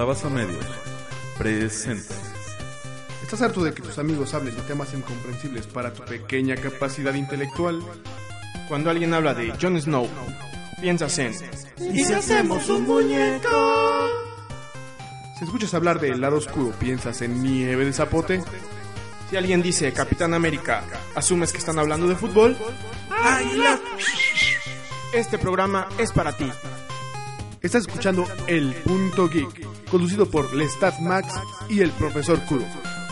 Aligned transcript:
Calabaza 0.00 0.30
Media 0.30 0.56
presenta. 1.36 2.14
¿Estás 3.22 3.42
harto 3.42 3.62
de 3.62 3.74
que 3.74 3.82
tus 3.82 3.98
amigos 3.98 4.32
hablen 4.32 4.56
de 4.56 4.62
temas 4.62 4.94
incomprensibles 4.94 5.66
para 5.66 5.92
tu 5.92 6.02
pequeña 6.06 6.56
capacidad 6.56 7.12
intelectual? 7.12 7.82
Cuando 8.66 8.88
alguien 8.88 9.12
habla 9.12 9.34
de 9.34 9.52
Jon 9.60 9.78
Snow, 9.78 10.08
piensas 10.80 11.18
en... 11.18 11.34
¿Y 11.92 12.02
si 12.02 12.14
hacemos 12.14 12.66
un 12.70 12.86
muñeco? 12.86 14.08
Si 15.38 15.44
escuchas 15.44 15.74
hablar 15.74 16.00
del 16.00 16.18
lado 16.18 16.38
oscuro, 16.38 16.72
piensas 16.78 17.20
en 17.20 17.42
nieve 17.42 17.84
de 17.84 17.92
zapote. 17.92 18.42
Si 19.28 19.36
alguien 19.36 19.60
dice 19.60 19.92
Capitán 19.92 20.32
América, 20.32 20.82
asumes 21.14 21.52
que 21.52 21.58
están 21.58 21.78
hablando 21.78 22.08
de 22.08 22.16
fútbol. 22.16 22.56
¡Águila! 23.10 23.78
Este 25.12 25.36
programa 25.36 25.90
es 25.98 26.10
para 26.10 26.34
ti. 26.34 26.50
Estás 27.62 27.82
escuchando 27.82 28.24
El 28.46 28.72
Punto 28.72 29.28
Geek, 29.28 29.90
conducido 29.90 30.24
por 30.24 30.54
Lestat 30.54 30.98
Max 31.00 31.34
y 31.68 31.80
el 31.80 31.90
Profesor 31.90 32.40
Kuro. 32.46 32.64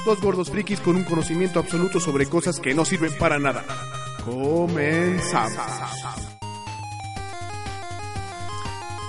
Dos 0.07 0.23
gordos 0.23 0.51
frikis 0.51 0.81
con 0.81 0.97
un 0.97 1.05
conocimiento 1.05 1.59
absoluto 1.59 2.01
sobre 2.01 2.25
cosas 2.25 2.59
que 2.59 2.73
no 2.73 2.87
sirven 2.87 3.13
para 3.19 3.39
nada. 3.39 3.63
Comenzamos. 4.25 5.53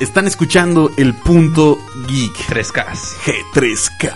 Están 0.02 0.28
escuchando 0.28 0.92
el 0.98 1.14
punto 1.14 1.78
geek 2.06 2.36
3K. 2.36 2.86
G3K. 3.54 4.14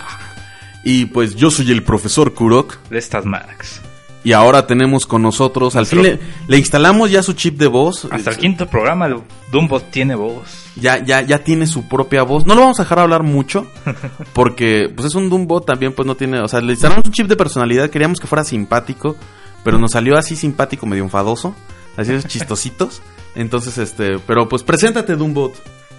Y 0.84 1.06
pues 1.06 1.36
yo 1.36 1.50
soy 1.50 1.70
el 1.72 1.82
profesor 1.82 2.34
Kurok. 2.34 2.76
Lestat 2.90 3.24
Max. 3.24 3.80
Y 4.24 4.32
ahora 4.32 4.66
tenemos 4.66 5.04
con 5.04 5.20
nosotros, 5.20 5.76
al 5.76 5.84
fin 5.84 6.02
le, 6.02 6.18
le 6.48 6.56
instalamos 6.56 7.10
ya 7.10 7.22
su 7.22 7.34
chip 7.34 7.58
de 7.58 7.66
voz. 7.66 8.08
Hasta 8.10 8.30
el 8.30 8.38
quinto 8.38 8.66
programa, 8.66 9.04
el 9.04 9.16
Dumbot 9.52 9.90
tiene 9.90 10.14
voz. 10.14 10.64
Ya, 10.76 11.04
ya, 11.04 11.20
ya 11.20 11.44
tiene 11.44 11.66
su 11.66 11.86
propia 11.88 12.22
voz. 12.22 12.46
No 12.46 12.54
lo 12.54 12.62
vamos 12.62 12.80
a 12.80 12.84
dejar 12.84 13.00
hablar 13.00 13.22
mucho, 13.22 13.66
porque 14.32 14.90
pues 14.94 15.08
es 15.08 15.14
un 15.14 15.28
Dumbot 15.28 15.66
también, 15.66 15.92
pues 15.92 16.06
no 16.06 16.14
tiene, 16.14 16.40
o 16.40 16.48
sea, 16.48 16.62
le 16.62 16.72
instalamos 16.72 17.04
un 17.04 17.12
chip 17.12 17.28
de 17.28 17.36
personalidad, 17.36 17.90
queríamos 17.90 18.18
que 18.18 18.26
fuera 18.26 18.44
simpático, 18.44 19.14
pero 19.62 19.78
nos 19.78 19.90
salió 19.92 20.16
así 20.16 20.36
simpático, 20.36 20.86
medio 20.86 21.04
enfadoso, 21.04 21.54
así 21.98 22.12
esos 22.12 22.30
chistositos. 22.30 23.02
Entonces, 23.34 23.76
este, 23.76 24.18
pero 24.26 24.48
pues 24.48 24.62
preséntate, 24.62 25.16
Dumbot. 25.16 25.52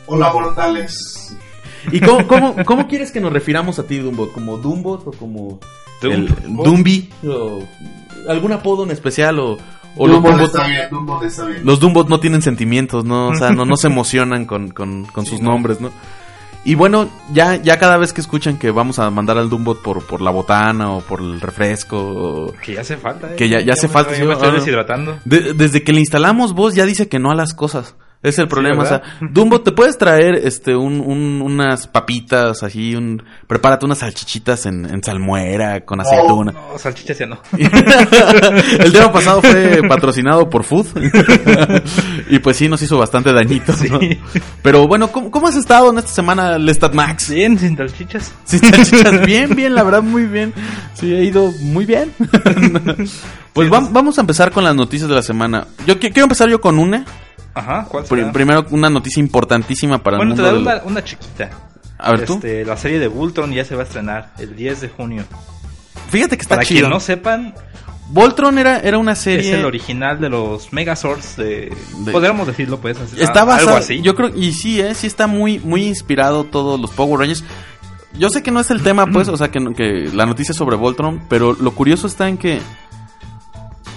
Hola, 0.07 0.33
mortales. 0.33 1.37
¿Y 1.91 1.99
cómo, 1.99 2.25
cómo, 2.25 2.55
cómo 2.65 2.87
quieres 2.87 3.11
que 3.11 3.21
nos 3.21 3.31
refiramos 3.31 3.77
a 3.77 3.83
ti, 3.83 3.99
Dumbot? 3.99 4.31
¿Como 4.31 4.57
Dumbot 4.57 5.05
o 5.05 5.11
como 5.11 5.59
el 6.01 6.27
Dumbot. 6.27 6.65
Dumbi? 6.65 7.09
O 7.27 7.61
algún 8.27 8.51
apodo 8.51 8.83
en 8.83 8.91
especial 8.91 9.39
o, 9.39 9.57
o 9.95 10.07
los 10.07 10.15
Dumbo 10.17 10.29
Dumbot- 10.31 10.45
está 10.45 10.67
bien, 10.67 10.81
Dumbo 10.91 11.23
está 11.23 11.45
bien. 11.45 11.61
los 11.65 11.79
Dumbot 11.79 12.09
no 12.09 12.19
tienen 12.19 12.41
sentimientos, 12.41 13.05
¿no? 13.05 13.29
O 13.29 13.35
sea, 13.35 13.51
no, 13.51 13.65
no 13.65 13.77
se 13.77 13.87
emocionan 13.93 14.45
con, 14.45 14.69
con, 14.71 15.05
con 15.05 15.25
sus 15.25 15.41
nombres, 15.41 15.79
¿no? 15.81 15.91
Y 16.67 16.73
bueno, 16.73 17.07
ya, 17.31 17.57
ya 17.57 17.77
cada 17.77 17.95
vez 17.97 18.11
que 18.11 18.21
escuchan 18.21 18.57
que 18.57 18.71
vamos 18.71 18.97
a 18.97 19.11
mandar 19.11 19.37
al 19.37 19.51
Dumbot 19.51 19.83
por, 19.83 20.03
por 20.07 20.19
la 20.21 20.31
botana 20.31 20.89
o 20.93 21.01
por 21.01 21.19
el 21.21 21.39
refresco, 21.39 21.97
o- 21.97 22.53
Que 22.63 22.73
ya 22.73 22.81
hace 22.81 22.97
falta, 22.97 23.31
eh. 23.31 23.35
Que 23.35 23.47
ya- 23.49 23.61
ya 23.61 23.73
hace 23.73 23.87
me- 23.87 23.93
falta, 23.93 24.11
ya 24.13 24.17
sí, 24.17 24.23
me 24.23 24.33
estoy 24.33 24.49
ah. 24.49 24.51
deshidratando. 24.53 25.19
de- 25.25 25.53
desde 25.53 25.83
que 25.83 25.93
le 25.93 25.99
instalamos 25.99 26.53
voz 26.53 26.73
ya 26.73 26.85
dice 26.85 27.07
que 27.07 27.19
no 27.19 27.29
a 27.31 27.35
las 27.35 27.53
cosas. 27.53 27.95
Es 28.27 28.39
el 28.39 28.47
problema, 28.47 28.83
o 28.83 28.85
sea. 28.85 29.01
Dumbo, 29.31 29.61
¿te 29.61 29.71
puedes 29.71 29.97
traer 29.97 30.35
este 30.35 30.75
un, 30.75 30.99
un- 30.99 31.41
unas 31.41 31.87
papitas 31.87 32.63
así, 32.63 32.95
un 32.95 33.21
prepárate 33.47 33.85
unas 33.85 33.99
salchichitas 33.99 34.65
en, 34.65 34.85
en 34.85 35.03
salmuera 35.03 35.81
con 35.85 36.01
aceituna? 36.01 36.51
No, 36.51 36.77
salchichas 36.77 37.17
ya 37.19 37.25
no. 37.27 37.39
el 37.57 38.91
tema 38.91 39.11
pasado 39.11 39.41
fue 39.41 39.81
patrocinado 39.87 40.49
por 40.49 40.63
Food. 40.63 40.87
y 42.29 42.39
pues 42.39 42.57
sí, 42.57 42.67
nos 42.67 42.81
hizo 42.81 42.97
bastante 42.97 43.31
dañito. 43.33 43.73
Pero 44.61 44.87
bueno, 44.87 45.09
¿cómo, 45.11 45.29
cómo 45.31 45.47
has 45.47 45.55
estado 45.55 45.91
en 45.91 45.97
esta 45.99 46.11
semana, 46.11 46.57
Lestat 46.57 46.93
Max? 46.93 47.29
Bien, 47.29 47.57
sin 47.59 47.77
salchichas. 47.77 48.33
Sí, 48.45 48.57
salchichas, 48.59 49.25
bien, 49.25 49.55
bien, 49.55 49.75
la 49.75 49.83
verdad, 49.83 50.01
muy 50.01 50.25
bien. 50.25 50.53
Sí, 50.95 51.13
ha 51.13 51.21
ido 51.21 51.51
muy 51.61 51.85
bien. 51.85 52.11
pues 53.53 53.69
vam- 53.69 53.89
vamos 53.91 54.17
a 54.17 54.21
empezar 54.21 54.51
con 54.51 54.63
las 54.63 54.75
noticias 54.75 55.09
de 55.09 55.15
la 55.15 55.21
semana. 55.21 55.67
Yo 55.85 55.95
qui- 55.95 56.11
quiero 56.11 56.23
empezar 56.23 56.49
yo 56.49 56.59
con 56.59 56.79
una. 56.79 57.05
Ajá, 57.55 57.85
¿cuál 57.89 58.05
será? 58.05 58.31
primero, 58.31 58.65
una 58.71 58.89
noticia 58.89 59.19
importantísima 59.21 59.97
para 60.03 60.17
Bueno, 60.17 60.33
el 60.33 60.37
te 60.37 60.43
daré 60.43 60.53
del- 60.57 60.63
una, 60.67 60.81
una 60.83 61.03
chiquita. 61.03 61.49
A 61.97 62.11
ver, 62.11 62.25
tú. 62.25 62.33
Este, 62.35 62.65
la 62.65 62.75
serie 62.77 62.99
de 62.99 63.07
Voltron 63.07 63.51
ya 63.53 63.63
se 63.65 63.75
va 63.75 63.81
a 63.81 63.85
estrenar 63.85 64.33
el 64.37 64.55
10 64.55 64.81
de 64.81 64.89
junio. 64.89 65.23
Fíjate 66.09 66.35
que 66.37 66.41
está 66.43 66.55
Para 66.55 66.67
chido. 66.67 66.81
quien 66.81 66.89
no 66.91 66.99
sepan, 66.99 67.55
Voltron 68.09 68.59
era, 68.59 68.79
era 68.81 68.97
una 68.97 69.15
serie. 69.15 69.49
es 69.53 69.57
el 69.57 69.65
original 69.65 70.19
de 70.19 70.29
los 70.29 70.71
Megazords 70.73 71.37
de... 71.37 71.75
De- 71.99 72.11
Podríamos 72.11 72.45
decirlo, 72.45 72.79
pues. 72.79 72.99
así- 72.99 73.19
Está 73.21 73.39
algo 73.41 73.53
basado, 73.53 73.77
así. 73.77 74.01
yo 74.01 74.13
creo, 74.13 74.29
y 74.35 74.51
sí, 74.51 74.79
eh, 74.81 74.93
sí 74.93 75.07
está 75.07 75.25
muy, 75.25 75.59
muy 75.59 75.85
inspirado 75.87 76.43
todos 76.43 76.79
los 76.79 76.91
Power 76.91 77.21
Rangers. 77.21 77.43
Yo 78.19 78.29
sé 78.29 78.43
que 78.43 78.51
no 78.51 78.59
es 78.59 78.69
el 78.71 78.83
tema, 78.83 79.07
pues, 79.07 79.27
o 79.29 79.35
sea, 79.37 79.49
que, 79.49 79.59
que 79.75 80.09
la 80.13 80.25
noticia 80.25 80.51
es 80.51 80.57
sobre 80.57 80.75
Voltron, 80.75 81.23
pero 81.29 81.53
lo 81.53 81.71
curioso 81.71 82.07
está 82.07 82.29
en 82.29 82.37
que 82.37 82.59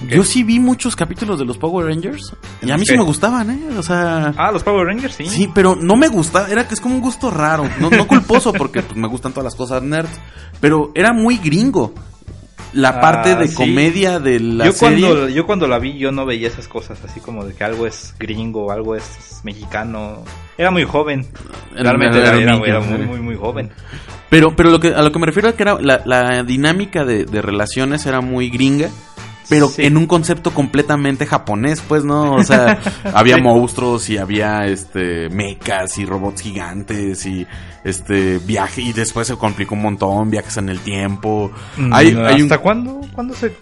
yo 0.06 0.24
sí 0.24 0.42
vi 0.44 0.60
muchos 0.60 0.94
capítulos 0.94 1.38
de 1.38 1.44
los 1.44 1.58
Power 1.58 1.86
Rangers 1.86 2.32
y 2.62 2.70
a 2.70 2.76
mí 2.76 2.84
sí 2.86 2.96
me 2.96 3.02
gustaban, 3.02 3.50
eh, 3.50 3.76
o 3.76 3.82
sea, 3.82 4.32
Ah, 4.36 4.52
los 4.52 4.62
Power 4.62 4.86
Rangers, 4.86 5.14
sí. 5.14 5.26
sí, 5.26 5.48
pero 5.52 5.74
no 5.74 5.96
me 5.96 6.08
gustaba, 6.08 6.48
era 6.48 6.68
que 6.68 6.74
es 6.74 6.80
como 6.80 6.94
un 6.94 7.00
gusto 7.00 7.30
raro, 7.30 7.64
no, 7.80 7.90
no 7.90 8.06
culposo 8.06 8.52
porque 8.52 8.82
pues, 8.82 8.96
me 8.96 9.08
gustan 9.08 9.32
todas 9.32 9.44
las 9.44 9.54
cosas 9.54 9.82
nerds, 9.82 10.10
pero 10.60 10.92
era 10.94 11.12
muy 11.12 11.38
gringo. 11.38 11.92
La 12.74 12.90
Ah, 12.90 13.00
parte 13.00 13.34
de 13.34 13.48
sí. 13.48 13.54
comedia 13.54 14.20
de 14.20 14.40
la 14.40 14.66
yo 14.66 14.72
serie. 14.72 15.00
cuando 15.08 15.28
yo 15.30 15.46
cuando 15.46 15.66
la 15.66 15.78
vi 15.78 15.96
yo 15.96 16.12
no 16.12 16.26
veía 16.26 16.48
esas 16.48 16.68
cosas 16.68 16.98
así 17.02 17.18
como 17.18 17.46
de 17.46 17.54
que 17.54 17.64
algo 17.64 17.86
es 17.86 18.14
gringo 18.18 18.70
algo 18.70 18.94
es 18.94 19.40
mexicano 19.42 20.22
era 20.58 20.70
muy 20.70 20.84
joven 20.84 21.26
realmente 21.74 22.18
era 22.18 22.80
muy 22.80 22.98
muy 23.06 23.20
muy 23.20 23.36
joven 23.36 23.70
Pero, 24.28 24.54
pero 24.54 24.68
lo 24.70 24.78
que, 24.80 24.88
a 24.94 25.00
lo 25.00 25.10
que 25.10 25.18
me 25.18 25.24
refiero 25.24 25.48
es 25.48 25.54
que 25.54 25.62
era 25.62 25.78
la, 25.80 26.02
la 26.04 26.42
dinámica 26.42 27.06
de, 27.06 27.24
de 27.24 27.40
relaciones 27.40 28.04
era 28.04 28.20
muy 28.20 28.50
gringa, 28.50 28.90
pero 29.48 29.68
Sí. 29.68 29.84
en 29.84 29.96
un 29.96 30.06
concepto 30.06 30.52
completamente 30.52 31.24
japonés, 31.26 31.82
pues, 31.86 32.04
¿no? 32.04 32.34
O 32.34 32.44
sea, 32.44 32.78
había 33.14 33.36
Sí. 33.36 33.42
monstruos 33.42 34.08
y 34.10 34.18
había 34.18 34.66
este 34.66 35.28
mechas 35.30 35.96
y 35.98 36.04
robots 36.04 36.42
gigantes 36.42 37.24
y 37.26 37.46
este 37.84 38.38
viaje 38.38 38.82
y 38.82 38.92
después 38.92 39.26
se 39.26 39.36
complicó 39.36 39.74
un 39.74 39.82
montón, 39.82 40.30
viajes 40.30 40.56
en 40.58 40.68
el 40.68 40.80
tiempo. 40.80 41.50
Hay, 41.92 42.12
Mm, 42.14 42.24
hay 42.24 42.34
un 42.36 42.42
hasta 42.42 42.58
cuándo 42.58 43.00
cuándo 43.14 43.34
se 43.34 43.46
en 43.46 43.52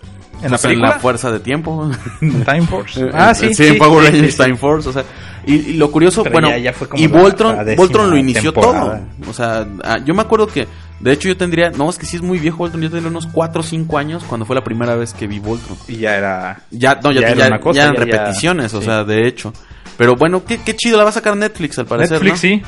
la 0.42 0.48
pues, 0.50 0.64
en 0.64 0.69
película 0.70 0.88
la 0.91 0.98
fuerza 0.98 1.30
de 1.30 1.41
tiempo. 1.41 1.91
Time 2.20 2.62
Force 2.66 3.00
Eh, 3.00 3.10
ah 3.14 3.32
eh, 3.41 3.54
sí 3.54 3.66
en 3.66 3.78
Power 3.78 4.04
sí, 4.06 4.10
Rangers 4.12 4.34
sí, 4.34 4.36
sí. 4.38 4.44
Time 4.44 4.56
Force, 4.58 4.88
o 4.88 4.92
sea, 4.92 5.04
y, 5.46 5.54
y 5.54 5.72
lo 5.75 5.91
curioso, 5.92 6.22
Pero 6.25 6.32
bueno, 6.34 6.48
ya- 6.50 6.58
ya 6.58 6.72
fue 6.72 6.88
como 6.88 7.02
y 7.02 7.06
la- 7.08 7.20
Voltron, 7.22 7.56
la 7.66 7.75
Voltron 7.76 8.10
lo 8.10 8.16
inició 8.16 8.52
temporada. 8.52 9.02
todo, 9.20 9.30
o 9.30 9.32
sea, 9.32 9.66
ah, 9.84 9.98
yo 10.04 10.12
me 10.14 10.22
acuerdo 10.22 10.46
que, 10.48 10.66
de 11.00 11.12
hecho 11.12 11.28
yo 11.28 11.36
tendría, 11.36 11.70
no, 11.70 11.88
es 11.90 11.98
que 11.98 12.06
sí 12.06 12.16
es 12.16 12.22
muy 12.22 12.38
viejo 12.38 12.58
Voltron, 12.58 12.82
yo 12.82 12.90
tendría 12.90 13.10
unos 13.10 13.26
4 13.26 13.60
o 13.60 13.64
5 13.64 13.98
años 13.98 14.24
cuando 14.24 14.46
fue 14.46 14.56
la 14.56 14.64
primera 14.64 14.94
vez 14.96 15.12
que 15.12 15.26
vi 15.26 15.38
Voltron. 15.38 15.76
y 15.88 15.96
ya 15.98 16.16
era 16.16 16.62
Ya, 16.70 16.98
no, 17.02 17.12
ya, 17.12 17.20
Ya 17.22 17.34
ya, 17.34 17.46
una 17.48 17.60
cosa, 17.60 17.76
ya 17.76 17.82
eran 17.84 17.94
ya- 17.96 18.00
ya- 18.06 18.18
repeticiones, 18.18 18.72
o 18.75 18.81
sí. 18.81 18.87
sea, 18.87 19.04
de 19.04 19.26
hecho. 19.26 19.52
Pero 19.96 20.14
bueno, 20.16 20.44
qué, 20.44 20.58
qué 20.58 20.75
chido, 20.76 20.96
la 20.98 21.04
va 21.04 21.10
a 21.10 21.12
sacar 21.12 21.37
Netflix 21.37 21.78
al 21.78 21.87
parecer, 21.87 22.22
Netflix 22.22 22.32
¿no? 22.34 22.38
sí 22.40 22.62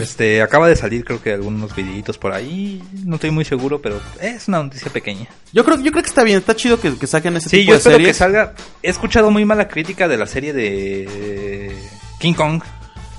este 0.00 0.40
acaba 0.40 0.66
de 0.66 0.76
salir 0.76 1.04
creo 1.04 1.22
que 1.22 1.34
algunos 1.34 1.76
videitos 1.76 2.16
por 2.16 2.32
ahí 2.32 2.82
no 3.04 3.16
estoy 3.16 3.30
muy 3.30 3.44
seguro 3.44 3.82
pero 3.82 4.00
es 4.18 4.48
una 4.48 4.62
noticia 4.62 4.90
pequeña 4.90 5.26
Yo 5.52 5.62
creo, 5.62 5.78
yo 5.78 5.90
creo 5.92 6.02
que 6.02 6.08
está 6.08 6.22
bien, 6.24 6.38
está 6.38 6.56
chido 6.56 6.80
que, 6.80 6.96
que 6.96 7.06
saquen 7.06 7.36
ese 7.36 7.50
Sí, 7.50 7.58
tipo 7.58 7.68
yo 7.68 7.72
de 7.74 7.78
espero 7.78 7.98
que 7.98 8.14
salga. 8.14 8.54
He 8.82 8.88
escuchado 8.88 9.30
muy 9.30 9.44
mala 9.44 9.68
crítica 9.68 10.08
de 10.08 10.16
la 10.16 10.26
serie 10.26 10.54
de 10.54 11.76
King 12.18 12.32
Kong, 12.32 12.62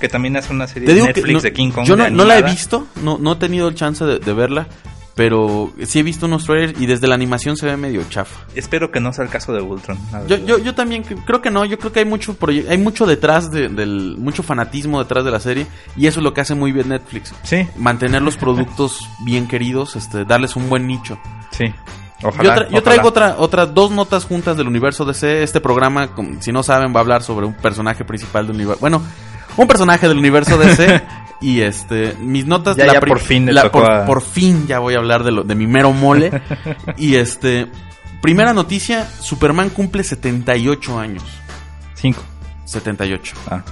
que 0.00 0.08
también 0.08 0.36
es 0.36 0.48
una 0.50 0.66
serie 0.66 0.92
de 0.92 1.02
Netflix 1.02 1.32
no- 1.32 1.40
de 1.40 1.52
King 1.52 1.70
Kong. 1.70 1.86
yo 1.86 1.96
no, 1.96 2.08
no 2.10 2.24
la 2.24 2.38
he 2.38 2.42
visto, 2.42 2.86
no, 3.02 3.18
no 3.18 3.32
he 3.32 3.36
tenido 3.36 3.68
el 3.68 3.74
chance 3.74 4.04
de, 4.04 4.18
de 4.18 4.32
verla, 4.32 4.66
pero 5.14 5.72
sí 5.86 6.00
he 6.00 6.02
visto 6.02 6.26
unos 6.26 6.44
trailers 6.44 6.78
y 6.78 6.84
desde 6.84 7.06
la 7.08 7.14
animación 7.14 7.56
se 7.56 7.64
ve 7.64 7.76
medio 7.78 8.02
chafa. 8.10 8.38
Espero 8.54 8.90
que 8.90 9.00
no 9.00 9.14
sea 9.14 9.24
el 9.24 9.30
caso 9.30 9.52
de 9.54 9.62
Ultron. 9.62 9.96
Yo, 10.28 10.36
yo, 10.36 10.58
yo 10.58 10.74
también 10.74 11.02
cre- 11.04 11.22
creo 11.24 11.40
que 11.40 11.50
no, 11.50 11.64
yo 11.64 11.78
creo 11.78 11.90
que 11.90 12.00
hay 12.00 12.04
mucho 12.04 12.36
hay 12.68 12.76
mucho 12.76 13.06
detrás 13.06 13.50
de- 13.50 13.68
del 13.70 14.16
mucho 14.18 14.42
fanatismo 14.42 14.98
detrás 14.98 15.24
de 15.24 15.30
la 15.30 15.40
serie 15.40 15.66
y 15.96 16.06
eso 16.06 16.20
es 16.20 16.24
lo 16.24 16.34
que 16.34 16.42
hace 16.42 16.54
muy 16.54 16.70
bien 16.72 16.90
Netflix. 16.90 17.32
Sí, 17.44 17.66
Mantener 17.78 18.20
los 18.20 18.36
productos 18.36 19.08
bien 19.24 19.48
queridos, 19.48 19.96
este, 19.96 20.26
darles 20.26 20.54
un 20.56 20.68
buen 20.68 20.86
nicho. 20.86 21.18
sí. 21.50 21.64
Ojalá, 22.22 22.42
yo, 22.44 22.50
tra- 22.50 22.54
yo 22.62 22.66
ojalá. 22.68 22.80
traigo 22.82 23.08
otra, 23.08 23.34
otras 23.38 23.74
dos 23.74 23.90
notas 23.90 24.24
juntas 24.24 24.56
del 24.56 24.66
universo 24.68 25.04
DC. 25.04 25.42
Este 25.42 25.60
programa, 25.60 26.08
si 26.40 26.50
no 26.50 26.62
saben, 26.62 26.90
va 26.94 27.00
a 27.00 27.02
hablar 27.02 27.22
sobre 27.22 27.44
un 27.44 27.52
personaje 27.52 28.06
principal 28.06 28.46
del 28.46 28.56
universo. 28.56 28.80
Bueno, 28.80 29.02
un 29.56 29.66
personaje 29.68 30.08
del 30.08 30.18
universo 30.18 30.56
DC. 30.58 31.02
y 31.40 31.60
este, 31.60 32.14
mis 32.20 32.46
notas. 32.46 32.76
Ya, 32.76 32.86
la 32.86 32.94
ya 32.94 33.00
por 33.00 33.20
fin 33.20 33.54
la- 33.54 33.70
por, 33.70 33.90
a- 33.90 34.06
por 34.06 34.22
fin 34.22 34.66
ya 34.66 34.78
voy 34.78 34.94
a 34.94 34.98
hablar 34.98 35.22
de, 35.24 35.32
lo, 35.32 35.42
de 35.44 35.54
mi 35.54 35.66
mero 35.66 35.92
mole. 35.92 36.42
y 36.96 37.16
este, 37.16 37.66
primera 38.22 38.52
noticia: 38.52 39.06
Superman 39.20 39.70
cumple 39.70 40.02
78 40.04 40.98
años. 40.98 41.22
Cinco. 41.94 42.22
78. 42.64 43.34
Ah, 43.50 43.62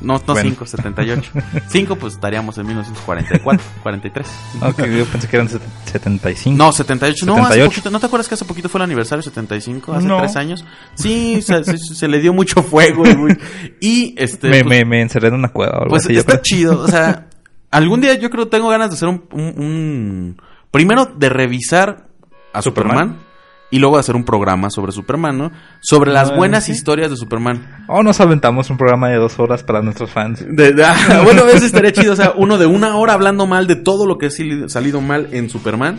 No, 0.00 0.14
no 0.14 0.20
Bueno. 0.34 0.48
5, 0.50 0.66
78. 0.66 1.30
5, 1.68 1.96
pues 1.96 2.14
estaríamos 2.14 2.56
en 2.58 2.66
1944, 2.66 3.62
43. 3.82 4.26
ok, 4.62 4.84
yo 4.86 5.04
pensé 5.06 5.28
que 5.28 5.36
eran 5.36 5.48
set- 5.48 5.62
75. 5.86 6.56
No, 6.56 6.72
78. 6.72 7.26
No, 7.26 7.34
hace 7.34 7.42
78. 7.44 7.70
poquito. 7.70 7.90
¿No 7.90 8.00
te 8.00 8.06
acuerdas 8.06 8.28
que 8.28 8.34
hace 8.34 8.44
poquito 8.44 8.68
fue 8.68 8.78
el 8.78 8.84
aniversario 8.84 9.22
75? 9.22 9.92
Hace 9.92 10.06
No. 10.06 10.18
tres 10.18 10.36
años. 10.36 10.64
Sí, 10.94 11.42
se, 11.42 11.62
se- 11.64 11.76
se 11.78 12.08
le 12.08 12.18
dio 12.20 12.32
mucho 12.32 12.62
fuego. 12.62 13.06
Y, 13.06 13.14
muy- 13.16 13.38
y, 13.80 14.14
este. 14.16 14.48
me, 14.48 14.64
pues, 14.64 14.78
me, 14.78 14.84
me 14.84 15.00
encerré 15.02 15.28
en 15.28 15.34
una 15.34 15.48
cueva 15.48 15.72
o 15.72 15.82
algo 15.82 15.90
pues 15.90 16.04
así, 16.04 16.14
yo 16.14 16.20
está 16.20 16.32
creo. 16.32 16.42
chido. 16.42 16.80
O 16.80 16.88
sea, 16.88 17.26
algún 17.70 18.00
día 18.00 18.14
yo 18.14 18.30
creo 18.30 18.44
que 18.44 18.50
tengo 18.50 18.68
ganas 18.68 18.90
de 18.90 18.94
hacer 18.96 19.08
un. 19.08 19.24
un- 19.32 19.54
un- 19.62 20.42
primero, 20.70 21.06
de 21.06 21.28
revisar 21.28 22.06
a 22.52 22.62
Superman. 22.62 22.98
Superman. 22.98 23.29
Y 23.72 23.78
luego 23.78 23.96
de 23.96 24.00
hacer 24.00 24.16
un 24.16 24.24
programa 24.24 24.68
sobre 24.70 24.90
Superman, 24.90 25.38
¿no? 25.38 25.52
Sobre 25.80 26.10
las 26.12 26.30
Ah, 26.32 26.36
buenas 26.36 26.64
sí. 26.64 26.72
historias 26.72 27.10
de 27.10 27.16
Superman. 27.16 27.84
O 27.88 28.02
nos 28.02 28.20
aventamos 28.20 28.68
un 28.68 28.76
programa 28.76 29.08
de 29.08 29.16
dos 29.16 29.38
horas 29.38 29.62
para 29.62 29.80
nuestros 29.80 30.10
fans. 30.10 30.44
De- 30.48 30.72
de- 30.72 30.84
ah, 30.84 31.20
bueno, 31.24 31.42
eso 31.46 31.64
estaría 31.66 31.92
chido. 31.92 32.12
O 32.12 32.16
sea, 32.16 32.32
uno 32.36 32.58
de 32.58 32.66
una 32.66 32.96
hora 32.96 33.12
hablando 33.12 33.46
mal 33.46 33.66
de 33.68 33.76
todo 33.76 34.06
lo 34.06 34.18
que 34.18 34.26
ha 34.26 34.30
sali- 34.30 34.68
salido 34.68 35.00
mal 35.00 35.28
en 35.32 35.48
Superman. 35.48 35.98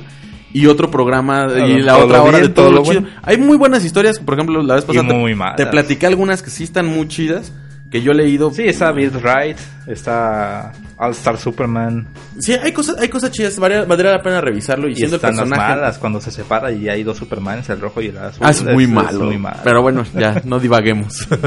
Y 0.53 0.65
otro 0.65 0.91
programa 0.91 1.47
y 1.65 1.81
la 1.81 1.95
otra 1.97 2.21
hora 2.23 2.39
bien, 2.39 2.49
de 2.49 2.49
todo, 2.49 2.65
todo 2.65 2.71
lo 2.71 2.77
lo 2.79 2.83
chido. 2.83 3.01
bueno. 3.03 3.17
Hay 3.23 3.37
muy 3.37 3.55
buenas 3.55 3.85
historias. 3.85 4.19
Por 4.19 4.33
ejemplo, 4.33 4.61
la 4.61 4.75
vez 4.75 4.83
pasada 4.83 5.07
te- 5.07 5.63
te, 5.63 5.65
platiqué 5.71 6.07
algunas 6.07 6.43
que 6.43 6.49
sí 6.49 6.65
están 6.65 6.87
muy 6.87 7.07
chidas. 7.07 7.53
Que 7.91 8.01
yo 8.01 8.13
he 8.13 8.15
leído. 8.15 8.51
Sí, 8.53 8.63
está 8.63 8.91
Bill 8.93 9.11
Wright, 9.11 9.57
está 9.85 10.71
All 10.97 11.11
Star 11.11 11.37
Superman. 11.37 12.07
Sí, 12.39 12.53
hay 12.53 12.71
cosas, 12.71 12.95
hay 12.99 13.09
cosas 13.09 13.31
chidas. 13.31 13.59
Valdría, 13.59 13.83
valdría 13.83 14.11
la 14.11 14.21
pena 14.23 14.39
revisarlo. 14.39 14.87
Y, 14.87 14.93
Y 14.93 14.95
siendo 14.95 15.17
el 15.17 15.19
están 15.19 15.35
las 15.35 15.41
personaje. 15.49 15.75
malas 15.75 15.97
cuando 15.97 16.21
se 16.21 16.31
separa 16.31 16.71
y 16.71 16.87
hay 16.87 17.03
dos 17.03 17.17
Supermanes, 17.17 17.69
el 17.69 17.81
rojo 17.81 18.01
y 18.01 18.07
el 18.07 18.17
azul. 18.17 18.39
Ah, 18.45 18.51
es 18.51 18.63
muy 18.63 18.83
Es- 18.85 18.89
es 18.89 18.95
malo. 18.95 19.25
muy 19.25 19.37
malo. 19.37 19.57
Pero 19.63 19.81
bueno, 19.81 20.05
ya, 20.17 20.41
no 20.45 20.59
divaguemos. 20.59 21.27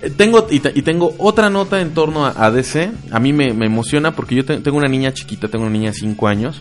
Eh, 0.00 0.10
tengo 0.10 0.46
y, 0.48 0.62
y 0.78 0.82
tengo 0.82 1.12
otra 1.18 1.50
nota 1.50 1.80
en 1.80 1.90
torno 1.90 2.24
a, 2.24 2.32
a 2.36 2.52
DC. 2.52 2.92
A 3.10 3.18
mí 3.18 3.32
me, 3.32 3.52
me 3.52 3.66
emociona 3.66 4.12
porque 4.14 4.36
yo 4.36 4.44
te- 4.44 4.58
tengo 4.58 4.76
una 4.78 4.86
niña 4.86 5.12
chiquita, 5.12 5.48
tengo 5.48 5.64
una 5.64 5.72
niña 5.72 5.90
de 5.90 5.94
5 5.96 6.28
años 6.28 6.60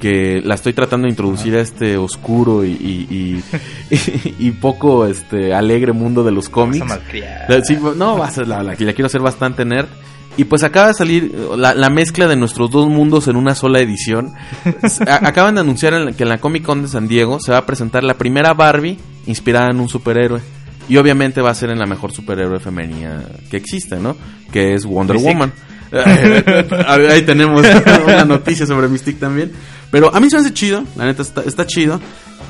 que 0.00 0.42
la 0.44 0.54
estoy 0.54 0.72
tratando 0.72 1.06
de 1.06 1.10
introducir 1.10 1.54
a 1.56 1.60
este 1.60 1.96
oscuro 1.96 2.64
y, 2.64 2.70
y, 2.72 3.42
y- 3.90 4.34
y 4.38 4.50
poco 4.52 5.06
este 5.06 5.54
alegre 5.54 5.92
mundo 5.92 6.22
de 6.24 6.32
los 6.32 6.48
cómics. 6.48 6.84
malcriar. 6.86 7.46
La- 7.48 7.64
sí, 7.64 7.78
no, 7.96 8.22
a 8.22 8.30
la, 8.44 8.44
la, 8.62 8.62
la 8.62 8.76
quiero 8.76 9.06
hacer 9.06 9.20
bastante 9.22 9.64
nerd. 9.64 9.88
Y 10.38 10.44
pues 10.44 10.64
acaba 10.64 10.88
de 10.88 10.94
salir 10.94 11.34
la, 11.56 11.72
la 11.74 11.88
mezcla 11.88 12.28
de 12.28 12.36
nuestros 12.36 12.70
dos 12.70 12.88
mundos 12.90 13.26
en 13.26 13.36
una 13.36 13.54
sola 13.54 13.80
edición. 13.80 14.34
A- 15.06 15.26
acaban 15.28 15.54
de 15.54 15.62
anunciar 15.62 15.94
en 15.94 16.12
que 16.14 16.24
en 16.24 16.28
la 16.28 16.36
Comic 16.38 16.62
Con 16.62 16.82
de 16.82 16.88
San 16.88 17.08
Diego 17.08 17.38
se 17.40 17.52
va 17.52 17.58
a 17.58 17.64
presentar 17.66 18.04
la 18.04 18.14
primera 18.18 18.52
Barbie 18.52 18.98
inspirada 19.26 19.70
en 19.70 19.80
un 19.80 19.88
superhéroe. 19.88 20.42
Y 20.90 20.98
obviamente 20.98 21.40
va 21.40 21.50
a 21.50 21.54
ser 21.54 21.70
en 21.70 21.78
la 21.78 21.86
mejor 21.86 22.12
superhéroe 22.12 22.60
femenina 22.60 23.22
que 23.50 23.56
existe, 23.56 23.96
¿no? 23.96 24.14
Que 24.52 24.74
es 24.74 24.84
Wonder. 24.84 25.16
Woman. 25.16 25.52
Ahí 27.10 27.22
tenemos 27.22 27.64
una 28.04 28.24
noticia 28.24 28.66
sobre 28.66 28.88
Mystique 28.88 29.18
también. 29.20 29.52
Pero 29.90 30.14
a 30.14 30.20
mí 30.20 30.28
se 30.28 30.36
me 30.36 30.40
hace 30.42 30.52
chido, 30.54 30.84
la 30.96 31.04
neta 31.06 31.22
está, 31.22 31.42
está 31.42 31.66
chido. 31.66 32.00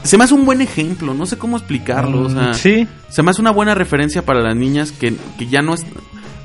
Se 0.02 0.16
me 0.16 0.24
hace 0.24 0.34
un 0.34 0.44
buen 0.46 0.60
ejemplo, 0.60 1.14
no 1.14 1.26
sé 1.26 1.36
cómo 1.36 1.56
explicarlo. 1.56 2.22
o 2.22 2.30
sea, 2.30 2.50
Mm, 2.50 2.54
sí, 2.54 2.88
se 3.08 3.22
me 3.22 3.30
hace 3.30 3.40
una 3.40 3.50
buena 3.50 3.74
referencia 3.74 4.22
para 4.22 4.40
las 4.40 4.56
niñas 4.56 4.92
que, 4.92 5.14
que 5.38 5.46
ya 5.46 5.62
no 5.62 5.74
es... 5.74 5.84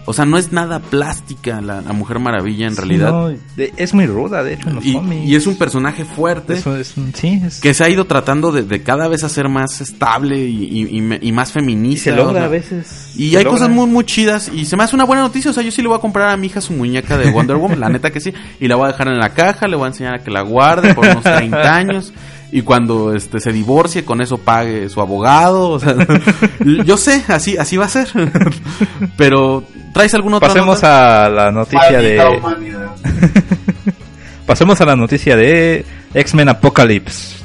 O 0.06 0.14
sea, 0.14 0.26
no 0.26 0.38
es 0.38 0.52
nada 0.52 0.80
plástica 0.80 1.62
la, 1.62 1.82
la 1.82 1.94
Mujer 1.94 2.18
Maravilla 2.20 2.66
en 2.68 2.76
realidad. 2.76 3.12
No, 3.12 3.28
de- 3.30 3.72
es 3.78 3.94
muy 3.94 4.08
ruda, 4.08 4.44
de 4.44 4.54
hecho, 4.56 4.70
en 4.70 4.76
los 4.76 4.86
y, 4.86 4.94
cómics. 4.94 5.26
y 5.28 5.36
es 5.36 5.46
un 5.48 5.56
personaje 5.58 6.06
fuerte 6.06 6.54
Eso 6.54 6.76
es 6.76 6.98
un- 6.98 7.14
sí, 7.14 7.40
es- 7.46 7.60
que 7.62 7.74
se 7.76 7.84
ha 7.84 7.90
ido 7.90 8.06
tratando 8.06 8.52
de, 8.52 8.64
de 8.64 8.82
cada 8.82 9.08
vez 9.08 9.24
hacer 9.24 9.48
más 9.48 9.80
estable 9.80 10.40
y, 10.40 10.64
y- 10.64 10.98
y 11.00 11.28
y 11.28 11.32
más 11.32 11.52
y 11.52 11.54
feminista. 11.54 12.04
se 12.06 12.12
o 12.14 12.16
logra 12.16 12.34
sea, 12.40 12.46
a 12.46 12.48
veces. 12.50 13.12
Y 13.16 13.30
se 13.32 13.38
hay 13.38 13.44
logra. 13.44 13.60
cosas 13.60 13.70
muy, 13.70 13.86
muy 13.88 14.04
chidas. 14.06 14.50
Y 14.54 14.66
se 14.66 14.76
me 14.76 14.84
hace 14.84 14.96
una 14.96 15.06
buena 15.06 15.22
noticia. 15.22 15.52
O 15.52 15.54
sea, 15.54 15.62
yo 15.64 15.72
sí 15.72 15.82
le 15.84 15.88
voy 15.88 15.98
a 15.98 16.02
comprar 16.02 16.30
a 16.30 16.38
mi 16.38 16.48
hija 16.48 16.62
su 16.62 16.74
muñeca 16.74 17.18
de 17.18 17.30
Wonder 17.32 17.58
Woman. 17.58 17.80
la 17.80 17.90
neta 17.90 18.10
que 18.12 18.20
sí. 18.20 18.34
Y 18.60 18.68
la 18.68 18.76
voy 18.78 18.86
a 18.86 18.92
dejar 18.94 19.08
en 19.08 19.20
la 19.20 19.30
caja. 19.36 19.68
Le 19.68 19.76
voy 19.76 19.86
a 19.86 19.88
enseñar 19.90 20.16
a 20.16 20.20
que 20.24 20.32
la 20.32 20.42
guarde 20.42 20.94
por 20.96 21.06
unos 21.08 21.24
30 21.24 21.76
años. 21.76 22.12
Y 22.54 22.64
cuando 22.64 23.14
este 23.16 23.40
se 23.40 23.54
divorcie, 23.54 24.04
con 24.04 24.20
eso 24.22 24.38
pague 24.40 24.90
su 24.90 25.00
abogado. 25.00 25.70
O 25.70 25.80
sea, 25.80 25.96
yo 26.86 26.98
sé, 26.98 27.24
así, 27.28 27.56
así 27.58 27.78
va 27.78 27.86
a 27.86 27.90
ser. 27.90 28.10
Pero, 29.18 29.64
¿traes 29.94 30.14
alguna 30.14 30.38
otra 30.38 30.50
Pasemos 30.50 30.76
nota? 30.78 31.26
a 31.26 31.30
la 31.30 31.52
noticia 31.52 31.92
Maldita 31.92 32.24
de. 32.30 32.38
humanidad. 32.38 32.88
Pasemos 34.46 34.82
a 34.82 34.86
la 34.86 34.96
noticia 34.96 35.36
de 35.36 35.86
X-Men 36.14 36.50
Apocalypse. 36.50 37.38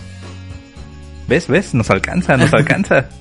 ¿Ves? 1.28 1.48
¿Ves? 1.48 1.74
Nos 1.74 1.90
alcanza, 1.90 2.36
nos 2.36 2.52
alcanza. 2.54 3.08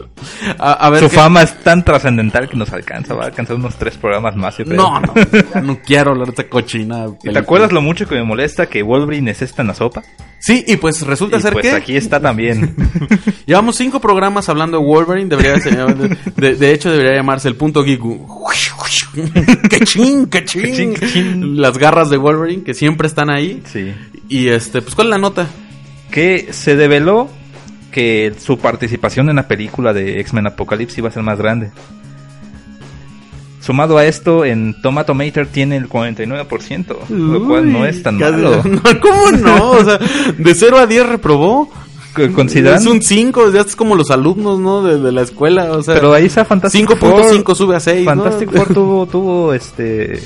A, 0.60 0.74
a 0.74 0.90
ver, 0.92 1.02
Su 1.02 1.10
¿qué- 1.10 1.16
fama 1.18 1.42
es 1.42 1.56
tan 1.64 1.84
trascendental 1.84 2.48
que 2.48 2.56
nos 2.56 2.72
alcanza. 2.72 3.14
Va 3.16 3.24
a 3.24 3.28
alcanzar 3.28 3.56
unos 3.58 3.76
tres 3.76 3.98
programas 3.98 4.36
más, 4.36 4.58
yo 4.58 4.64
creo. 4.64 4.78
No, 4.78 5.00
no, 5.02 5.14
ya 5.54 5.62
no 5.64 5.80
quiero 5.86 6.12
hablar 6.12 6.28
de 6.28 6.32
esta 6.32 6.48
cochina. 6.48 7.06
¿Y 7.24 7.32
¿Te 7.34 7.38
acuerdas 7.40 7.72
lo 7.72 7.82
mucho 7.82 8.08
que 8.08 8.16
me 8.16 8.24
molesta 8.24 8.68
que 8.68 8.82
Wolverine 8.82 9.32
es 9.32 9.42
esta 9.42 9.62
en 9.64 9.68
la 9.70 9.74
sopa? 9.74 10.04
Sí, 10.40 10.64
y 10.68 10.78
pues 10.78 11.02
resulta 11.02 11.38
Y 11.38 11.42
ser 11.42 11.54
pues 11.54 11.64
que 11.68 11.72
aquí 11.74 11.98
está 11.98 12.20
también. 12.20 12.76
llevamos 13.46 13.76
cinco 13.76 14.00
programas 14.00 14.48
hablando 14.50 14.80
de 14.80 14.86
Wolverine. 14.86 15.28
Debería 15.30 15.58
ser- 15.60 15.86
de, 16.36 16.56
de 16.56 16.72
hecho, 16.74 16.92
debería 16.92 17.16
llamarse 17.16 17.48
el 17.50 17.56
punto 17.56 17.84
geek. 17.84 18.02
Chin, 19.86 20.28
qué 20.28 20.44
chin. 20.46 21.62
Las 21.62 21.78
garras 21.78 22.10
de 22.10 22.18
Wolverine 22.18 22.64
que 22.64 22.74
siempre 22.74 23.08
están 23.08 23.30
ahí. 23.30 23.62
sí. 23.66 23.94
Y 24.28 24.48
este, 24.48 24.82
pues, 24.82 24.96
¿cuál 24.96 25.08
es 25.08 25.12
la 25.12 25.18
nota? 25.20 25.48
Que 26.10 26.48
se 26.52 26.76
develó 26.76 27.30
que 27.92 28.34
su 28.40 28.58
participación 28.58 29.30
en 29.30 29.36
la 29.36 29.48
película 29.48 29.94
de 29.94 30.20
X-Men 30.20 30.48
Apocalypse 30.48 31.00
iba 31.00 31.10
a 31.10 31.12
ser 31.12 31.24
más 31.24 31.38
grande. 31.38 31.72
Sumado 33.62 33.98
a 33.98 34.06
esto, 34.06 34.46
en 34.46 34.80
Tomatometer 34.82 35.48
tiene 35.48 35.78
el 35.78 35.90
49%, 35.90 37.08
lo 37.10 37.48
cual 37.48 37.72
no 37.72 37.86
es 37.86 38.04
tan 38.04 38.18
malo. 38.20 38.62
No, 38.64 38.82
¿Cómo 39.02 39.32
no? 39.32 39.72
O 39.72 39.84
sea, 39.84 39.98
de 40.38 40.54
0 40.54 40.78
a 40.78 40.86
10 40.86 41.08
reprobó. 41.08 41.72
Considerando, 42.34 42.82
Es 42.82 42.88
un 42.96 43.02
5, 43.02 43.52
ya 43.52 43.62
es 43.62 43.76
como 43.76 43.96
los 43.96 44.12
alumnos, 44.12 44.60
¿no? 44.60 44.84
De, 44.84 45.00
de 45.00 45.12
la 45.12 45.22
escuela, 45.22 45.72
o 45.72 45.84
sea. 45.84 45.96
pero 45.96 46.14
ahí 46.14 46.26
está 46.26 46.46
Fantastic 46.46 46.88
5.5 46.90 47.44
Four. 47.46 47.56
sube 47.56 47.76
a 47.76 47.80
6. 47.80 48.06
Fantastic 48.06 48.52
Four 48.52 48.68
tuvo, 48.74 49.06
tuvo 49.06 49.54
este 49.54 50.20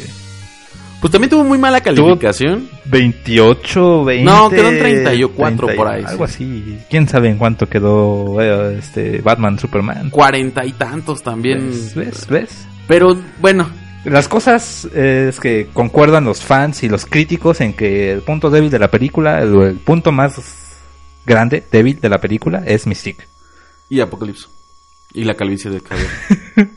Pues 1.02 1.12
también 1.12 1.30
tuvo 1.30 1.44
muy 1.44 1.58
mala 1.58 1.82
calificación. 1.82 2.68
28, 2.86 4.04
20. 4.06 4.24
No, 4.24 4.50
quedó 4.50 4.70
en 4.70 4.80
34 4.80 5.68
por 5.76 5.88
ahí, 5.88 6.04
Algo 6.06 6.28
sí. 6.28 6.34
así. 6.34 6.78
¿Quién 6.90 7.08
sabe 7.08 7.30
en 7.30 7.38
cuánto 7.38 7.68
quedó 7.68 8.42
eh, 8.42 8.78
este 8.80 9.22
Batman 9.22 9.58
Superman? 9.60 10.10
Cuarenta 10.10 10.66
y 10.66 10.72
tantos 10.74 11.22
también. 11.24 11.70
¿Ves? 11.70 11.96
¿Ves? 11.96 12.28
¿Ves? 12.28 12.68
Pero 12.88 13.16
bueno, 13.42 13.70
Las 14.06 14.28
cosas 14.28 14.88
eh, 14.96 15.28
es 15.30 15.40
que 15.40 15.68
concuerdan 15.74 16.24
los 16.26 16.42
fans 16.42 16.84
y 16.84 16.90
los 16.90 17.06
críticos 17.06 17.62
en 17.62 17.74
que 17.74 18.12
el 18.12 18.22
punto 18.22 18.50
débil 18.50 18.70
de 18.72 18.80
la 18.80 18.88
película, 18.90 19.42
el, 19.42 19.54
el 19.62 19.76
punto 19.76 20.12
más 20.12 20.40
grande, 21.26 21.64
débil 21.72 22.00
de 22.00 22.10
la 22.10 22.20
película, 22.20 22.64
es 22.66 22.88
Mystique. 22.88 23.24
y 23.90 24.00
Apocalipso. 24.02 24.50
Y 25.14 25.24
la 25.24 25.34
calvicie 25.34 25.72
del 25.72 25.82
cabello. 25.84 26.08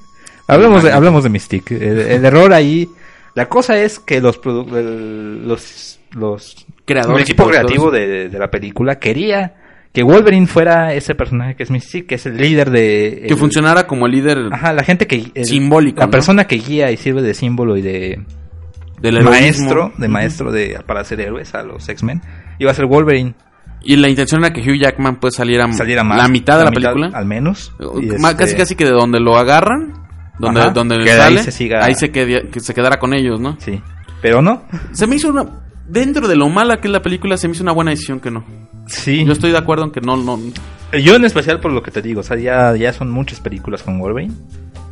Hablamos 0.47 0.83
de, 0.83 0.93
hablamos 0.93 1.23
de 1.25 1.31
Mystique. 1.31 1.75
El, 1.77 1.99
el 2.01 2.25
error 2.25 2.53
ahí, 2.53 2.91
la 3.35 3.49
cosa 3.49 3.79
es 3.79 3.99
que 3.99 4.21
los 4.21 4.41
el, 4.45 5.47
los, 5.47 6.01
los 6.13 6.67
Creadores 6.85 7.17
el 7.19 7.23
equipo 7.23 7.47
creativo 7.49 7.91
de, 7.91 8.29
de 8.29 8.39
la 8.39 8.51
película 8.51 8.99
quería 8.99 9.55
que 9.93 10.03
Wolverine 10.03 10.47
fuera 10.47 10.95
ese 10.95 11.15
personaje 11.15 11.55
que 11.55 11.63
es 11.63 11.71
Mystique, 11.71 12.07
que 12.07 12.15
es 12.17 12.27
el 12.27 12.37
líder 12.39 12.71
de... 12.71 13.25
que 13.29 13.37
funcionara 13.37 13.87
como 13.87 14.07
el 14.07 14.13
líder 14.13 14.49
Ajá, 14.51 14.73
la 14.73 14.83
gente 14.83 15.07
que... 15.07 15.31
Simbólico, 15.45 16.01
La 16.01 16.07
¿no? 16.07 16.11
persona 16.11 16.47
que 16.47 16.57
guía 16.57 16.91
y 16.91 16.97
sirve 16.97 17.23
de 17.23 17.35
símbolo 17.35 17.77
y 17.77 17.83
de... 17.83 18.21
del 19.01 19.23
maestro, 19.23 19.93
de 19.99 20.09
maestro 20.09 20.51
de 20.51 20.81
para 20.87 21.01
hacer 21.01 21.21
héroes 21.21 21.55
a 21.55 21.63
los 21.63 21.89
X-Men. 21.89 22.23
Iba 22.59 22.71
a 22.71 22.75
ser 22.75 22.87
Wolverine. 22.87 23.35
Y 23.85 23.97
la 23.97 24.09
intención 24.09 24.45
era 24.45 24.53
que 24.53 24.61
Hugh 24.61 24.79
Jackman 24.81 25.17
pues 25.21 25.35
saliera, 25.35 25.71
Saliera 25.73 26.05
más. 26.05 26.19
la 26.19 26.29
mitad 26.29 26.59
de 26.59 26.65
la, 26.65 26.71
mitad, 26.71 26.93
película. 26.93 27.11
Al 27.19 27.27
menos. 27.27 27.73
Más- 28.19 28.33
este, 28.33 28.45
Casi 28.45 28.57
casi 28.57 28.77
que 28.77 28.85
de 28.85 28.93
donde 28.93 29.19
lo 29.21 29.37
agarran, 29.37 29.93
donde, 30.39 30.61
Ajá, 30.61 30.71
donde 30.71 30.97
que 30.99 31.05
de 31.05 31.11
ahí 31.13 31.37
sale, 31.37 31.43
se 31.43 31.51
siga- 31.53 31.85
ahí 31.85 31.95
se, 31.95 32.11
quede- 32.13 32.49
que 32.51 32.61
se 32.61 32.75
quedara 32.75 32.99
con 32.99 33.13
ellos, 33.15 33.41
¿no? 33.41 33.57
Sí. 33.61 33.81
Pero 34.21 34.41
no. 34.43 34.63
Se 34.93 35.07
me 35.07 35.17
hizo 35.17 35.29
una... 35.31 35.47
Dentro 35.89 36.29
de 36.29 36.37
lo 36.37 36.49
mala 36.49 36.77
que 36.79 36.89
es 36.89 36.93
la 36.93 37.03
película, 37.03 37.37
se 37.37 37.49
me 37.49 37.55
hizo 37.55 37.63
una 37.65 37.73
buena 37.73 37.91
decisión 37.91 38.21
que 38.21 38.31
no. 38.31 38.45
Sí. 38.87 39.25
Yo 39.25 39.33
estoy 39.33 39.51
de 39.51 39.59
acuerdo 39.59 39.85
en 39.85 39.91
que 39.91 40.01
no... 40.01 40.17
no 40.17 40.39
Yo 40.93 41.17
en 41.17 41.25
especial 41.25 41.61
por 41.61 41.73
lo 41.73 41.83
que 41.83 41.91
te 41.91 42.01
digo. 42.03 42.21
O 42.21 42.23
sea, 42.23 42.37
ya, 42.39 42.75
ya 42.77 42.93
son 42.93 43.11
muchas 43.11 43.41
películas 43.41 43.83
con 43.83 43.99
Wolverine. 43.99 44.33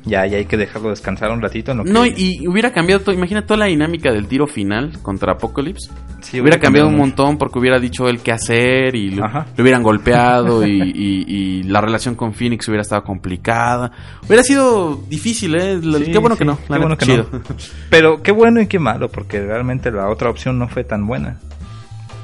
Ya, 0.05 0.25
ya 0.27 0.39
hay 0.39 0.47
que 0.47 0.57
dejarlo 0.57 0.89
descansar 0.91 1.31
un 1.31 1.43
ratito. 1.43 1.73
En 1.73 1.79
lo 1.79 1.85
No, 1.85 2.03
que- 2.05 2.15
y 2.17 2.49
hubiera 2.49 2.73
cambiado, 2.73 3.03
todo, 3.03 3.15
imagina 3.15 3.43
toda 3.47 3.59
la 3.59 3.67
dinámica 3.67 4.11
del 4.13 4.27
tiro 4.27 4.47
final 4.47 4.99
contra 5.03 5.33
Apocalypse. 5.33 5.91
Sí, 6.23 6.41
hubiera 6.41 6.59
cambiado 6.59 6.89
un 6.89 6.97
montón 6.97 7.39
porque 7.39 7.59
hubiera 7.59 7.79
dicho 7.79 8.09
él 8.09 8.21
qué 8.21 8.33
hacer 8.33 8.95
y 8.95 9.11
lo, 9.11 9.25
hubieran 9.59 9.83
golpeado 9.83 10.67
y, 10.67 10.81
y- 10.83 11.25
y 11.29 11.63
la 11.65 11.81
relación 11.81 12.15
con 12.15 12.33
Phoenix 12.35 12.67
hubiera 12.69 12.83
estado 12.83 13.03
complicada. 13.05 13.91
Hubiera 14.27 14.43
sido 14.43 14.97
difícil, 15.09 15.55
¿eh? 15.55 15.79
Sí, 15.83 16.11
qué 16.13 16.19
bueno 16.19 16.37
que 16.37 16.45
no. 16.45 16.59
qué 16.59 16.79
bueno 16.79 16.97
que 16.97 17.07
chido. 17.07 17.27
no. 17.33 17.41
Pero 17.91 18.23
qué 18.23 18.33
bueno 18.33 18.61
y 18.61 18.67
qué 18.67 18.79
malo, 18.79 19.09
porque 19.11 19.41
realmente 19.41 19.91
la 19.91 20.09
otra 20.09 20.31
opción 20.31 20.59
no 20.59 20.69
fue 20.69 20.85
tan 20.85 21.07
buena. 21.07 21.37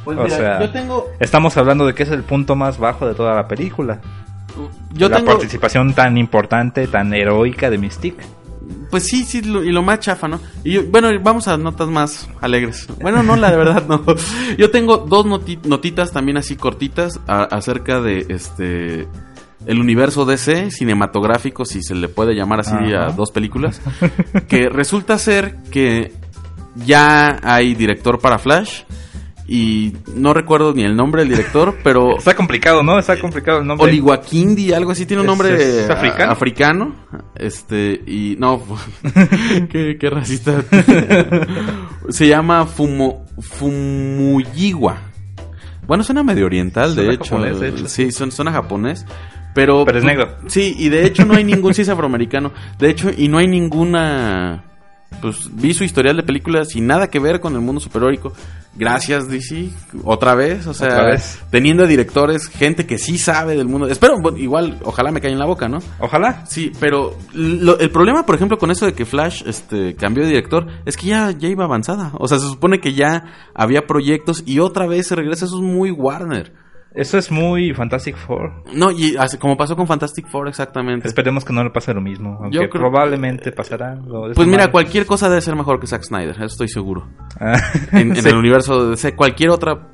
Pues 0.04 0.18
O 0.18 0.22
mira, 0.22 0.36
sea, 0.36 0.60
yo 0.60 0.70
tengo... 0.70 1.06
Estamos 1.18 1.56
hablando 1.56 1.84
de 1.86 1.94
que 1.94 2.04
es 2.04 2.10
el 2.10 2.22
punto 2.22 2.54
más 2.54 2.78
bajo 2.78 3.08
de 3.08 3.14
toda 3.14 3.34
la 3.34 3.48
película. 3.48 4.00
Yo 4.92 5.08
la 5.08 5.16
tengo... 5.18 5.30
participación 5.32 5.94
tan 5.94 6.16
importante, 6.18 6.86
tan 6.86 7.12
heroica 7.14 7.70
de 7.70 7.78
Mystique. 7.78 8.24
Pues 8.90 9.04
sí, 9.04 9.24
sí, 9.24 9.42
lo- 9.42 9.62
y 9.62 9.70
lo 9.70 9.82
más 9.82 10.00
chafa, 10.00 10.26
¿no? 10.28 10.40
Y 10.64 10.72
yo- 10.72 10.82
bueno, 10.90 11.08
vamos 11.22 11.46
a 11.48 11.56
notas 11.56 11.88
más 11.88 12.28
alegres. 12.40 12.86
Bueno, 13.00 13.22
no, 13.22 13.36
la 13.36 13.50
verdad 13.52 13.84
no. 13.88 14.02
Yo 14.58 14.70
tengo 14.70 14.98
dos 14.98 15.24
noti- 15.26 15.60
notitas 15.64 16.12
también 16.12 16.36
así 16.36 16.56
cortitas 16.56 17.20
a- 17.28 17.44
acerca 17.44 18.00
de 18.00 18.26
este 18.28 19.06
el 19.66 19.80
universo 19.80 20.24
DC 20.24 20.70
cinematográfico, 20.70 21.64
si 21.64 21.82
se 21.82 21.94
le 21.96 22.08
puede 22.08 22.34
llamar 22.34 22.60
así 22.60 22.74
Ajá. 22.76 23.06
a 23.06 23.12
dos 23.12 23.32
películas, 23.32 23.80
que 24.48 24.68
resulta 24.68 25.18
ser 25.18 25.56
que 25.72 26.12
ya 26.76 27.38
hay 27.42 27.74
director 27.74 28.20
para 28.20 28.38
Flash 28.38 28.82
y 29.48 29.92
no 30.14 30.34
recuerdo 30.34 30.72
ni 30.74 30.82
el 30.82 30.96
nombre 30.96 31.22
del 31.22 31.30
director, 31.30 31.76
pero 31.84 32.16
Está 32.18 32.34
complicado, 32.34 32.82
¿no? 32.82 32.98
Está 32.98 33.18
complicado 33.18 33.58
el 33.60 33.66
nombre. 33.66 33.86
Oliwakindi, 33.88 34.72
algo 34.72 34.90
así, 34.92 35.06
tiene 35.06 35.22
un 35.22 35.26
¿Es- 35.26 35.30
nombre 35.30 35.54
es 35.84 35.90
africano? 35.90 36.32
africano. 36.32 36.94
Este, 37.36 37.92
y 38.06 38.36
no, 38.38 38.62
qué, 39.70 39.96
qué 40.00 40.10
racista. 40.10 40.62
Se 42.08 42.26
llama 42.28 42.66
Fumo, 42.66 43.24
Fumuyiwa. 43.40 44.96
Bueno, 45.86 46.02
suena 46.02 46.22
medio 46.24 46.46
oriental, 46.46 46.96
de 46.96 47.10
hecho. 47.14 47.36
japonés, 47.36 47.60
de 47.60 47.68
hecho. 47.68 47.88
Sí, 47.88 48.10
suena, 48.10 48.32
suena 48.32 48.52
japonés. 48.52 49.06
Pero, 49.54 49.84
Pero 49.86 49.98
es 49.98 50.04
negro. 50.04 50.36
Sí, 50.48 50.74
y 50.78 50.88
de 50.90 51.06
hecho 51.06 51.24
no 51.24 51.34
hay 51.34 51.44
ningún, 51.44 51.72
sí 51.72 51.82
es 51.82 51.88
afroamericano. 51.88 52.52
De 52.78 52.90
hecho, 52.90 53.10
y 53.16 53.28
no 53.28 53.38
hay 53.38 53.46
ninguna, 53.48 54.64
pues 55.22 55.48
vi 55.52 55.72
su 55.72 55.84
historial 55.84 56.16
de 56.16 56.24
películas 56.24 56.68
sin 56.70 56.86
nada 56.86 57.08
que 57.08 57.18
ver 57.20 57.40
con 57.40 57.54
el 57.54 57.60
mundo 57.60 57.80
superhéroico. 57.80 58.32
Gracias, 58.78 59.28
DC, 59.28 59.70
otra 60.04 60.34
vez, 60.34 60.66
o 60.66 60.74
sea, 60.74 60.88
Otra 60.88 61.06
vez. 61.06 61.40
teniendo 61.50 61.86
directores, 61.86 62.46
gente 62.48 62.86
que 62.86 62.98
sí 62.98 63.18
sabe 63.18 63.56
del 63.56 63.66
mundo. 63.68 63.88
Espero, 63.88 64.14
igual, 64.36 64.78
ojalá 64.84 65.10
me 65.10 65.20
caiga 65.20 65.32
en 65.34 65.38
la 65.38 65.46
boca, 65.46 65.68
¿no? 65.68 65.78
Ojalá. 65.98 66.44
Sí, 66.46 66.72
pero 66.78 67.16
lo- 67.34 67.78
el 67.78 67.90
problema, 67.90 68.26
por 68.26 68.34
ejemplo, 68.34 68.58
con 68.58 68.70
eso 68.70 68.84
de 68.86 68.92
que 68.92 69.04
Flash 69.06 69.42
este, 69.46 69.94
cambió 69.96 70.22
de 70.24 70.28
director, 70.30 70.66
es 70.84 70.96
que 70.96 71.06
ya, 71.06 71.30
ya 71.30 71.48
iba 71.48 71.64
avanzada. 71.64 72.12
O 72.18 72.28
sea, 72.28 72.38
se 72.38 72.46
supone 72.46 72.80
que 72.80 72.92
ya 72.94 73.24
había 73.54 73.86
proyectos 73.86 74.42
y 74.46 74.58
otra 74.58 74.86
vez 74.86 75.06
se 75.06 75.14
regresa. 75.16 75.46
Eso 75.46 75.56
es 75.56 75.62
muy 75.62 75.90
Warner. 75.90 76.52
Eso 76.94 77.18
es 77.18 77.30
muy 77.30 77.74
Fantastic 77.74 78.16
Four. 78.16 78.64
No, 78.72 78.90
y 78.90 79.16
así 79.18 79.36
como 79.36 79.56
pasó 79.56 79.76
con 79.76 79.86
Fantastic 79.86 80.26
Four, 80.28 80.48
exactamente. 80.48 81.06
Esperemos 81.06 81.44
que 81.44 81.52
no 81.52 81.62
le 81.62 81.70
pase 81.70 81.92
lo 81.92 82.00
mismo. 82.00 82.38
Aunque 82.40 82.56
Yo 82.56 82.68
creo- 82.70 82.82
probablemente 82.82 83.52
pasará. 83.52 83.94
lo 83.96 84.28
de 84.28 84.34
Pues 84.34 84.48
mira, 84.48 84.70
cualquier 84.70 85.04
cosa 85.04 85.28
debe 85.28 85.42
ser 85.42 85.56
mejor 85.56 85.78
que 85.78 85.86
Zack 85.86 86.04
Snyder, 86.04 86.30
eso 86.36 86.44
estoy 86.46 86.68
seguro. 86.68 87.06
Ah, 87.38 87.56
En, 87.92 88.10
en 88.16 88.22
sí. 88.22 88.28
el 88.28 88.36
universo 88.36 88.84
de 88.84 88.90
DC, 88.92 89.14
cualquier 89.14 89.50
otra, 89.50 89.88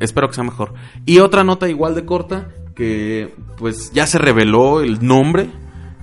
espero 0.00 0.26
que 0.28 0.34
sea 0.34 0.44
mejor. 0.44 0.74
Y 1.06 1.18
otra 1.20 1.44
nota 1.44 1.68
igual 1.68 1.94
de 1.94 2.04
corta, 2.04 2.48
que 2.74 3.32
pues 3.56 3.92
ya 3.92 4.06
se 4.08 4.18
reveló 4.18 4.80
el 4.80 5.06
nombre 5.06 5.50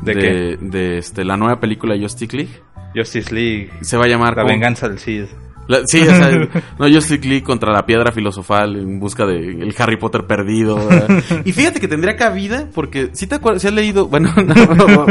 ¿De 0.02 0.14
de, 0.14 0.22
qué? 0.22 0.58
de, 0.62 0.98
este, 1.00 1.26
la 1.26 1.36
nueva 1.36 1.60
película 1.60 1.96
Justice 2.00 2.38
League. 2.38 2.54
Justice 2.96 3.34
League. 3.36 3.70
Se 3.82 3.98
va 3.98 4.06
a 4.06 4.08
llamar 4.08 4.36
La 4.38 4.44
como- 4.44 4.54
venganza 4.54 4.88
del 4.88 5.00
Cid. 5.00 5.26
La- 5.68 5.82
sí, 5.86 6.02
o 6.02 6.06
sea, 6.06 6.30
no, 6.80 6.88
Justice 6.90 7.28
League 7.28 7.44
contra 7.44 7.72
la 7.74 7.86
piedra 7.86 8.12
filosofal 8.12 8.76
en 8.78 9.00
busca 9.00 9.26
de 9.26 9.38
el 9.38 9.76
Harry 9.78 9.98
Potter 9.98 10.26
perdido. 10.26 10.76
¿verdad? 10.88 11.24
Y 11.46 11.52
fíjate 11.52 11.80
que 11.80 11.88
tendría 11.88 12.16
cabida 12.16 12.68
porque 12.74 13.10
si 13.14 13.28
te 13.28 13.36
acuerdas, 13.36 13.62
si 13.62 13.68
has 13.68 13.74
leído, 13.74 14.08
bueno, 14.08 14.34
no, 14.36 14.44
no, 14.44 14.88
no, 14.88 15.06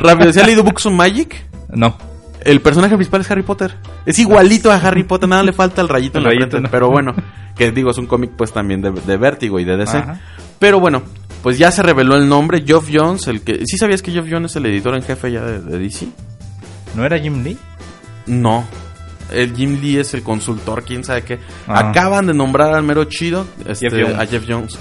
rápido, 0.00 0.32
si 0.32 0.40
has 0.40 0.46
leído 0.46 0.62
Books 0.64 0.86
of 0.86 0.92
Magic, 0.94 1.44
No. 1.70 1.96
el 2.44 2.60
personaje 2.60 2.94
principal 2.96 3.20
es 3.20 3.30
Harry 3.30 3.42
Potter. 3.42 3.74
Es 4.06 4.18
igualito 4.18 4.70
a 4.72 4.76
Harry 4.76 5.02
Potter, 5.04 5.28
nada 5.28 5.42
le 5.42 5.52
falta 5.52 5.82
el 5.82 5.88
rayito 5.88 6.18
en 6.18 6.24
la 6.24 6.30
rayito, 6.30 6.50
frente, 6.50 6.60
¿no? 6.68 6.70
pero 6.70 6.88
bueno, 6.90 7.14
que 7.56 7.70
digo, 7.72 7.90
es 7.90 7.98
un 7.98 8.06
cómic 8.06 8.30
pues 8.36 8.52
también 8.52 8.80
de, 8.80 8.90
de 8.92 9.16
Vértigo 9.18 9.60
y 9.60 9.64
de 9.64 9.76
DC. 9.76 9.98
Ajá. 9.98 10.20
Pero 10.58 10.80
bueno, 10.80 11.02
pues 11.42 11.58
ya 11.58 11.70
se 11.70 11.82
reveló 11.82 12.16
el 12.16 12.28
nombre, 12.28 12.64
Geoff 12.66 12.88
Jones, 12.92 13.28
el 13.28 13.42
que... 13.42 13.60
¿Sí 13.66 13.76
sabías 13.76 14.00
que 14.02 14.10
Geoff 14.10 14.26
Jones 14.30 14.52
es 14.52 14.56
el 14.56 14.66
editor 14.66 14.94
en 14.94 15.02
jefe 15.02 15.30
ya 15.30 15.42
de, 15.44 15.60
de 15.60 15.78
DC? 15.78 16.06
¿No 16.96 17.04
era 17.04 17.18
Jim 17.18 17.44
Lee? 17.44 17.56
No. 18.26 18.64
El 19.32 19.54
Jim 19.54 19.78
Lee 19.80 19.98
es 19.98 20.14
el 20.14 20.22
consultor, 20.22 20.82
quién 20.84 21.04
sabe 21.04 21.22
qué. 21.22 21.38
Ah. 21.66 21.90
Acaban 21.90 22.26
de 22.26 22.34
nombrar 22.34 22.72
al 22.74 22.82
mero 22.82 23.04
chido 23.04 23.46
este, 23.66 23.90
Jeff 23.90 24.18
a 24.18 24.26
Jeff 24.26 24.44
Jones. 24.48 24.78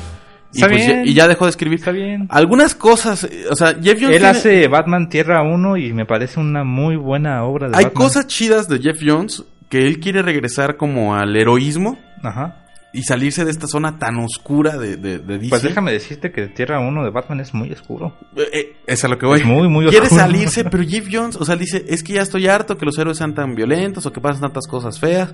Y, 0.53 0.57
Está 0.61 0.69
pues 0.69 0.87
ya, 0.87 1.03
y 1.03 1.13
ya 1.13 1.27
dejó 1.27 1.45
de 1.45 1.49
escribir. 1.51 1.79
Está 1.79 1.91
bien. 1.91 2.27
Algunas 2.29 2.73
cosas, 2.73 3.25
eh, 3.25 3.45
o 3.51 3.55
sea, 3.55 3.69
Jeff 3.75 3.99
Jones. 3.99 4.15
Él 4.15 4.21
tiene- 4.21 4.27
hace 4.27 4.67
Batman 4.69 5.09
Tierra 5.09 5.43
1 5.43 5.75
y 5.77 5.91
me 5.93 6.05
parece 6.05 6.39
una 6.39 6.63
muy 6.63 6.95
buena 6.95 7.43
obra 7.43 7.67
de 7.69 7.77
Hay 7.77 7.83
Batman. 7.85 8.03
cosas 8.03 8.27
chidas 8.27 8.67
de 8.69 8.79
Jeff 8.79 8.99
Jones 9.05 9.43
que 9.69 9.85
él 9.85 9.99
quiere 9.99 10.21
regresar 10.21 10.77
como 10.77 11.15
al 11.15 11.35
heroísmo 11.35 11.99
Ajá. 12.23 12.63
Y 12.93 13.03
salirse 13.03 13.43
de 13.45 13.51
esta 13.51 13.67
zona 13.67 13.99
tan 13.99 14.17
oscura 14.17 14.77
de, 14.77 14.97
de, 14.97 15.19
de 15.19 15.37
DC. 15.37 15.49
Pues 15.49 15.61
déjame 15.61 15.91
decirte 15.91 16.31
que 16.31 16.47
Tierra 16.47 16.79
1 16.79 17.03
de 17.03 17.09
Batman 17.11 17.39
es 17.41 17.53
muy 17.53 17.71
oscuro. 17.71 18.15
Eh, 18.35 18.43
eh, 18.53 18.75
es 18.87 19.03
a 19.03 19.07
lo 19.07 19.17
que 19.17 19.25
voy. 19.25 19.39
Es 19.39 19.45
muy, 19.45 19.67
muy 19.67 19.85
Quiere 19.87 20.05
oscuro. 20.07 20.21
salirse, 20.21 20.63
pero 20.63 20.83
Jeff 20.87 21.07
Jones, 21.11 21.35
o 21.35 21.45
sea, 21.45 21.55
dice, 21.55 21.85
es 21.87 22.01
que 22.03 22.13
ya 22.13 22.21
estoy 22.21 22.47
harto 22.47 22.77
que 22.77 22.85
los 22.85 22.97
héroes 22.97 23.17
sean 23.17 23.35
tan 23.35 23.55
violentos 23.55 24.05
o 24.05 24.11
que 24.13 24.21
pasen 24.21 24.41
tantas 24.41 24.67
cosas 24.67 24.99
feas. 24.99 25.33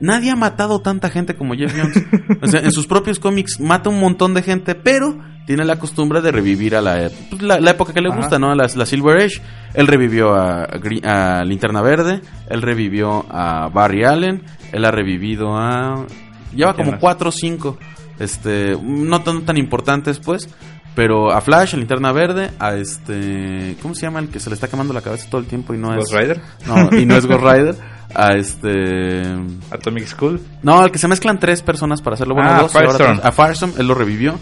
Nadie 0.00 0.30
ha 0.32 0.36
matado 0.36 0.80
tanta 0.80 1.08
gente 1.08 1.34
como 1.36 1.54
Jeff 1.54 1.72
Jones. 1.76 2.02
O 2.42 2.46
sea, 2.48 2.60
en 2.60 2.72
sus 2.72 2.86
propios 2.88 3.20
cómics 3.20 3.60
mata 3.60 3.90
un 3.90 4.00
montón 4.00 4.34
de 4.34 4.42
gente, 4.42 4.74
pero 4.74 5.16
tiene 5.46 5.64
la 5.64 5.78
costumbre 5.78 6.20
de 6.20 6.32
revivir 6.32 6.74
a 6.74 6.80
la, 6.80 7.10
pues, 7.30 7.42
la, 7.42 7.60
la 7.60 7.70
época 7.72 7.92
que 7.92 8.00
le 8.00 8.08
Ajá. 8.08 8.16
gusta, 8.16 8.38
¿no? 8.40 8.54
La, 8.56 8.66
la 8.74 8.86
Silver 8.86 9.18
Age. 9.22 9.40
Él 9.74 9.86
revivió 9.86 10.34
a, 10.34 10.64
a 10.64 11.44
Linterna 11.44 11.80
Verde, 11.80 12.22
él 12.48 12.62
revivió 12.62 13.24
a 13.30 13.68
Barry 13.68 14.04
Allen, 14.04 14.42
él 14.72 14.84
ha 14.84 14.90
revivido 14.90 15.56
a... 15.56 16.06
Lleva 16.54 16.74
¿Quién 16.74 16.84
como 16.86 16.92
más? 16.92 17.00
cuatro 17.00 17.28
o 17.28 17.32
cinco, 17.32 17.78
este, 18.18 18.76
no 18.82 19.22
tan, 19.22 19.44
tan 19.44 19.56
importantes 19.56 20.18
pues, 20.18 20.48
pero 20.94 21.32
a 21.32 21.40
Flash, 21.40 21.74
a 21.74 21.76
Linterna 21.78 22.12
Verde, 22.12 22.50
a 22.58 22.74
este, 22.74 23.76
¿cómo 23.82 23.94
se 23.94 24.02
llama 24.02 24.20
el 24.20 24.28
que 24.28 24.38
se 24.40 24.48
le 24.50 24.54
está 24.54 24.68
quemando 24.68 24.92
la 24.94 25.00
cabeza 25.02 25.28
todo 25.28 25.40
el 25.40 25.46
tiempo 25.46 25.74
y 25.74 25.78
no 25.78 25.92
es... 25.92 25.98
Ghost 25.98 26.14
Rider, 26.14 26.40
No, 26.66 26.96
y 26.96 27.04
no 27.06 27.16
es 27.16 27.26
Ghost 27.26 27.42
Rider, 27.42 27.74
a 28.14 28.34
este... 28.34 29.22
Atomic 29.70 30.06
School. 30.06 30.40
No, 30.62 30.80
al 30.80 30.92
que 30.92 30.98
se 30.98 31.08
mezclan 31.08 31.38
tres 31.40 31.62
personas 31.62 32.00
para 32.00 32.14
hacerlo. 32.14 32.34
Bueno, 32.34 32.50
Ah, 32.50 32.60
dos. 32.62 32.74
ahora 32.76 32.92
Firestorm. 32.92 33.20
A 33.24 33.32
Firestorm, 33.32 33.72
él 33.78 33.88
lo 33.88 33.94
revivió. 33.94 34.38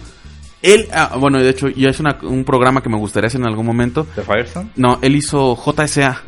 Él, 0.60 0.86
ah, 0.92 1.16
bueno, 1.18 1.38
de 1.38 1.48
hecho, 1.48 1.68
y 1.74 1.86
es 1.86 1.98
una- 1.98 2.18
un 2.22 2.44
programa 2.44 2.82
que 2.82 2.88
me 2.88 2.96
gustaría 2.98 3.26
hacer 3.28 3.40
en 3.40 3.46
algún 3.48 3.64
momento. 3.66 4.06
de 4.14 4.22
Firestone. 4.22 4.68
No, 4.76 4.98
él 5.02 5.16
hizo 5.16 5.56
JSA. 5.56 6.20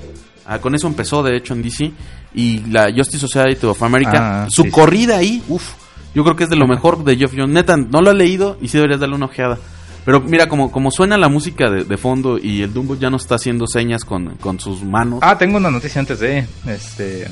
Ah, 0.46 0.58
con 0.58 0.74
eso 0.74 0.86
empezó, 0.86 1.22
de 1.22 1.36
hecho, 1.36 1.54
en 1.54 1.62
DC. 1.62 1.92
Y 2.34 2.60
la 2.70 2.92
Justice 2.94 3.18
Society 3.18 3.66
of 3.66 3.82
America. 3.82 4.44
Ah, 4.44 4.46
su 4.50 4.62
sí, 4.62 4.68
sí. 4.68 4.74
corrida 4.74 5.16
ahí, 5.18 5.42
uff. 5.48 5.74
Yo 6.14 6.22
creo 6.22 6.36
que 6.36 6.44
es 6.44 6.50
de 6.50 6.56
lo 6.56 6.66
mejor 6.66 7.02
de 7.04 7.16
Geoff 7.16 7.32
Jones. 7.36 7.54
Neta, 7.54 7.76
no 7.76 8.00
lo 8.00 8.10
he 8.10 8.14
leído 8.14 8.56
y 8.60 8.68
sí 8.68 8.76
deberías 8.76 9.00
darle 9.00 9.16
una 9.16 9.26
ojeada. 9.26 9.58
Pero 10.04 10.20
mira, 10.20 10.48
como, 10.48 10.70
como 10.70 10.90
suena 10.90 11.16
la 11.16 11.28
música 11.28 11.70
de, 11.70 11.84
de 11.84 11.96
fondo 11.96 12.38
y 12.38 12.62
el 12.62 12.72
Dumbo 12.72 12.94
ya 12.94 13.08
no 13.10 13.16
está 13.16 13.36
haciendo 13.36 13.66
señas 13.66 14.04
con, 14.04 14.36
con 14.36 14.60
sus 14.60 14.82
manos. 14.84 15.20
Ah, 15.22 15.38
tengo 15.38 15.56
una 15.56 15.70
noticia 15.70 15.98
antes 15.98 16.20
de 16.20 16.46
este 16.66 17.26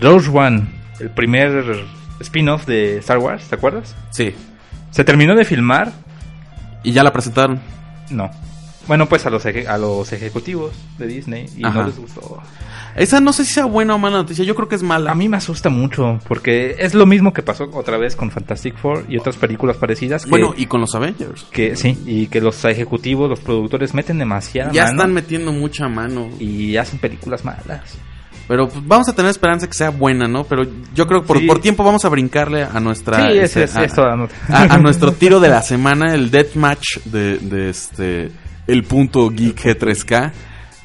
Rogue 0.00 0.28
One, 0.32 0.66
el 1.00 1.10
primer 1.10 1.84
spin-off 2.20 2.66
de 2.66 2.98
Star 2.98 3.18
Wars, 3.18 3.44
¿te 3.48 3.54
acuerdas? 3.54 3.94
Sí. 4.10 4.34
Se 4.90 5.04
terminó 5.04 5.34
de 5.34 5.44
filmar. 5.44 5.92
Y 6.82 6.92
ya 6.92 7.02
la 7.02 7.12
presentaron. 7.12 7.60
No. 8.10 8.30
Bueno, 8.86 9.06
pues 9.06 9.26
a 9.26 9.30
los 9.30 9.44
eje- 9.44 9.66
a 9.66 9.78
los 9.78 10.12
ejecutivos 10.12 10.72
de 10.98 11.06
Disney 11.06 11.46
y 11.56 11.64
Ajá. 11.64 11.80
no 11.80 11.86
les 11.88 11.98
gustó. 11.98 12.40
Esa 12.94 13.20
no 13.20 13.32
sé 13.32 13.44
si 13.44 13.52
sea 13.54 13.64
buena 13.66 13.94
o 13.94 13.98
mala 13.98 14.18
noticia. 14.18 14.44
Yo 14.44 14.54
creo 14.54 14.68
que 14.68 14.74
es 14.76 14.82
mala. 14.82 15.10
A 15.10 15.14
mí 15.14 15.28
me 15.28 15.36
asusta 15.36 15.68
mucho 15.68 16.18
porque 16.28 16.76
es 16.78 16.94
lo 16.94 17.04
mismo 17.04 17.32
que 17.32 17.42
pasó 17.42 17.68
otra 17.72 17.98
vez 17.98 18.16
con 18.16 18.30
Fantastic 18.30 18.76
Four 18.76 19.04
y 19.08 19.18
otras 19.18 19.36
películas 19.36 19.76
parecidas 19.76 20.24
que, 20.24 20.30
Bueno, 20.30 20.54
y 20.56 20.66
con 20.66 20.80
los 20.80 20.94
Avengers. 20.94 21.44
que 21.50 21.76
sí, 21.76 21.98
y 22.06 22.28
que 22.28 22.40
los 22.40 22.64
ejecutivos, 22.64 23.28
los 23.28 23.40
productores 23.40 23.92
meten 23.92 24.18
demasiada 24.18 24.72
Ya 24.72 24.84
mano 24.84 24.94
están 24.96 25.12
metiendo 25.12 25.52
mucha 25.52 25.88
mano. 25.88 26.28
y 26.38 26.76
hacen 26.76 26.98
películas 26.98 27.44
malas. 27.44 27.98
Pero 28.48 28.68
pues, 28.68 28.86
vamos 28.86 29.08
a 29.08 29.12
tener 29.12 29.30
esperanza 29.32 29.66
que 29.66 29.74
sea 29.74 29.90
buena, 29.90 30.28
¿no? 30.28 30.44
Pero 30.44 30.64
yo 30.94 31.06
creo 31.08 31.22
que 31.22 31.26
por, 31.26 31.38
Sí. 31.40 31.46
por 31.46 31.58
tiempo 31.60 31.82
vamos 31.82 32.04
a 32.04 32.08
brincarle 32.08 32.62
a 32.62 32.78
nuestra... 32.78 33.16
sí, 33.32 33.38
este, 33.38 33.64
es, 33.64 33.70
es, 33.72 33.76
a, 33.76 33.84
es 33.84 33.92
toda 33.92 34.14
nota. 34.16 34.34
a- 34.48 34.74
a 34.74 34.78
nuestro 34.78 35.10
tiro 35.12 35.40
de 35.40 35.48
la 35.48 35.62
semana, 35.62 36.14
el 36.14 36.30
Deathmatch 36.30 36.98
de, 37.06 37.38
de 37.38 37.70
este... 37.70 38.30
El 38.66 38.84
punto 38.84 39.28
geek 39.30 39.60
G3K. 39.60 40.32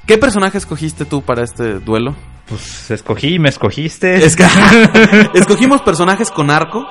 ¿Qué 0.05 0.17
personaje 0.17 0.57
escogiste 0.57 1.05
tú 1.05 1.21
para 1.21 1.43
este 1.43 1.79
duelo? 1.79 2.15
Pues 2.47 2.91
escogí, 2.91 3.39
me 3.39 3.49
escogiste. 3.49 4.15
Escogimos 5.33 5.81
personajes 5.81 6.31
con 6.31 6.49
arco 6.51 6.85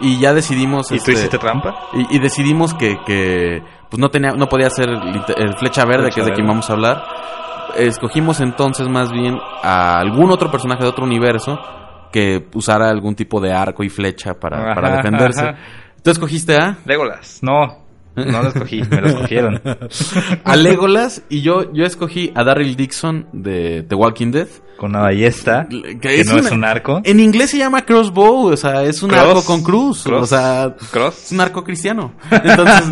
y 0.00 0.18
ya 0.18 0.34
decidimos... 0.34 0.90
¿Y 0.90 0.96
tú 0.96 0.96
este, 0.96 1.12
hiciste 1.12 1.38
trampa? 1.38 1.74
Y, 1.92 2.16
y 2.16 2.18
decidimos 2.18 2.74
que, 2.74 2.98
que 3.06 3.62
pues 3.90 4.00
no 4.00 4.08
tenía, 4.10 4.32
no 4.32 4.48
podía 4.48 4.68
ser 4.70 4.88
el, 4.88 5.24
el 5.36 5.56
flecha 5.58 5.84
verde, 5.84 6.04
Flecha 6.04 6.14
que 6.14 6.20
es 6.20 6.26
de 6.26 6.32
quien 6.32 6.46
Verde. 6.46 6.48
vamos 6.48 6.70
a 6.70 6.72
hablar. 6.72 7.04
Escogimos 7.76 8.40
entonces 8.40 8.88
más 8.88 9.12
bien 9.12 9.38
a 9.62 9.98
algún 9.98 10.30
otro 10.30 10.50
personaje 10.50 10.82
de 10.82 10.88
otro 10.88 11.04
universo 11.04 11.58
que 12.12 12.48
usara 12.54 12.88
algún 12.88 13.14
tipo 13.14 13.40
de 13.40 13.52
arco 13.52 13.84
y 13.84 13.88
flecha 13.90 14.34
para, 14.34 14.74
para 14.74 14.96
defenderse. 14.96 15.42
ajá. 15.42 15.58
¿Tú 16.02 16.10
escogiste 16.10 16.56
a? 16.56 16.78
Legolas, 16.84 17.40
no. 17.42 17.85
No 18.16 18.42
lo 18.42 18.48
escogí, 18.48 18.82
me 18.90 19.00
lo 19.00 19.08
escogieron. 19.08 19.60
A 20.44 20.56
Legolas 20.56 21.22
y 21.28 21.42
yo, 21.42 21.72
yo 21.72 21.84
escogí 21.84 22.32
a 22.34 22.42
Daryl 22.44 22.74
Dixon 22.76 23.26
de 23.32 23.84
The 23.88 23.94
Walking 23.94 24.30
Dead. 24.32 24.48
Con 24.78 24.90
una 24.90 25.00
ballesta, 25.00 25.66
Que 25.68 25.98
que 25.98 26.20
es 26.20 26.26
no 26.28 26.34
una- 26.34 26.46
es 26.48 26.50
un 26.52 26.64
arco. 26.64 27.00
En 27.04 27.20
inglés 27.20 27.50
se 27.50 27.58
llama 27.58 27.84
crossbow, 27.84 28.46
o 28.52 28.56
sea, 28.56 28.82
es 28.84 29.02
un 29.02 29.10
Cross. 29.10 29.22
arco 29.22 29.44
con 29.44 29.62
cruz, 29.62 30.02
Cross. 30.04 30.22
o 30.22 30.26
sea, 30.26 30.74
Cross. 30.90 31.24
es 31.26 31.32
un 31.32 31.40
arco 31.40 31.64
cristiano. 31.64 32.12
Entonces, 32.30 32.84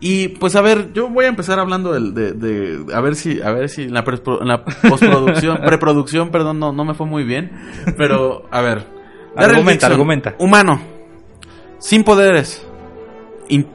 y 0.00 0.28
pues 0.28 0.56
a 0.56 0.62
ver, 0.62 0.92
yo 0.94 1.08
voy 1.08 1.26
a 1.26 1.28
empezar 1.28 1.58
hablando 1.58 1.92
del- 1.92 2.12
de, 2.14 2.32
de, 2.32 2.94
a 2.94 3.00
ver 3.00 3.14
si, 3.14 3.40
a 3.42 3.52
ver 3.52 3.68
si 3.68 3.82
en 3.82 3.94
la, 3.94 4.04
prespro- 4.04 4.40
en 4.40 4.48
la 4.48 4.64
postproducción, 4.64 5.58
preproducción, 5.66 6.30
perdón, 6.30 6.58
no, 6.58 6.72
no 6.72 6.84
me 6.84 6.94
fue 6.94 7.06
muy 7.06 7.24
bien, 7.24 7.52
pero 7.96 8.46
a 8.50 8.60
ver. 8.62 8.86
Daryl 9.36 9.50
Argumenta, 9.56 9.86
argumenta. 9.86 10.34
Humano, 10.38 10.80
sin 11.78 12.04
poderes, 12.04 12.66
in- 13.48 13.66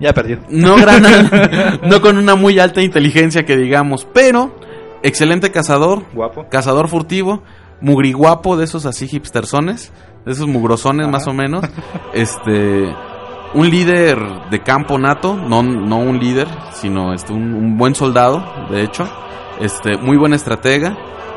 Ya 0.00 0.12
perdió. 0.12 0.40
no 0.48 0.76
gran, 0.76 1.02
no 1.82 2.00
con 2.00 2.18
una 2.18 2.34
muy 2.34 2.58
alta 2.58 2.82
inteligencia 2.82 3.44
que 3.44 3.56
digamos, 3.56 4.06
pero 4.12 4.54
excelente 5.02 5.50
cazador, 5.50 6.02
Guapo. 6.12 6.46
cazador 6.50 6.88
furtivo, 6.88 7.42
mugriguapo 7.80 8.56
de 8.56 8.64
esos 8.64 8.86
así 8.86 9.06
hipstersones, 9.06 9.92
de 10.24 10.32
esos 10.32 10.48
mugrosones 10.48 11.04
Ajá. 11.04 11.12
más 11.12 11.26
o 11.26 11.34
menos, 11.34 11.64
este, 12.12 12.92
un 13.54 13.70
líder 13.70 14.18
de 14.50 14.62
campo 14.62 14.98
nato, 14.98 15.36
no, 15.36 15.62
no 15.62 15.98
un 15.98 16.18
líder, 16.18 16.48
sino 16.72 17.12
este, 17.12 17.32
un, 17.32 17.54
un 17.54 17.78
buen 17.78 17.94
soldado, 17.94 18.44
de 18.70 18.82
hecho, 18.82 19.06
este, 19.60 19.96
muy 19.98 20.16
buen 20.16 20.32
estratega, 20.32 20.96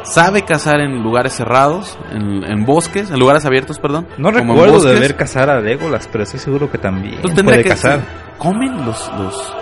sabe 0.10 0.44
cazar 0.44 0.80
en 0.82 1.02
lugares 1.04 1.34
cerrados, 1.34 1.98
en, 2.12 2.44
en 2.44 2.66
bosques, 2.66 3.10
en 3.12 3.20
lugares 3.20 3.46
abiertos, 3.46 3.80
perdón. 3.80 4.08
No 4.18 4.32
recuerdo 4.32 4.82
de 4.82 5.00
ver 5.00 5.16
cazar 5.16 5.50
a 5.50 5.60
Legolas, 5.60 6.08
pero 6.12 6.24
estoy 6.24 6.40
seguro 6.40 6.70
que 6.72 6.78
también 6.78 7.22
tendría 7.22 7.44
puede 7.44 7.64
que 7.64 7.70
cazar. 7.70 8.02
comen 8.38 8.86
los, 8.86 9.12
los 9.20 9.54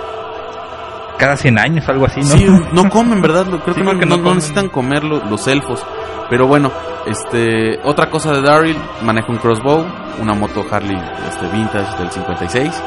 Cada 1.17 1.37
100 1.37 1.59
años, 1.59 1.87
algo 1.87 2.05
así, 2.05 2.19
¿no? 2.19 2.25
Sí, 2.27 2.45
no 2.73 2.89
comen, 2.89 3.21
¿verdad? 3.21 3.45
Lo- 3.45 3.61
Creo 3.63 3.73
Sí, 3.75 3.81
que 3.99 4.05
no, 4.05 4.17
necesitan 4.17 4.69
comer 4.69 5.03
lo- 5.03 5.23
los 5.25 5.47
elfos. 5.47 5.81
Pero 6.29 6.47
bueno, 6.47 6.71
este, 7.05 7.79
otra 7.83 8.09
cosa 8.09 8.31
de 8.33 8.41
Daryl, 8.41 8.75
maneja 9.03 9.27
un 9.31 9.37
crossbow, 9.37 9.85
una 10.19 10.33
moto 10.33 10.65
Harley 10.69 10.97
este, 11.29 11.47
vintage 11.55 11.97
del 11.99 12.11
56. 12.11 12.83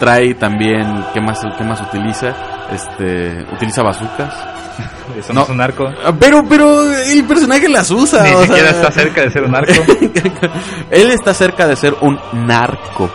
Trae 0.00 0.34
también, 0.34 1.04
¿qué 1.14 1.20
más, 1.20 1.40
qué 1.56 1.64
más 1.64 1.80
utiliza? 1.82 2.34
Este, 2.72 3.46
utiliza 3.52 3.82
bazucas. 3.82 4.34
Eso 5.18 5.32
no, 5.32 5.40
No. 5.40 5.44
es 5.44 5.48
un 5.50 5.60
arco. 5.60 5.88
Ah, 6.04 6.12
Pero, 6.20 6.44
pero 6.48 6.92
el 6.92 7.24
personaje 7.24 7.68
las 7.68 7.90
usa. 7.90 8.22
Ni 8.22 8.30
o 8.34 8.42
siquiera 8.42 8.70
sea, 8.70 8.82
está 8.82 8.90
cerca 8.92 9.22
de 9.22 9.30
ser 9.30 9.42
un 9.44 9.54
arco. 9.56 9.72
Él 10.90 11.10
está 11.10 11.34
cerca 11.34 11.66
de 11.66 11.74
ser 11.76 11.96
un 12.02 12.18
narco. 12.46 13.10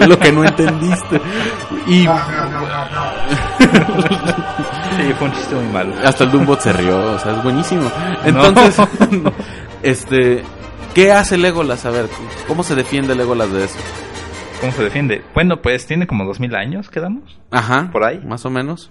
Es 0.00 0.06
lo 0.08 0.18
que 0.18 0.32
no 0.32 0.44
entendiste. 0.44 1.20
Y 1.88 2.06
Sí, 4.96 5.12
fue 5.18 5.28
un 5.28 5.34
chiste 5.34 5.54
muy 5.54 5.72
malo. 5.72 5.92
Hasta 6.04 6.24
el 6.24 6.30
Doombot 6.30 6.60
se 6.60 6.72
rió, 6.72 7.14
o 7.14 7.18
sea, 7.18 7.32
es 7.32 7.42
buenísimo. 7.42 7.90
Entonces, 8.24 8.76
este, 9.82 10.42
¿qué 10.94 11.12
hace 11.12 11.36
Legolas? 11.36 11.84
A 11.86 11.90
ver, 11.90 12.08
¿cómo 12.46 12.62
se 12.62 12.74
defiende 12.74 13.14
Legolas 13.14 13.50
de 13.52 13.64
eso? 13.64 13.76
¿Cómo 14.62 14.72
se 14.72 14.84
defiende? 14.84 15.22
Bueno, 15.34 15.60
pues 15.60 15.86
tiene 15.86 16.06
como 16.06 16.24
2000 16.24 16.54
años, 16.54 16.88
quedamos. 16.88 17.38
Ajá. 17.50 17.90
Por 17.92 18.04
ahí. 18.04 18.20
Más 18.24 18.46
o 18.46 18.50
menos. 18.50 18.90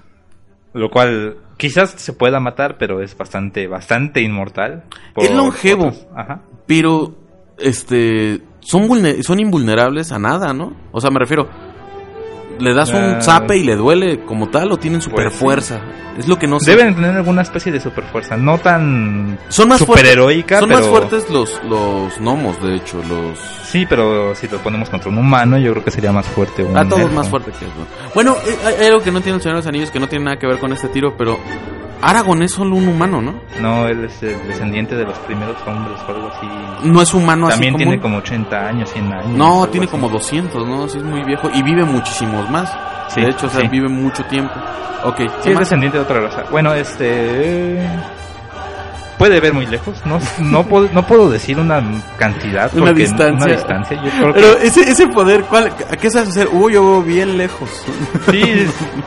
Lo 0.74 0.90
cual 0.90 1.38
quizás 1.58 1.92
se 1.92 2.14
pueda 2.14 2.40
matar, 2.40 2.78
pero 2.78 3.02
es 3.02 3.18
bastante, 3.18 3.68
bastante 3.68 4.22
inmortal. 4.22 4.84
Es 5.16 5.32
longevo. 5.34 5.88
otros- 5.88 6.08
Ajá. 6.16 6.42
Pero, 6.68 7.16
este, 7.58 8.42
son, 8.60 8.88
son 9.24 9.40
invulnerables 9.40 10.12
a 10.12 10.20
nada, 10.20 10.54
¿no? 10.54 10.76
O 10.92 11.00
sea, 11.02 11.10
me 11.10 11.20
refiero, 11.20 11.50
¿le 12.62 12.74
das 12.74 12.90
un 12.92 13.16
Ah. 13.18 13.22
zape 13.22 13.58
y 13.58 13.64
le 13.64 13.76
duele 13.76 14.20
como 14.26 14.50
tal 14.50 14.72
o 14.72 14.78
tienen 14.78 15.02
super 15.02 15.24
Pues 15.26 15.34
sí. 15.34 15.40
fuerza? 15.40 15.80
Es 16.18 16.28
lo 16.28 16.38
que 16.38 16.46
no 16.48 16.60
sé. 16.60 16.72
Deben 16.76 16.94
tener 16.94 17.16
alguna 17.16 17.42
especie 17.42 17.72
de 17.72 17.80
super 17.80 18.04
fuerza. 18.04 18.36
No 18.38 18.58
tan 18.58 19.38
son 19.50 19.70
más 19.70 19.80
superheroica, 19.80 20.60
Son 20.60 20.68
pero... 20.70 20.82
más 20.82 20.90
fuertes 20.90 21.30
los, 21.30 21.60
los 21.64 22.20
gnomos, 22.20 22.62
de 22.62 22.76
hecho, 22.76 23.02
los... 23.08 23.40
Sí, 23.64 23.86
pero 23.90 24.36
si 24.36 24.48
lo 24.50 24.58
ponemos 24.60 24.90
contra 24.90 25.10
un 25.10 25.18
humano, 25.18 25.58
yo 25.58 25.72
creo 25.72 25.84
que 25.86 25.92
sería 25.92 26.12
más 26.12 26.26
fuerte 26.28 26.64
un 26.64 26.78
A 26.78 26.84
todos 26.88 27.02
elfo. 27.04 27.16
más 27.16 27.30
fuerte 27.30 27.52
que 27.52 27.66
eso. 27.66 27.74
Bueno, 28.14 28.36
eh, 28.46 28.58
hay 28.66 28.74
hay 28.82 28.88
algo 28.88 29.02
que 29.02 29.12
no 29.12 29.22
tiene 29.22 29.38
el 29.38 29.42
Señor 29.42 29.56
de 29.56 29.60
los 29.62 29.68
Anillos 29.68 29.90
que 29.92 30.00
no 30.02 30.08
tiene 30.10 30.26
nada 30.26 30.38
que 30.38 30.48
ver 30.48 30.60
con 30.60 30.74
este 30.74 30.90
tiro, 30.90 31.16
pero 31.18 31.40
Aragorn 32.02 32.42
es 32.44 32.52
solo 32.52 32.76
un 32.76 32.88
humano, 32.88 33.22
¿no? 33.22 33.36
No, 33.60 33.88
él 33.88 34.06
es 34.06 34.22
el 34.24 34.48
descendiente 34.48 34.96
de 34.96 35.04
los 35.06 35.18
primeros 35.20 35.56
hombres 35.68 35.98
o 36.08 36.12
algo 36.12 36.28
así. 36.30 36.48
No 36.88 37.02
es 37.02 37.14
humano 37.14 37.50
También 37.50 37.76
así 37.76 37.84
tiene 37.84 38.00
como... 38.00 38.16
como 38.16 38.18
80 38.20 38.68
años, 38.68 38.90
100 38.92 39.14
años. 39.14 39.28
No, 39.30 39.68
tiene 39.68 39.86
así. 39.86 39.92
como 39.92 40.10
200, 40.10 40.68
¿no? 40.68 40.88
Sí, 40.88 40.98
es 40.98 41.04
muy 41.04 41.24
viejo 41.24 41.50
y 41.54 41.62
vive 41.62 41.84
muchísimos 41.86 42.50
más. 42.50 42.72
Sí, 43.10 43.22
de 43.22 43.30
hecho, 43.30 43.48
o 43.48 43.50
sea, 43.50 43.62
sí. 43.62 43.68
vive 43.68 43.88
mucho 43.90 44.24
tiempo. 44.26 44.54
Ok, 45.04 45.18
Sí, 45.18 45.26
¿qué 45.44 45.50
es 45.50 45.56
más? 45.56 45.60
descendiente 45.62 45.98
de 45.98 46.04
otra 46.04 46.20
raza. 46.22 46.44
Bueno, 46.52 46.74
este... 46.74 47.88
Puede 49.22 49.40
ver 49.40 49.54
muy 49.54 49.68
lejos. 49.68 50.04
No, 50.04 50.18
no, 50.40 50.64
puedo, 50.68 50.90
no 50.92 51.06
puedo 51.06 51.30
decir 51.30 51.60
una 51.60 51.80
cantidad. 52.18 52.74
Una 52.76 52.92
distancia. 52.92 53.46
Una 53.46 53.56
distancia. 53.56 54.04
Yo 54.04 54.10
creo 54.10 54.34
Pero 54.34 54.58
que... 54.58 54.66
ese, 54.66 54.82
ese 54.82 55.08
poder, 55.10 55.44
¿cuál, 55.44 55.68
¿a 55.68 55.96
qué 55.96 56.10
sabes 56.10 56.30
hacer? 56.30 56.48
Uy, 56.52 56.74
yo 56.74 56.84
veo 56.84 57.04
bien 57.04 57.38
lejos. 57.38 57.70
Sí, 58.32 58.66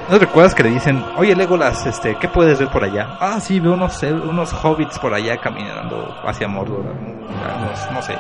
¿no 0.09 0.16
recuerdas 0.16 0.55
que 0.55 0.62
le 0.62 0.70
dicen, 0.70 1.05
oye 1.16 1.35
Legolas, 1.35 1.85
este, 1.87 2.16
¿qué 2.20 2.29
puedes 2.29 2.61
ver 2.61 2.68
por 2.68 2.85
allá? 2.85 3.16
Ah, 3.20 3.40
sí, 3.40 3.59
veo 3.59 3.72
unos, 3.72 4.00
unos 4.05 4.53
hobbits 4.53 5.00
por 5.00 5.12
allá 5.12 5.37
caminando 5.38 6.14
hacia 6.24 6.46
Mordor. 6.46 6.85
unos, 6.85 7.90
no 7.92 8.00
sé, 8.00 8.16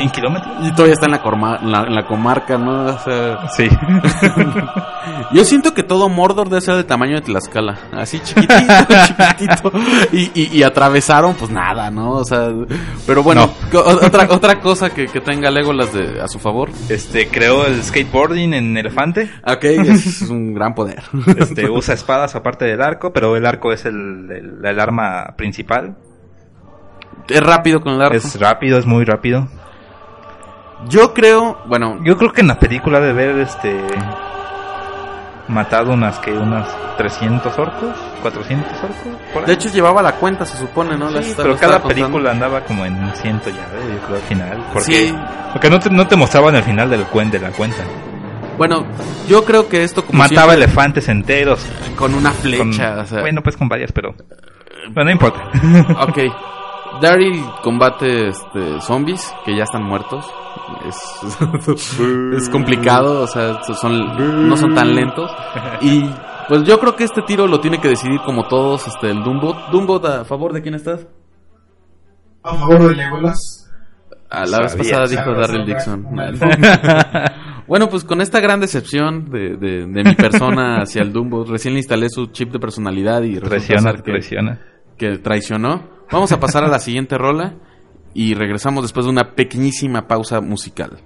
100 0.00 0.10
kilómetros. 0.10 0.52
Y 0.66 0.70
todavía 0.72 0.94
está 0.94 1.06
en 1.06 1.12
la, 1.12 1.22
corma- 1.22 1.60
la- 1.62 1.84
en 1.86 1.94
la 1.94 2.06
comarca, 2.06 2.56
¿no? 2.58 2.86
O 2.86 2.98
sea, 2.98 3.48
Sí. 3.56 3.68
yo 5.32 5.44
siento 5.44 5.74
que 5.74 5.82
todo 5.82 6.08
Mordor 6.08 6.48
debe 6.48 6.60
ser 6.60 6.76
del 6.76 6.86
tamaño 6.86 7.16
de 7.16 7.22
Tlaxcala. 7.22 7.78
Así 7.92 8.20
chiquitito, 8.20 8.64
chiquitito. 9.06 9.72
Y, 10.12 10.30
y, 10.34 10.58
y 10.58 10.62
atravesaron, 10.62 11.34
pues 11.34 11.50
nada, 11.50 11.90
¿no? 11.90 12.12
O 12.12 12.24
sea, 12.24 12.48
pero 13.06 13.22
bueno, 13.22 13.50
otra, 14.02 14.26
otra 14.30 14.60
cosa 14.60 14.90
que, 14.90 15.06
que 15.06 15.20
tenga 15.20 15.50
Legolas 15.50 15.92
de, 15.92 16.20
a 16.20 16.28
su 16.28 16.38
favor. 16.38 16.70
Este, 16.88 17.28
creó 17.28 17.66
el 17.66 17.82
skateboarding 17.82 18.54
en 18.54 18.76
elefante. 18.76 19.30
Ok, 19.46 19.64
es 19.64 20.22
un 20.22 20.54
gran 20.54 20.74
poder. 20.74 21.02
Este, 21.36 21.68
usa 21.68 21.94
espadas 21.94 22.34
aparte 22.34 22.64
del 22.64 22.80
arco, 22.82 23.12
pero 23.12 23.36
el 23.36 23.46
arco 23.46 23.72
es 23.72 23.84
el, 23.84 24.28
el, 24.30 24.64
el 24.64 24.80
arma 24.80 25.34
principal. 25.36 25.96
Es 27.28 27.40
rápido 27.40 27.80
con 27.80 27.94
el 27.94 28.02
arco. 28.02 28.16
Es 28.16 28.38
rápido, 28.40 28.78
es 28.78 28.86
muy 28.86 29.04
rápido. 29.04 29.48
Yo 30.88 31.12
creo, 31.14 31.58
bueno, 31.66 31.98
Yo 32.02 32.16
creo 32.16 32.32
que 32.32 32.40
en 32.40 32.48
la 32.48 32.58
película 32.58 33.00
debe 33.00 33.24
haber, 33.30 33.38
este, 33.40 33.80
matado 35.48 35.92
unas, 35.92 36.18
que 36.20 36.32
unas 36.32 36.68
300 36.96 37.58
orcos, 37.58 37.96
400 38.22 38.72
orcos. 38.82 38.96
por 39.32 39.42
ahí. 39.42 39.46
de 39.48 39.52
hecho 39.54 39.68
llevaba 39.68 40.00
la 40.02 40.12
cuenta, 40.12 40.44
se 40.46 40.56
supone, 40.56 40.96
¿no? 40.96 41.10
La 41.10 41.22
Sí, 41.22 41.30
esta- 41.30 41.36
pero 41.42 41.48
lo 41.48 41.54
estaba 41.54 41.72
cada 41.72 41.82
contando. 41.82 42.06
película 42.06 42.30
andaba 42.30 42.60
como 42.60 42.84
en 42.86 43.12
ciento 43.16 43.50
ya, 43.50 43.56
¿eh? 43.56 43.94
yo 44.00 44.06
creo 44.06 44.16
al 44.16 44.22
final. 44.22 44.64
Porque, 44.72 44.92
Sí. 45.08 45.14
porque 45.52 45.70
no, 45.70 45.78
te, 45.80 45.90
no 45.90 46.06
te 46.06 46.16
mostraban 46.16 46.54
el 46.54 46.62
final 46.62 46.88
del 46.90 47.02
cuen 47.04 47.30
de 47.30 47.40
la 47.40 47.50
cuenta. 47.50 47.82
Bueno, 48.56 48.84
yo 49.28 49.44
creo 49.44 49.68
que 49.68 49.82
esto 49.84 50.04
como 50.04 50.18
Mataba 50.18 50.52
siempre, 50.52 50.64
elefantes 50.64 51.08
enteros. 51.08 51.66
con 51.96 52.14
una 52.14 52.30
con- 52.30 52.38
flecha, 52.40 52.98
o 53.00 53.06
sea, 53.06 53.20
Bueno, 53.20 53.42
pues 53.42 53.56
con 53.56 53.68
varias, 53.68 53.90
pero... 53.92 54.14
Pero 54.94 55.04
no 55.04 55.10
importa. 55.10 55.40
ok. 56.00 56.18
Daryl 57.00 57.42
combate 57.62 58.28
este, 58.28 58.80
zombies 58.80 59.32
que 59.44 59.56
ya 59.56 59.64
están 59.64 59.84
muertos. 59.84 60.24
Es, 60.86 61.98
es 62.36 62.48
complicado, 62.48 63.22
o 63.22 63.26
sea, 63.26 63.62
son, 63.62 64.48
no 64.48 64.56
son 64.56 64.74
tan 64.74 64.94
lentos. 64.94 65.30
Y 65.80 66.08
pues 66.48 66.64
yo 66.64 66.78
creo 66.78 66.96
que 66.96 67.04
este 67.04 67.22
tiro 67.22 67.46
lo 67.46 67.60
tiene 67.60 67.80
que 67.80 67.88
decidir 67.88 68.20
como 68.24 68.48
todos 68.48 68.86
este, 68.86 69.10
el 69.10 69.22
Dumbot. 69.22 69.70
Dumbot, 69.70 70.04
¿a 70.04 70.24
favor 70.24 70.52
de 70.52 70.62
quién 70.62 70.74
estás? 70.74 71.06
A 72.42 72.54
favor 72.54 72.88
de 72.88 72.96
Legolas. 72.96 73.70
A 74.30 74.46
la 74.46 74.60
vez 74.60 74.76
pasada 74.76 75.06
dijo 75.06 75.22
sabía. 75.44 75.64
Dixon. 75.64 76.06
bueno, 77.66 77.88
pues 77.88 78.04
con 78.04 78.20
esta 78.20 78.40
gran 78.40 78.60
decepción 78.60 79.28
de, 79.30 79.56
de, 79.56 79.86
de 79.86 80.04
mi 80.04 80.14
persona 80.14 80.82
hacia 80.82 81.02
el 81.02 81.12
Dumbo, 81.12 81.44
recién 81.44 81.74
le 81.74 81.80
instalé 81.80 82.08
su 82.08 82.26
chip 82.26 82.52
de 82.52 82.60
personalidad 82.60 83.22
y 83.22 83.34
resulta 83.34 83.48
Traiciona, 83.48 83.90
ser 83.90 84.02
que, 84.02 84.10
traiciona. 84.10 84.60
que 84.96 85.18
traicionó. 85.18 85.99
Vamos 86.12 86.32
a 86.32 86.40
pasar 86.40 86.64
a 86.64 86.68
la 86.68 86.80
siguiente 86.80 87.16
rola 87.16 87.54
y 88.14 88.34
regresamos 88.34 88.82
después 88.82 89.06
de 89.06 89.12
una 89.12 89.34
pequeñísima 89.34 90.08
pausa 90.08 90.40
musical. 90.40 90.98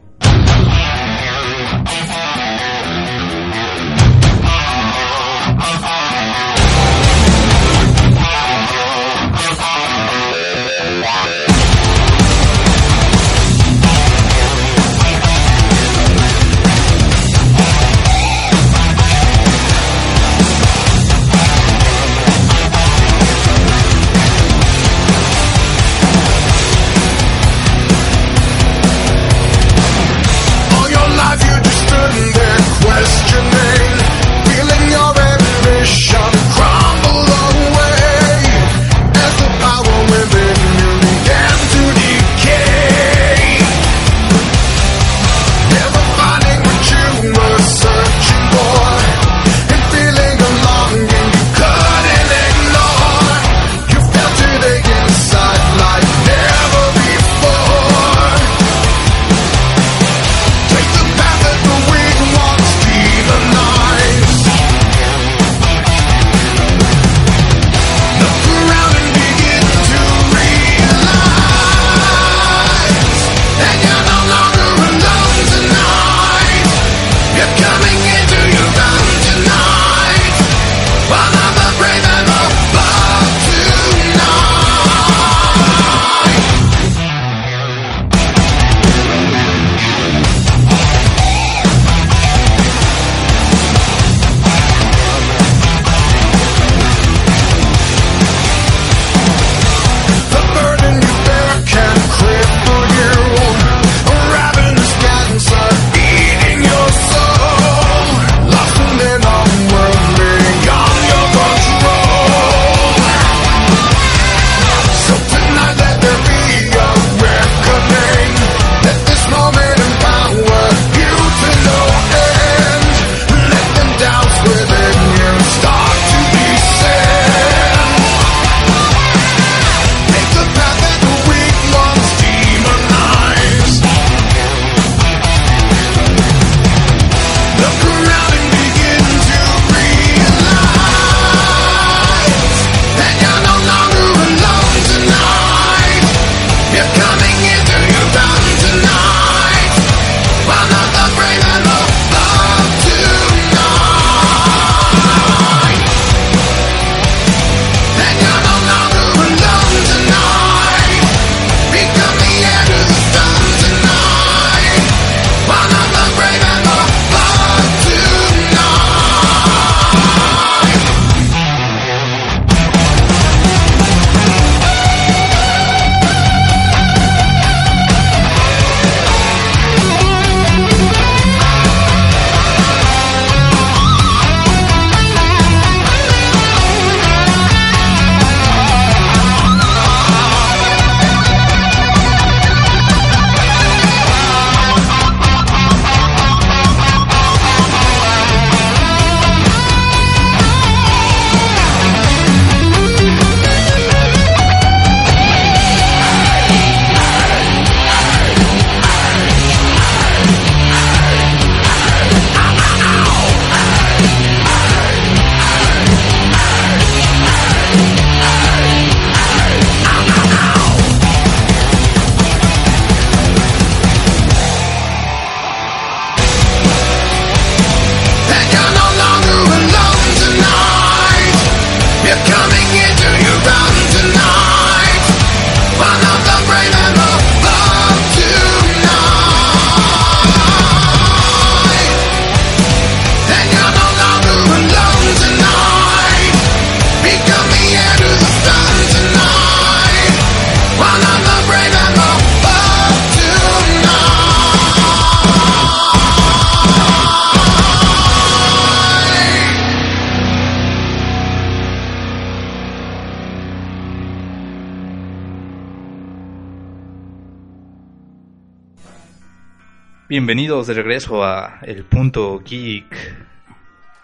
Bienvenidos 270.08 270.66
de 270.66 270.74
regreso 270.74 271.24
a 271.24 271.60
El 271.62 271.84
Punto 271.84 272.40
Geek 272.40 272.84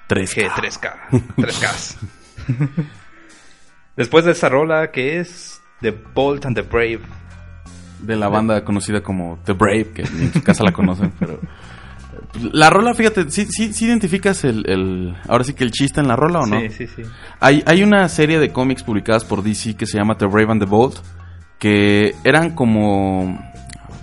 3K. 0.08 0.48
G3K. 0.50 0.92
3K. 1.36 2.68
Después 3.96 4.24
de 4.24 4.32
esta 4.32 4.48
rola 4.48 4.90
que 4.90 5.20
es 5.20 5.60
The 5.80 5.90
Bold 5.90 6.46
and 6.46 6.56
the 6.56 6.62
Brave. 6.62 7.00
De 8.00 8.16
la 8.16 8.28
banda 8.28 8.64
conocida 8.64 9.02
como 9.02 9.38
The 9.44 9.52
Brave, 9.52 9.90
que 9.92 10.02
en 10.02 10.32
su 10.32 10.42
casa 10.42 10.64
la 10.64 10.72
conocen, 10.72 11.12
pero... 11.18 11.38
La 12.52 12.70
rola, 12.70 12.94
fíjate, 12.94 13.30
sí, 13.30 13.46
sí, 13.50 13.72
sí 13.74 13.86
identificas 13.86 14.44
el, 14.44 14.64
el- 14.70 15.16
Ahora 15.28 15.44
sí 15.44 15.52
que 15.52 15.64
el 15.64 15.70
chiste 15.70 16.00
en 16.00 16.08
la 16.08 16.16
rola, 16.16 16.40
¿o 16.40 16.46
no? 16.46 16.60
Sí, 16.60 16.70
sí, 16.70 16.86
sí. 16.86 17.02
Hay, 17.40 17.62
hay 17.66 17.82
una 17.82 18.08
serie 18.08 18.38
de 18.38 18.50
cómics 18.52 18.82
publicadas 18.82 19.24
por 19.24 19.42
DC 19.42 19.74
que 19.76 19.84
se 19.86 19.98
llama 19.98 20.16
The 20.16 20.26
Brave 20.26 20.50
and 20.52 20.62
the 20.62 20.68
Bold, 20.68 20.94
que 21.58 22.14
eran 22.24 22.54
como... 22.54 23.38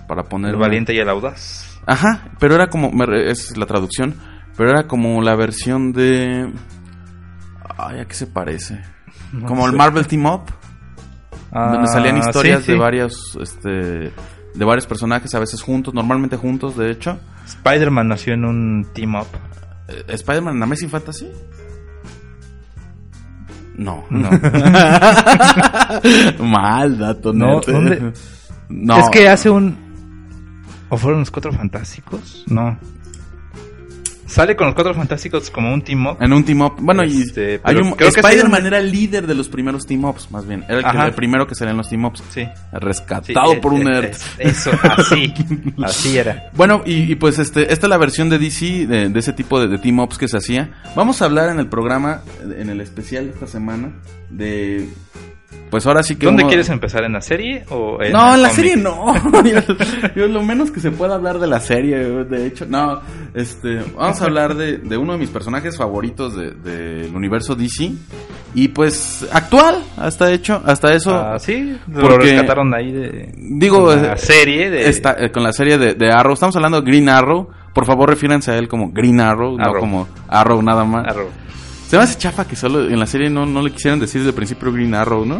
Para 0.07 0.23
poner... 0.23 0.51
El 0.51 0.57
Valiente 0.59 0.93
y 0.93 0.99
el 0.99 1.09
Audaz. 1.09 1.66
Ajá, 1.87 2.29
pero 2.39 2.53
era 2.55 2.67
como... 2.67 2.91
re- 3.05 3.31
es 3.31 3.57
la 3.57 3.65
traducción, 3.65 4.13
pero 4.55 4.69
era 4.69 4.85
como 4.87 5.21
la 5.23 5.35
versión 5.35 5.91
de... 5.93 6.51
Ay, 7.77 7.99
¿a 8.01 8.05
qué 8.05 8.13
se 8.13 8.27
parece? 8.27 8.81
No 9.33 9.47
como 9.47 9.65
el. 9.67 9.75
Marvel 9.75 10.05
Team 10.07 10.25
Up. 10.25 10.41
donde 11.51 11.79
Ah, 11.83 11.87
salían 11.87 12.17
historias 12.17 12.63
sí, 12.63 12.71
de 12.73 12.77
varios 12.77 13.37
este 13.41 13.69
de 13.69 14.65
varios 14.65 14.85
personajes 14.87 15.33
a 15.35 15.39
veces 15.39 15.61
juntos 15.61 15.93
normalmente 15.93 16.35
juntos 16.35 16.75
de 16.75 16.89
hecho 16.91 17.19
Spider-Man 17.45 18.07
nació 18.07 18.33
en 18.33 18.45
un 18.45 18.87
team 18.93 19.15
up. 19.15 19.27
Eh, 19.87 20.03
Spider-Man 20.09 20.55
en 20.57 20.63
Amazing 20.63 20.89
Fantasy 20.89 21.29
no 23.75 24.05
No. 24.09 24.29
mal 26.39 26.97
dato 26.97 27.33
No. 27.33 27.59
¿dónde? 27.61 28.13
no 28.69 28.97
Es 28.97 29.09
que 29.09 29.29
hace 29.29 29.49
un. 29.49 29.86
¿O 30.89 30.97
fueron 30.97 31.19
los 31.21 31.31
cuatro 31.31 31.51
fantásticos? 31.51 32.43
No. 32.47 32.77
Sale 34.25 34.57
con 34.57 34.67
los 34.67 34.75
cuatro 34.75 34.93
fantásticos 34.93 35.49
como 35.49 35.73
un 35.73 35.81
team 35.81 36.05
up. 36.05 36.17
en 36.19 36.33
un 36.33 36.43
team 36.43 36.59
up 36.61 36.73
bueno 36.79 37.01
y 37.05 37.21
Este, 37.21 37.61
hay 37.63 37.77
un 37.77 37.91
creo 37.93 38.09
Spider-Man 38.09 38.65
era 38.65 38.77
el 38.79 38.91
líder 38.91 39.25
de 39.25 39.33
los 39.33 39.47
primeros 39.47 39.85
team 39.87 40.03
ups 40.03 40.29
más 40.31 40.45
bien 40.45 40.65
era 40.67 40.79
el, 40.79 40.83
que- 40.83 40.89
Ajá. 40.89 41.05
el 41.07 41.13
primero 41.13 41.47
que 41.47 41.55
salía 41.55 41.71
en 41.71 41.77
los 41.77 41.87
team 41.87 42.03
ups 42.03 42.21
Sí. 42.31 42.45
Rescatado 42.73 43.53
eh, 43.53 43.59
por 43.61 43.71
un 43.71 43.83
eh, 43.83 43.85
nerd 43.85 44.05
eh, 44.37 44.49
Eso, 44.49 44.71
así. 44.83 45.33
así 45.83 46.17
era. 46.17 46.49
Bueno, 46.55 46.81
y, 46.85 47.09
y 47.09 47.15
pues 47.15 47.39
este, 47.39 47.71
esta 47.71 47.85
es 47.85 47.89
la 47.89 47.97
versión 47.97 48.29
de 48.29 48.37
DC 48.37 48.85
de, 48.87 49.07
de 49.07 49.19
ese 49.19 49.31
tipo 49.31 49.61
de, 49.61 49.69
de 49.69 49.77
team 49.77 49.97
ups 49.99 50.17
que 50.17 50.27
se 50.27 50.35
hacía. 50.35 50.71
Vamos 50.93 51.21
a 51.21 51.25
hablar 51.25 51.49
en 51.49 51.59
el 51.59 51.67
programa, 51.67 52.21
en 52.43 52.69
el 52.69 52.81
especial 52.81 53.27
de 53.27 53.31
esta 53.31 53.47
semana, 53.47 53.93
de. 54.29 54.89
Pues 55.69 55.85
ahora 55.85 56.01
sí 56.03 56.15
que. 56.15 56.25
¿Dónde 56.25 56.43
uno- 56.43 56.49
quieres 56.49 56.69
empezar? 56.69 57.03
¿En 57.03 57.13
la 57.13 57.21
serie 57.21 57.65
o 57.69 58.01
en 58.01 58.11
No, 58.13 58.35
en 58.35 58.41
la 58.41 58.49
serie 58.49 58.75
no. 58.77 59.13
yo, 59.43 59.59
yo 60.15 60.27
lo 60.27 60.41
menos 60.43 60.71
que 60.71 60.79
se 60.79 60.91
pueda 60.91 61.15
hablar 61.15 61.39
de 61.39 61.47
la 61.47 61.59
serie, 61.59 61.97
de 61.97 62.47
hecho. 62.47 62.65
No, 62.67 63.01
este, 63.33 63.81
vamos 63.95 64.21
a 64.21 64.25
hablar 64.25 64.55
de, 64.55 64.77
de 64.77 64.97
uno 64.97 65.13
de 65.13 65.19
mis 65.19 65.29
personajes 65.29 65.77
favoritos 65.77 66.35
de- 66.35 66.51
del 66.51 67.13
universo 67.15 67.55
DC. 67.55 67.91
Y 68.55 68.69
pues, 68.69 69.27
actual, 69.31 69.83
hasta 69.97 70.31
hecho, 70.31 70.61
hasta 70.65 70.93
eso. 70.93 71.13
Ah, 71.13 71.37
sí, 71.37 71.77
lo 71.91 72.01
Porque- 72.01 72.31
rescataron 72.31 72.73
ahí 72.73 72.91
de. 72.91 73.31
Digo, 73.35 73.93
la 73.93 74.13
eh, 74.13 74.17
serie 74.17 74.69
de. 74.69 74.87
Está, 74.89 75.15
eh, 75.19 75.31
con 75.31 75.43
la 75.43 75.51
serie 75.53 75.77
de, 75.77 75.93
de 75.95 76.11
Arrow. 76.11 76.33
Estamos 76.33 76.55
hablando 76.55 76.81
de 76.81 76.89
Green 76.89 77.09
Arrow. 77.09 77.49
Por 77.73 77.85
favor, 77.85 78.09
refírense 78.09 78.51
a 78.51 78.57
él 78.57 78.67
como 78.67 78.91
Green 78.91 79.19
Arrow, 79.19 79.55
no 79.57 79.63
Arrow. 79.63 79.79
como 79.81 80.07
Arrow 80.29 80.61
nada 80.63 80.83
más. 80.85 81.05
Arrow. 81.07 81.27
Se 81.87 81.95
me 81.97 82.03
hace 82.03 82.17
chafa 82.17 82.45
que 82.45 82.55
solo 82.55 82.87
en 82.89 82.99
la 82.99 83.05
serie 83.07 83.29
no, 83.29 83.45
no 83.45 83.61
le 83.61 83.71
quisieran 83.71 83.99
decir 83.99 84.19
desde 84.21 84.29
el 84.29 84.35
principio 84.35 84.71
Green 84.71 84.93
Arrow, 84.93 85.25
¿no? 85.25 85.39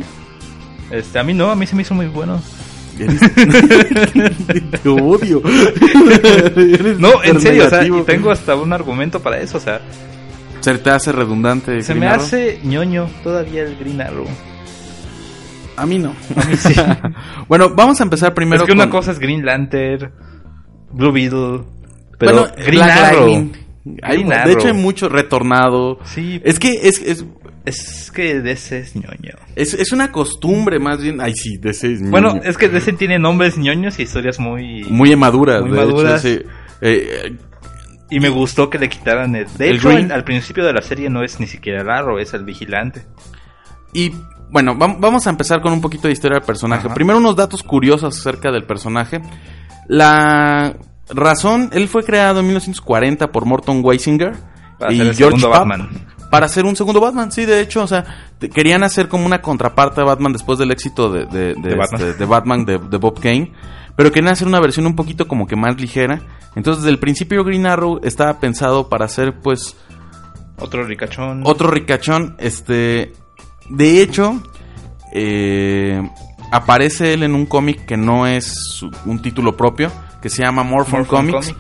Este, 0.92 1.20
a 1.20 1.24
mí 1.24 1.34
no, 1.34 1.50
a 1.52 1.56
mí 1.56 1.68
se 1.68 1.76
me 1.76 1.82
hizo 1.82 1.94
muy 1.94 2.08
bueno. 2.08 2.42
Te 2.98 4.90
odio. 4.90 5.42
No, 7.00 7.24
en 7.24 7.40
serio, 7.42 7.68
o 7.68 7.70
sea, 7.70 7.86
y 7.86 7.92
tengo 8.04 8.32
hasta 8.32 8.56
un 8.56 8.74
argumento 8.74 9.20
para 9.22 9.40
eso, 9.40 9.58
o 9.58 9.62
sea, 9.62 9.82
Se 10.62 10.78
te 10.78 10.90
hace 10.90 11.12
redundante. 11.12 11.82
se 11.82 11.94
Green 11.94 12.00
me 12.00 12.08
Arrow? 12.08 12.26
hace 12.26 12.60
ñoño 12.64 13.08
todavía 13.24 13.64
el 13.64 13.76
Green 13.78 14.02
Arrow. 14.02 14.26
A 15.76 15.86
mí 15.86 16.00
no. 16.00 16.14
bueno, 17.48 17.70
vamos 17.70 18.00
a 18.00 18.04
empezar 18.04 18.34
primero 18.34 18.64
es 18.64 18.68
que 18.68 18.74
una 18.74 18.86
con- 18.86 18.92
cosa 19.00 19.12
es 19.12 19.20
Green 19.20 19.46
Lantern, 19.46 20.12
Blue 20.92 21.12
Beetle, 21.12 21.62
pero 22.18 22.32
Bueno, 22.34 22.48
Green 22.58 22.72
Black 22.84 22.98
Arrow. 22.98 23.28
Lightning. 23.28 23.67
Hay- 24.04 24.24
de 24.24 24.52
hecho, 24.54 24.68
hay 24.68 24.74
mucho 24.74 25.10
retornado. 25.10 26.00
Sí, 26.06 26.42
Es 26.44 26.60
que 26.60 26.72
es, 26.84 27.02
es, 27.02 27.26
es 27.66 28.12
que 28.14 28.40
DC 28.42 28.80
es 28.80 28.96
ñoño. 28.96 29.34
es, 29.56 29.74
es 29.74 29.92
una 29.92 30.12
costumbre 30.12 30.80
más 30.80 31.02
bien. 31.02 31.20
Ay, 31.22 31.34
sí, 31.36 31.60
ese 31.64 31.94
es 31.94 32.10
Bueno, 32.10 32.36
ñoño. 32.36 32.42
es 32.50 32.58
que 32.58 32.70
DC 32.70 32.94
tiene 32.94 33.20
nombres 33.20 33.58
ñoños 33.58 34.00
y 34.00 34.04
historias 34.04 34.40
muy... 34.40 34.84
muy 34.90 35.16
maduras. 35.16 35.62
muy 35.64 35.78
de 35.78 35.84
hecho, 35.84 36.18
sí. 36.20 36.40
Eh, 36.82 37.36
Y 38.10 38.20
me 38.20 38.30
gustó 38.30 38.70
que 38.70 38.80
le 38.80 38.88
quitaran 38.88 39.36
el... 39.36 39.48
De 39.58 39.70
El 39.70 39.76
hecho, 39.78 39.90
Green. 39.90 40.06
en- 40.06 40.12
al 40.14 40.24
principio 40.24 40.64
de 40.66 40.74
la 40.74 40.82
serie 40.82 41.10
no 41.10 41.24
es 41.24 41.40
ni 41.40 41.48
siquiera 41.48 41.82
el 41.82 41.90
Arrow, 41.90 42.18
es 42.20 42.34
el 42.34 42.46
Vigilante. 42.46 43.02
Y 43.94 44.12
bueno, 44.50 44.76
vam- 44.76 44.98
vamos 45.00 45.28
a 45.28 45.30
empezar 45.30 45.60
con 45.62 45.74
un 45.74 45.82
poquito 45.82 46.08
de 46.08 46.14
historia 46.14 46.38
del 46.38 46.46
personaje. 46.46 46.86
Ajá. 46.88 46.94
Primero 46.96 47.18
unos 47.20 47.36
datos 47.36 47.64
curiosos 47.64 48.18
acerca 48.18 48.50
del 48.52 48.64
personaje. 48.64 49.20
La 49.90 50.76
razón, 51.10 51.70
él 51.74 51.88
fue 51.88 52.04
creado 52.04 52.40
en 52.40 52.48
1940 52.48 53.28
por 53.32 53.46
Morton 53.46 53.82
Weisinger 53.84 54.36
Para 54.78 54.94
y 54.94 55.14
George 55.16 55.42
Papp 55.42 55.52
Batman. 55.68 55.90
Para 56.30 56.46
hacer 56.48 56.66
un 56.66 56.76
segundo 56.76 57.00
Batman, 57.00 57.32
sí, 57.32 57.46
de 57.46 57.62
hecho, 57.62 57.84
o 57.84 57.88
sea, 57.88 58.04
querían 58.54 58.84
hacer 58.84 59.08
como 59.08 59.26
una 59.26 59.42
contraparte 59.42 60.02
de 60.02 60.08
Batman 60.08 60.34
después 60.34 60.60
del 60.60 60.72
éxito 60.72 61.10
de, 61.10 61.26
de, 61.26 61.56
de, 61.56 61.70
De 61.70 61.76
Batman. 61.76 62.02
este, 62.02 62.14
de 62.16 62.26
Batman 62.26 62.66
de, 62.66 62.78
de 62.80 62.98
Bob 62.98 63.20
Kane. 63.22 63.54
Pero 63.96 64.12
querían 64.12 64.34
hacer 64.34 64.48
una 64.48 64.60
versión 64.60 64.86
un 64.86 64.96
poquito 64.96 65.28
como 65.28 65.48
que 65.48 65.56
más 65.56 65.80
ligera. 65.80 66.22
Entonces, 66.56 66.84
desde 66.84 66.92
el 66.94 67.00
principio 67.00 67.44
Green 67.46 67.66
Arrow 67.66 68.00
estaba 68.04 68.40
pensado 68.40 68.90
para 68.90 69.06
hacer, 69.06 69.40
pues, 69.42 69.76
Otro 70.60 70.84
ricachón. 70.84 71.42
otro 71.46 71.72
ricachón, 71.72 72.36
este, 72.40 73.14
de 73.70 74.02
hecho, 74.02 74.42
eh, 75.14 76.02
aparece 76.52 77.14
él 77.14 77.24
en 77.24 77.36
un 77.36 77.46
cómic 77.46 77.86
que 77.86 77.98
no 77.98 78.28
es 78.28 78.54
un 79.06 79.22
título 79.22 79.56
propio, 79.58 79.92
que 80.22 80.30
se 80.30 80.44
llama 80.44 80.64
Morphin 80.64 81.06
Comics, 81.06 81.56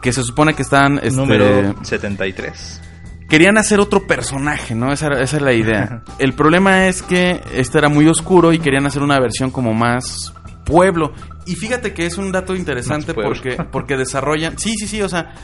que 0.00 0.12
se 0.12 0.22
supone 0.22 0.54
que 0.54 0.62
están, 0.62 0.98
este, 0.98 1.12
Número 1.12 1.74
73. 1.82 2.80
querían 3.28 3.56
hacer 3.58 3.80
otro 3.80 4.06
personaje, 4.06 4.74
¿no? 4.74 4.92
Esa, 4.92 5.08
esa 5.20 5.36
es 5.36 5.42
la 5.42 5.52
idea. 5.52 6.02
El 6.18 6.34
problema 6.34 6.86
es 6.86 7.02
que 7.02 7.40
este 7.54 7.78
era 7.78 7.88
muy 7.88 8.06
oscuro 8.08 8.52
y 8.52 8.58
querían 8.58 8.86
hacer 8.86 9.02
una 9.02 9.18
versión 9.18 9.50
como 9.50 9.72
más 9.72 10.34
pueblo. 10.64 11.12
Y 11.46 11.56
fíjate 11.56 11.92
que 11.92 12.06
es 12.06 12.18
un 12.18 12.30
dato 12.30 12.54
interesante 12.54 13.14
porque, 13.14 13.56
porque 13.70 13.96
desarrollan... 13.96 14.58
Sí, 14.58 14.74
sí, 14.76 14.86
sí, 14.86 15.02
o 15.02 15.08
sea, 15.08 15.34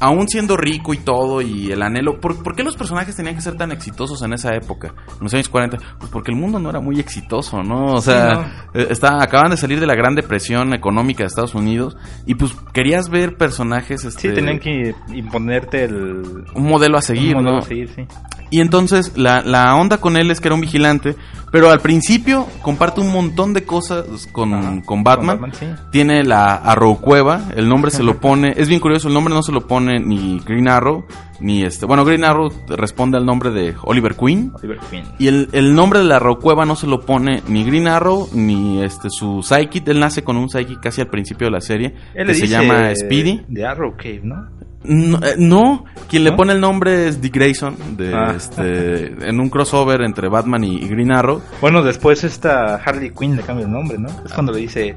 aún 0.00 0.28
siendo 0.28 0.56
rico 0.56 0.94
y 0.94 0.98
todo 0.98 1.42
y 1.42 1.70
el 1.72 1.82
anhelo... 1.82 2.20
¿por, 2.20 2.42
por 2.42 2.54
qué 2.54 2.62
los 2.62 2.76
personajes 2.76 3.16
tenían 3.16 3.34
que 3.34 3.40
ser 3.40 3.56
tan 3.56 3.72
exitosos 3.72 4.22
en 4.22 4.32
esa 4.32 4.54
época? 4.54 4.94
En 5.08 5.22
los 5.22 5.34
años 5.34 5.48
40. 5.48 5.78
Pues 5.98 6.10
porque 6.10 6.30
el 6.30 6.36
mundo 6.36 6.58
no 6.58 6.70
era 6.70 6.80
muy 6.80 7.00
exitoso, 7.00 7.62
¿no? 7.62 7.94
O 7.94 8.00
sea, 8.00 8.68
eh, 8.74 8.86
está, 8.90 9.22
acaban 9.22 9.50
de 9.50 9.56
salir 9.56 9.80
de 9.80 9.86
la 9.86 9.94
Gran 9.94 10.14
Depresión 10.14 10.74
económica 10.74 11.22
de 11.22 11.28
Estados 11.28 11.54
Unidos 11.54 11.96
y 12.26 12.34
pues 12.34 12.54
querías 12.72 13.08
ver 13.08 13.36
personajes... 13.36 14.04
Este, 14.04 14.28
Sí, 14.28 14.34
tenían 14.34 14.58
que 14.58 14.94
imponerte 15.14 15.84
el... 15.84 16.44
Un 16.54 16.68
modelo 16.68 16.98
a 16.98 17.02
seguir, 17.02 17.36
un 17.36 17.44
modelo 17.44 17.58
¿no? 17.58 17.64
a 17.64 17.68
seguir, 17.68 17.88
sí. 17.94 18.06
Y 18.50 18.60
entonces 18.60 19.12
la, 19.16 19.42
la 19.42 19.74
onda 19.76 19.98
con 19.98 20.16
él 20.16 20.30
es 20.30 20.40
que 20.40 20.48
era 20.48 20.54
un 20.54 20.60
vigilante, 20.60 21.16
pero 21.50 21.70
al 21.70 21.80
principio 21.80 22.46
comparte 22.62 23.00
un 23.00 23.12
montón 23.12 23.52
de 23.54 23.64
cosas 23.64 24.26
con, 24.32 24.82
con 24.82 25.04
Batman. 25.04 25.38
con 25.38 25.50
Batman, 25.50 25.76
sí. 25.76 25.82
Tiene 25.90 26.24
la 26.24 26.54
Arrow 26.54 27.00
Cueva, 27.00 27.42
el 27.56 27.68
nombre 27.68 27.90
se 27.90 28.02
lo 28.02 28.20
pone, 28.20 28.54
es 28.56 28.68
bien 28.68 28.80
curioso, 28.80 29.08
el 29.08 29.14
nombre 29.14 29.34
no 29.34 29.42
se 29.42 29.52
lo 29.52 29.66
pone 29.66 29.98
ni 30.00 30.40
Green 30.40 30.68
Arrow, 30.68 31.04
ni 31.40 31.62
este, 31.62 31.86
bueno, 31.86 32.04
Green 32.04 32.24
Arrow 32.24 32.50
responde 32.68 33.16
al 33.16 33.24
nombre 33.24 33.50
de 33.50 33.74
Oliver 33.82 34.14
Queen. 34.14 34.52
Oliver 34.54 34.78
Queen. 34.90 35.04
Y 35.18 35.28
el, 35.28 35.48
el 35.52 35.74
nombre 35.74 36.00
de 36.00 36.06
la 36.06 36.16
Arrow 36.16 36.38
Cueva 36.38 36.64
no 36.64 36.76
se 36.76 36.86
lo 36.86 37.00
pone 37.00 37.42
ni 37.48 37.64
Green 37.64 37.88
Arrow, 37.88 38.28
ni 38.32 38.82
este 38.82 39.08
su 39.10 39.42
Psychic, 39.42 39.86
él 39.88 40.00
nace 40.00 40.22
con 40.24 40.36
un 40.36 40.48
Psychic 40.48 40.80
casi 40.80 41.00
al 41.00 41.08
principio 41.08 41.46
de 41.46 41.52
la 41.52 41.60
serie, 41.60 41.94
Él 42.14 42.26
que 42.26 42.32
le 42.32 42.34
se 42.34 42.42
dice 42.42 42.52
llama 42.52 42.94
Speedy. 42.94 43.42
De 43.48 43.66
Arrow 43.66 43.94
Cave, 43.96 44.20
¿no? 44.22 44.48
No, 44.84 45.18
eh, 45.26 45.34
no, 45.36 45.84
quien 46.08 46.22
le 46.24 46.30
¿No? 46.30 46.36
pone 46.36 46.52
el 46.52 46.60
nombre 46.60 47.08
es 47.08 47.20
Dick 47.20 47.34
Grayson, 47.34 47.76
de, 47.96 48.14
Ah. 48.14 48.32
este, 48.36 49.28
en 49.28 49.40
un 49.40 49.50
crossover 49.50 50.02
entre 50.02 50.28
Batman 50.28 50.62
y, 50.64 50.76
y 50.76 50.88
Green 50.88 51.10
Arrow. 51.10 51.42
Bueno, 51.60 51.82
después 51.82 52.22
esta 52.24 52.76
Harley 52.76 53.10
Quinn 53.10 53.36
le 53.36 53.42
cambia 53.42 53.66
el 53.66 53.72
nombre, 53.72 53.98
¿no? 53.98 54.08
Es 54.24 54.32
cuando 54.32 54.52
le 54.52 54.60
dice, 54.60 54.94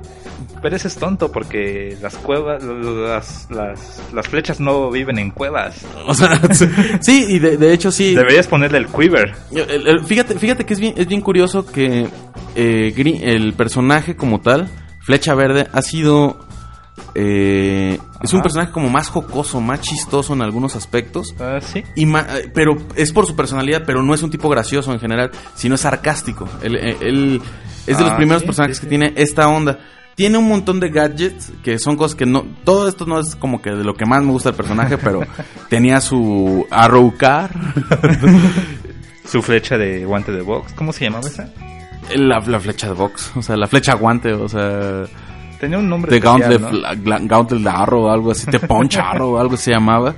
pero 0.62 0.76
ese 0.76 0.88
es 0.88 0.96
tonto 0.98 1.32
porque 1.32 1.98
las 2.02 2.16
cuevas, 2.18 2.64
las, 2.64 3.48
las, 3.50 4.04
las 4.14 4.28
flechas 4.28 4.60
no 4.60 4.92
viven 4.92 5.18
en 5.18 5.32
cuevas. 5.32 5.84
O 6.08 6.14
sea, 6.14 6.40
sí, 7.02 7.26
y 7.30 7.40
de, 7.40 7.58
de 7.58 7.74
hecho 7.74 7.92
sí. 7.92 8.14
Deberías 8.14 8.48
ponerle 8.48 8.78
el 8.78 8.88
quiver. 8.88 9.34
Fíjate, 10.06 10.36
fíjate 10.38 10.66
que 10.66 10.74
es 10.76 10.80
bien, 10.80 10.94
es 10.96 11.08
bien 11.08 11.22
curioso 11.22 11.66
que 11.66 12.08
eh, 12.56 12.94
Green- 12.96 13.22
el 13.28 13.54
personaje 13.54 14.16
como 14.16 14.42
tal, 14.42 14.68
Flecha 15.02 15.34
Verde, 15.34 15.68
ha 15.74 15.82
sido... 15.82 16.38
eh, 17.16 18.00
es 18.22 18.34
un 18.34 18.42
personaje 18.42 18.72
como 18.72 18.90
más 18.90 19.10
jocoso, 19.10 19.60
más 19.62 19.82
chistoso 19.82 20.34
en 20.34 20.42
algunos 20.42 20.76
aspectos. 20.76 21.36
Ah, 21.40 21.60
sí. 21.62 21.84
Y 21.96 22.06
ma- 22.06 22.26
eh, 22.38 22.52
pero 22.54 22.78
es 22.96 23.12
por 23.12 23.26
su 23.26 23.36
personalidad, 23.36 23.84
pero 23.86 24.02
no 24.04 24.14
es 24.14 24.24
un 24.24 24.30
tipo 24.32 24.48
gracioso 24.50 24.92
en 24.94 25.00
general, 25.00 25.32
sino 25.56 25.76
es 25.76 25.82
sarcástico. 25.82 26.48
Él, 26.62 26.76
él- 26.78 26.98
él 27.02 27.42
es 27.88 27.98
de 27.98 28.04
los 28.04 28.14
Ah, 28.14 28.18
primeros 28.18 28.42
sí, 28.42 28.46
personajes 28.48 28.78
sí, 28.78 28.84
que 28.84 28.90
tiene 28.90 29.14
esta 29.16 29.48
onda. 29.48 29.80
Tiene 30.16 30.38
un 30.38 30.48
montón 30.48 30.80
de 30.80 30.90
gadgets 30.90 31.52
que 31.64 31.80
son 31.80 31.96
cosas 31.96 32.16
que 32.16 32.26
no. 32.26 32.46
Todo 32.64 32.88
esto 32.88 33.06
no 33.06 33.20
es 33.20 33.36
como 33.36 33.62
que 33.62 33.72
de 33.72 33.84
lo 33.84 33.94
que 33.96 34.06
más 34.06 34.22
me 34.24 34.32
gusta 34.32 34.50
el 34.50 34.56
personaje, 34.56 34.98
pero 34.98 35.22
tenía 35.70 36.00
su 36.02 36.68
Arrow 36.70 37.16
Car, 37.18 37.50
Su 39.26 39.42
flecha 39.42 39.78
de 39.78 40.06
guante 40.06 40.32
de 40.32 40.42
box. 40.42 40.74
¿Cómo 40.74 40.92
se 40.94 41.06
llamaba 41.06 41.28
esa? 41.28 41.50
la, 42.16 42.40
la 42.40 42.60
flecha 42.60 42.88
de 42.88 42.94
box, 42.94 43.32
o 43.36 43.42
sea, 43.42 43.56
la 43.56 43.68
flecha 43.68 43.94
guante, 43.94 44.34
o 44.34 44.50
sea, 44.50 45.04
Tenía 45.62 45.78
un 45.78 45.88
nombre 45.88 46.12
de 46.12 46.18
especial, 46.18 46.60
Gauntlet, 46.60 47.22
¿no? 47.22 47.28
Gauntlet 47.28 47.68
Arrow, 47.68 48.10
algo 48.10 48.32
así, 48.32 48.50
de 48.52 48.60
Punch 48.60 48.98
Arrow, 49.02 49.38
algo 49.38 49.56
se 49.56 49.72
llamaba. 49.72 50.14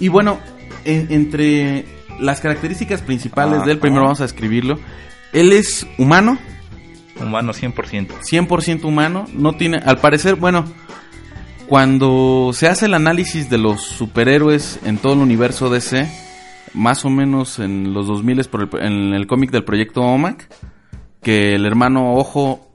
Y 0.00 0.08
bueno, 0.08 0.38
en- 0.84 1.06
entre 1.12 1.84
las 2.18 2.40
características 2.40 3.02
principales 3.02 3.64
de 3.64 3.72
él, 3.72 3.78
primero 3.78 4.02
vamos 4.02 4.20
a 4.20 4.24
describirlo. 4.24 4.78
Él 5.32 5.52
es 5.52 5.86
humano, 5.98 6.38
Humano 7.20 7.52
100%. 7.52 8.08
100% 8.22 8.84
humano, 8.84 9.24
no 9.32 9.52
tiene, 9.52 9.78
al 9.78 9.98
parecer, 9.98 10.34
bueno, 10.34 10.64
cuando 11.66 12.50
se 12.52 12.68
hace 12.68 12.86
el 12.86 12.94
análisis 12.94 13.48
de 13.50 13.58
los 13.58 13.82
superhéroes 13.82 14.78
en 14.84 14.98
todo 14.98 15.14
el 15.14 15.20
universo 15.20 15.68
DC, 15.70 16.08
más 16.74 17.04
o 17.04 17.10
menos 17.10 17.58
en 17.58 17.92
los 17.92 18.06
2000 18.06 18.44
por 18.50 18.62
el, 18.62 18.82
en 18.86 19.14
el 19.14 19.26
cómic 19.26 19.50
del 19.50 19.64
proyecto 19.64 20.02
OMAC, 20.02 20.48
que 21.22 21.54
el 21.54 21.66
hermano 21.66 22.14
Ojo 22.14 22.65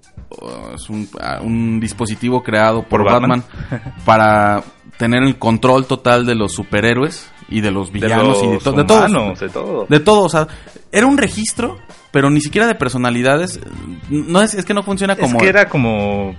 es 0.75 0.89
un, 0.89 1.07
ah, 1.21 1.39
un 1.41 1.79
dispositivo 1.79 2.41
creado 2.43 2.83
por, 2.83 3.03
Por 3.03 3.11
Batman. 3.11 3.43
Batman, 3.69 3.93
para 4.05 4.63
tener 4.97 5.23
el 5.23 5.37
control 5.37 5.85
total 5.85 6.25
de 6.25 6.35
los 6.35 6.53
superhéroes 6.53 7.29
y 7.49 7.61
de 7.61 7.71
los 7.71 7.91
De 7.91 7.99
villanos 7.99 8.41
y 8.43 8.47
de, 8.47 8.53
los 8.55 8.63
to- 8.63 8.71
de 8.73 8.83
todos. 8.83 9.39
de 9.39 9.49
todo. 9.49 9.85
De 9.89 9.99
todo, 9.99 10.21
o 10.23 10.29
sea, 10.29 10.47
era 10.91 11.05
un 11.07 11.17
registro, 11.17 11.77
pero 12.11 12.29
ni 12.29 12.39
siquiera 12.41 12.67
de 12.67 12.75
personalidades. 12.75 13.59
No 14.09 14.41
es, 14.41 14.53
es 14.53 14.63
que 14.65 14.73
no 14.73 14.83
funciona 14.83 15.15
como, 15.15 15.37
es 15.37 15.43
que 15.43 15.49
era 15.49 15.67
como, 15.67 16.35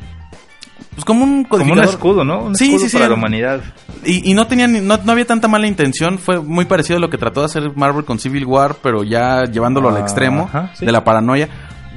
pues 0.95 1.05
como 1.05 1.25
un 1.25 1.45
como 1.45 1.73
un 1.73 1.79
escudo, 1.81 2.25
¿no? 2.25 2.45
Un 2.45 2.55
Sí, 2.55 2.65
escudo 2.67 2.81
sí, 2.81 2.89
sí, 2.91 2.97
para 2.97 3.09
la 3.09 3.15
humanidad. 3.15 3.61
Y, 4.05 4.31
y 4.31 4.35
no 4.35 4.47
tenía 4.47 4.67
ni- 4.69 4.81
no, 4.81 4.97
no 4.99 5.13
había 5.13 5.27
tanta 5.27 5.49
mala 5.49 5.67
intención, 5.67 6.19
fue 6.19 6.41
muy 6.41 6.65
parecido 6.65 6.97
a 6.97 7.01
lo 7.01 7.11
que 7.11 7.19
trató 7.19 7.41
de 7.41 7.47
hacer 7.47 7.73
Marvel 7.77 8.05
con 8.05 8.19
Civil 8.19 8.47
War, 8.47 8.77
pero 8.83 9.03
ya 9.05 9.43
llevándolo 9.45 9.89
al 9.91 9.97
Ah, 9.97 10.01
extremo 10.01 10.45
ajá, 10.45 10.71
sí. 10.75 10.87
de 10.87 10.93
la 10.93 11.05
paranoia. 11.05 11.49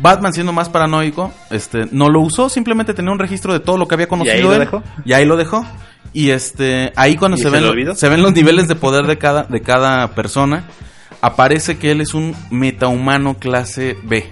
Batman 0.01 0.33
siendo 0.33 0.51
más 0.51 0.69
paranoico, 0.69 1.33
este, 1.49 1.87
no 1.91 2.09
lo 2.09 2.21
usó, 2.21 2.49
simplemente 2.49 2.93
tenía 2.93 3.11
un 3.11 3.19
registro 3.19 3.53
de 3.53 3.59
todo 3.59 3.77
lo 3.77 3.87
que 3.87 3.95
había 3.95 4.07
conocido 4.07 4.35
ahí 4.35 4.43
lo 4.43 4.53
él, 4.53 4.59
dejó? 4.59 4.83
y 5.05 5.13
ahí 5.13 5.25
lo 5.25 5.37
dejó. 5.37 5.65
Y 6.13 6.29
este, 6.29 6.93
ahí 6.95 7.15
cuando 7.15 7.37
¿Y 7.37 7.41
se 7.41 7.49
ven, 7.49 7.63
lo 7.63 7.95
se 7.95 8.09
ven 8.09 8.21
los 8.21 8.33
niveles 8.33 8.67
de 8.67 8.75
poder 8.75 9.05
de 9.05 9.17
cada, 9.17 9.43
de 9.43 9.61
cada 9.61 10.15
persona, 10.15 10.65
aparece 11.21 11.77
que 11.77 11.91
él 11.91 12.01
es 12.01 12.13
un 12.13 12.35
metahumano 12.51 13.37
clase 13.37 13.97
B. 14.03 14.31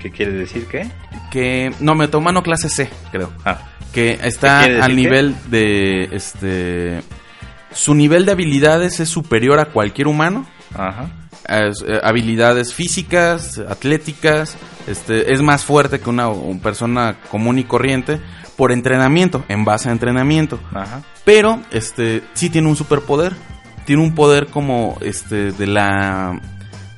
¿Qué 0.00 0.10
quiere 0.10 0.32
decir 0.32 0.66
qué? 0.66 0.90
Que, 1.30 1.72
no, 1.80 1.94
metahumano 1.94 2.42
clase 2.42 2.70
C, 2.70 2.88
creo. 3.12 3.30
Ah, 3.44 3.58
que 3.92 4.18
está 4.22 4.60
¿Qué 4.60 4.66
quiere 4.66 4.82
al 4.82 4.96
nivel 4.96 5.34
de 5.50 6.08
este 6.12 7.02
su 7.72 7.94
nivel 7.94 8.24
de 8.24 8.32
habilidades 8.32 9.00
es 9.00 9.08
superior 9.08 9.60
a 9.60 9.66
cualquier 9.66 10.08
humano 10.08 10.46
ajá. 10.74 11.10
Eh, 11.48 11.70
habilidades 12.02 12.74
físicas 12.74 13.58
atléticas 13.68 14.56
este 14.86 15.32
es 15.32 15.42
más 15.42 15.64
fuerte 15.64 15.98
que 15.98 16.08
una, 16.10 16.28
una 16.28 16.60
persona 16.60 17.16
común 17.30 17.58
y 17.58 17.64
corriente 17.64 18.20
por 18.56 18.72
entrenamiento 18.72 19.44
en 19.48 19.64
base 19.64 19.88
a 19.88 19.92
entrenamiento. 19.92 20.60
Ajá. 20.72 21.02
pero 21.24 21.60
este 21.70 22.22
sí 22.34 22.50
tiene 22.50 22.68
un 22.68 22.76
superpoder. 22.76 23.32
Tiene 23.86 24.02
un 24.02 24.14
poder 24.14 24.48
como 24.48 24.98
este 25.00 25.52
de 25.52 25.66
la 25.66 26.38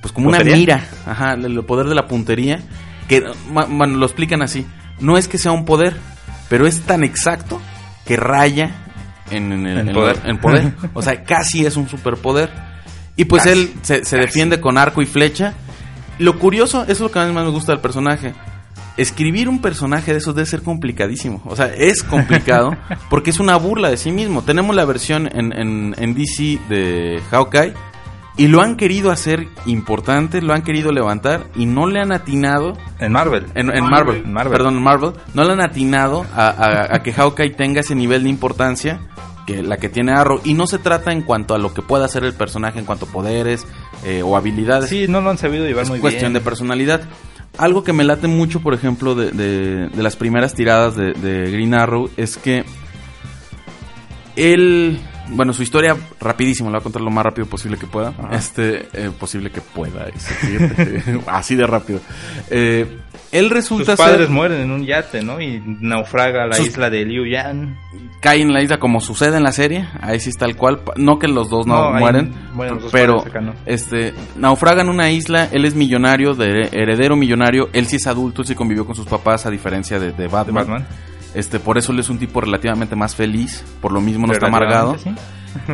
pues 0.00 0.12
como 0.12 0.28
una 0.28 0.40
mira. 0.40 0.84
Ajá 1.06 1.34
el 1.34 1.44
el 1.46 1.64
poder 1.64 1.86
de 1.86 1.94
la 1.94 2.06
puntería. 2.06 2.60
Que 3.08 3.24
bueno, 3.48 3.96
lo 3.96 4.06
explican 4.06 4.42
así. 4.42 4.66
No 5.00 5.16
es 5.16 5.28
que 5.28 5.38
sea 5.38 5.52
un 5.52 5.64
poder 5.64 5.96
pero 6.48 6.66
es 6.66 6.80
tan 6.80 7.04
exacto 7.04 7.60
que 8.04 8.16
raya 8.16 8.72
en, 9.30 9.66
en- 9.66 9.92
poder. 9.94 10.20
en 10.24 10.38
poder. 10.38 10.74
O 10.94 11.00
sea 11.00 11.22
casi 11.22 11.64
es 11.64 11.76
un 11.76 11.88
superpoder 11.88 12.71
y 13.16 13.24
pues 13.26 13.42
Casi, 13.44 13.58
él 13.58 13.72
se, 13.82 14.04
se 14.04 14.16
defiende 14.16 14.60
con 14.60 14.78
arco 14.78 15.02
y 15.02 15.06
flecha 15.06 15.54
lo 16.18 16.38
curioso 16.38 16.82
eso 16.82 16.92
es 16.92 17.00
lo 17.00 17.10
que 17.10 17.18
a 17.18 17.26
mí 17.26 17.32
más 17.32 17.44
me 17.44 17.50
gusta 17.50 17.72
del 17.72 17.80
personaje 17.80 18.34
escribir 18.96 19.48
un 19.48 19.60
personaje 19.60 20.12
de 20.12 20.18
esos 20.18 20.34
debe 20.34 20.44
ser 20.46 20.62
complicadísimo. 20.62 21.40
O 21.46 21.56
sea, 21.56 21.66
es 21.74 22.02
complicado 22.02 22.76
porque 23.10 23.30
es 23.30 23.40
una 23.40 23.56
burla 23.56 23.88
de 23.88 23.96
sí 23.96 24.12
mismo. 24.12 24.42
Tenemos 24.42 24.76
la 24.76 24.84
versión 24.84 25.30
en, 25.34 25.50
en, 25.58 25.94
en 25.96 26.14
DC 26.14 26.58
de 26.68 27.22
Hawkeye 27.30 27.72
y 28.36 28.48
lo 28.48 28.60
han 28.60 28.76
querido 28.76 29.10
hacer 29.10 29.48
importante, 29.64 30.42
lo 30.42 30.52
han 30.52 30.60
querido 30.62 30.92
levantar 30.92 31.44
y 31.56 31.64
no 31.64 31.86
le 31.86 32.00
han 32.00 32.12
atinado. 32.12 32.76
En 32.98 33.12
Marvel. 33.12 33.46
En, 33.54 33.74
en 33.74 33.84
Marvel, 33.86 34.22
En 34.26 34.32
Marvel. 34.34 34.52
perdón, 34.52 34.76
en 34.76 34.82
Marvel, 34.82 35.12
no 35.32 35.44
le 35.44 35.52
han 35.54 35.62
atinado 35.62 36.26
a, 36.34 36.48
a- 36.48 36.94
a 36.96 37.02
que 37.02 37.14
Hawkeye 37.14 37.50
tenga 37.54 37.80
ese 37.80 37.94
nivel 37.94 38.24
de 38.24 38.28
importancia 38.28 39.00
que 39.56 39.62
la 39.62 39.76
que 39.76 39.88
tiene 39.88 40.12
Arrow. 40.12 40.40
Y 40.44 40.54
no 40.54 40.66
se 40.66 40.78
trata 40.78 41.12
en 41.12 41.22
cuanto 41.22 41.54
a 41.54 41.58
lo 41.58 41.72
que 41.74 41.82
pueda 41.82 42.04
hacer 42.06 42.24
el 42.24 42.34
personaje, 42.34 42.78
en 42.78 42.84
cuanto 42.84 43.06
a 43.06 43.08
poderes 43.08 43.66
eh, 44.04 44.22
o 44.22 44.36
habilidades 44.36 44.90
Sí, 44.90 45.06
no 45.08 45.20
lo 45.20 45.30
han 45.30 45.38
sabido 45.38 45.64
llevar 45.66 45.84
es 45.84 45.90
muy 45.90 45.98
cuestión 46.00 46.32
bien. 46.32 46.42
de 46.42 46.48
personalidad. 46.48 47.02
Algo 47.58 47.84
que 47.84 47.92
me 47.92 48.04
late 48.04 48.28
mucho, 48.28 48.60
por 48.60 48.72
ejemplo, 48.74 49.14
de, 49.14 49.30
de- 49.30 49.88
de 49.88 50.02
las 50.02 50.16
primeras 50.16 50.54
tiradas 50.54 50.96
de, 50.96 51.12
de 51.12 51.50
Green 51.50 51.74
Arrow 51.74 52.08
es 52.16 52.36
que 52.38 52.64
él, 54.36 54.98
bueno, 55.28 55.52
su 55.52 55.62
historia 55.62 55.96
rapidísimo, 56.20 56.68
la 56.70 56.78
voy 56.78 56.80
a 56.80 56.84
contar 56.84 57.02
lo 57.02 57.10
más 57.10 57.24
rápido 57.24 57.46
posible 57.46 57.76
que 57.78 57.86
pueda. 57.86 58.12
Este, 58.32 58.88
eh, 58.92 59.10
posible 59.18 59.50
que 59.50 59.60
pueda, 59.60 60.06
es 60.08 60.28
así 61.26 61.54
de 61.56 61.66
rápido. 61.66 62.00
Eh, 62.50 62.98
él 63.30 63.44
Sus 63.46 63.52
resulta 63.54 63.96
padres 63.96 64.26
ser, 64.26 64.30
mueren 64.30 64.60
en 64.60 64.70
un 64.70 64.84
yate, 64.84 65.22
¿no? 65.22 65.40
Y 65.40 65.62
naufraga 65.80 66.44
a 66.44 66.46
la 66.48 66.54
Sus- 66.54 66.66
isla 66.68 66.90
de 66.90 67.04
Liu 67.06 67.24
Yan. 67.26 67.78
cae 68.20 68.42
en 68.42 68.52
la 68.52 68.62
isla 68.62 68.78
como 68.78 69.00
sucede 69.00 69.38
en 69.38 69.42
la 69.42 69.52
serie, 69.52 69.88
ahí 70.02 70.20
sí 70.20 70.28
está 70.28 70.44
el 70.44 70.54
cual, 70.56 70.80
no 70.96 71.18
que 71.18 71.28
los 71.28 71.48
dos 71.48 71.66
no, 71.66 71.92
No, 71.92 71.98
mueren, 71.98 72.34
mueren 72.52 72.74
los 72.74 72.84
dos 72.84 72.92
pero 72.92 73.16
padres 73.18 73.30
acá, 73.34 73.40
¿no? 73.40 73.54
este 73.64 74.12
naufragan 74.36 74.88
una 74.90 75.10
isla, 75.10 75.48
él 75.50 75.64
es 75.64 75.74
millonario, 75.74 76.34
de 76.34 76.68
heredero 76.72 77.16
millonario, 77.16 77.70
él 77.72 77.86
sí 77.86 77.96
es 77.96 78.06
adulto, 78.06 78.44
sí 78.44 78.54
convivió 78.54 78.84
con 78.84 78.94
sus 78.94 79.06
papás 79.06 79.46
a 79.46 79.50
diferencia 79.50 79.98
de, 79.98 80.12
de 80.12 80.12
De 80.12 80.28
Batman. 80.28 80.86
Este, 81.34 81.58
por 81.58 81.78
eso 81.78 81.92
él 81.92 81.98
es 82.00 82.10
un 82.10 82.18
tipo 82.18 82.40
relativamente 82.40 82.96
más 82.96 83.14
feliz, 83.14 83.64
por 83.80 83.92
lo 83.92 84.00
mismo 84.00 84.26
no 84.26 84.32
está 84.32 84.46
amargado. 84.46 84.96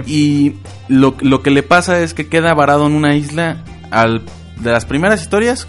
Y 0.06 0.54
lo, 0.88 1.16
lo 1.20 1.42
que 1.42 1.50
le 1.50 1.62
pasa 1.62 2.00
es 2.00 2.12
que 2.12 2.28
queda 2.28 2.52
varado 2.54 2.86
en 2.86 2.94
una 2.94 3.14
isla 3.14 3.62
al 3.90 4.24
de 4.56 4.72
las 4.72 4.84
primeras 4.84 5.22
historias 5.22 5.68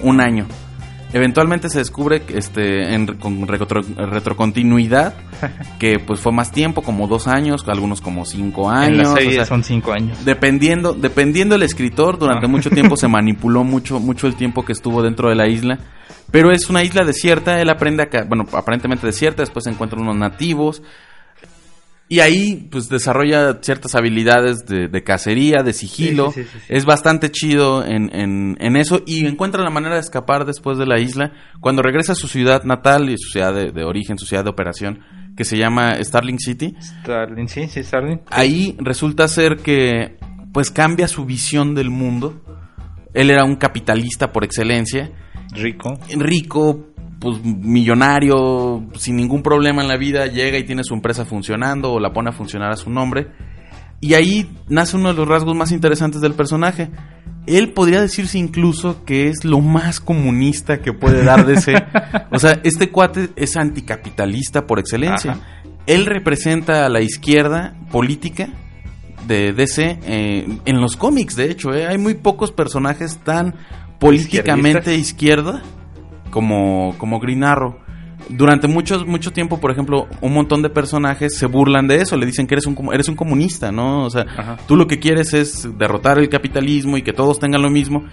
un 0.00 0.20
año. 0.20 0.46
Eventualmente 1.12 1.70
se 1.70 1.78
descubre 1.78 2.22
este 2.34 2.94
en 2.94 3.06
con 3.18 3.46
retro- 3.48 3.82
retrocontinuidad 3.96 5.14
que 5.78 5.98
pues 5.98 6.20
fue 6.20 6.32
más 6.32 6.52
tiempo, 6.52 6.82
como 6.82 7.06
dos 7.08 7.26
años, 7.26 7.64
algunos 7.66 8.00
como 8.00 8.24
cinco 8.26 8.68
años. 8.70 8.98
En 8.98 9.04
la 9.04 9.12
o 9.12 9.16
serie 9.16 9.32
sea, 9.32 9.46
son 9.46 9.64
cinco 9.64 9.92
años. 9.92 10.24
Dependiendo, 10.24 10.92
dependiendo 10.92 11.54
el 11.54 11.62
escritor, 11.62 12.18
durante 12.18 12.46
Ah. 12.46 12.48
mucho 12.48 12.70
tiempo 12.70 12.96
se 12.96 13.08
manipuló 13.08 13.64
mucho, 13.64 14.00
mucho 14.00 14.26
el 14.26 14.34
tiempo 14.34 14.64
que 14.64 14.72
estuvo 14.72 15.02
dentro 15.02 15.28
de 15.30 15.34
la 15.36 15.48
isla. 15.48 15.78
Pero 16.30 16.50
es 16.52 16.68
una 16.68 16.82
isla 16.84 17.04
desierta, 17.06 17.58
él 17.58 17.70
aprende 17.70 18.02
acá, 18.02 18.26
bueno, 18.28 18.44
aparentemente 18.52 19.06
desierta, 19.06 19.42
después 19.42 19.64
se 19.64 19.70
encuentran 19.70 20.02
unos 20.02 20.16
nativos. 20.16 20.82
Y 22.10 22.20
ahí, 22.20 22.68
pues, 22.70 22.88
desarrolla 22.88 23.58
ciertas 23.60 23.94
habilidades 23.94 24.64
de, 24.66 24.88
de 24.88 25.02
cacería, 25.02 25.62
de 25.62 25.72
sigilo. 25.74 26.30
Sí, 26.32 26.42
sí, 26.42 26.48
sí, 26.50 26.58
sí, 26.58 26.64
sí. 26.66 26.72
Es 26.74 26.84
bastante 26.86 27.30
chido 27.30 27.84
en, 27.84 28.14
en, 28.14 28.56
en 28.60 28.76
eso. 28.76 29.02
Y 29.06 29.26
encuentra 29.26 29.62
la 29.62 29.70
manera 29.70 29.94
de 29.96 30.00
escapar 30.00 30.46
después 30.46 30.78
de 30.78 30.86
la 30.86 30.98
isla. 31.00 31.32
Cuando 31.60 31.82
regresa 31.82 32.12
a 32.12 32.16
su 32.16 32.26
ciudad 32.28 32.64
natal 32.64 33.10
y 33.10 33.18
su 33.18 33.30
ciudad 33.30 33.52
de, 33.54 33.72
de 33.72 33.84
origen, 33.84 34.18
su 34.18 34.24
ciudad 34.24 34.42
de 34.44 34.50
operación, 34.50 35.00
que 35.36 35.44
se 35.44 35.56
llama 35.56 36.02
Starling 36.02 36.38
City 36.40 36.74
Starling, 36.82 37.46
sí, 37.46 37.68
sí, 37.68 37.84
Starling. 37.84 38.22
ahí 38.30 38.74
resulta 38.80 39.28
ser 39.28 39.58
que 39.58 40.16
pues 40.52 40.70
cambia 40.72 41.06
su 41.06 41.24
visión 41.26 41.74
del 41.76 41.90
mundo. 41.90 42.42
Él 43.14 43.30
era 43.30 43.44
un 43.44 43.54
capitalista 43.56 44.32
por 44.32 44.44
excelencia, 44.44 45.12
Rico. 45.52 45.96
rico, 46.16 46.87
pues 47.20 47.42
millonario, 47.42 48.86
sin 48.94 49.16
ningún 49.16 49.42
problema 49.42 49.82
en 49.82 49.88
la 49.88 49.96
vida, 49.96 50.26
llega 50.26 50.58
y 50.58 50.64
tiene 50.64 50.84
su 50.84 50.94
empresa 50.94 51.24
funcionando 51.24 51.92
o 51.92 52.00
la 52.00 52.12
pone 52.12 52.30
a 52.30 52.32
funcionar 52.32 52.70
a 52.70 52.76
su 52.76 52.90
nombre. 52.90 53.28
Y 54.00 54.14
ahí 54.14 54.48
nace 54.68 54.96
uno 54.96 55.08
de 55.08 55.14
los 55.14 55.26
rasgos 55.26 55.56
más 55.56 55.72
interesantes 55.72 56.20
del 56.20 56.34
personaje. 56.34 56.90
Él 57.46 57.72
podría 57.72 58.00
decirse 58.00 58.38
incluso 58.38 59.04
que 59.04 59.28
es 59.28 59.44
lo 59.44 59.60
más 59.60 60.00
comunista 60.00 60.80
que 60.80 60.92
puede 60.92 61.24
dar 61.24 61.46
DC. 61.46 61.74
o 62.30 62.38
sea, 62.38 62.60
este 62.62 62.90
cuate 62.90 63.30
es 63.34 63.56
anticapitalista 63.56 64.66
por 64.66 64.78
excelencia. 64.78 65.32
Ajá. 65.32 65.40
Él 65.86 66.06
representa 66.06 66.84
a 66.84 66.88
la 66.88 67.00
izquierda 67.00 67.74
política 67.90 68.50
de 69.26 69.52
DC 69.54 69.98
eh, 70.02 70.58
en 70.64 70.80
los 70.80 70.96
cómics, 70.96 71.34
de 71.34 71.50
hecho. 71.50 71.74
eh, 71.74 71.86
Hay 71.86 71.98
muy 71.98 72.14
pocos 72.14 72.52
personajes 72.52 73.18
tan 73.24 73.54
políticamente 73.98 74.94
izquierda 74.94 75.62
como, 76.38 76.94
como 76.98 77.18
Green 77.18 77.42
Arrow. 77.42 77.78
durante 78.28 78.68
mucho, 78.68 79.04
mucho 79.06 79.32
tiempo, 79.32 79.58
por 79.58 79.72
ejemplo, 79.72 80.06
un 80.20 80.32
montón 80.34 80.62
de 80.62 80.70
personajes 80.70 81.36
se 81.36 81.46
burlan 81.46 81.88
de 81.88 81.96
eso, 81.96 82.16
le 82.16 82.26
dicen 82.26 82.46
que 82.46 82.54
eres 82.54 82.66
un, 82.66 82.76
eres 82.92 83.08
un 83.08 83.16
comunista, 83.16 83.72
¿no? 83.72 84.04
O 84.04 84.10
sea, 84.10 84.24
Ajá. 84.36 84.56
tú 84.68 84.76
lo 84.76 84.86
que 84.86 85.00
quieres 85.00 85.34
es 85.34 85.68
derrotar 85.78 86.18
el 86.18 86.28
capitalismo 86.28 86.96
y 86.96 87.02
que 87.02 87.12
todos 87.12 87.40
tengan 87.40 87.62
lo 87.62 87.70
mismo. 87.70 88.04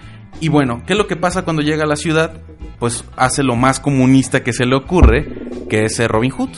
Y 0.42 0.48
bueno, 0.50 0.82
¿qué 0.88 0.94
es 0.94 0.98
lo 0.98 1.06
que 1.06 1.16
pasa 1.16 1.44
cuando 1.44 1.62
llega 1.62 1.84
a 1.84 1.88
la 1.88 1.96
ciudad? 1.98 2.42
Pues 2.80 3.06
hace 3.16 3.44
lo 3.44 3.56
más 3.56 3.80
comunista 3.80 4.42
que 4.44 4.54
se 4.54 4.66
le 4.66 4.76
ocurre, 4.76 5.28
que 5.70 5.86
es 5.86 6.00
Robin 6.08 6.32
Hood. 6.32 6.50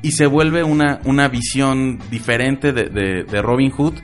Y 0.00 0.12
se 0.12 0.26
vuelve 0.26 0.62
una, 0.64 1.00
una 1.04 1.28
visión 1.28 1.98
diferente 2.10 2.72
de, 2.72 2.84
de- 2.84 3.24
de 3.24 3.42
Robin 3.42 3.70
Hood, 3.70 3.94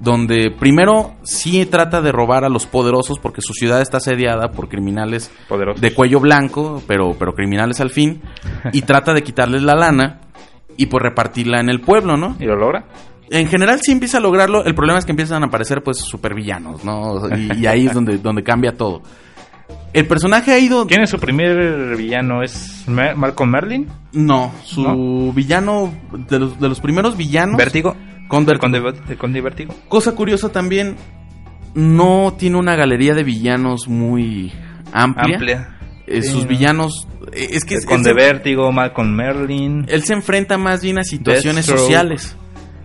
donde 0.00 0.50
primero 0.50 1.14
sí 1.22 1.64
trata 1.66 2.00
de 2.02 2.12
robar 2.12 2.44
a 2.44 2.48
los 2.48 2.66
poderosos 2.66 3.18
porque 3.18 3.40
su 3.40 3.52
ciudad 3.54 3.80
está 3.80 3.96
asediada 3.96 4.48
por 4.52 4.68
criminales 4.68 5.30
Poderosos. 5.48 5.80
de 5.80 5.94
cuello 5.94 6.20
blanco, 6.20 6.82
pero, 6.86 7.14
pero 7.18 7.34
criminales 7.34 7.80
al 7.80 7.90
fin, 7.90 8.20
y 8.72 8.82
trata 8.82 9.14
de 9.14 9.22
quitarles 9.22 9.62
la 9.62 9.74
lana 9.74 10.20
y 10.76 10.86
pues 10.86 11.02
repartirla 11.02 11.60
en 11.60 11.70
el 11.70 11.80
pueblo, 11.80 12.16
¿no? 12.16 12.36
¿Y 12.38 12.44
lo 12.44 12.56
logra? 12.56 12.84
En 13.30 13.48
general 13.48 13.80
sí 13.80 13.90
empieza 13.90 14.18
a 14.18 14.20
lograrlo, 14.20 14.64
el 14.64 14.74
problema 14.74 14.98
es 14.98 15.04
que 15.04 15.12
empiezan 15.12 15.42
a 15.42 15.46
aparecer 15.46 15.82
pues 15.82 15.98
supervillanos, 15.98 16.84
¿no? 16.84 17.26
Y, 17.36 17.60
y 17.62 17.66
ahí 17.66 17.86
es 17.86 17.94
donde, 17.94 18.18
donde 18.18 18.42
cambia 18.44 18.76
todo. 18.76 19.02
El 19.92 20.06
personaje 20.06 20.52
ha 20.52 20.58
ido... 20.58 20.86
¿Quién 20.86 21.00
es 21.02 21.10
su 21.10 21.18
primer 21.18 21.96
villano? 21.96 22.42
¿Es 22.42 22.84
Mer- 22.86 23.16
Malcolm 23.16 23.50
Merlin? 23.50 23.88
No, 24.12 24.52
su 24.62 25.32
villano, 25.34 25.92
de 26.28 26.38
los, 26.38 26.60
de 26.60 26.68
los 26.68 26.80
primeros 26.80 27.16
villanos... 27.16 27.56
¿Vértigo? 27.56 27.96
Con 28.28 28.40
¿El 28.40 28.46
Vertigo. 28.46 28.60
conde, 28.84 29.02
el 29.12 29.18
conde 29.18 29.40
Vértigo? 29.40 29.74
Cosa 29.88 30.12
curiosa 30.12 30.50
también, 30.50 30.96
no 31.74 32.34
tiene 32.38 32.56
una 32.58 32.74
galería 32.76 33.14
de 33.14 33.22
villanos 33.24 33.88
muy 33.88 34.52
amplia. 34.92 35.36
Amplia. 35.36 35.72
Eh, 36.06 36.22
Sí, 36.22 36.30
sus 36.30 36.42
¿no? 36.44 36.48
villanos... 36.48 37.08
eh, 37.32 37.48
Es 37.50 37.64
que 37.64 37.74
es- 37.74 37.86
él 37.90 38.04
se- 38.04 38.12
Vértigo, 38.12 38.70
Malcolm 38.72 39.10
Merlin. 39.14 39.84
él 39.88 40.02
se 40.04 40.12
enfrenta 40.14 40.56
más 40.58 40.82
bien 40.82 40.98
a 40.98 41.04
situaciones 41.04 41.66
Deathstroke. 41.66 41.80
sociales. 41.80 42.36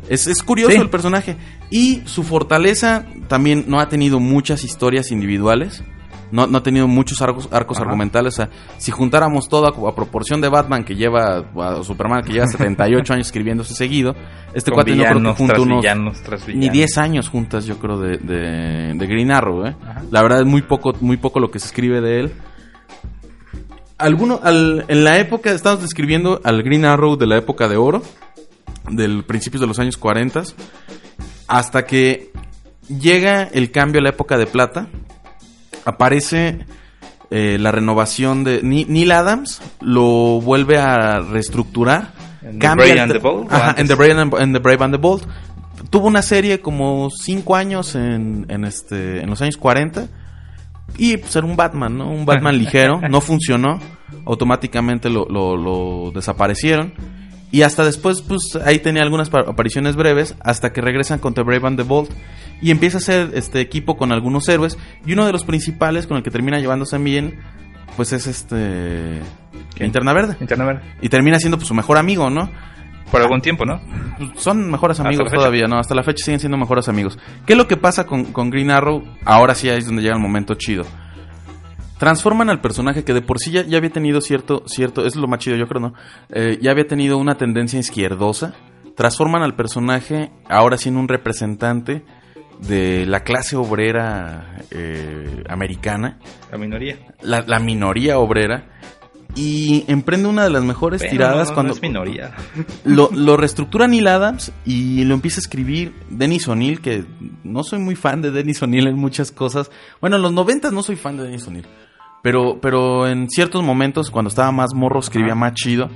Es, 0.09 0.27
es 0.27 0.41
curioso 0.43 0.71
Sí. 0.73 0.77
el 0.79 0.89
personaje. 0.89 1.37
Y 1.69 2.01
su 2.05 2.23
fortaleza 2.23 3.05
también 3.27 3.65
no 3.67 3.79
ha 3.79 3.87
tenido 3.87 4.19
muchas 4.19 4.63
historias 4.63 5.11
individuales. 5.11 5.83
No, 6.31 6.47
no 6.47 6.59
ha 6.59 6.63
tenido 6.63 6.87
muchos 6.87 7.21
arcos, 7.21 7.49
arcos 7.51 7.77
Ajá. 7.77 7.83
argumentales. 7.83 8.33
O 8.33 8.37
sea, 8.37 8.49
si 8.77 8.89
juntáramos 8.91 9.49
todo 9.49 9.65
a, 9.67 9.89
a 9.89 9.95
proporción 9.95 10.39
de 10.41 10.47
Batman 10.49 10.83
que 10.85 10.95
lleva, 10.95 11.43
a 11.57 11.83
Superman 11.83 12.23
que 12.23 12.33
lleva 12.33 12.47
78 12.47 13.13
años 13.13 13.27
escribiéndose 13.27 13.73
seguido, 13.75 14.15
este 14.53 14.71
con 14.71 14.75
cuate 14.77 14.95
no 14.95 15.03
creo 15.03 15.21
que 15.23 15.33
junta 15.37 15.59
unos 15.61 15.81
villanos 15.81 16.17
ni 16.47 16.53
villanos. 16.53 16.73
10 16.73 16.97
años 16.97 17.29
juntas, 17.29 17.65
yo 17.65 17.77
creo, 17.79 17.99
de, 17.99 18.17
de, 18.17 18.93
de 18.95 19.07
Green 19.07 19.31
Arrow, 19.31 19.65
¿eh? 19.65 19.75
La 20.09 20.21
verdad 20.21 20.39
es 20.41 20.45
muy 20.47 20.61
poco, 20.61 20.93
muy 21.01 21.17
poco 21.17 21.39
lo 21.39 21.51
que 21.51 21.59
se 21.59 21.67
escribe 21.67 21.99
de 22.01 22.19
él. 22.21 22.31
Alguno, 23.97 24.39
al- 24.41 24.85
en 24.87 25.03
la 25.03 25.19
época, 25.19 25.51
estamos 25.51 25.81
describiendo 25.81 26.41
al 26.43 26.63
Green 26.63 26.85
Arrow 26.85 27.17
de 27.17 27.27
la 27.27 27.37
época 27.37 27.67
de 27.67 27.77
oro, 27.77 28.01
del 28.89 29.23
principios 29.25 29.61
de 29.61 29.67
los 29.67 29.77
años 29.79 29.95
40, 29.97 30.41
hasta 31.47 31.85
que 31.85 32.31
llega 32.87 33.43
el 33.43 33.69
cambio 33.71 33.99
a 33.99 34.03
la 34.03 34.09
época 34.09 34.37
de 34.37 34.47
plata, 34.47 34.87
aparece 35.85 36.65
eh, 37.29 37.57
la 37.59 37.71
renovación 37.71 38.43
de 38.43 38.61
Neil 38.63 39.11
Adams, 39.11 39.61
lo 39.81 40.41
vuelve 40.41 40.77
a 40.77 41.19
reestructurar. 41.19 42.13
¿En 42.43 42.59
The 42.59 42.67
Brave 42.75 42.99
and 42.99 43.11
the 43.13 43.19
Bold 43.19 43.53
Ajá, 43.53 43.75
en 43.77 43.87
The 43.87 43.95
Brave 43.95 44.19
and, 44.19 44.33
en 44.39 44.53
The 44.53 44.59
Brave 44.59 44.83
and 44.85 44.93
the 44.95 44.99
Bold. 45.01 45.23
Tuvo 45.89 46.07
una 46.07 46.21
serie 46.21 46.59
como 46.59 47.09
cinco 47.11 47.55
años 47.55 47.95
en, 47.95 48.45
en 48.49 48.65
este, 48.65 49.21
en 49.21 49.29
los 49.29 49.41
años 49.41 49.57
40. 49.57 50.07
Y 50.97 51.17
pues 51.17 51.35
era 51.35 51.45
un 51.45 51.55
Batman, 51.55 51.97
¿no? 51.97 52.09
Un 52.11 52.25
Batman 52.25 52.57
ligero. 52.59 52.99
No 53.09 53.21
funcionó. 53.21 53.79
Automáticamente 54.25 55.09
lo, 55.09 55.25
lo- 55.29 55.55
lo 55.57 56.11
desaparecieron. 56.11 56.93
Y 57.51 57.63
hasta 57.63 57.83
después, 57.83 58.21
pues 58.21 58.57
ahí 58.65 58.79
tenía 58.79 59.03
algunas 59.03 59.29
pa- 59.29 59.41
apariciones 59.47 59.95
breves. 59.95 60.35
Hasta 60.41 60.71
que 60.71 60.81
regresan 60.81 61.19
con 61.19 61.33
The 61.33 61.43
Brave 61.43 61.67
and 61.67 61.77
the 61.77 61.83
Bold. 61.83 62.09
Y 62.61 62.71
empieza 62.71 62.97
a 62.97 62.99
hacer 62.99 63.31
este 63.33 63.59
equipo 63.59 63.97
con 63.97 64.11
algunos 64.11 64.47
héroes. 64.47 64.77
Y 65.05 65.13
uno 65.13 65.25
de 65.25 65.31
los 65.33 65.43
principales 65.43 66.07
con 66.07 66.17
el 66.17 66.23
que 66.23 66.31
termina 66.31 66.59
llevándose 66.59 66.97
bien. 66.97 67.39
Pues 67.97 68.13
es 68.13 68.25
este. 68.27 69.19
¿Quién? 69.75 69.87
Linterna 69.87 70.13
Verde. 70.13 70.37
Linterna 70.39 70.65
Verde. 70.65 70.81
Y 71.01 71.09
termina 71.09 71.39
siendo 71.39 71.57
pues, 71.57 71.67
su 71.67 71.73
mejor 71.73 71.97
amigo, 71.97 72.29
¿no? 72.29 72.49
Por 73.11 73.21
algún 73.21 73.41
tiempo, 73.41 73.65
¿no? 73.65 73.81
Son 74.37 74.71
mejores 74.71 74.97
¿Hasta 74.97 75.09
amigos 75.09 75.29
todavía, 75.33 75.67
¿no? 75.67 75.77
Hasta 75.77 75.93
la 75.93 76.03
fecha 76.03 76.23
siguen 76.23 76.39
siendo 76.39 76.57
mejores 76.57 76.87
amigos. 76.87 77.19
¿Qué 77.45 77.53
es 77.53 77.57
lo 77.57 77.67
que 77.67 77.75
pasa 77.75 78.05
con, 78.05 78.25
con 78.31 78.49
Green 78.49 78.71
Arrow? 78.71 79.03
Ahora 79.25 79.53
sí 79.53 79.67
ahí 79.67 79.79
es 79.79 79.85
donde 79.87 80.01
llega 80.01 80.15
el 80.15 80.21
momento 80.21 80.53
chido. 80.53 80.85
Transforman 82.01 82.49
al 82.49 82.61
personaje 82.61 83.03
que 83.03 83.13
de 83.13 83.21
por 83.21 83.37
sí 83.37 83.51
ya, 83.51 83.61
ya 83.63 83.77
había 83.77 83.91
tenido 83.91 84.21
cierto, 84.21 84.63
cierto, 84.65 85.05
es 85.05 85.15
lo 85.15 85.27
más 85.27 85.37
chido 85.37 85.55
yo 85.55 85.67
creo, 85.67 85.81
¿no? 85.81 85.93
Eh, 86.31 86.57
ya 86.59 86.71
había 86.71 86.87
tenido 86.87 87.19
una 87.19 87.35
tendencia 87.37 87.79
izquierdosa. 87.79 88.55
Transforman 88.95 89.43
al 89.43 89.55
personaje 89.55 90.31
ahora 90.49 90.79
sí 90.79 90.89
en 90.89 90.97
un 90.97 91.07
representante 91.07 92.03
de 92.59 93.05
la 93.05 93.19
clase 93.19 93.55
obrera 93.55 94.63
eh, 94.71 95.43
americana, 95.47 96.17
La 96.51 96.57
minoría. 96.57 96.97
la, 97.21 97.41
la 97.41 97.59
minoría 97.59 98.17
obrera, 98.17 98.65
y 99.35 99.85
emprende 99.87 100.27
una 100.27 100.43
de 100.43 100.49
las 100.49 100.63
mejores 100.63 101.01
Pero 101.01 101.11
tiradas 101.11 101.49
no, 101.49 101.51
no 101.51 101.53
cuando 101.53 101.73
es 101.73 101.83
minoría. 101.83 102.31
lo, 102.83 103.11
lo 103.13 103.37
reestructura 103.37 103.87
Neil 103.87 104.07
Adams 104.07 104.51
y 104.65 105.03
lo 105.03 105.13
empieza 105.13 105.37
a 105.37 105.41
escribir 105.41 105.93
Dennis 106.09 106.47
O'Neill, 106.47 106.81
que 106.81 107.05
no 107.43 107.63
soy 107.63 107.77
muy 107.77 107.95
fan 107.95 108.23
de 108.23 108.31
Dennis 108.31 108.59
O'Neill 108.63 108.87
en 108.87 108.95
muchas 108.97 109.31
cosas. 109.31 109.69
Bueno, 109.99 110.15
en 110.15 110.23
los 110.23 110.33
noventas 110.33 110.73
no 110.73 110.81
soy 110.81 110.95
fan 110.95 111.17
de 111.17 111.25
Dennis 111.25 111.47
O'Neill. 111.47 111.67
Pero, 112.21 112.59
pero 112.61 113.07
en 113.07 113.29
ciertos 113.29 113.63
momentos, 113.63 114.11
cuando 114.11 114.29
estaba 114.29 114.51
más 114.51 114.73
morro, 114.75 114.99
escribía 114.99 115.35
más 115.35 115.53
chido. 115.53 115.89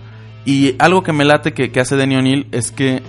Y 0.46 0.76
algo 0.80 1.04
que 1.04 1.14
me 1.14 1.26
late 1.26 1.54
que, 1.54 1.72
que 1.72 1.80
hace 1.80 1.96
Denny 1.96 2.16
O'Neill 2.16 2.48
es 2.52 2.72
que 2.72 3.02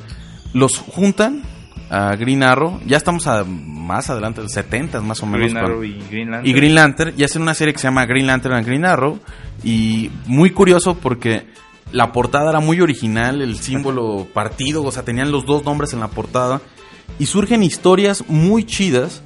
los 0.52 0.78
juntan 0.78 1.42
a 1.90 2.16
Green 2.16 2.42
Arrow. 2.42 2.80
Ya 2.86 2.96
estamos 2.96 3.26
a 3.26 3.44
más 3.44 4.10
adelante, 4.10 4.42
70 4.48 5.00
más 5.02 5.22
o 5.22 5.26
menos. 5.26 5.52
Green 5.52 5.54
con- 5.54 5.64
Arrow 5.64 5.84
y 5.84 5.98
Green 6.10 6.30
Lantern. 6.30 6.46
y 6.48 6.52
Green 6.52 6.74
Lantern 6.74 7.14
y 7.16 7.24
hacen 7.24 7.42
una 7.42 7.54
serie 7.54 7.72
que 7.74 7.78
se 7.80 7.86
llama 7.88 8.06
Green 8.06 8.26
Lantern 8.26 8.54
and 8.54 8.66
Green 8.66 8.84
Arrow 8.84 9.18
y 9.62 10.10
muy 10.26 10.50
curioso 10.50 10.94
porque 10.96 11.46
la 11.92 12.10
portada 12.12 12.50
era 12.50 12.60
muy 12.60 12.80
original, 12.80 13.40
el 13.42 13.56
símbolo 13.58 14.26
partido, 14.34 14.82
o 14.82 14.90
sea, 14.90 15.04
tenían 15.04 15.30
los 15.30 15.46
dos 15.46 15.64
nombres 15.64 15.92
en 15.92 16.00
la 16.00 16.08
portada 16.08 16.60
y 17.18 17.26
surgen 17.26 17.62
historias 17.62 18.24
muy 18.28 18.64
chidas 18.64 19.22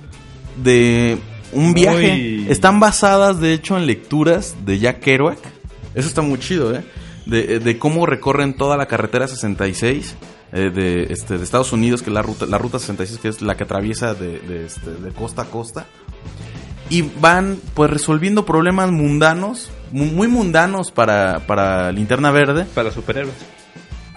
de 0.63 1.17
un 1.53 1.75
viaje. 1.75 2.51
Están 2.51 2.81
basadas 2.81 3.41
de 3.41 3.53
hecho 3.53 3.77
en 3.77 3.87
lecturas 3.87 4.57
de 4.65 4.79
Jack 4.79 5.01
Kerouac. 5.01 5.39
Eso 5.95 6.09
está 6.09 6.23
muy 6.23 6.39
chido, 6.39 6.75
¿eh? 6.75 6.85
De, 7.27 7.59
de 7.61 7.79
cómo 7.79 8.07
recorren 8.07 8.55
toda 8.55 8.77
la 8.77 8.87
carretera 8.87 9.29
66 9.29 10.15
eh, 10.53 10.71
de, 10.75 11.05
este, 11.13 11.37
de 11.39 11.45
Estados 11.45 11.73
Unidos, 11.73 12.03
que 12.03 12.11
es 12.11 12.15
la 12.15 12.23
ruta, 12.23 12.47
la 12.47 12.59
ruta 12.59 12.79
66, 12.79 13.19
que 13.21 13.29
es 13.29 13.43
la 13.43 13.57
que 13.57 13.65
atraviesa 13.65 14.15
de, 14.15 14.39
de, 14.41 14.67
este, 14.67 14.91
de 14.91 15.11
costa 15.13 15.43
a 15.43 15.45
costa. 15.47 15.87
Y 16.89 17.03
van 17.03 17.59
pues 17.75 17.91
resolviendo 17.91 18.45
problemas 18.45 18.91
mundanos, 18.91 19.71
mu- 19.93 20.07
muy 20.07 20.27
mundanos 20.29 20.91
para, 20.91 21.41
para 21.47 21.93
Linterna 21.93 22.33
Verde, 22.33 22.65
Para 22.75 22.91
superhéroes. 22.91 23.35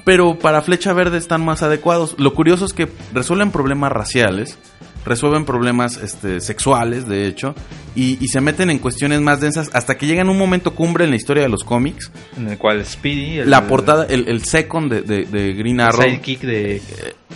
pero 0.05 0.39
para 0.39 0.61
Flecha 0.63 0.91
Verde 0.93 1.17
están 1.19 1.45
más 1.45 1.61
adecuados. 1.61 2.15
Lo 2.17 2.33
curioso 2.33 2.65
es 2.65 2.73
que 2.73 2.87
resuelven 3.13 3.51
problemas 3.51 3.91
raciales, 3.91 4.57
resuelven 5.05 5.45
problemas 5.45 5.97
este, 5.97 6.39
sexuales, 6.41 7.07
de 7.07 7.27
hecho, 7.27 7.53
y, 7.95 8.17
y 8.23 8.27
se 8.29 8.41
meten 8.41 8.69
en 8.69 8.79
cuestiones 8.79 9.21
más 9.21 9.41
densas 9.41 9.69
hasta 9.73 9.97
que 9.97 10.05
llegan 10.07 10.29
un 10.29 10.37
momento 10.37 10.73
cumbre 10.73 11.03
en 11.03 11.09
la 11.11 11.15
historia 11.15 11.43
de 11.43 11.49
los 11.49 11.63
cómics. 11.63 12.11
En 12.37 12.47
el 12.49 12.57
cual 12.57 12.85
Speedy. 12.85 13.39
El, 13.39 13.49
La 13.49 13.67
portada, 13.67 14.05
el, 14.05 14.27
el 14.27 14.43
second 14.43 14.91
de, 14.91 15.01
de- 15.01 15.25
de 15.25 15.53
Green 15.53 15.79
el 15.79 15.85
Arrow, 15.87 16.01
sidekick 16.03 16.41
de 16.41 16.81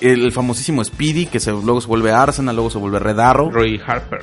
el 0.01 0.31
famosísimo 0.31 0.83
Speedy, 0.83 1.25
que 1.25 1.39
se, 1.39 1.51
luego 1.51 1.81
se 1.81 1.87
vuelve 1.87 2.11
Arsenal, 2.11 2.55
luego 2.55 2.69
se 2.69 2.77
vuelve 2.77 2.99
Red 2.99 3.19
Arrow. 3.19 3.49
Roy 3.51 3.79
Harper. 3.85 4.19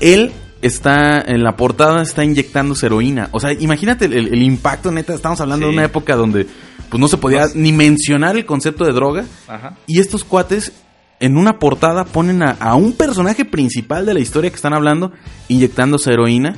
Él 0.00 0.32
está 0.62 1.20
en 1.20 1.42
la 1.42 1.56
portada, 1.56 2.02
está 2.02 2.24
inyectándose 2.24 2.86
heroína. 2.86 3.28
O 3.32 3.40
sea, 3.40 3.52
imagínate 3.52 4.06
el, 4.06 4.14
el 4.14 4.42
impacto, 4.42 4.90
neta. 4.90 5.14
Estamos 5.14 5.40
hablando 5.40 5.66
Sí. 5.66 5.70
de 5.72 5.76
una 5.78 5.84
época 5.86 6.16
donde 6.16 6.46
pues 6.88 7.00
no 7.00 7.08
se 7.08 7.16
podía 7.16 7.46
ni 7.54 7.72
mencionar 7.72 8.36
el 8.36 8.46
concepto 8.46 8.84
de 8.84 8.92
droga. 8.92 9.24
Ajá. 9.48 9.76
Y 9.86 10.00
estos 10.00 10.24
cuates 10.24 10.72
en 11.20 11.36
una 11.36 11.58
portada 11.58 12.04
ponen 12.04 12.42
a, 12.42 12.52
a 12.60 12.74
un 12.74 12.92
personaje 12.92 13.44
principal 13.44 14.06
de 14.06 14.14
la 14.14 14.20
historia 14.20 14.50
que 14.50 14.56
están 14.56 14.74
hablando 14.74 15.12
inyectándose 15.48 16.12
heroína. 16.12 16.56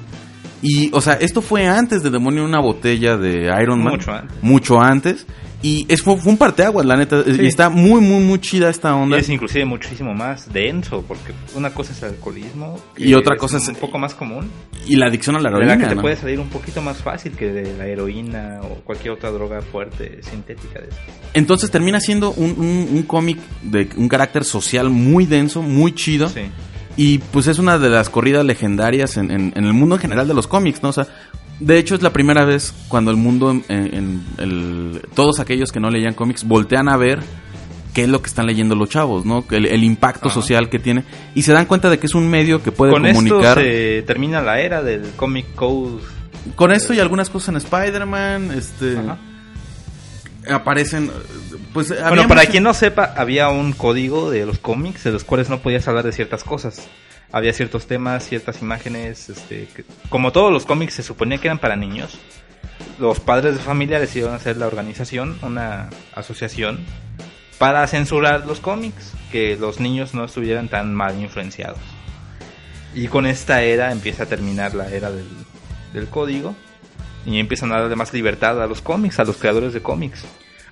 Y, 0.63 0.91
o 0.93 1.01
sea, 1.01 1.15
esto 1.15 1.41
fue 1.41 1.67
antes 1.67 2.03
de 2.03 2.11
Demonio 2.11 2.43
en 2.43 2.49
una 2.49 2.61
botella 2.61 3.17
de 3.17 3.51
Iron 3.63 3.83
Man. 3.83 3.95
Mucho 3.95 4.13
antes. 4.13 4.43
Mucho 4.43 4.81
antes. 4.81 5.27
Y 5.61 5.87
es, 5.89 6.03
fue, 6.03 6.17
fue 6.19 6.31
un 6.31 6.39
parteaguas, 6.39 6.87
la 6.87 6.97
neta. 6.97 7.25
Sí. 7.25 7.33
Y 7.43 7.47
está 7.47 7.69
muy, 7.69 8.01
muy, 8.01 8.23
muy 8.23 8.39
chida 8.41 8.71
esta 8.71 8.91
Y 8.91 8.93
onda. 8.93 9.19
es 9.19 9.29
inclusive 9.29 9.65
muchísimo 9.65 10.15
más 10.15 10.53
denso, 10.53 11.05
porque 11.09 11.33
una 11.57 11.71
cosa 11.71 11.93
es 11.93 12.03
el 12.05 12.11
alcoholismo 12.11 12.79
Y 12.97 13.15
otra 13.15 13.35
es 13.35 13.41
cosa 13.41 13.57
es- 13.57 13.67
un 13.69 13.75
poco 13.75 13.99
más 13.99 14.15
común, 14.15 14.49
Y 14.87 14.95
la 14.95 15.07
adicción 15.07 15.35
a 15.35 15.41
la 15.41 15.49
heroína. 15.49 15.75
la 15.75 15.79
que 15.81 15.87
te 15.89 15.95
¿no? 15.97 16.01
puede 16.03 16.15
salir 16.17 16.39
un 16.39 16.49
poquito 16.49 16.81
más 16.81 16.99
fácil 16.99 17.33
que 17.33 17.47
de 17.53 17.77
la 17.77 17.87
heroína 17.89 18.61
o 18.63 18.77
cualquier 18.85 19.15
otra 19.15 19.31
droga 19.33 19.61
fuerte 19.61 20.21
sintética 20.23 20.81
de 20.81 20.89
eso. 20.89 20.97
Entonces 21.35 21.71
termina 21.73 21.99
siendo 21.99 22.31
un, 22.33 22.51
un- 22.53 22.89
un 22.93 23.03
cómic 23.03 23.39
de 23.63 23.89
un 23.97 24.09
carácter 24.09 24.45
social 24.45 24.91
muy 24.91 25.27
denso, 25.27 25.61
muy 25.63 25.93
chido. 25.93 26.29
Sí. 26.29 26.43
Y 26.97 27.19
pues 27.19 27.47
es 27.49 27.59
una 27.59 27.79
de 27.79 27.91
las 27.91 28.11
corridas 28.11 28.45
legendarias 28.45 29.17
en, 29.17 29.31
en- 29.31 29.53
en 29.57 29.65
el 29.65 29.73
mundo 29.73 29.97
en 29.97 30.01
general 30.01 30.27
de 30.29 30.35
los 30.35 30.47
cómics, 30.47 30.83
¿no? 30.83 30.89
O 30.89 30.93
sea, 30.93 31.07
De 31.61 31.79
hecho, 31.79 31.95
es 31.97 32.03
la 32.03 32.13
primera 32.13 32.45
vez 32.45 32.73
cuando 32.89 33.11
el 33.11 33.17
mundo, 33.17 33.51
en, 33.51 33.65
en 33.69 34.25
el- 34.39 35.03
todos 35.15 35.41
aquellos 35.41 35.73
que 35.73 35.81
no 35.81 35.91
leían 35.91 36.15
cómics, 36.15 36.45
voltean 36.45 36.89
a 36.89 36.97
ver 36.97 37.21
qué 37.95 38.03
es 38.05 38.09
lo 38.09 38.23
que 38.23 38.29
están 38.29 38.47
leyendo 38.47 38.77
los 38.77 38.89
chavos, 38.91 39.25
¿no? 39.25 39.45
El, 39.51 39.67
el 39.67 39.83
impacto 39.83 40.29
Ajá. 40.29 40.35
social 40.35 40.69
que 40.69 40.79
tiene. 40.79 41.03
Y 41.35 41.43
se 41.43 41.53
dan 41.53 41.67
cuenta 41.67 41.91
de 41.91 41.99
que 41.99 42.07
es 42.07 42.15
un 42.15 42.29
medio 42.29 42.63
que 42.63 42.71
puede 42.71 42.93
Con 42.93 43.03
comunicar. 43.03 43.59
esto 43.59 43.71
se 43.71 44.03
termina 44.07 44.41
la 44.41 44.61
era 44.61 44.83
del 44.83 45.11
Comic 45.17 45.55
Code. 45.57 46.01
Con 46.55 46.71
esto 46.71 46.95
y 46.95 47.01
algunas 47.01 47.29
cosas 47.29 47.49
en 47.51 47.57
Spider-Man, 47.57 48.53
este... 48.57 48.97
Ajá. 48.99 49.19
Aparecen, 50.51 51.11
pues... 51.75 51.89
Bueno, 51.89 52.27
para 52.29 52.41
mucho- 52.43 52.51
quien 52.53 52.63
no 52.63 52.73
sepa, 52.73 53.13
había 53.17 53.49
un 53.51 53.73
código 53.73 54.31
de 54.31 54.47
los 54.47 54.59
cómics 54.59 55.05
de 55.05 55.11
los 55.11 55.25
cuales 55.25 55.51
no 55.51 55.59
podías 55.59 55.87
hablar 55.89 56.05
de 56.05 56.13
ciertas 56.13 56.43
cosas. 56.45 56.87
Había 57.31 57.53
ciertos 57.53 57.87
temas, 57.87 58.26
ciertas 58.26 58.62
imágenes, 58.62 59.29
este, 59.29 59.68
como 60.09 60.33
todos 60.33 60.51
los 60.53 60.64
cómics 60.64 60.95
se 60.95 61.03
suponía 61.03 61.39
que 61.39 61.49
eran 61.49 61.59
para 61.59 61.76
niños. 61.76 62.18
Los 62.99 63.20
padres 63.20 63.55
de 63.57 63.61
familia 63.61 64.01
decidieron 64.01 64.35
hacer 64.35 64.57
la 64.57 64.66
organización, 64.66 65.39
una 65.43 65.91
asociación, 66.14 66.79
para 67.59 67.87
censurar 67.87 68.47
los 68.47 68.61
cómics, 68.61 69.12
que 69.31 69.57
los 69.57 69.79
niños 69.81 70.14
no 70.14 70.24
estuvieran 70.24 70.68
tan 70.68 70.95
mal 70.95 71.20
influenciados. 71.20 71.79
Y 72.95 73.09
con 73.09 73.26
esta 73.26 73.62
era 73.62 73.93
empieza 73.93 74.22
a 74.22 74.26
terminar 74.26 74.74
la 74.74 74.89
era 74.89 75.11
del, 75.11 75.29
del 75.93 76.07
código 76.09 76.55
y 77.26 77.39
empiezan 77.39 77.72
a 77.72 77.81
darle 77.81 77.95
más 77.97 78.12
libertad 78.14 78.62
a 78.62 78.66
los 78.66 78.81
cómics, 78.81 79.18
a 79.18 79.24
los 79.24 79.37
creadores 79.37 79.74
de 79.74 79.83
cómics. 79.83 80.24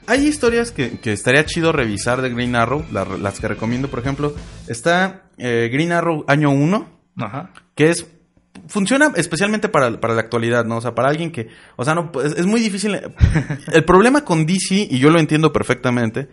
Hay 0.07 0.24
historias 0.26 0.70
que, 0.70 0.98
que 1.00 1.12
estaría 1.12 1.44
chido 1.44 1.72
revisar 1.72 2.22
de 2.22 2.30
Green 2.30 2.54
Arrow, 2.57 2.84
la- 2.92 3.04
las 3.04 3.40
que 3.40 3.48
recomiendo, 3.48 3.88
por 3.88 3.98
ejemplo, 3.98 4.34
está 4.68 5.24
eh, 5.39 5.68
Green 5.72 5.93
Arrow 5.93 6.24
año 6.28 6.51
1, 6.51 6.89
Ajá. 7.18 7.51
que 7.74 7.91
es 7.91 8.07
funciona 8.68 9.12
especialmente 9.16 9.68
para, 9.68 10.01
para 10.01 10.14
la 10.14 10.20
actualidad, 10.20 10.64
¿no? 10.64 10.78
O 10.78 10.80
sea, 10.80 10.95
para 10.95 11.09
alguien 11.09 11.30
que, 11.30 11.49
o 11.76 11.84
sea, 11.84 11.95
no 11.95 12.11
es, 12.24 12.32
es 12.32 12.47
muy 12.47 12.61
difícil. 12.61 12.99
El 13.72 13.84
problema 13.84 14.24
con 14.24 14.47
DC 14.47 14.89
y 14.91 14.99
yo 14.99 15.11
lo 15.11 15.18
entiendo 15.20 15.53
perfectamente 15.53 16.28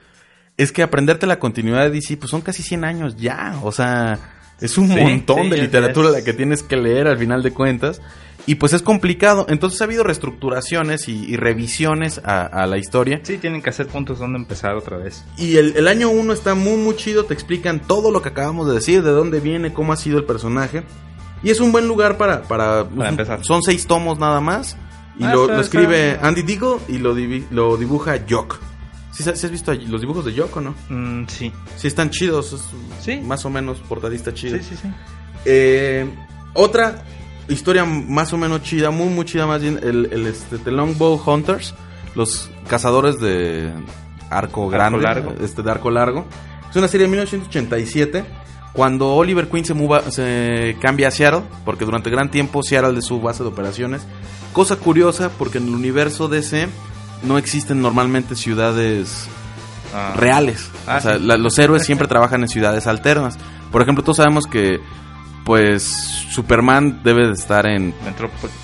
es 0.58 0.72
que 0.72 0.84
aprenderte 0.84 1.26
la 1.28 1.40
continuidad 1.40 1.82
de 1.84 1.90
DC 1.92 2.18
pues 2.18 2.30
son 2.30 2.42
casi 2.42 2.64
100 2.64 2.86
años 2.86 3.16
ya, 3.18 3.60
o 3.64 3.72
sea, 3.72 4.20
es 4.62 4.78
un 4.78 4.88
Sí, 4.88 4.96
montón 5.00 5.44
sí, 5.44 5.50
de 5.50 5.58
literatura 5.58 6.10
la 6.12 6.24
que 6.24 6.34
tienes 6.34 6.64
que 6.64 6.78
leer 6.78 7.08
al 7.08 7.18
final 7.18 7.42
de 7.44 7.52
cuentas 7.52 8.02
y 8.46 8.56
pues 8.56 8.74
es 8.74 8.82
complicado. 8.82 9.46
Entonces 9.50 9.80
ha 9.82 9.86
habido 9.86 10.04
reestructuraciones 10.04 11.08
y, 11.08 11.26
y 11.26 11.38
revisiones 11.38 12.20
a, 12.26 12.42
a 12.46 12.68
la 12.68 12.78
historia. 12.78 13.22
Sí, 13.24 13.38
tienen 13.38 13.62
que 13.62 13.70
hacer 13.70 13.88
puntos 13.88 14.20
donde 14.20 14.38
empezar 14.38 14.76
otra 14.76 14.98
vez. 14.98 15.24
Y 15.38 15.58
el, 15.58 15.76
el 15.78 15.88
año 15.88 16.10
1 16.10 16.34
está 16.34 16.56
muy, 16.56 16.78
muy 16.78 16.96
chido. 16.96 17.26
Te 17.26 17.34
explican 17.34 17.80
todo 17.80 18.12
lo 18.12 18.22
que 18.22 18.30
acabamos 18.30 18.68
de 18.68 18.74
decir, 18.74 19.02
de 19.04 19.12
dónde 19.12 19.40
viene, 19.40 19.74
cómo 19.74 19.94
ha 19.94 19.98
sido 19.98 20.18
el 20.18 20.26
personaje. 20.26 20.84
Y 21.44 21.50
es 21.50 21.60
un 21.60 21.72
buen 21.72 21.88
lugar 21.88 22.18
para... 22.18 22.44
Para, 22.44 22.88
Para 22.90 23.10
empezar. 23.10 23.44
Son 23.44 23.62
seis 23.64 23.86
tomos 23.88 24.18
nada 24.20 24.40
más. 24.42 24.78
Y 25.20 25.24
Ah, 25.26 25.34
lo, 25.34 25.60
escribe 25.60 26.18
Andy 26.22 26.42
Deagle 26.42 26.78
y 26.88 26.98
lo, 26.98 27.16
divi- 27.16 27.46
lo 27.52 27.78
dibuja 27.78 28.18
Jock. 28.30 28.60
¿Sí, 29.12 29.30
has 29.30 29.52
visto 29.52 29.72
los 29.74 30.02
dibujos 30.02 30.26
de 30.26 30.36
Jock 30.36 30.58
o 30.58 30.62
no? 30.62 30.74
Mm, 30.90 31.28
sí. 31.28 31.52
Sí 31.78 31.88
están 31.88 32.10
chidos. 32.10 32.52
es 32.54 32.62
Sí. 33.00 33.22
Más 33.22 33.46
o 33.46 33.50
menos 33.52 33.78
portadista 33.82 34.34
chido. 34.34 34.58
Sí, 34.58 34.64
sí, 34.70 34.76
sí. 34.82 34.88
Eh, 35.46 36.10
otra 36.54 37.04
historia 37.50 37.86
más 37.86 38.32
o 38.34 38.38
menos 38.38 38.62
chida, 38.64 38.90
muy 38.92 39.08
muy 39.10 39.26
chida 39.26 39.46
más 39.46 39.62
bien, 39.62 39.80
el, 39.84 40.10
el 40.12 40.28
este, 40.28 40.58
The 40.58 40.72
Longbow 40.72 41.22
Hunters, 41.26 41.74
los 42.16 42.50
cazadores 42.68 43.20
de 43.20 43.72
arco 44.30 44.70
grande, 44.70 45.02
largo. 45.02 45.34
este 45.42 45.62
de 45.62 45.72
arco 45.72 45.92
largo. 45.92 46.26
Es 46.70 46.76
una 46.76 46.88
serie 46.88 47.06
de 47.08 47.12
1987 47.12 48.26
cuando 48.74 49.14
Oliver 49.14 49.48
Queen 49.50 49.64
se, 49.66 49.74
muva, 49.76 50.10
se 50.10 50.76
cambia 50.82 51.10
a 51.10 51.12
Seattle, 51.12 51.44
porque 51.66 51.86
durante 51.86 52.10
gran 52.10 52.32
tiempo 52.32 52.64
Seattle 52.64 52.98
es 52.98 53.06
su 53.06 53.22
base 53.22 53.44
de 53.44 53.50
operaciones. 53.50 54.02
Cosa 54.54 54.78
curiosa, 54.78 55.30
porque 55.38 55.60
en 55.60 55.68
el 55.68 55.76
universo 55.76 56.28
DC 56.28 56.68
no 57.24 57.38
existen 57.38 57.82
normalmente 57.82 58.36
ciudades 58.36 59.28
Ah, 59.96 60.16
reales. 60.18 60.72
Ah, 60.88 60.96
o 60.98 61.02
sea, 61.02 61.18
sí. 61.20 61.24
la- 61.24 61.38
los 61.38 61.60
héroes 61.60 61.86
siempre 61.86 62.08
trabajan 62.10 62.42
en 62.42 62.48
ciudades 62.48 62.88
alternas. 62.88 63.38
Por 63.72 63.84
ejemplo, 63.84 64.04
todos 64.04 64.18
sabemos 64.18 64.48
que 64.48 64.80
pues 65.46 65.84
Superman 65.84 67.02
debe 67.04 67.28
de 67.28 67.34
estar 67.34 67.66
en 67.66 67.94
Metrópolis. 68.06 68.56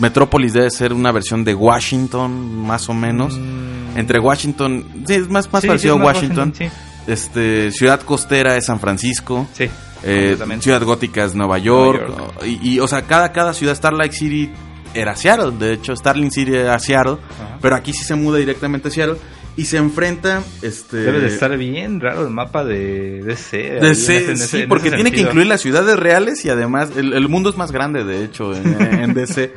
Metrópolis 0.00 0.52
debe 0.52 0.70
ser 0.70 0.92
una 0.92 1.12
versión 1.12 1.44
de 1.44 1.54
Washington 1.54 2.62
más 2.66 2.88
o 2.88 2.94
menos. 2.94 3.36
Mm, 3.38 3.98
Entre 3.98 4.18
Washington, 4.18 4.86
sí, 5.06 5.14
es 5.14 5.28
más 5.28 5.52
más 5.52 5.62
sí, 5.62 5.68
parecido 5.68 5.94
sí, 5.94 5.98
a 5.98 6.02
es 6.02 6.06
más 6.06 6.14
Washington. 6.16 6.54
Sí, 6.56 6.64
Este, 7.06 7.70
ciudad 7.72 8.00
costera 8.02 8.56
es 8.56 8.66
San 8.66 8.80
Francisco. 8.80 9.46
sí. 9.52 9.68
Eh, 10.02 10.36
ciudad 10.60 10.82
gótica 10.84 11.24
es 11.24 11.34
Nueva 11.34 11.58
York. 11.58 12.06
Nueva 12.06 12.32
York. 12.34 12.42
Y, 12.44 12.74
y, 12.74 12.80
o 12.80 12.86
sea, 12.86 13.02
cada, 13.02 13.32
cada 13.32 13.52
ciudad, 13.54 13.74
Starlight 13.74 14.12
City 14.12 14.52
era 14.94 15.16
Seattle. 15.16 15.52
De 15.58 15.72
hecho, 15.72 15.96
Starling 15.96 16.30
City 16.30 16.54
era 16.54 16.78
Seattle. 16.78 17.16
Ajá. 17.34 17.58
Pero 17.60 17.74
aquí 17.74 17.92
sí 17.92 18.04
se 18.04 18.14
muda 18.14 18.38
directamente 18.38 18.88
a 18.88 18.90
Seattle. 18.90 19.16
Y 19.56 19.64
se 19.64 19.78
enfrenta. 19.78 20.42
Este, 20.62 20.98
Debe 20.98 21.20
de 21.20 21.28
estar 21.28 21.56
bien 21.56 22.00
raro 22.00 22.26
el 22.26 22.30
mapa 22.32 22.62
de 22.64 23.22
DC. 23.24 23.56
ahí 23.56 23.80
de 23.80 23.88
en 23.88 23.96
C- 23.96 24.32
ese- 24.32 24.36
sí, 24.36 24.64
porque 24.68 24.90
tiene 24.90 25.10
que 25.12 25.22
incluir 25.22 25.46
las 25.46 25.62
ciudades 25.62 25.98
reales 25.98 26.44
y 26.44 26.50
además 26.50 26.90
el, 26.96 27.12
el 27.14 27.28
mundo 27.28 27.48
es 27.50 27.56
más 27.56 27.72
grande, 27.72 28.04
de 28.04 28.22
hecho, 28.24 28.54
en, 28.54 28.80
en 29.02 29.14
DC. 29.14 29.54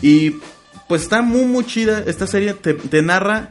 Y 0.00 0.36
pues 0.88 1.02
está 1.02 1.20
muy, 1.22 1.44
muy 1.44 1.64
chida. 1.66 2.02
Esta 2.06 2.26
serie 2.26 2.54
te, 2.54 2.72
te 2.74 3.02
narra 3.02 3.50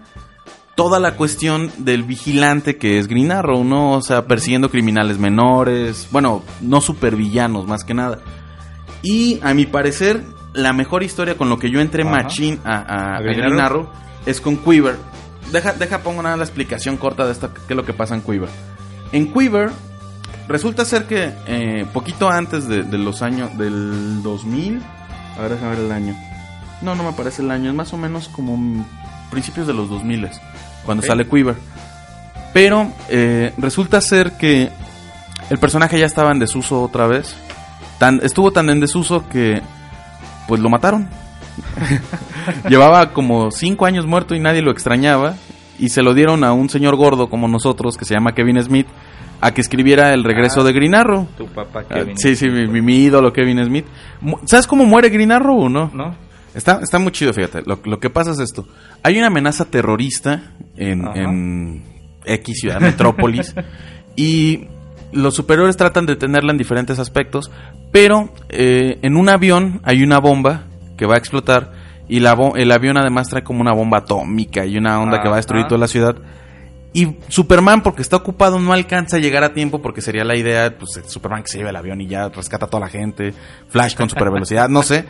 toda 0.76 1.00
la 1.00 1.16
cuestión 1.16 1.72
del 1.78 2.02
vigilante 2.02 2.78
que 2.78 2.98
es 2.98 3.08
Green 3.08 3.32
Arrow, 3.32 3.64
¿no? 3.64 3.92
O 3.92 4.02
sea, 4.02 4.26
persiguiendo 4.26 4.72
criminales 4.72 5.20
menores, 5.20 6.08
bueno, 6.10 6.44
no 6.62 6.82
supervillanos 6.82 7.68
más 7.68 7.84
que 7.84 7.94
nada. 7.94 8.18
Y 9.04 9.40
a 9.44 9.54
mi 9.54 9.68
parecer, 9.68 10.24
la 10.54 10.74
mejor 10.74 11.04
historia 11.04 11.38
con 11.38 11.50
lo 11.50 11.60
que 11.60 11.70
yo 11.70 11.80
entré 11.82 12.02
Ajá. 12.02 12.12
machín 12.12 12.60
a, 12.64 12.78
a- 12.78 12.82
¿A 13.14 13.18
a 13.18 13.22
Green 13.22 13.38
Green, 13.42 13.60
Arrow? 13.60 13.82
Arrow 13.82 13.90
es 14.26 14.42
con 14.42 14.58
Quiver. 14.58 14.96
Deja, 15.54 15.74
deja 15.74 16.00
pongo 16.00 16.24
nada 16.24 16.36
la 16.36 16.44
explicación 16.44 16.98
corta 16.98 17.28
de 17.28 17.32
esto, 17.32 17.54
qué 17.54 17.74
es 17.74 17.78
lo 17.78 17.86
que 17.86 17.94
pasa 17.94 18.16
en 18.16 18.22
Quiver. 18.22 18.50
En 19.12 19.32
Quiver, 19.32 19.70
resulta 20.48 20.84
ser 20.84 21.06
que 21.06 21.32
eh, 21.46 21.86
poquito 21.94 22.28
antes 22.28 22.68
de, 22.68 22.82
de 22.82 22.98
los 22.98 23.22
años 23.22 23.56
del 23.56 24.24
2000, 24.24 24.82
a 25.38 25.42
ver, 25.44 25.52
déjame 25.52 25.76
ver 25.76 25.86
el 25.86 25.92
año. 25.92 26.16
No, 26.82 26.96
no 26.96 27.04
me 27.04 27.10
aparece 27.10 27.44
el 27.44 27.52
año, 27.52 27.70
es 27.70 27.76
más 27.76 27.94
o 27.94 27.98
menos 27.98 28.30
como 28.30 28.84
principios 29.30 29.68
de 29.68 29.76
los 29.76 29.90
2000 29.90 30.28
cuando 30.88 31.06
sale 31.06 31.28
Quiver. 31.28 31.56
Pero 32.52 32.92
eh, 33.10 33.54
resulta 33.60 34.02
ser 34.02 34.32
que 34.32 34.72
el 35.52 35.60
personaje 35.60 36.00
ya 36.00 36.08
estaba 36.08 36.32
en 36.32 36.40
desuso 36.40 36.82
otra 36.82 37.06
vez. 37.06 37.36
Tan, 38.00 38.20
estuvo 38.24 38.52
tan 38.52 38.72
en 38.72 38.80
desuso 38.80 39.30
que 39.30 39.62
pues 40.48 40.60
lo 40.60 40.70
mataron. 40.72 41.08
Llevaba 42.70 43.12
como 43.14 43.52
cinco 43.52 43.86
años 43.86 44.06
muerto 44.06 44.36
y 44.36 44.40
nadie 44.40 44.62
lo 44.62 44.72
extrañaba. 44.72 45.36
Y 45.80 45.90
se 45.90 46.04
lo 46.04 46.14
dieron 46.14 46.44
a 46.44 46.54
un 46.54 46.70
señor 46.70 46.96
gordo 46.96 47.30
como 47.30 47.48
nosotros, 47.48 47.98
que 47.98 48.06
se 48.06 48.14
llama 48.14 48.34
Kevin 48.34 48.62
Smith, 48.62 48.88
a 49.42 49.52
que 49.54 49.62
escribiera 49.62 50.14
el 50.14 50.24
regreso 50.24 50.62
Ah. 50.62 50.64
de 50.64 50.74
Green 50.74 50.96
Arrow. 50.96 51.28
Tu 51.38 51.48
papá 51.48 51.82
Ah, 51.90 51.96
Kevin. 51.96 52.18
sí, 52.18 52.36
sí, 52.36 52.48
mi, 52.50 52.96
ídolo 52.96 53.34
Kevin 53.34 53.64
Smith. 53.66 53.86
¿Sabes 54.46 54.68
cómo 54.68 54.86
muere 54.86 55.10
Green 55.10 55.32
Arrow 55.32 55.58
o 55.64 55.70
no? 55.70 55.90
¿No? 55.94 56.16
Está, 56.54 56.80
está 56.84 57.00
muy 57.00 57.12
chido, 57.12 57.34
fíjate. 57.34 57.64
Lo, 57.66 57.80
lo 57.84 58.00
que 58.00 58.10
pasa 58.12 58.32
es 58.32 58.40
esto. 58.40 58.68
Hay 59.02 59.18
una 59.18 59.28
amenaza 59.28 59.66
terrorista 59.66 60.52
en, 60.78 61.82
X 62.26 62.60
ciudad, 62.60 62.80
Metrópolis. 62.80 63.56
y 64.16 64.68
los 65.12 65.36
superiores 65.36 65.76
tratan 65.76 66.06
de 66.06 66.14
detenerla 66.14 66.52
en 66.52 66.58
diferentes 66.60 67.00
aspectos. 67.00 67.50
Pero 67.92 68.30
eh, 68.50 69.00
en 69.02 69.18
un 69.18 69.28
avión 69.30 69.82
hay 69.84 70.04
una 70.04 70.20
bomba 70.20 70.66
que 70.98 71.06
va 71.06 71.16
a 71.16 71.18
explotar. 71.18 71.72
Y 72.08 72.20
la 72.20 72.38
el 72.56 72.72
avión 72.72 72.98
además 72.98 73.30
trae 73.30 73.44
como 73.44 73.62
una 73.62 73.74
bomba 73.74 74.00
atómica 74.00 74.66
y 74.66 74.78
una 74.78 75.00
onda 75.00 75.22
que 75.22 75.30
va 75.30 75.36
a 75.36 75.38
destruir 75.38 75.66
toda 75.66 75.80
la 75.80 75.88
ciudad. 75.88 76.16
Y 76.94 77.16
Superman, 77.28 77.82
porque 77.82 78.04
está 78.04 78.18
ocupado, 78.18 78.60
no 78.60 78.72
alcanza 78.72 79.18
a 79.18 79.20
llegar 79.20 79.44
a 79.44 79.54
tiempo 79.54 79.82
porque 79.82 80.02
sería 80.02 80.24
la 80.24 80.36
idea, 80.36 80.78
pues 80.78 81.02
Superman 81.08 81.42
que 81.42 81.50
se 81.50 81.58
lleve 81.58 81.72
el 81.72 81.76
avión 81.76 82.00
y 82.02 82.08
ya 82.08 82.30
rescata 82.30 82.66
a 82.66 82.70
toda 82.70 82.82
la 82.82 82.90
gente. 82.90 83.34
Flash 83.70 83.96
con 83.96 84.10
super 84.10 84.30
velocidad, 84.30 84.70
no 84.70 84.84
sé. 84.84 85.06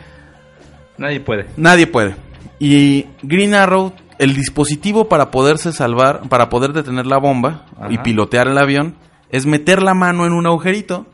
Nadie 0.96 1.20
puede. 1.20 1.46
Nadie 1.56 1.86
puede. 1.86 2.14
Y 2.58 3.06
Green 3.22 3.52
Arrow, 3.54 3.92
el 4.18 4.34
dispositivo 4.34 5.08
para 5.08 5.30
poderse 5.30 5.72
salvar, 5.72 6.22
para 6.28 6.48
poder 6.48 6.72
detener 6.72 7.06
la 7.06 7.18
bomba 7.18 7.66
Ajá. 7.76 7.92
y 7.92 7.98
pilotear 7.98 8.48
el 8.48 8.56
avión, 8.56 8.94
es 9.30 9.44
meter 9.44 9.82
la 9.82 9.92
mano 9.92 10.24
en 10.24 10.32
un 10.32 10.46
agujerito 10.46 11.06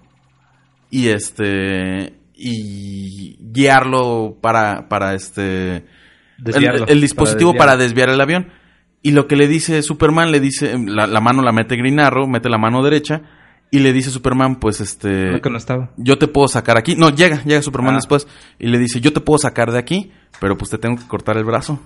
y 0.91 1.09
este 1.09 2.15
y 2.43 3.37
guiarlo 3.53 4.39
para 4.41 4.89
para 4.89 5.15
este 5.15 5.77
el, 5.77 5.85
Desviarlo, 6.39 6.87
el 6.87 7.01
dispositivo 7.01 7.53
para 7.53 7.73
para 7.73 7.77
desviar 7.83 8.09
el 8.09 8.21
avión. 8.21 8.49
Y 9.03 9.13
lo 9.13 9.27
que 9.27 9.37
le 9.37 9.47
dice 9.47 9.83
Superman, 9.83 10.31
le 10.31 10.41
dice, 10.41 10.77
la, 10.87 11.07
la 11.07 11.21
mano 11.21 11.43
la 11.43 11.53
mete 11.53 11.77
Green 11.77 12.01
Arrow, 12.01 12.27
mete 12.27 12.49
la 12.51 12.59
mano 12.59 12.83
derecha, 12.83 13.23
y 13.71 13.79
le 13.79 13.93
dice 13.93 14.11
Superman, 14.11 14.57
pues 14.57 14.81
este 14.81 15.33
Lo 15.33 15.41
que 15.41 15.51
no 15.51 15.57
estaba. 15.59 15.91
yo 15.97 16.19
te 16.19 16.29
puedo 16.29 16.49
sacar 16.49 16.77
aquí. 16.77 16.97
No, 16.97 17.11
llega, 17.11 17.43
llega 17.45 17.63
Superman 17.63 17.95
Ah. 17.95 17.99
después 17.99 18.27
y 18.59 18.67
le 18.69 18.79
dice, 18.79 19.01
yo 19.01 19.13
te 19.13 19.21
puedo 19.21 19.39
sacar 19.39 19.71
de 19.71 19.79
aquí, 19.79 20.11
pero 20.41 20.57
pues 20.59 20.71
te 20.71 20.79
tengo 20.79 20.97
que 20.97 21.07
cortar 21.07 21.37
el 21.37 21.45
brazo. 21.45 21.79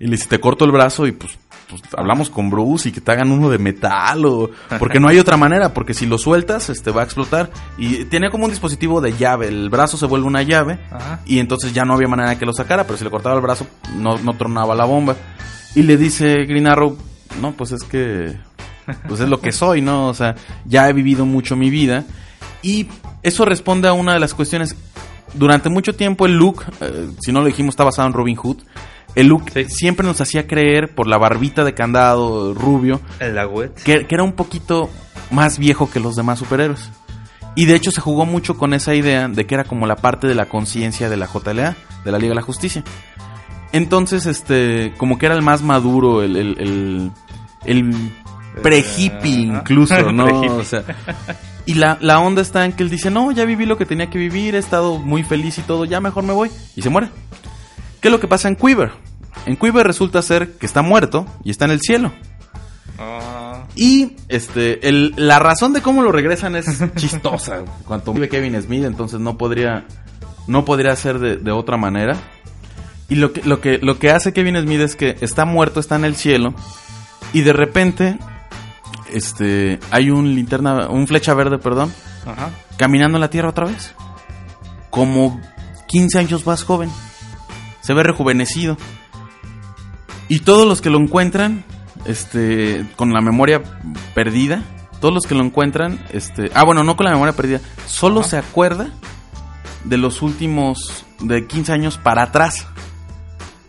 Y 0.00 0.04
le 0.04 0.12
dice, 0.12 0.28
te 0.28 0.38
corto 0.38 0.64
el 0.64 0.70
brazo 0.70 1.06
y 1.06 1.12
pues, 1.12 1.38
pues 1.68 1.82
hablamos 1.96 2.30
con 2.30 2.50
Bruce 2.50 2.88
y 2.88 2.92
que 2.92 3.00
te 3.00 3.10
hagan 3.10 3.32
uno 3.32 3.50
de 3.50 3.58
metal 3.58 4.24
o... 4.26 4.50
Porque 4.78 5.00
no 5.00 5.08
hay 5.08 5.18
otra 5.18 5.36
manera, 5.36 5.74
porque 5.74 5.92
si 5.92 6.06
lo 6.06 6.18
sueltas, 6.18 6.70
este 6.70 6.92
va 6.92 7.02
a 7.02 7.04
explotar. 7.04 7.50
Y 7.76 8.04
tenía 8.04 8.30
como 8.30 8.44
un 8.44 8.50
dispositivo 8.50 9.00
de 9.00 9.16
llave, 9.16 9.48
el 9.48 9.70
brazo 9.70 9.96
se 9.96 10.06
vuelve 10.06 10.26
una 10.26 10.42
llave 10.42 10.78
Ajá. 10.90 11.20
y 11.26 11.40
entonces 11.40 11.72
ya 11.74 11.84
no 11.84 11.94
había 11.94 12.06
manera 12.06 12.30
de 12.30 12.38
que 12.38 12.46
lo 12.46 12.52
sacara, 12.52 12.84
pero 12.84 12.96
si 12.96 13.04
le 13.04 13.10
cortaba 13.10 13.34
el 13.34 13.42
brazo 13.42 13.66
no, 13.96 14.18
no 14.18 14.36
tronaba 14.36 14.74
la 14.76 14.84
bomba. 14.84 15.16
Y 15.74 15.82
le 15.82 15.96
dice 15.96 16.44
Green 16.44 16.68
Arrow, 16.68 16.96
no, 17.40 17.52
pues 17.52 17.72
es 17.72 17.82
que... 17.82 18.36
Pues 19.06 19.20
es 19.20 19.28
lo 19.28 19.40
que 19.40 19.52
soy, 19.52 19.82
¿no? 19.82 20.08
O 20.08 20.14
sea, 20.14 20.34
ya 20.64 20.88
he 20.88 20.94
vivido 20.94 21.26
mucho 21.26 21.56
mi 21.56 21.68
vida. 21.68 22.04
Y 22.62 22.88
eso 23.22 23.44
responde 23.44 23.88
a 23.88 23.92
una 23.92 24.14
de 24.14 24.20
las 24.20 24.32
cuestiones. 24.32 24.74
Durante 25.34 25.68
mucho 25.68 25.94
tiempo 25.94 26.24
el 26.24 26.38
look, 26.38 26.64
eh, 26.80 27.10
si 27.20 27.32
no 27.32 27.40
lo 27.40 27.46
dijimos, 27.46 27.72
está 27.72 27.84
basado 27.84 28.08
en 28.08 28.14
Robin 28.14 28.36
Hood. 28.36 28.58
El 29.18 29.28
look 29.28 29.50
Sí. 29.52 29.64
siempre 29.68 30.06
nos 30.06 30.20
hacía 30.20 30.46
creer, 30.46 30.94
por 30.94 31.06
la 31.06 31.18
barbita 31.18 31.64
de 31.64 31.74
candado 31.74 32.54
rubio, 32.54 33.00
El 33.18 33.36
que, 33.84 34.06
que 34.06 34.14
era 34.14 34.22
un 34.22 34.32
poquito 34.32 34.88
más 35.30 35.58
viejo 35.58 35.90
que 35.90 36.00
los 36.00 36.14
demás 36.16 36.38
superhéroes. 36.38 36.90
Y 37.56 37.64
de 37.66 37.74
hecho 37.74 37.90
se 37.90 38.00
jugó 38.00 38.24
mucho 38.26 38.56
con 38.56 38.74
esa 38.74 38.94
idea 38.94 39.26
de 39.26 39.44
que 39.46 39.54
era 39.56 39.64
como 39.64 39.86
la 39.86 39.96
parte 39.96 40.28
de 40.28 40.34
la 40.36 40.46
conciencia 40.46 41.08
de 41.10 41.16
la 41.16 41.26
JLA, 41.26 41.74
de 42.04 42.12
la 42.12 42.18
Liga 42.18 42.30
de 42.30 42.36
la 42.36 42.42
Justicia. 42.42 42.84
Entonces, 43.72 44.26
este, 44.26 44.94
como 44.96 45.18
que 45.18 45.26
era 45.26 45.34
el 45.34 45.42
más 45.42 45.62
maduro, 45.62 46.22
el, 46.22 46.36
el, 46.36 46.56
el, 46.58 47.10
el 47.64 48.12
pre-hippie 48.62 49.50
Ajá. 49.50 49.58
incluso, 49.60 50.12
¿no? 50.12 50.26
O 50.56 50.64
sea, 50.64 50.84
y 51.66 51.74
la, 51.74 51.98
la 52.00 52.20
onda 52.20 52.40
está 52.40 52.64
en 52.64 52.72
que 52.72 52.82
él 52.84 52.90
dice, 52.90 53.10
no, 53.10 53.32
ya 53.32 53.44
viví 53.44 53.66
lo 53.66 53.76
que 53.76 53.84
tenía 53.86 54.08
que 54.08 54.18
vivir, 54.18 54.54
he 54.54 54.58
estado 54.58 54.98
muy 54.98 55.22
feliz 55.24 55.58
y 55.58 55.62
todo, 55.62 55.84
ya 55.84 56.00
mejor 56.00 56.22
me 56.24 56.32
voy. 56.32 56.50
Y 56.76 56.82
se 56.82 56.88
muere. 56.90 57.08
¿Qué 58.00 58.08
es 58.08 58.12
lo 58.12 58.20
que 58.20 58.28
pasa 58.28 58.46
en 58.48 58.54
Quiver? 58.54 58.92
En 59.46 59.56
Quiver 59.56 59.86
resulta 59.86 60.20
ser 60.22 60.52
que 60.58 60.66
está 60.66 60.82
muerto 60.82 61.26
y 61.44 61.50
está 61.50 61.64
en 61.64 61.70
el 61.72 61.80
cielo. 61.80 62.12
Ah, 62.98 63.64
Y 63.76 64.16
este, 64.28 64.88
el- 64.88 65.14
la 65.16 65.38
razón 65.38 65.72
de 65.72 65.80
cómo 65.82 66.02
lo 66.02 66.10
regresan 66.12 66.56
es 66.56 66.66
chistosa. 66.96 67.62
Cuanto 67.86 68.12
vive 68.12 68.28
Kevin 68.28 68.60
Smith, 68.60 68.84
entonces 68.84 69.20
no 69.20 69.38
podría, 69.38 69.84
no 70.46 70.64
podría 70.64 70.94
ser 70.96 71.18
de, 71.18 71.36
de 71.36 71.50
otra 71.52 71.76
manera. 71.76 72.16
Y 73.08 73.14
lo 73.14 73.32
que, 73.32 73.42
lo 73.44 73.60
que, 73.60 73.78
lo 73.78 73.98
que 73.98 74.10
hace 74.10 74.32
Kevin 74.32 74.60
Smith 74.60 74.80
es 74.80 74.96
que 74.96 75.16
está 75.20 75.44
muerto, 75.44 75.80
está 75.80 75.96
en 75.96 76.04
el 76.04 76.14
cielo, 76.16 76.52
y 77.32 77.40
de 77.40 77.52
repente, 77.54 78.18
este, 79.12 79.78
hay 79.90 80.10
un 80.10 80.34
linterna, 80.34 80.88
un 80.90 81.06
flecha 81.06 81.32
verde, 81.34 81.56
perdón, 81.58 81.92
ajá. 82.26 82.50
caminando 82.76 83.16
en 83.16 83.20
la 83.22 83.30
tierra 83.30 83.48
otra 83.50 83.64
vez. 83.66 83.94
Como 84.90 85.40
15 85.86 86.18
años 86.18 86.46
más 86.46 86.64
joven. 86.64 86.90
Se 87.80 87.94
ve 87.94 88.02
rejuvenecido. 88.02 88.76
Y 90.28 90.40
todos 90.40 90.66
los 90.66 90.80
que 90.80 90.90
lo 90.90 90.98
encuentran, 90.98 91.64
este, 92.04 92.84
con 92.96 93.12
la 93.12 93.20
memoria 93.20 93.62
perdida, 94.14 94.62
todos 95.00 95.14
los 95.14 95.24
que 95.26 95.34
lo 95.34 95.42
encuentran, 95.44 96.04
este, 96.12 96.50
ah, 96.54 96.64
bueno, 96.64 96.84
no 96.84 96.96
con 96.96 97.06
la 97.06 97.12
memoria 97.12 97.34
perdida, 97.34 97.60
solo 97.86 98.22
se 98.22 98.36
acuerda 98.36 98.90
de 99.84 99.96
los 99.96 100.22
últimos, 100.22 101.04
de 101.20 101.46
15 101.46 101.72
años 101.72 101.98
para 101.98 102.22
atrás, 102.24 102.66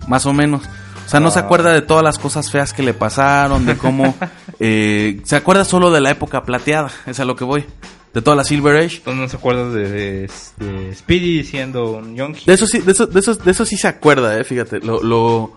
más 0.07 0.25
o 0.25 0.33
menos. 0.33 0.63
O 1.05 1.09
sea, 1.09 1.19
no 1.19 1.31
se 1.31 1.39
Ah. 1.39 1.43
acuerda 1.43 1.73
de 1.73 1.81
todas 1.81 2.03
las 2.03 2.19
cosas 2.19 2.51
feas 2.51 2.73
que 2.73 2.83
le 2.83 2.93
pasaron, 2.93 3.65
de 3.65 3.77
cómo, 3.77 4.15
eh, 4.59 5.21
se 5.23 5.35
acuerda 5.35 5.65
solo 5.65 5.91
de 5.91 6.01
la 6.01 6.11
época 6.11 6.43
plateada, 6.43 6.89
es 7.05 7.19
a 7.19 7.25
lo 7.25 7.35
que 7.35 7.43
voy, 7.45 7.65
de 8.13 8.21
toda 8.21 8.35
la 8.35 8.43
Silver 8.43 8.75
Age. 8.77 8.97
Entonces 8.97 9.21
no 9.21 9.29
se 9.29 9.37
acuerda 9.37 9.69
de, 9.69 9.89
de- 9.89 10.31
de 10.57 10.95
Speedy 10.95 11.43
siendo 11.43 11.91
un 11.93 12.15
yonki. 12.15 12.45
De 12.45 12.53
eso 12.53 12.67
sí, 12.67 12.79
de 12.79 12.91
eso, 12.91 13.05
de 13.07 13.19
eso, 13.19 13.35
de 13.35 13.51
eso 13.51 13.65
sí 13.65 13.77
se 13.77 13.87
acuerda, 13.87 14.37
eh, 14.37 14.43
fíjate. 14.43 14.79
Lo, 14.79 15.01
lo- 15.01 15.53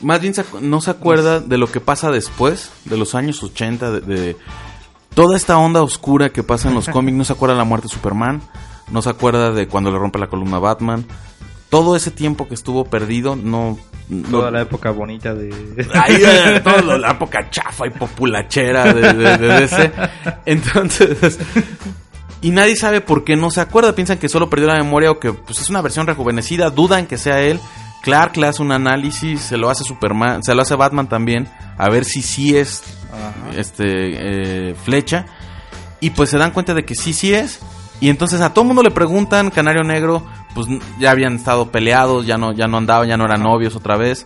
más 0.00 0.20
bien 0.20 0.34
no 0.60 0.80
se 0.80 0.90
acuerda 0.90 1.40
de 1.40 1.58
lo 1.58 1.70
que 1.70 1.80
pasa 1.80 2.10
después, 2.10 2.70
de 2.84 2.96
los 2.96 3.14
años 3.14 3.42
80, 3.42 3.90
de, 3.90 4.00
de 4.00 4.36
toda 5.14 5.36
esta 5.36 5.58
onda 5.58 5.82
oscura 5.82 6.30
que 6.30 6.42
pasa 6.42 6.68
en 6.68 6.74
los 6.74 6.88
cómics. 6.90 7.16
No 7.16 7.24
se 7.24 7.32
acuerda 7.32 7.54
de 7.54 7.58
la 7.58 7.64
muerte 7.64 7.88
de 7.88 7.94
Superman, 7.94 8.40
no 8.90 9.02
se 9.02 9.10
acuerda 9.10 9.52
de 9.52 9.66
cuando 9.68 9.90
le 9.90 9.98
rompe 9.98 10.18
la 10.18 10.28
columna 10.28 10.56
a 10.58 10.60
Batman. 10.60 11.04
Todo 11.70 11.96
ese 11.96 12.10
tiempo 12.10 12.48
que 12.48 12.54
estuvo 12.54 12.84
perdido, 12.86 13.36
no. 13.36 13.78
Toda 14.30 14.46
no- 14.46 14.50
la 14.52 14.62
época 14.62 14.90
bonita 14.90 15.34
de... 15.34 15.50
Ahí, 15.92 16.16
eh, 16.24 16.62
lo- 16.82 16.96
la 16.96 17.10
época 17.10 17.50
chafa 17.50 17.86
y 17.86 17.90
populachera 17.90 18.94
de, 18.94 19.12
de- 19.12 19.36
de 19.36 19.46
DC. 19.60 19.92
Entonces, 20.46 21.38
y 22.40 22.50
nadie 22.50 22.74
sabe 22.74 23.00
por 23.02 23.22
qué 23.24 23.36
no 23.36 23.50
se 23.50 23.60
acuerda. 23.60 23.94
Piensan 23.94 24.16
que 24.16 24.30
solo 24.30 24.48
perdió 24.48 24.68
la 24.68 24.76
memoria 24.78 25.10
o 25.10 25.18
que 25.18 25.34
pues, 25.34 25.60
es 25.60 25.68
una 25.68 25.82
versión 25.82 26.06
rejuvenecida. 26.06 26.70
Dudan 26.70 27.06
que 27.06 27.18
sea 27.18 27.42
él. 27.42 27.60
Clark 28.08 28.38
le 28.38 28.46
hace 28.46 28.62
un 28.62 28.72
análisis, 28.72 29.42
se 29.42 29.58
lo 29.58 29.68
hace 29.68 29.84
Superman, 29.84 30.42
se 30.42 30.54
lo 30.54 30.62
hace 30.62 30.74
Batman 30.76 31.10
también, 31.10 31.46
a 31.76 31.90
ver 31.90 32.06
si 32.06 32.22
sí 32.22 32.56
es 32.56 32.82
Ajá. 33.12 33.50
este 33.54 34.70
eh, 34.70 34.74
flecha. 34.74 35.26
Y 36.00 36.08
pues 36.08 36.30
se 36.30 36.38
dan 36.38 36.52
cuenta 36.52 36.72
de 36.72 36.86
que 36.86 36.94
sí, 36.94 37.12
sí 37.12 37.34
es. 37.34 37.60
Y 38.00 38.08
entonces 38.08 38.40
a 38.40 38.54
todo 38.54 38.64
mundo 38.64 38.82
le 38.82 38.90
preguntan, 38.90 39.50
Canario 39.50 39.82
Negro, 39.82 40.26
pues 40.54 40.68
ya 40.98 41.10
habían 41.10 41.34
estado 41.34 41.70
peleados, 41.70 42.24
ya 42.24 42.38
no, 42.38 42.54
ya 42.54 42.66
no 42.66 42.78
andaban, 42.78 43.10
ya 43.10 43.18
no 43.18 43.26
eran 43.26 43.42
novios 43.42 43.76
otra 43.76 43.98
vez. 43.98 44.24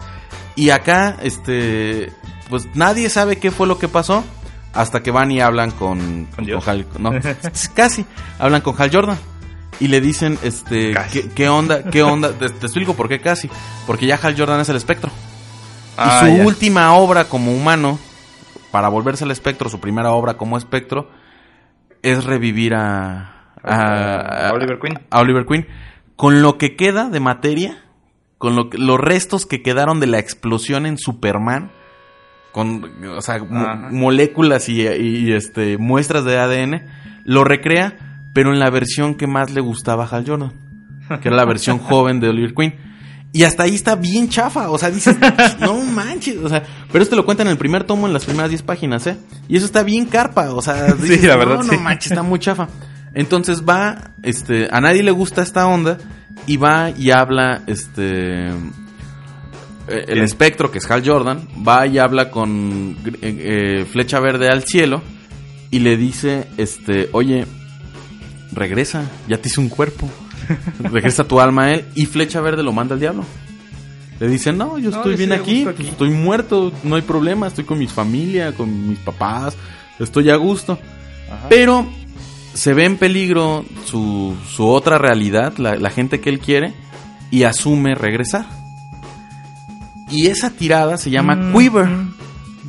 Y 0.54 0.70
acá, 0.70 1.16
este, 1.20 2.12
pues 2.50 2.68
nadie 2.74 3.10
sabe 3.10 3.40
qué 3.40 3.50
fue 3.50 3.66
lo 3.66 3.80
que 3.80 3.88
pasó 3.88 4.22
hasta 4.74 5.02
que 5.02 5.10
van 5.10 5.32
y 5.32 5.40
hablan 5.40 5.72
con, 5.72 6.28
¿Con? 6.36 6.46
Hal, 6.64 6.86
no, 7.00 7.10
casi, 7.74 8.06
hablan 8.38 8.60
con 8.60 8.80
Hal 8.80 8.90
Jordan. 8.92 9.18
Y 9.80 9.88
le 9.88 10.00
dicen, 10.00 10.38
este. 10.42 10.94
¿qué, 11.12 11.28
qué 11.34 11.48
onda? 11.48 11.84
¿Qué 11.84 12.02
onda? 12.02 12.32
Te, 12.38 12.48
te 12.48 12.66
explico 12.66 12.94
por 12.94 13.08
qué 13.08 13.20
casi. 13.20 13.50
Porque 13.86 14.06
ya 14.06 14.16
Hal 14.22 14.36
Jordan 14.38 14.60
es 14.60 14.68
el 14.68 14.76
espectro. 14.76 15.10
Ah, 15.96 16.22
y 16.24 16.30
su 16.30 16.36
ya. 16.38 16.46
última 16.46 16.94
obra 16.94 17.24
como 17.24 17.52
humano, 17.52 17.98
para 18.70 18.88
volverse 18.88 19.24
al 19.24 19.30
espectro, 19.30 19.68
su 19.68 19.80
primera 19.80 20.10
obra 20.12 20.34
como 20.34 20.56
espectro, 20.56 21.10
es 22.02 22.24
revivir 22.24 22.74
a, 22.74 23.54
a, 23.62 24.48
A 24.48 24.52
Oliver 24.52 24.78
Queen. 24.80 24.98
a 25.10 25.20
Oliver 25.20 25.44
Queen. 25.46 25.66
Con 26.16 26.42
lo 26.42 26.56
que 26.58 26.76
queda 26.76 27.08
de 27.08 27.20
materia, 27.20 27.82
con 28.38 28.54
lo 28.56 28.68
los 28.72 28.98
restos 29.00 29.46
que 29.46 29.62
quedaron 29.62 29.98
de 30.00 30.06
la 30.06 30.18
explosión 30.18 30.86
en 30.86 30.96
Superman, 30.98 31.72
con 32.52 32.84
o 33.16 33.20
sea, 33.22 33.38
mo- 33.42 33.60
Ajá. 33.66 33.88
moléculas 33.90 34.68
y, 34.68 34.82
y, 34.86 35.32
este, 35.32 35.78
muestras 35.78 36.24
de 36.24 36.38
ADN, 36.38 36.86
lo 37.24 37.44
recrea, 37.44 38.11
pero 38.32 38.52
en 38.52 38.58
la 38.58 38.70
versión 38.70 39.14
que 39.14 39.26
más 39.26 39.50
le 39.50 39.60
gustaba 39.60 40.04
a 40.04 40.08
Hal 40.08 40.24
Jordan, 40.26 40.52
que 41.20 41.28
era 41.28 41.36
la 41.36 41.44
versión 41.44 41.78
joven 41.78 42.20
de 42.20 42.28
Oliver 42.28 42.54
Queen. 42.54 42.74
Y 43.34 43.44
hasta 43.44 43.62
ahí 43.62 43.74
está 43.74 43.96
bien 43.96 44.28
chafa, 44.28 44.70
o 44.70 44.76
sea, 44.76 44.90
dices, 44.90 45.16
no 45.60 45.74
manches, 45.80 46.36
o 46.36 46.48
sea, 46.50 46.62
pero 46.90 47.02
esto 47.02 47.16
lo 47.16 47.24
cuentan 47.24 47.46
en 47.46 47.52
el 47.52 47.58
primer 47.58 47.84
tomo 47.84 48.06
en 48.06 48.12
las 48.12 48.26
primeras 48.26 48.50
10 48.50 48.62
páginas, 48.62 49.06
¿eh? 49.06 49.16
Y 49.48 49.56
eso 49.56 49.64
está 49.64 49.82
bien 49.82 50.04
carpa, 50.04 50.52
o 50.52 50.60
sea, 50.60 50.94
Sí, 51.02 51.18
la 51.18 51.36
verdad, 51.36 51.56
no, 51.56 51.62
sí. 51.62 51.70
no 51.72 51.80
manches, 51.80 52.12
está 52.12 52.22
muy 52.22 52.38
chafa. 52.38 52.68
Entonces 53.14 53.62
va, 53.66 54.12
este, 54.22 54.68
a 54.70 54.80
nadie 54.80 55.02
le 55.02 55.10
gusta 55.12 55.42
esta 55.42 55.66
onda 55.66 55.98
y 56.46 56.58
va 56.58 56.90
y 56.90 57.10
habla, 57.10 57.62
este, 57.66 58.48
eh, 58.48 60.04
el 60.08 60.14
Bien. 60.14 60.24
espectro 60.24 60.70
que 60.70 60.78
es 60.78 60.90
Hal 60.90 61.02
Jordan, 61.04 61.48
va 61.66 61.86
y 61.86 61.98
habla 61.98 62.30
con 62.30 62.96
eh, 63.04 63.16
eh, 63.22 63.84
Flecha 63.90 64.20
Verde 64.20 64.48
al 64.48 64.64
cielo 64.64 65.02
y 65.70 65.80
le 65.80 65.96
dice, 65.96 66.48
este, 66.58 67.08
oye, 67.12 67.46
regresa, 68.52 69.04
ya 69.28 69.38
te 69.38 69.48
hice 69.48 69.60
un 69.60 69.68
cuerpo, 69.68 70.08
regresa 70.80 71.24
tu 71.24 71.40
alma 71.40 71.64
a 71.64 71.70
él 71.74 71.84
y 71.94 72.06
Flecha 72.06 72.40
Verde 72.40 72.62
lo 72.62 72.72
manda 72.72 72.94
al 72.94 73.00
diablo. 73.00 73.24
Le 74.20 74.28
dice, 74.28 74.52
no, 74.52 74.78
yo 74.78 74.90
No, 74.90 74.98
estoy 74.98 75.16
bien 75.16 75.32
aquí, 75.32 75.62
pues, 75.64 75.74
aquí". 75.74 75.88
estoy 75.88 76.10
muerto, 76.10 76.72
no 76.84 76.94
hay 76.96 77.02
problema, 77.02 77.48
estoy 77.48 77.64
con 77.64 77.78
mi 77.78 77.86
familia, 77.88 78.52
con 78.52 78.88
mis 78.88 78.98
papás, 78.98 79.56
estoy 79.98 80.30
a 80.30 80.36
gusto. 80.36 80.78
Ajá. 81.28 81.48
Pero 81.48 81.86
se 82.54 82.72
ve 82.72 82.84
en 82.84 82.98
peligro 82.98 83.64
su, 83.86 84.36
su 84.54 84.66
otra 84.68 84.98
realidad, 84.98 85.54
la, 85.58 85.74
la 85.74 85.90
gente 85.90 86.20
que 86.20 86.30
él 86.30 86.38
quiere, 86.38 86.72
y 87.32 87.42
asume 87.44 87.94
regresar. 87.94 88.46
Y 90.10 90.26
esa 90.26 90.50
tirada 90.50 90.98
se 90.98 91.10
llama 91.10 91.34
Mm. 91.34 91.52
Quiver, 91.56 91.88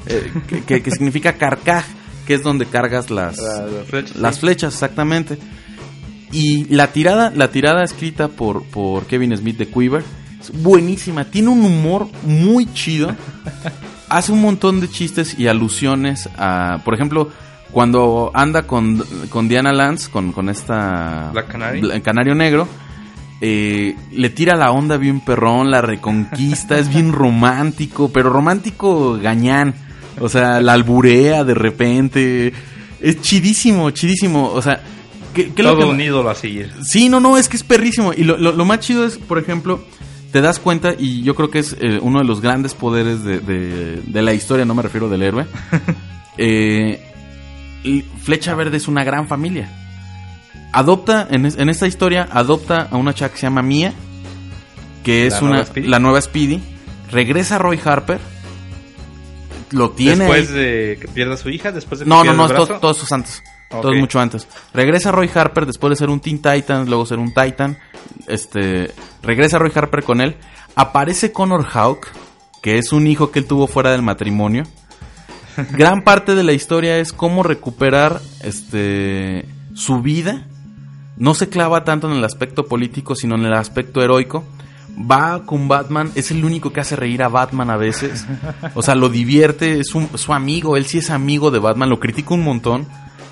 eh, 0.08 0.32
que, 0.48 0.64
que- 0.64 0.82
que 0.82 0.92
significa 0.92 1.34
carcaj, 1.34 1.84
que 2.26 2.36
es 2.36 2.42
donde 2.44 2.66
cargas 2.66 3.12
las, 3.12 3.38
La- 3.38 3.66
las 3.68 3.86
flechas, 3.88 4.16
las 4.16 4.36
sí. 4.36 4.42
flechas, 4.42 4.74
exactamente. 4.74 5.38
Y 6.34 6.66
la 6.74 6.88
tirada, 6.92 7.32
la 7.36 7.50
tirada 7.52 7.84
escrita 7.84 8.28
por, 8.28 8.64
por 8.64 9.06
Kevin 9.06 9.36
Smith 9.38 9.58
de 9.58 9.68
Quiver 9.68 10.04
es 10.42 10.52
buenísima. 10.64 11.26
Tiene 11.26 11.50
un 11.50 11.64
humor 11.64 12.08
muy 12.24 12.66
chido. 12.74 13.16
Hace 14.10 14.32
un 14.32 14.42
montón 14.42 14.82
de 14.82 14.90
chistes 14.90 15.38
y 15.40 15.48
alusiones 15.48 16.28
a, 16.38 16.80
por 16.84 16.94
ejemplo, 16.96 17.30
cuando 17.72 18.32
anda 18.34 18.64
con, 18.64 19.04
con 19.30 19.48
Diana 19.48 19.72
Lance, 19.72 20.10
con, 20.12 20.32
con 20.32 20.50
esta 20.50 21.30
Black 21.34 21.48
Canary. 21.52 21.82
Bla- 21.82 22.02
Canario 22.02 22.36
Negro, 22.36 22.68
eh, 23.42 23.96
le 24.12 24.30
tira 24.30 24.56
la 24.56 24.72
onda 24.72 24.98
bien 24.98 25.20
perrón, 25.22 25.72
la 25.72 25.82
reconquista, 25.82 26.78
es 26.78 26.90
bien 26.90 27.12
romántico, 27.12 28.10
pero 28.12 28.30
romántico 28.30 29.18
gañán. 29.20 29.74
O 30.20 30.30
sea, 30.30 30.62
la 30.62 30.74
alburea 30.74 31.44
de 31.44 31.54
repente. 31.56 32.54
Es 33.02 33.20
chidísimo, 33.22 33.90
chidísimo. 33.92 34.50
O 34.50 34.62
sea, 34.62 34.82
¿qué, 35.34 35.54
qué 35.54 35.62
es 35.62 35.66
lo 35.68 35.74
Todo 35.76 35.86
que- 35.88 35.92
un 35.94 36.02
ídolo 36.02 36.30
a 36.30 36.36
seguir. 36.36 36.72
Sí, 36.84 37.10
no, 37.10 37.20
no, 37.20 37.38
es 37.38 37.50
que 37.50 37.58
es 37.58 37.64
perrísimo. 37.64 38.14
Y 38.14 38.24
lo, 38.24 38.38
lo- 38.38 38.52
lo 38.54 38.66
más 38.66 38.80
chido 38.80 39.06
es, 39.06 39.18
por 39.18 39.38
ejemplo, 39.40 39.84
te 40.32 40.42
das 40.42 40.60
cuenta, 40.60 40.94
y 40.98 41.22
yo 41.24 41.36
creo 41.36 41.50
que 41.52 41.60
es 41.60 41.76
eh, 41.80 42.00
uno 42.02 42.20
de 42.20 42.26
los 42.26 42.42
grandes 42.42 42.74
poderes 42.74 43.24
de, 43.24 43.40
de- 43.40 44.02
de 44.06 44.22
la 44.22 44.34
historia, 44.34 44.66
no 44.66 44.74
me 44.76 44.82
refiero 44.82 45.10
del 45.10 45.22
héroe. 45.24 45.46
eh, 46.38 47.02
Flecha 48.24 48.56
Verde 48.56 48.78
es 48.78 48.88
una 48.88 49.04
gran 49.04 49.28
familia. 49.28 49.70
Adopta, 50.72 51.28
en, 51.30 51.46
es- 51.46 51.58
en 51.58 51.70
esta 51.70 51.86
historia, 51.88 52.28
adopta 52.32 52.88
a 52.90 52.98
una 52.98 53.14
chava 53.14 53.32
que 53.32 53.38
se 53.40 53.44
llama 53.46 53.62
Mia, 53.62 53.94
que 55.04 55.28
es 55.28 55.34
La 55.34 55.40
una, 55.40 55.50
nueva 55.50 55.66
Speedy. 55.66 55.88
la 55.88 56.00
nueva 56.00 56.22
Speedy. 56.22 56.60
Regresa 57.12 57.58
Roy 57.60 57.80
Harper. 57.84 58.20
Lo 59.72 59.92
tiene. 59.92 60.26
Después 60.26 60.50
ahí. 60.50 60.56
de 60.56 60.98
que 61.02 61.08
pierda 61.10 61.34
a 61.36 61.38
su 61.38 61.50
hija, 61.50 61.72
después 61.72 62.00
de 62.00 62.06
que 62.06 62.10
No, 62.10 62.24
no, 62.24 62.34
no, 62.34 62.46
el 62.46 62.52
es 62.52 62.58
todo, 62.58 62.68
brazo. 62.80 62.80
Todo 63.82 63.82
eso 63.82 63.82
es 63.82 63.82
antes. 63.82 63.82
Todo 63.82 63.90
Ok. 63.92 63.96
es 63.96 64.02
mucho 64.02 64.20
antes. 64.20 64.48
Regresa 64.74 65.12
Roy 65.12 65.30
Harper 65.34 65.66
después 65.66 65.90
de 65.90 65.96
ser 65.96 66.10
un 66.10 66.20
Teen 66.20 66.42
Titan, 66.42 66.88
luego 66.88 67.06
ser 67.06 67.20
un 67.20 67.34
Titan. 67.34 67.78
Este, 68.28 68.92
regresa 69.22 69.58
Roy 69.60 69.72
Harper 69.74 70.04
con 70.04 70.22
él. 70.22 70.36
Aparece 70.76 71.32
Connor 71.32 71.66
Hawk, 71.74 72.08
que 72.62 72.78
es 72.78 72.92
un 72.94 73.08
hijo 73.08 73.32
que 73.32 73.40
él 73.40 73.46
tuvo 73.46 73.68
fuera 73.68 73.92
del 73.92 74.02
matrimonio. 74.02 74.64
Gran 75.72 76.04
parte 76.04 76.34
de 76.36 76.44
la 76.44 76.54
historia 76.54 76.98
es 76.98 77.14
cómo 77.14 77.44
recuperar 77.44 78.22
este 78.42 79.46
su 79.76 80.02
vida. 80.02 80.46
No 81.18 81.34
se 81.36 81.48
clava 81.50 81.84
tanto 81.84 82.10
en 82.12 82.18
el 82.18 82.24
aspecto 82.24 82.66
político, 82.66 83.16
sino 83.16 83.36
en 83.36 83.46
el 83.46 83.54
aspecto 83.54 84.02
heroico. 84.02 84.44
Va 85.00 85.44
con 85.46 85.68
Batman, 85.68 86.12
es 86.16 86.30
el 86.32 86.44
único 86.46 86.72
que 86.74 86.80
hace 86.82 86.96
reír 86.96 87.24
a 87.24 87.28
Batman 87.28 87.70
a 87.70 87.78
veces. 87.78 88.26
O 88.76 88.82
sea, 88.82 88.96
lo 88.96 89.10
divierte, 89.10 89.80
es 89.80 89.94
un- 89.96 90.10
su 90.18 90.34
amigo, 90.34 90.76
él 90.78 90.86
sí 90.86 91.00
es 91.00 91.10
amigo 91.12 91.52
de 91.52 91.60
Batman, 91.60 91.90
lo 91.90 92.00
critica 92.00 92.34
un 92.34 92.44
montón 92.44 92.88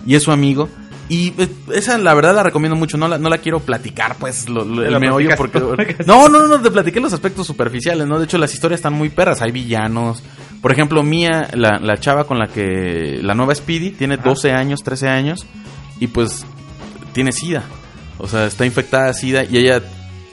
y 0.05 0.15
es 0.15 0.23
su 0.23 0.31
amigo. 0.31 0.69
Y 1.09 1.33
eh, 1.37 1.49
esa 1.73 1.97
la 1.97 2.13
verdad 2.13 2.33
la 2.35 2.43
recomiendo 2.43 2.77
mucho, 2.77 2.97
no 2.97 3.07
la, 3.09 3.17
no 3.17 3.27
la 3.29 3.39
quiero 3.39 3.59
platicar 3.59 4.15
pues 4.17 4.47
lo, 4.47 4.63
lo- 4.63 4.83
el 4.85 4.97
meollo 4.99 5.29
porque... 5.35 5.59
No, 6.07 6.29
no, 6.29 6.47
no, 6.47 6.61
te 6.61 6.71
platiqué 6.71 7.01
los 7.01 7.11
aspectos 7.11 7.45
superficiales, 7.47 8.07
¿no? 8.07 8.17
De 8.17 8.25
hecho 8.25 8.37
las 8.37 8.53
historias 8.53 8.79
están 8.79 8.93
muy 8.93 9.09
perras, 9.09 9.41
hay 9.41 9.51
villanos. 9.51 10.23
Por 10.61 10.71
ejemplo, 10.71 11.03
Mía, 11.03 11.49
la, 11.53 11.79
la 11.79 11.97
chava 11.97 12.23
con 12.25 12.39
la 12.39 12.47
que... 12.47 13.19
La 13.23 13.33
nueva 13.35 13.53
Speedy, 13.53 13.91
tiene 13.91 14.15
12 14.17 14.51
años, 14.53 14.83
13 14.83 15.09
años 15.09 15.45
y 15.99 16.07
pues 16.07 16.45
tiene 17.13 17.33
SIDA. 17.33 17.63
O 18.17 18.27
sea, 18.27 18.45
está 18.45 18.65
infectada 18.65 19.07
de 19.07 19.13
SIDA 19.15 19.43
y 19.43 19.57
ella 19.57 19.81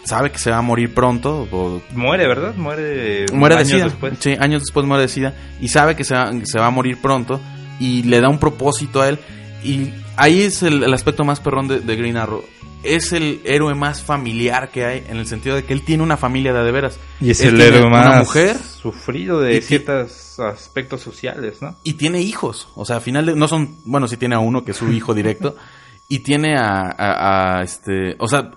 sabe 0.05 0.31
que 0.31 0.39
se 0.39 0.51
va 0.51 0.59
a 0.59 0.63
morir 0.63 0.95
pronto 0.95 1.49
o 1.51 1.83
Muere, 1.95 2.29
¿verdad? 2.29 2.55
Muere, 2.55 3.27
muere 3.33 3.57
de 3.57 3.61
años 3.63 3.73
SIDA. 3.73 3.85
después. 3.87 4.13
Sí, 4.21 4.35
años 4.39 4.63
después 4.63 4.87
muere 4.87 5.03
de 5.03 5.09
SIDA. 5.09 5.35
Y 5.61 5.69
sabe 5.69 5.97
que 5.97 6.05
se 6.05 6.15
va, 6.15 6.31
se 6.45 6.59
va 6.61 6.67
a 6.67 6.71
morir 6.71 6.99
pronto. 7.03 7.41
Y 7.81 8.05
le 8.05 8.21
da 8.21 8.29
un 8.29 8.39
propósito 8.39 9.03
a 9.03 9.09
él. 9.09 9.19
Y 9.65 9.93
ahí 10.17 10.43
es 10.43 10.63
el, 10.63 10.83
el 10.85 10.95
aspecto 10.95 11.25
más 11.25 11.41
perrón 11.41 11.69
de, 11.69 11.81
de 11.81 11.97
Green 11.97 12.17
Arrow. 12.17 12.43
Es 12.85 13.13
el 13.13 13.41
héroe 13.45 13.75
más 13.75 14.03
familiar 14.03 14.71
que 14.71 14.85
hay. 14.85 15.05
En 15.09 15.17
el 15.17 15.27
sentido 15.27 15.57
de 15.57 15.65
que 15.65 15.73
él 15.73 15.85
tiene 15.85 16.03
una 16.05 16.17
familia 16.17 16.53
de 16.53 16.63
de 16.63 16.71
veras. 16.73 16.99
Y 17.21 17.31
es 17.31 17.41
Él 17.41 17.61
el 17.61 17.75
héroe 17.75 17.91
más 17.91 18.07
Una 18.07 18.19
mujer 18.21 18.57
sufrido 18.57 19.41
de 19.41 19.61
ciertos 19.61 20.39
aspectos 20.39 21.01
sociales, 21.01 21.61
¿no? 21.61 21.75
y 21.83 21.95
tiene 21.95 22.21
hijos. 22.21 22.69
O 22.77 22.85
sea, 22.85 22.97
al 22.97 23.03
final 23.03 23.27
de- 23.27 23.35
no 23.35 23.49
son, 23.49 23.77
bueno, 23.85 24.07
sí 24.07 24.17
tiene 24.17 24.37
a 24.37 24.39
uno 24.39 24.65
que 24.65 24.71
es 24.71 24.77
su 24.77 24.93
hijo 24.93 25.13
directo. 25.13 25.57
y 26.09 26.21
tiene 26.21 26.57
a, 26.57 26.83
a- 26.97 27.59
a, 27.59 27.63
este, 27.63 28.15
o 28.21 28.29
sea, 28.29 28.53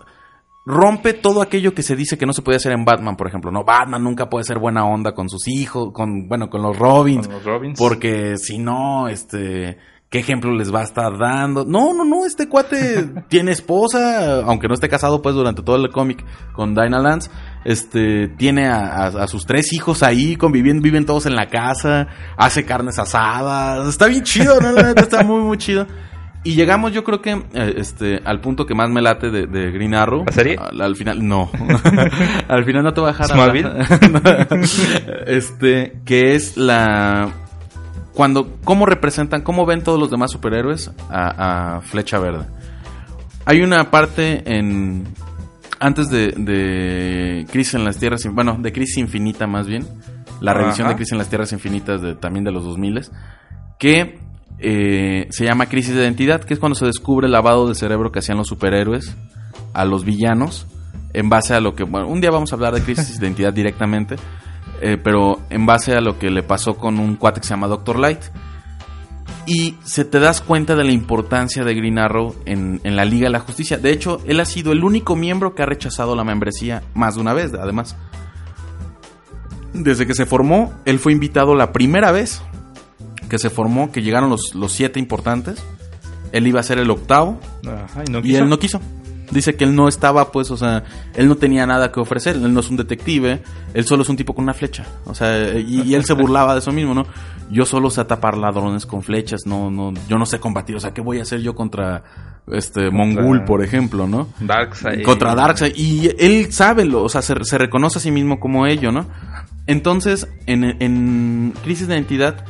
rompe 0.65 1.13
todo 1.13 1.41
aquello 1.41 1.73
que 1.73 1.81
se 1.81 1.95
dice 1.95 2.17
que 2.19 2.27
no 2.27 2.33
se 2.33 2.43
puede 2.43 2.57
hacer 2.57 2.71
en 2.73 2.85
Batman, 2.85 3.17
por 3.17 3.27
ejemplo. 3.27 3.51
No, 3.51 3.63
Batman 3.63 4.03
nunca 4.03 4.29
puede 4.29 4.45
ser 4.45 4.59
buena 4.59 4.85
onda 4.85 5.13
con 5.13 5.27
sus 5.29 5.47
hijos, 5.47 5.91
con, 5.91 6.27
bueno, 6.27 6.49
con 6.49 6.61
los 6.61 6.77
Robins. 6.77 7.27
Con 7.27 7.37
los 7.37 7.43
Robins. 7.45 7.79
Porque 7.79 8.37
si 8.37 8.59
no, 8.59 9.07
este, 9.07 9.79
¿qué 10.11 10.19
ejemplo 10.19 10.53
les 10.53 10.71
va 10.71 10.81
a 10.81 10.83
estar 10.83 11.17
dando? 11.17 11.65
No, 11.65 11.93
no, 11.95 12.03
no, 12.05 12.25
este 12.27 12.47
cuate 12.47 13.09
tiene 13.29 13.51
esposa, 13.51 14.41
aunque 14.41 14.67
no 14.67 14.73
esté 14.75 14.87
casado 14.89 15.21
pues 15.23 15.33
durante 15.33 15.63
todo 15.63 15.77
el 15.77 15.89
cómic 15.89 16.23
con 16.53 16.75
Dinah 16.75 16.99
Lance, 16.99 17.31
este, 17.65 18.27
tiene 18.37 18.67
a, 18.67 19.05
a- 19.05 19.23
a 19.23 19.27
sus 19.27 19.45
tres 19.45 19.71
hijos 19.73 20.03
ahí 20.03 20.35
conviviendo, 20.35 20.83
viven 20.83 21.05
todos 21.05 21.25
en 21.25 21.35
la 21.35 21.47
casa, 21.47 22.07
hace 22.37 22.65
carnes 22.65 22.99
asadas, 22.99 23.87
está 23.87 24.07
bien 24.07 24.23
chido, 24.23 24.59
¿no? 24.61 24.77
Está 24.77 25.23
muy, 25.23 25.41
muy 25.41 25.57
chido. 25.57 25.87
Y 26.43 26.55
llegamos, 26.55 26.91
yo 26.91 27.03
creo 27.03 27.21
que, 27.21 27.31
eh, 27.53 27.73
este, 27.77 28.19
al 28.25 28.41
punto 28.41 28.65
que 28.65 28.73
más 28.73 28.89
me 28.89 28.99
late 28.99 29.29
de, 29.29 29.45
de 29.45 29.71
Green 29.71 29.93
Arrow. 29.93 30.23
¿La 30.25 30.31
serie? 30.31 30.57
Al, 30.59 30.81
al 30.81 30.95
final, 30.95 31.25
no. 31.25 31.51
al 32.47 32.65
final 32.65 32.83
no 32.83 32.93
te 32.93 32.99
voy 32.99 33.09
a 33.09 33.13
dejar 33.13 33.27
¿Smallville? 33.27 33.67
hablar. 33.67 34.47
este, 35.27 36.01
que 36.03 36.33
es 36.33 36.57
la 36.57 37.29
cuando 38.13 38.57
cómo 38.63 38.85
representan, 38.85 39.41
cómo 39.41 39.65
ven 39.65 39.83
todos 39.83 39.99
los 39.99 40.11
demás 40.11 40.31
superhéroes 40.31 40.91
a, 41.09 41.75
a 41.77 41.81
Flecha 41.81 42.19
Verde. 42.19 42.45
Hay 43.45 43.61
una 43.61 43.89
parte 43.89 44.43
en 44.45 45.07
antes 45.79 46.09
de, 46.09 46.33
de 46.37 47.45
Crisis 47.49 47.73
en 47.73 47.83
las 47.83 47.97
Tierras, 47.97 48.23
bueno, 48.31 48.57
de 48.59 48.71
Crisis 48.71 48.97
Infinita 48.97 49.47
más 49.47 49.67
bien, 49.67 49.87
la 50.39 50.53
revisión 50.53 50.85
Ajá. 50.85 50.93
de 50.93 50.95
Crisis 50.97 51.13
en 51.13 51.17
las 51.17 51.29
Tierras 51.29 51.51
Infinitas 51.53 52.01
de 52.01 52.15
también 52.15 52.45
de 52.45 52.51
los 52.51 52.63
2000 52.63 53.01
que 53.79 54.19
eh, 54.59 55.27
se 55.31 55.45
llama 55.45 55.65
Crisis 55.65 55.95
de 55.95 56.01
Identidad, 56.01 56.43
que 56.43 56.53
es 56.53 56.59
cuando 56.59 56.75
se 56.75 56.85
descubre 56.85 57.25
el 57.25 57.31
lavado 57.31 57.67
de 57.67 57.73
cerebro 57.73 58.11
que 58.11 58.19
hacían 58.19 58.37
los 58.37 58.47
superhéroes 58.47 59.15
a 59.73 59.85
los 59.85 60.05
villanos 60.05 60.67
en 61.13 61.29
base 61.29 61.55
a 61.55 61.59
lo 61.59 61.73
que, 61.73 61.83
bueno, 61.83 62.07
un 62.07 62.21
día 62.21 62.29
vamos 62.29 62.51
a 62.51 62.55
hablar 62.55 62.75
de 62.75 62.81
Crisis 62.81 63.19
de 63.19 63.25
Identidad 63.25 63.53
directamente, 63.53 64.17
eh, 64.81 64.97
pero 65.01 65.39
en 65.49 65.65
base 65.65 65.93
a 65.95 66.01
lo 66.01 66.17
que 66.19 66.29
le 66.29 66.43
pasó 66.43 66.75
con 66.75 66.99
un 66.99 67.15
cuate 67.15 67.41
que 67.41 67.47
se 67.47 67.53
llama 67.53 67.67
Doctor 67.67 67.99
Light. 67.99 68.19
Y 69.47 69.75
se 69.83 70.05
te 70.05 70.19
das 70.19 70.39
cuenta 70.41 70.75
de 70.75 70.83
la 70.83 70.91
importancia 70.91 71.63
de 71.63 71.73
Green 71.73 71.97
Arrow 71.97 72.35
en, 72.45 72.79
en 72.83 72.95
la 72.95 73.05
Liga 73.05 73.25
de 73.25 73.31
la 73.31 73.39
Justicia. 73.39 73.77
De 73.77 73.91
hecho, 73.91 74.19
él 74.27 74.39
ha 74.39 74.45
sido 74.45 74.71
el 74.71 74.83
único 74.83 75.15
miembro 75.15 75.55
que 75.55 75.63
ha 75.63 75.65
rechazado 75.65 76.15
la 76.15 76.23
membresía 76.23 76.83
más 76.93 77.15
de 77.15 77.21
una 77.21 77.33
vez, 77.33 77.51
además. 77.53 77.95
Desde 79.73 80.05
que 80.05 80.13
se 80.13 80.25
formó, 80.25 80.73
él 80.85 80.99
fue 80.99 81.11
invitado 81.13 81.55
la 81.55 81.71
primera 81.71 82.11
vez 82.11 82.41
que 83.29 83.39
se 83.39 83.49
formó, 83.49 83.91
que 83.91 84.01
llegaron 84.01 84.29
los, 84.29 84.53
los 84.53 84.73
siete 84.73 84.99
importantes. 84.99 85.63
Él 86.33 86.45
iba 86.45 86.59
a 86.59 86.63
ser 86.63 86.77
el 86.77 86.89
octavo 86.91 87.39
Ajá, 87.65 88.03
y 88.07 88.11
no 88.11 88.19
y 88.19 88.23
quiso. 88.23 88.43
él 88.43 88.49
no 88.49 88.59
quiso. 88.59 88.81
Dice 89.31 89.55
que 89.55 89.63
él 89.63 89.75
no 89.75 89.87
estaba, 89.87 90.31
pues, 90.31 90.51
o 90.51 90.57
sea, 90.57 90.83
él 91.15 91.27
no 91.27 91.35
tenía 91.35 91.65
nada 91.65 91.91
que 91.91 91.99
ofrecer. 91.99 92.35
Él 92.35 92.53
no 92.53 92.59
es 92.59 92.69
un 92.69 92.77
detective, 92.77 93.41
él 93.73 93.85
solo 93.85 94.03
es 94.03 94.09
un 94.09 94.17
tipo 94.17 94.35
con 94.35 94.43
una 94.43 94.53
flecha. 94.53 94.85
O 95.05 95.15
sea, 95.15 95.57
y, 95.57 95.81
y 95.83 95.95
él 95.95 96.05
se 96.05 96.13
burlaba 96.13 96.53
de 96.53 96.59
eso 96.59 96.71
mismo, 96.71 96.93
¿no? 96.93 97.05
Yo 97.49 97.65
solo 97.65 97.89
sé 97.89 98.03
tapar 98.05 98.37
ladrones 98.37 98.85
con 98.85 99.03
flechas, 99.03 99.41
no, 99.45 99.71
no, 99.71 99.93
yo 100.07 100.17
no 100.17 100.25
sé 100.25 100.39
combatir. 100.39 100.75
O 100.75 100.79
sea, 100.79 100.93
¿qué 100.93 101.01
voy 101.01 101.19
a 101.19 101.23
hacer 101.23 101.41
yo 101.41 101.55
contra 101.55 102.03
este 102.47 102.89
Mongul, 102.91 103.43
por 103.45 103.63
ejemplo, 103.63 104.07
no? 104.07 104.29
Darkseid. 104.39 105.03
Contra 105.03 105.35
Darkseid. 105.35 105.73
Y 105.75 106.11
él 106.19 106.51
sabe, 106.51 106.85
lo, 106.85 107.03
o 107.03 107.09
sea, 107.09 107.21
se, 107.21 107.43
se 107.43 107.57
reconoce 107.57 107.99
a 107.99 108.01
sí 108.01 108.11
mismo 108.11 108.39
como 108.39 108.67
ello, 108.67 108.91
¿no? 108.91 109.05
Entonces, 109.67 110.27
en, 110.47 110.63
en 110.81 111.53
Crisis 111.63 111.87
de 111.87 111.95
Identidad, 111.95 112.43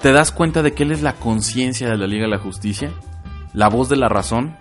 te 0.00 0.12
das 0.12 0.32
cuenta 0.32 0.62
de 0.62 0.72
que 0.72 0.82
él 0.82 0.92
es 0.92 1.02
la 1.02 1.14
conciencia 1.14 1.88
de 1.88 1.96
la 1.96 2.06
Liga 2.06 2.24
de 2.24 2.30
la 2.30 2.38
Justicia, 2.38 2.90
la 3.52 3.68
voz 3.68 3.88
de 3.88 3.96
la 3.96 4.08
razón, 4.08 4.56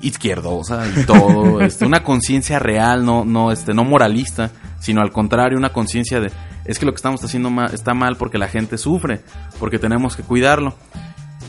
izquierdosa 0.00 0.84
y 0.86 1.04
todo, 1.04 1.60
este, 1.62 1.84
una 1.86 2.02
conciencia 2.02 2.58
real, 2.58 3.04
no, 3.04 3.24
no, 3.24 3.50
este, 3.52 3.74
no 3.74 3.84
moralista, 3.84 4.50
sino 4.80 5.00
al 5.00 5.10
contrario, 5.10 5.58
una 5.58 5.70
conciencia 5.72 6.20
de 6.20 6.30
es 6.64 6.78
que 6.78 6.84
lo 6.86 6.92
que 6.92 6.96
estamos 6.96 7.24
haciendo 7.24 7.50
está 7.72 7.94
mal 7.94 8.16
porque 8.16 8.36
la 8.38 8.48
gente 8.48 8.76
sufre, 8.78 9.20
porque 9.58 9.78
tenemos 9.78 10.16
que 10.16 10.22
cuidarlo. 10.22 10.74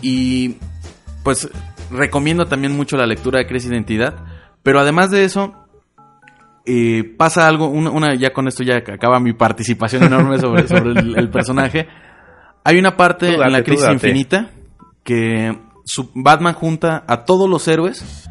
Y 0.02 0.56
pues 1.24 1.50
recomiendo 1.92 2.46
también 2.46 2.76
mucho 2.76 2.96
la 2.96 3.06
lectura 3.06 3.40
de 3.40 3.46
Crisis 3.48 3.70
de 3.70 3.76
Identidad, 3.76 4.16
pero 4.64 4.80
además 4.80 5.12
de 5.12 5.26
eso, 5.26 5.54
eh, 6.66 7.04
pasa 7.18 7.48
algo, 7.48 7.68
una, 7.68 7.90
una- 7.92 8.16
ya 8.16 8.32
con 8.32 8.48
esto 8.48 8.64
ya 8.64 8.78
acaba 8.78 9.20
mi 9.20 9.34
participación 9.34 10.04
enorme 10.04 10.40
sobre, 10.40 10.68
sobre 10.68 10.92
el, 10.92 11.18
el 11.18 11.30
personaje. 11.30 11.88
Hay 12.64 12.78
una 12.78 12.96
parte 12.96 13.26
date, 13.28 13.44
en 13.44 13.52
la 13.52 13.64
crisis 13.64 13.86
infinita 13.94 14.50
que 15.04 15.58
su- 15.90 16.12
Batman 16.14 16.54
junta 16.54 17.04
a 17.08 17.26
todos 17.26 17.50
los 17.50 17.68
héroes 17.68 18.30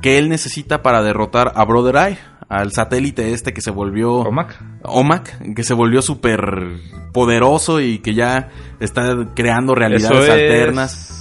que 0.00 0.16
él 0.18 0.28
necesita 0.28 0.82
para 0.82 1.02
derrotar 1.02 1.52
a 1.54 1.64
Brother 1.64 1.96
Eye, 1.96 2.18
al 2.48 2.72
satélite 2.72 3.32
este 3.34 3.52
que 3.52 3.60
se 3.60 3.70
volvió 3.70 4.22
Comac. 4.24 4.58
Omac, 4.84 5.54
que 5.54 5.64
se 5.64 5.74
volvió 5.74 6.00
súper 6.00 6.40
poderoso 7.12 7.80
y 7.80 7.98
que 7.98 8.14
ya 8.14 8.48
está 8.80 9.14
creando 9.34 9.74
realidades 9.74 10.24
es... 10.24 10.30
alternas. 10.30 11.14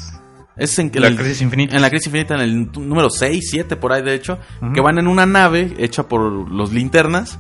Es 0.55 0.79
en, 0.79 0.89
en 0.93 1.01
La 1.01 1.07
el- 1.09 1.17
Crisis 1.17 1.41
Infinita. 1.41 1.75
En 1.75 1.81
la 1.81 1.89
crisis 1.89 2.07
infinita, 2.07 2.33
en 2.35 2.41
el 2.41 2.71
número 2.71 3.09
6, 3.09 3.47
7 3.49 3.75
por 3.75 3.93
ahí 3.93 4.01
de 4.01 4.15
hecho, 4.15 4.39
que 4.73 4.81
van 4.81 4.97
en 4.97 5.07
una 5.07 5.25
nave 5.25 5.73
hecha 5.77 6.07
por 6.07 6.21
los 6.49 6.71
linternas 6.73 7.37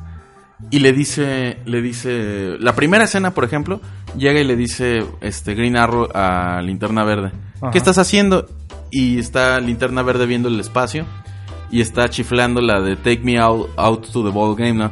y 0.69 0.79
le 0.79 0.91
dice, 0.93 1.59
le 1.65 1.81
dice, 1.81 2.57
la 2.59 2.75
primera 2.75 3.05
escena, 3.05 3.31
por 3.33 3.43
ejemplo, 3.43 3.79
llega 4.17 4.39
y 4.39 4.43
le 4.43 4.55
dice, 4.55 5.05
este, 5.21 5.53
Green 5.55 5.77
Arrow 5.77 6.09
a 6.13 6.61
Linterna 6.61 7.03
Verde, 7.03 7.31
Ajá. 7.61 7.71
¿qué 7.71 7.77
estás 7.77 7.97
haciendo? 7.97 8.47
Y 8.91 9.19
está 9.19 9.59
Linterna 9.59 10.01
Verde 10.01 10.25
viendo 10.25 10.49
el 10.49 10.59
espacio 10.59 11.05
y 11.69 11.81
está 11.81 12.09
chiflando 12.09 12.61
la 12.61 12.81
de 12.81 12.95
Take 12.95 13.21
Me 13.23 13.39
Out, 13.39 13.69
out 13.77 14.09
to 14.11 14.23
the 14.23 14.29
Ball 14.29 14.55
Game, 14.55 14.73
¿no? 14.73 14.91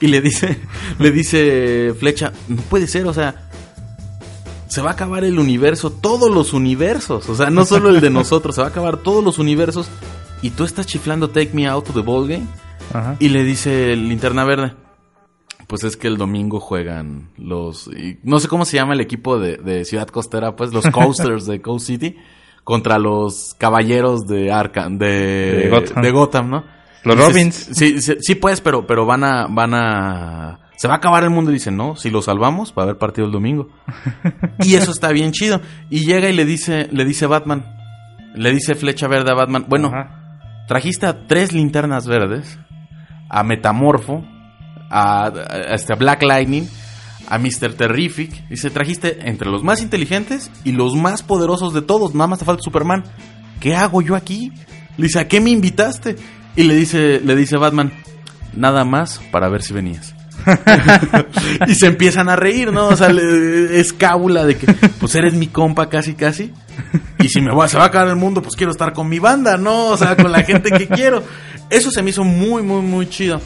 Y 0.00 0.06
le 0.06 0.20
dice, 0.20 0.60
le 0.98 1.10
dice 1.10 1.94
Flecha, 1.98 2.32
no 2.48 2.62
puede 2.62 2.86
ser, 2.86 3.06
o 3.06 3.12
sea, 3.12 3.48
se 4.68 4.82
va 4.82 4.90
a 4.90 4.92
acabar 4.92 5.24
el 5.24 5.38
universo, 5.38 5.90
todos 5.90 6.30
los 6.30 6.52
universos, 6.52 7.28
o 7.28 7.34
sea, 7.34 7.50
no 7.50 7.64
solo 7.64 7.88
el 7.88 8.00
de 8.00 8.10
nosotros, 8.10 8.54
se 8.54 8.60
va 8.60 8.68
a 8.68 8.70
acabar 8.70 8.98
todos 8.98 9.24
los 9.24 9.38
universos 9.38 9.88
y 10.42 10.50
tú 10.50 10.64
estás 10.64 10.86
chiflando 10.86 11.30
Take 11.30 11.50
Me 11.52 11.66
Out 11.66 11.86
to 11.86 11.92
the 11.92 12.00
Ball 12.00 12.28
Game. 12.28 12.46
Ajá. 12.92 13.16
Y 13.18 13.28
le 13.28 13.44
dice 13.44 13.96
linterna 13.96 14.44
verde. 14.44 14.72
Pues 15.68 15.84
es 15.84 15.96
que 15.96 16.08
el 16.08 16.16
domingo 16.16 16.58
juegan 16.60 17.28
los. 17.36 17.86
y 17.88 18.18
no 18.24 18.40
sé 18.40 18.48
cómo 18.48 18.64
se 18.64 18.76
llama 18.76 18.94
el 18.94 19.00
equipo 19.00 19.38
de, 19.38 19.58
de 19.58 19.84
Ciudad 19.84 20.08
Costera, 20.08 20.56
pues 20.56 20.72
los 20.72 20.86
Coasters 20.92 21.46
de 21.46 21.60
Coast 21.62 21.86
City. 21.86 22.16
Contra 22.64 22.98
los 22.98 23.54
caballeros 23.58 24.26
de 24.26 24.52
Arkham, 24.52 24.98
de, 24.98 25.06
De 25.06 25.68
Gotham. 25.70 26.02
de 26.02 26.10
Gotham, 26.10 26.50
¿no? 26.50 26.64
Los 27.04 27.16
Dices, 27.16 27.32
Robins. 27.32 27.54
Sí, 27.72 28.00
sí, 28.02 28.14
sí, 28.20 28.34
pues, 28.34 28.60
pero, 28.60 28.86
pero 28.86 29.06
van 29.06 29.24
a, 29.24 29.46
van 29.46 29.72
a. 29.72 30.60
Se 30.76 30.86
va 30.86 30.94
a 30.94 30.96
acabar 30.98 31.22
el 31.24 31.30
mundo 31.30 31.50
y 31.50 31.54
dicen, 31.54 31.76
no, 31.78 31.96
si 31.96 32.10
lo 32.10 32.20
salvamos, 32.20 32.74
va 32.76 32.82
a 32.82 32.84
haber 32.84 32.98
partido 32.98 33.26
el 33.26 33.32
domingo. 33.32 33.68
y 34.60 34.74
eso 34.74 34.90
está 34.90 35.12
bien 35.12 35.32
chido. 35.32 35.60
Y 35.88 36.04
llega 36.04 36.28
y 36.28 36.34
le 36.34 36.44
dice, 36.44 36.88
le 36.92 37.04
dice 37.06 37.26
Batman. 37.26 37.64
Le 38.34 38.52
dice 38.52 38.74
Flecha 38.74 39.08
Verde 39.08 39.30
a 39.30 39.34
Batman. 39.34 39.64
Bueno, 39.68 39.88
Ajá. 39.88 40.64
trajiste 40.68 41.06
a 41.06 41.26
tres 41.26 41.52
linternas 41.54 42.06
verdes, 42.06 42.58
a 43.30 43.42
Metamorfo, 43.44 44.24
a, 44.90 45.26
a 45.26 45.74
este, 45.74 45.92
a 45.92 45.96
Black 45.96 46.22
Lightning, 46.22 46.68
a 47.28 47.38
Mr. 47.38 47.74
Terrific. 47.74 48.48
Dice, 48.48 48.70
trajiste 48.70 49.28
entre 49.28 49.50
los 49.50 49.62
más 49.62 49.82
inteligentes 49.82 50.50
y 50.64 50.72
los 50.72 50.94
más 50.94 51.22
poderosos 51.22 51.74
de 51.74 51.82
todos. 51.82 52.14
Nada 52.14 52.28
más 52.28 52.38
te 52.38 52.44
falta 52.44 52.62
Superman. 52.62 53.04
¿Qué 53.60 53.74
hago 53.74 54.02
yo 54.02 54.14
aquí? 54.16 54.52
Le 54.96 55.04
dice, 55.06 55.20
¿a 55.20 55.28
qué 55.28 55.40
me 55.40 55.50
invitaste? 55.50 56.16
Y 56.56 56.64
le 56.64 56.74
dice, 56.74 57.20
le 57.24 57.36
dice 57.36 57.56
Batman, 57.56 57.92
nada 58.54 58.84
más 58.84 59.20
para 59.30 59.48
ver 59.48 59.62
si 59.62 59.72
venías. 59.74 60.14
y 61.66 61.74
se 61.74 61.86
empiezan 61.86 62.28
a 62.28 62.36
reír, 62.36 62.72
¿no? 62.72 62.88
O 62.88 62.96
sea, 62.96 63.08
le- 63.12 63.78
es 63.80 63.92
cábula 63.92 64.44
de 64.44 64.56
que, 64.56 64.66
pues 64.98 65.14
eres 65.14 65.34
mi 65.34 65.48
compa 65.48 65.88
casi, 65.88 66.14
casi. 66.14 66.52
Y 67.18 67.28
si 67.28 67.40
me 67.40 67.52
va, 67.54 67.68
se 67.68 67.76
va 67.76 67.84
a 67.84 67.86
acabar 67.88 68.08
el 68.08 68.16
mundo, 68.16 68.40
pues 68.42 68.54
quiero 68.56 68.70
estar 68.72 68.92
con 68.92 69.08
mi 69.08 69.18
banda, 69.18 69.56
¿no? 69.56 69.88
O 69.88 69.96
sea, 69.96 70.16
con 70.16 70.30
la 70.32 70.42
gente 70.42 70.70
que 70.70 70.86
quiero. 70.86 71.22
Eso 71.70 71.90
se 71.90 72.02
me 72.02 72.10
hizo 72.10 72.24
muy, 72.24 72.62
muy, 72.62 72.82
muy 72.82 73.08
chido. 73.08 73.40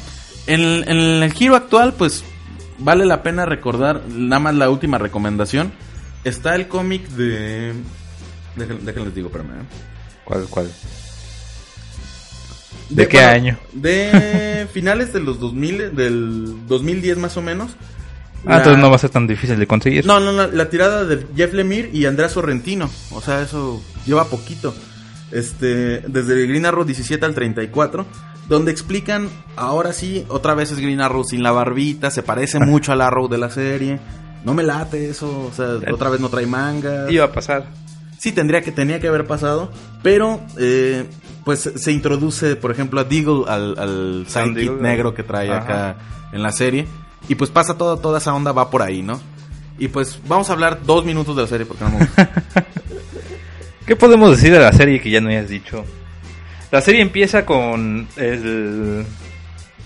En 0.46 0.60
el, 0.60 0.84
en 0.88 1.22
el 1.22 1.32
giro 1.32 1.54
actual, 1.56 1.94
pues 1.94 2.24
vale 2.78 3.04
la 3.06 3.22
pena 3.22 3.46
recordar, 3.46 4.02
nada 4.08 4.40
más 4.40 4.54
la 4.54 4.70
última 4.70 4.98
recomendación. 4.98 5.72
Está 6.24 6.54
el 6.56 6.68
cómic 6.68 7.06
de... 7.10 7.72
Déjenles, 8.56 9.14
digo, 9.14 9.28
espérame. 9.28 9.50
¿eh? 9.60 9.64
¿Cuál, 10.24 10.46
cuál? 10.50 10.70
¿De 12.90 13.08
qué 13.08 13.20
año? 13.20 13.58
De 13.72 14.66
finales 14.72 15.12
de 15.12 15.20
los 15.20 15.40
2000, 15.40 15.94
del 15.96 16.66
2010 16.68 17.18
más 17.18 17.36
o 17.36 17.42
menos. 17.42 17.72
Ah, 18.44 18.50
La- 18.50 18.56
entonces 18.58 18.82
no 18.82 18.90
va 18.90 18.96
a 18.96 18.98
ser 18.98 19.10
tan 19.10 19.26
difícil 19.26 19.58
de 19.58 19.66
conseguir. 19.66 20.04
No, 20.04 20.20
no, 20.20 20.32
no, 20.32 20.46
la 20.48 20.68
tirada 20.68 21.04
de 21.04 21.26
Jeff 21.34 21.52
Lemire 21.54 21.90
y 21.92 22.04
Andrés 22.06 22.32
Sorrentino. 22.32 22.90
O 23.12 23.20
sea, 23.20 23.40
eso 23.42 23.82
lleva 24.04 24.24
poquito. 24.26 24.74
Este, 25.30 26.00
desde 26.00 26.34
el 26.34 26.48
Green 26.48 26.66
Arrow 26.66 26.84
17 26.84 27.24
al 27.24 27.34
34, 27.34 28.04
donde 28.52 28.70
explican, 28.70 29.28
ahora 29.56 29.92
sí, 29.92 30.24
otra 30.28 30.54
vez 30.54 30.70
es 30.70 30.78
Green 30.78 31.00
Arrow 31.00 31.24
sin 31.24 31.42
la 31.42 31.50
barbita, 31.52 32.10
se 32.10 32.22
parece 32.22 32.60
mucho 32.64 32.92
al 32.92 33.00
Arrow 33.00 33.28
de 33.28 33.38
la 33.38 33.50
serie. 33.50 33.98
No 34.44 34.54
me 34.54 34.62
late 34.62 35.08
eso, 35.08 35.46
o 35.46 35.52
sea, 35.52 35.78
otra 35.92 36.10
vez 36.10 36.20
no 36.20 36.28
trae 36.28 36.46
manga. 36.46 37.10
Iba 37.10 37.26
a 37.26 37.32
pasar. 37.32 37.66
Sí, 38.18 38.32
tendría 38.32 38.62
que, 38.62 38.70
tenía 38.70 39.00
que 39.00 39.08
haber 39.08 39.26
pasado, 39.26 39.70
pero 40.02 40.40
eh, 40.58 41.06
pues 41.44 41.70
se 41.74 41.92
introduce, 41.92 42.54
por 42.56 42.70
ejemplo, 42.70 43.00
a 43.00 43.04
Deagle, 43.04 43.44
al, 43.48 43.78
al 43.78 44.24
sidekick 44.28 44.80
negro 44.80 45.14
que 45.14 45.22
trae 45.22 45.50
Ajá. 45.50 45.62
acá 45.62 45.96
en 46.32 46.42
la 46.42 46.52
serie, 46.52 46.86
y 47.28 47.34
pues 47.34 47.50
pasa 47.50 47.76
toda, 47.76 48.00
toda 48.00 48.18
esa 48.18 48.34
onda, 48.34 48.52
va 48.52 48.70
por 48.70 48.82
ahí, 48.82 49.02
¿no? 49.02 49.20
Y 49.78 49.88
pues 49.88 50.20
vamos 50.28 50.50
a 50.50 50.52
hablar 50.52 50.80
dos 50.84 51.04
minutos 51.04 51.34
de 51.34 51.42
la 51.42 51.48
serie 51.48 51.66
porque 51.66 51.84
no 51.84 51.90
me 51.90 51.98
gusta. 51.98 52.30
¿Qué 53.86 53.96
podemos 53.96 54.30
decir 54.30 54.52
de 54.52 54.60
la 54.60 54.72
serie 54.72 55.00
que 55.00 55.10
ya 55.10 55.20
no 55.20 55.28
hayas 55.28 55.48
dicho? 55.48 55.84
La 56.72 56.80
serie 56.80 57.02
empieza 57.02 57.44
con 57.44 58.08
el 58.16 59.04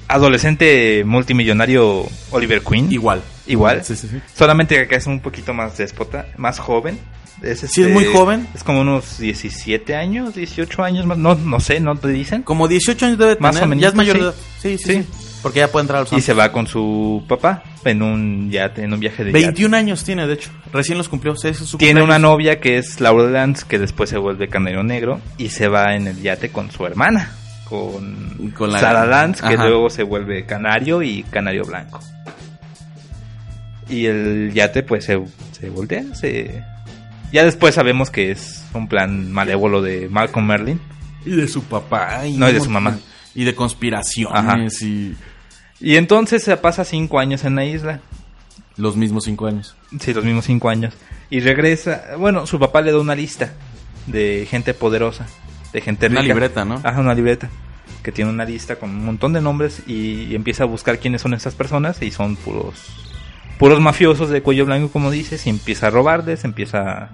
adolescente 0.06 1.02
multimillonario 1.04 2.06
Oliver 2.30 2.62
Queen. 2.62 2.92
Igual. 2.92 3.22
Igual. 3.48 3.84
Sí, 3.84 3.96
sí, 3.96 4.06
sí. 4.08 4.20
Solamente 4.32 4.76
que 4.76 4.82
acá 4.82 4.94
es 4.94 5.08
un 5.08 5.18
poquito 5.18 5.52
más 5.52 5.76
déspota, 5.76 6.28
más 6.36 6.60
joven. 6.60 6.96
Es, 7.42 7.58
Sí, 7.60 7.82
es 7.82 7.90
muy 7.90 8.04
joven. 8.04 8.46
Es 8.54 8.62
como 8.62 8.82
unos 8.82 9.18
17 9.18 9.96
años, 9.96 10.36
18 10.36 10.84
años 10.84 11.06
más. 11.06 11.18
No, 11.18 11.34
no 11.34 11.58
sé, 11.58 11.80
no 11.80 11.96
te 11.96 12.06
dicen. 12.06 12.42
Como 12.42 12.68
18 12.68 13.04
años 13.04 13.18
debe 13.18 13.34
tener, 13.34 13.52
Más 13.52 13.62
o 13.62 13.66
menos, 13.66 13.82
ya 13.82 13.88
es 13.88 13.94
mayor 13.96 14.16
de 14.18 14.22
edad. 14.22 14.34
Sí. 14.62 14.78
sí. 14.78 15.04
Porque 15.42 15.60
ya 15.60 15.68
puede 15.68 15.82
entrar 15.84 16.00
al 16.00 16.06
Y 16.06 16.08
Santos. 16.08 16.24
se 16.24 16.32
va 16.34 16.50
con 16.50 16.66
su 16.66 17.24
papá 17.28 17.62
en 17.84 18.02
un 18.02 18.50
yate, 18.50 18.82
en 18.82 18.92
un 18.92 18.98
viaje 19.00 19.22
de 19.24 19.30
yate. 19.32 19.44
21 19.44 19.76
años 19.76 20.02
tiene, 20.02 20.26
de 20.26 20.34
hecho. 20.34 20.50
Recién 20.72 20.98
los 20.98 21.08
cumplió. 21.08 21.36
Su 21.36 21.78
Tiene 21.78 22.02
una 22.02 22.18
novia 22.18 22.58
que 22.58 22.78
es 22.78 23.00
Laurel 23.00 23.32
Lance, 23.32 23.64
que 23.68 23.78
después 23.78 24.10
se 24.10 24.18
vuelve 24.18 24.48
Canario 24.48 24.82
Negro 24.82 25.20
y 25.38 25.50
se 25.50 25.68
va 25.68 25.94
en 25.94 26.08
el 26.08 26.20
yate 26.20 26.48
con 26.50 26.70
su 26.72 26.84
hermana, 26.84 27.32
con, 27.68 28.52
Con 28.56 28.72
la- 28.72 28.80
Sarah 28.80 29.06
Lance, 29.06 29.40
que 29.46 29.54
Ajá. 29.54 29.68
luego 29.68 29.88
se 29.90 30.02
vuelve 30.02 30.46
Canario 30.46 31.02
y 31.02 31.22
Canario 31.24 31.64
Blanco. 31.64 32.00
Y 33.88 34.06
el 34.06 34.52
yate 34.52 34.82
pues 34.82 35.04
se, 35.04 35.22
se 35.52 35.70
voltea, 35.70 36.02
se... 36.14 36.64
Ya 37.32 37.44
después 37.44 37.74
sabemos 37.74 38.10
que 38.10 38.30
es 38.30 38.64
un 38.72 38.88
plan 38.88 39.30
malévolo 39.32 39.82
de 39.82 40.08
Malcolm 40.08 40.46
Merlin. 40.46 40.80
Y 41.24 41.30
de 41.30 41.46
su 41.48 41.62
papá. 41.62 42.20
No, 42.34 42.48
y 42.48 42.52
de 42.52 42.60
su 42.60 42.70
mamá. 42.70 42.98
Y 43.36 43.44
de 43.44 43.54
conspiraciones 43.54 44.82
y 44.82 45.14
Y 45.78 45.96
entonces 45.96 46.42
se 46.42 46.56
pasa 46.56 46.84
cinco 46.84 47.18
años 47.20 47.44
en 47.44 47.54
la 47.54 47.64
isla. 47.64 48.00
los 48.76 48.96
mismos 48.96 49.24
cinco 49.24 49.46
años. 49.46 49.76
Sí, 50.00 50.12
los 50.12 50.24
mismos 50.24 50.46
cinco 50.46 50.68
años. 50.68 50.94
Y 51.30 51.40
regresa. 51.40 52.16
Bueno, 52.18 52.46
su 52.46 52.58
papá 52.58 52.80
le 52.80 52.92
da 52.92 52.98
una 52.98 53.14
lista 53.14 53.52
de 54.06 54.46
gente 54.50 54.74
poderosa, 54.74 55.26
de 55.72 55.80
gente 55.80 56.06
Una 56.06 56.20
rica. 56.22 56.34
libreta, 56.34 56.64
¿no? 56.64 56.80
Ajá, 56.82 57.00
una 57.00 57.14
libreta. 57.14 57.50
Que 58.02 58.12
tiene 58.12 58.30
una 58.30 58.44
lista 58.44 58.76
con 58.76 58.90
un 58.90 59.04
montón 59.04 59.32
de 59.32 59.40
nombres 59.40 59.82
y, 59.86 60.34
empieza 60.34 60.64
a 60.64 60.66
buscar 60.66 60.98
quiénes 60.98 61.22
son 61.22 61.34
estas 61.34 61.54
personas 61.54 62.00
y 62.02 62.10
son 62.10 62.36
puros 62.36 62.74
puros 63.58 63.80
mafiosos 63.80 64.28
de 64.30 64.42
cuello 64.42 64.66
blanco, 64.66 64.90
como 64.90 65.10
dices, 65.10 65.46
y 65.46 65.50
empieza 65.50 65.86
a 65.86 65.90
robarles, 65.90 66.44
empieza 66.44 67.10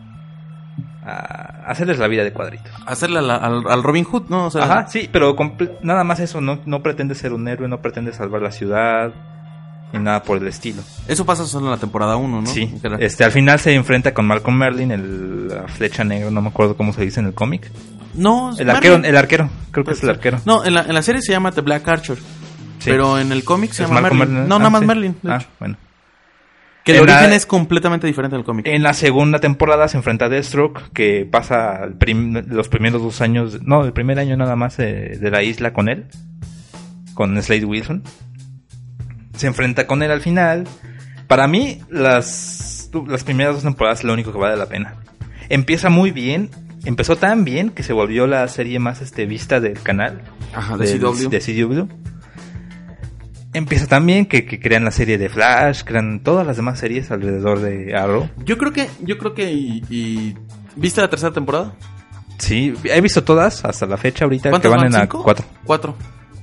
a, 1.04 1.64
hacerles 1.66 1.98
la 1.98 2.08
vida 2.08 2.24
de 2.24 2.32
cuadritos. 2.32 2.72
Hacerle 2.86 3.18
al, 3.18 3.30
al 3.30 3.82
Robin 3.82 4.04
Hood, 4.04 4.28
¿no? 4.28 4.46
O 4.46 4.50
sea, 4.50 4.64
Ajá, 4.64 4.86
sí, 4.86 5.08
pero 5.12 5.36
nada 5.82 6.04
más 6.04 6.20
eso, 6.20 6.40
no, 6.40 6.60
no 6.66 6.82
pretende 6.82 7.14
ser 7.14 7.32
un 7.32 7.46
héroe, 7.48 7.68
no 7.68 7.80
pretende 7.80 8.12
salvar 8.12 8.42
la 8.42 8.50
ciudad, 8.52 9.12
ni 9.92 9.98
nada 10.00 10.22
por 10.22 10.38
el 10.38 10.46
estilo. 10.48 10.82
Eso 11.08 11.26
pasa 11.26 11.44
solo 11.46 11.66
en 11.66 11.72
la 11.72 11.78
temporada 11.78 12.16
1, 12.16 12.40
¿no? 12.42 12.46
Sí, 12.46 12.72
este, 13.00 13.24
al 13.24 13.32
final 13.32 13.58
se 13.58 13.74
enfrenta 13.74 14.14
con 14.14 14.26
Malcolm 14.26 14.56
Merlin, 14.56 14.90
el, 14.92 15.48
la 15.48 15.68
flecha 15.68 16.04
negra, 16.04 16.30
no 16.30 16.40
me 16.42 16.48
acuerdo 16.48 16.76
cómo 16.76 16.92
se 16.92 17.02
dice 17.02 17.20
en 17.20 17.26
el 17.26 17.34
cómic. 17.34 17.70
No, 18.14 18.50
El 18.58 18.68
arquero, 18.70 18.94
Merlin. 18.94 19.10
el 19.10 19.16
arquero, 19.16 19.50
creo 19.70 19.84
que 19.84 19.92
es 19.92 20.02
el 20.02 20.10
arquero. 20.10 20.38
No, 20.44 20.64
en 20.64 20.74
la, 20.74 20.82
en 20.82 20.94
la 20.94 21.02
serie 21.02 21.22
se 21.22 21.32
llama 21.32 21.50
The 21.52 21.62
Black 21.62 21.88
Archer. 21.88 22.18
Sí. 22.78 22.90
Pero 22.90 23.18
en 23.18 23.30
el 23.32 23.44
cómic 23.44 23.70
se 23.72 23.84
¿Es 23.84 23.88
llama 23.88 24.00
Malcolm 24.02 24.18
Merlin. 24.20 24.48
No, 24.48 24.58
nada 24.58 24.66
Ah, 24.66 24.70
más 24.70 24.80
sí. 24.80 24.86
Merlin. 24.86 25.16
Ah, 25.26 25.40
bueno. 25.58 25.76
Que 26.84 26.92
el 26.92 26.98
En 26.98 27.06
la- 27.06 27.12
origen 27.16 27.32
es 27.32 27.46
completamente 27.46 28.06
diferente 28.06 28.34
del 28.36 28.44
cómic. 28.44 28.66
En 28.66 28.82
la 28.82 28.92
segunda 28.92 29.38
temporada 29.38 29.86
se 29.88 29.96
enfrenta 29.96 30.24
a 30.24 30.28
Deathstroke, 30.28 30.90
que 30.92 31.26
pasa 31.30 31.88
prim- 31.98 32.42
los 32.48 32.68
primeros 32.68 33.00
dos 33.02 33.20
años, 33.20 33.62
no, 33.62 33.84
el 33.84 33.92
primer 33.92 34.18
año 34.18 34.36
nada 34.36 34.56
más 34.56 34.78
eh, 34.80 35.16
de 35.20 35.30
la 35.30 35.42
isla 35.44 35.72
con 35.72 35.88
él, 35.88 36.06
con 37.14 37.40
Slade 37.40 37.64
Wilson. 37.64 38.02
Se 39.36 39.46
enfrenta 39.46 39.86
con 39.86 40.02
él 40.02 40.10
al 40.10 40.20
final. 40.20 40.66
Para 41.28 41.46
mí, 41.46 41.80
las, 41.88 42.90
las 43.06 43.24
primeras 43.24 43.54
dos 43.54 43.62
temporadas 43.62 44.00
es 44.00 44.04
lo 44.04 44.12
único 44.12 44.32
que 44.32 44.38
vale 44.38 44.56
la 44.56 44.66
pena. 44.66 44.96
Empieza 45.48 45.88
muy 45.88 46.10
bien, 46.10 46.50
empezó 46.84 47.16
tan 47.16 47.44
bien 47.44 47.70
que 47.70 47.82
se 47.82 47.92
volvió 47.92 48.26
la 48.26 48.46
serie 48.48 48.78
más 48.80 49.00
este, 49.02 49.24
vista 49.26 49.60
del 49.60 49.80
canal. 49.80 50.20
Ajá, 50.54 50.76
de 50.76 50.98
CW. 50.98 51.28
de 51.28 51.40
CW. 51.40 52.01
Empieza 53.54 53.86
también 53.86 54.26
que, 54.26 54.46
que 54.46 54.58
crean 54.60 54.84
la 54.84 54.90
serie 54.90 55.18
de 55.18 55.28
Flash, 55.28 55.82
crean 55.84 56.20
todas 56.22 56.46
las 56.46 56.56
demás 56.56 56.78
series 56.78 57.10
alrededor 57.10 57.60
de 57.60 57.94
Arrow. 57.94 58.28
Yo 58.44 58.56
creo 58.56 58.72
que, 58.72 58.88
yo 59.00 59.18
creo 59.18 59.34
que 59.34 59.52
y, 59.52 59.82
y- 59.90 60.34
¿Viste 60.74 61.02
la 61.02 61.10
tercera 61.10 61.32
temporada? 61.32 61.74
Sí, 62.38 62.72
he 62.84 63.00
visto 63.02 63.22
todas 63.22 63.62
hasta 63.64 63.84
la 63.86 63.98
fecha 63.98 64.24
ahorita 64.24 64.44
que 64.44 64.50
¿Cuántas 64.50 64.70
van 64.70 64.78
van? 64.80 64.86
en 64.86 64.92
la 64.94 65.00
¿Cinco? 65.02 65.22
4. 65.22 65.44
Cuatro. 65.64 65.94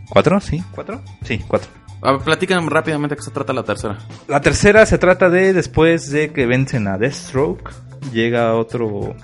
¿Cuatro? 0.07 0.39
Sí, 0.39 0.63
¿cuatro? 0.71 1.01
Sí, 1.23 1.39
cuatro. 1.47 1.69
A 2.01 2.11
ver, 2.13 2.21
platícame 2.21 2.69
rápidamente 2.69 3.15
qué 3.15 3.21
se 3.23 3.31
trata 3.31 3.51
la 3.53 3.63
tercera. 3.63 3.97
La 4.27 4.39
tercera 4.39 4.85
se 4.85 4.97
trata 4.99 5.29
de 5.29 5.51
después 5.51 6.09
de 6.11 6.31
que 6.31 6.45
vencen 6.45 6.87
a 6.87 6.97
Deathstroke, 6.97 7.71
llega 8.13 8.53
otro... 8.55 9.15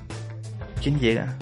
¿Quién 0.81 0.99
llega? 0.99 1.37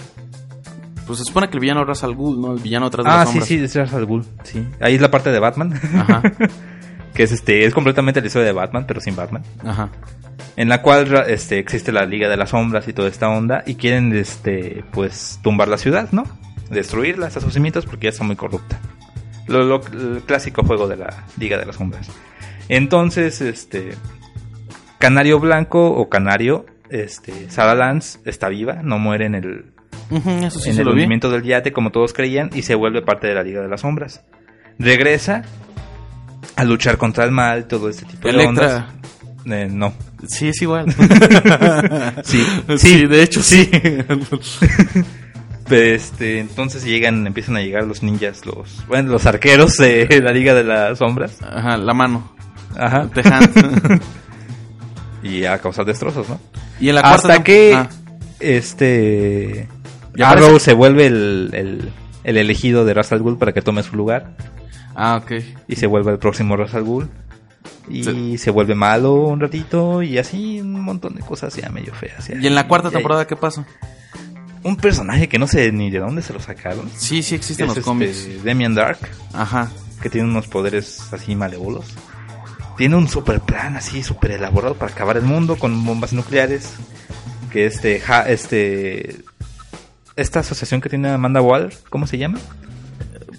Pues 1.05 1.19
se 1.19 1.25
supone 1.25 1.49
que 1.49 1.55
el 1.55 1.59
villano 1.59 1.81
es 1.81 1.87
Ra's 1.87 2.03
al 2.03 2.15
Ghul, 2.15 2.39
¿no? 2.41 2.53
El 2.53 2.59
villano 2.61 2.89
tras 2.89 3.05
de 3.05 3.11
Ah, 3.11 3.17
las 3.17 3.27
sí, 3.29 3.39
sombras. 3.39 3.47
sí, 3.49 3.55
es 3.57 3.75
Ra's 3.75 3.93
al 3.93 4.05
Ghul, 4.05 4.25
sí. 4.43 4.65
Ahí 4.79 4.95
es 4.95 5.01
la 5.01 5.11
parte 5.11 5.31
de 5.31 5.39
Batman, 5.39 5.73
Ajá, 5.97 6.21
que 7.13 7.23
es 7.23 7.31
este, 7.31 7.65
es 7.65 7.73
completamente 7.73 8.21
la 8.21 8.27
historia 8.27 8.45
de 8.47 8.53
Batman, 8.53 8.85
pero 8.87 9.01
sin 9.01 9.15
Batman. 9.15 9.43
ajá. 9.65 9.89
en 10.55 10.69
la 10.69 10.81
cual 10.81 11.25
este 11.27 11.59
existe 11.59 11.91
la 11.91 12.05
Liga 12.05 12.29
de 12.29 12.37
las 12.37 12.51
Sombras 12.51 12.87
y 12.87 12.93
toda 12.93 13.09
esta 13.09 13.27
onda 13.29 13.63
y 13.65 13.75
quieren 13.75 14.15
este 14.15 14.83
pues 14.91 15.39
tumbar 15.43 15.67
la 15.67 15.77
ciudad, 15.77 16.09
¿no? 16.11 16.23
Destruirla 16.69 17.25
hasta 17.27 17.41
sus 17.41 17.53
cimientos 17.53 17.85
porque 17.85 18.05
ya 18.05 18.09
está 18.11 18.23
muy 18.23 18.35
corrupta. 18.35 18.79
Lo, 19.47 19.63
lo- 19.63 19.81
el 19.91 20.21
clásico 20.25 20.63
juego 20.63 20.87
de 20.87 20.95
la 20.97 21.25
Liga 21.37 21.57
de 21.57 21.65
las 21.65 21.75
Sombras. 21.75 22.07
Entonces, 22.69 23.41
este 23.41 23.95
Canario 24.99 25.39
Blanco 25.39 25.91
o 25.91 26.07
Canario, 26.09 26.65
este 26.89 27.49
Sarah 27.49 27.75
Lance 27.75 28.19
está 28.25 28.47
viva, 28.49 28.75
no 28.83 28.99
muere 28.99 29.25
en 29.25 29.35
el 29.35 29.65
Ujú, 30.09 30.29
eso 30.45 30.59
sí 30.59 30.69
en 30.69 30.79
el 30.79 30.87
hundimiento 30.87 31.29
del 31.29 31.43
yate, 31.43 31.71
como 31.71 31.91
todos 31.91 32.13
creían, 32.13 32.49
y 32.53 32.61
se 32.63 32.75
vuelve 32.75 33.01
parte 33.01 33.27
de 33.27 33.35
la 33.35 33.43
Liga 33.43 33.61
de 33.61 33.67
las 33.69 33.81
Sombras. 33.81 34.21
Regresa 34.79 35.43
a 36.55 36.63
luchar 36.63 36.97
contra 36.97 37.23
el 37.25 37.31
mal, 37.31 37.65
todo 37.67 37.89
este 37.89 38.05
tipo 38.05 38.27
de 38.27 38.45
ondas. 38.45 38.65
Electra. 38.71 38.93
Eh, 39.45 39.67
no. 39.69 39.93
Sí, 40.27 40.47
es 40.49 40.61
igual. 40.61 40.85
Sí, 42.23 42.45
sí, 42.77 43.05
de 43.07 43.23
hecho 43.23 43.41
sí. 43.43 43.69
Este, 45.69 46.39
entonces 46.39 46.83
llegan, 46.83 47.25
empiezan 47.25 47.55
a 47.55 47.61
llegar 47.61 47.85
los 47.85 48.03
ninjas, 48.03 48.45
los, 48.45 48.85
bueno, 48.87 49.11
los 49.11 49.25
arqueros 49.25 49.77
de 49.77 50.21
la 50.21 50.31
Liga 50.31 50.53
de 50.53 50.63
las 50.63 50.99
Sombras. 50.99 51.41
Ajá, 51.41 51.77
la 51.77 51.93
mano. 51.93 52.31
Ajá. 52.77 53.09
Y 55.23 55.45
a 55.45 55.57
causar 55.59 55.85
destrozos, 55.85 56.27
¿no? 56.29 56.39
y 56.79 56.89
en 56.89 56.95
la 56.95 57.01
Hasta 57.01 57.37
tem- 57.37 57.43
que 57.43 57.73
Ah, 57.75 57.89
este 58.39 59.67
Ya 60.15 60.29
Arrow 60.29 60.47
parece- 60.47 60.65
se 60.65 60.73
vuelve 60.73 61.07
el, 61.07 61.49
el, 61.53 61.89
el 62.23 62.37
elegido 62.37 62.85
de 62.85 62.93
Ra's 62.93 63.11
al 63.11 63.19
Ghul 63.19 63.37
para 63.37 63.53
que 63.53 63.61
tome 63.61 63.83
su 63.83 63.95
lugar 63.95 64.35
ah, 64.95 65.17
ok. 65.23 65.31
y 65.67 65.75
se 65.75 65.87
vuelve 65.87 66.11
el 66.11 66.19
próximo 66.19 66.55
Ra's 66.55 66.73
al 66.75 66.83
Ghul 66.83 67.09
y 67.89 68.03
Sí. 68.03 68.37
se 68.37 68.51
vuelve 68.51 68.75
malo 68.75 69.13
un 69.15 69.39
ratito 69.39 70.01
y 70.01 70.17
así 70.17 70.61
un 70.61 70.81
montón 70.81 71.15
de 71.15 71.21
cosas 71.21 71.55
ya 71.55 71.69
medio 71.69 71.93
feas. 71.93 72.27
ya. 72.27 72.37
¿Y 72.39 72.47
en 72.47 72.55
la 72.55 72.67
cuarta 72.67 72.89
temporada 72.91 73.25
qué 73.27 73.35
pasa? 73.35 73.65
un 74.65 74.77
personaje 74.77 75.27
que 75.27 75.37
no 75.37 75.45
sé 75.45 75.73
ni 75.73 75.91
de 75.91 75.99
dónde 75.99 76.21
se 76.21 76.31
lo 76.31 76.39
sacaron. 76.39 76.89
Sí, 76.95 77.21
sí 77.21 77.35
existen 77.35 77.67
los 77.67 77.75
este 77.75 77.85
cómics. 77.85 78.43
Demian 78.45 78.73
Dark, 78.73 78.97
Ajá. 79.33 79.69
que 80.01 80.09
tiene 80.09 80.29
unos 80.29 80.47
poderes 80.47 81.01
así 81.11 81.35
malévolos. 81.35 81.85
Tiene 82.77 82.95
un 82.95 83.09
super 83.09 83.41
plan 83.41 83.75
así, 83.75 84.01
super 84.03 84.31
elaborado 84.31 84.75
para 84.75 84.93
acabar 84.93 85.17
el 85.17 85.23
mundo 85.23 85.57
con 85.57 85.83
bombas 85.83 86.13
nucleares. 86.13 86.75
Que 87.51 87.65
este, 87.65 87.99
ja- 87.99 88.29
este, 88.29 89.17
esta 90.15 90.39
asociación 90.41 90.81
que 90.81 90.89
tiene 90.89 91.09
Amanda 91.09 91.41
Waller, 91.41 91.73
¿cómo 91.89 92.07
se 92.07 92.17
llama? 92.17 92.39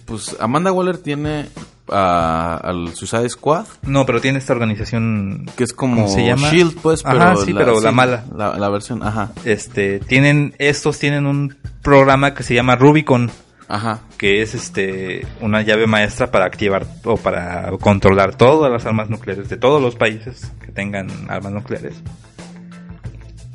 Pues 0.07 0.37
Amanda 0.41 0.71
Waller 0.73 0.99
tiene 0.99 1.47
a- 1.89 2.57
al 2.63 2.95
Suicide 2.95 3.29
Squad, 3.29 3.65
No, 3.83 4.05
pero 4.07 4.21
tiene 4.21 4.39
esta 4.39 4.53
organización, 4.53 5.47
que 5.57 5.65
es 5.65 5.73
como 5.73 6.03
¿Cómo 6.05 6.09
se 6.09 6.25
llama? 6.27 6.51
Shield, 6.51 6.77
pues, 6.81 7.03
pero, 7.03 7.17
Ajá, 7.23 7.37
sí, 7.45 7.53
pero 7.55 7.81
la 7.81 7.93
mala. 7.93 8.25
La, 8.37 8.57
la 8.59 8.69
versión, 8.69 9.03
ajá, 9.03 9.33
este, 9.45 9.99
tienen, 10.01 10.55
estos 10.59 10.99
tienen 10.99 11.27
un 11.27 11.57
programa 11.83 12.35
que 12.35 12.43
se 12.43 12.55
llama 12.55 12.77
Rubicon, 12.77 13.31
ajá. 13.69 14.01
que 14.19 14.43
es 14.43 14.55
este, 14.55 15.27
una 15.41 15.63
llave 15.63 15.87
maestra 15.87 16.31
para 16.31 16.47
activar 16.47 16.87
o 17.05 17.17
para 17.17 17.71
controlar 17.81 18.35
todas 18.35 18.71
las 18.73 18.85
armas 18.87 19.11
nucleares 19.11 19.49
de 19.49 19.57
todos 19.57 19.81
los 19.83 19.95
países 19.95 20.53
que 20.65 20.73
tengan 20.73 21.09
armas 21.29 21.53
nucleares. 21.53 21.95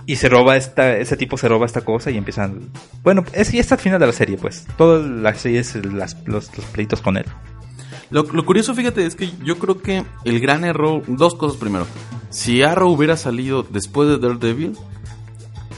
Y 0.10 0.16
se 0.16 0.28
roba 0.28 0.58
esta, 0.58 0.98
ese 0.98 1.16
tipo 1.18 1.38
se 1.38 1.48
roba 1.48 1.66
esta 1.68 1.82
cosa 1.82 2.10
y 2.10 2.18
empiezan, 2.18 2.70
bueno, 3.04 3.24
es 3.34 3.54
y 3.54 3.60
está 3.60 3.76
al 3.76 3.82
final 3.82 4.00
de 4.00 4.08
la 4.08 4.14
serie, 4.14 4.38
pues, 4.38 4.66
toda 4.78 5.00
la 5.08 5.36
serie 5.36 5.60
es 5.60 5.76
el- 5.76 5.98
las- 5.98 6.18
los, 6.26 6.50
los 6.58 6.66
pleitos 6.66 7.02
con 7.02 7.16
él. 7.18 7.26
Lo, 8.10 8.24
lo 8.24 8.44
curioso, 8.44 8.74
fíjate, 8.74 9.06
es 9.06 9.16
que 9.16 9.30
yo 9.44 9.60
creo 9.60 9.82
que 9.84 10.04
el 10.26 10.40
gran 10.40 10.64
error, 10.66 11.04
dos 11.06 11.36
cosas 11.36 11.58
primero. 11.60 11.86
Si 12.32 12.64
Arrow 12.64 12.90
hubiera 12.92 13.18
salido 13.18 13.62
después 13.70 14.10
de 14.10 14.18
Daredevil, 14.18 14.76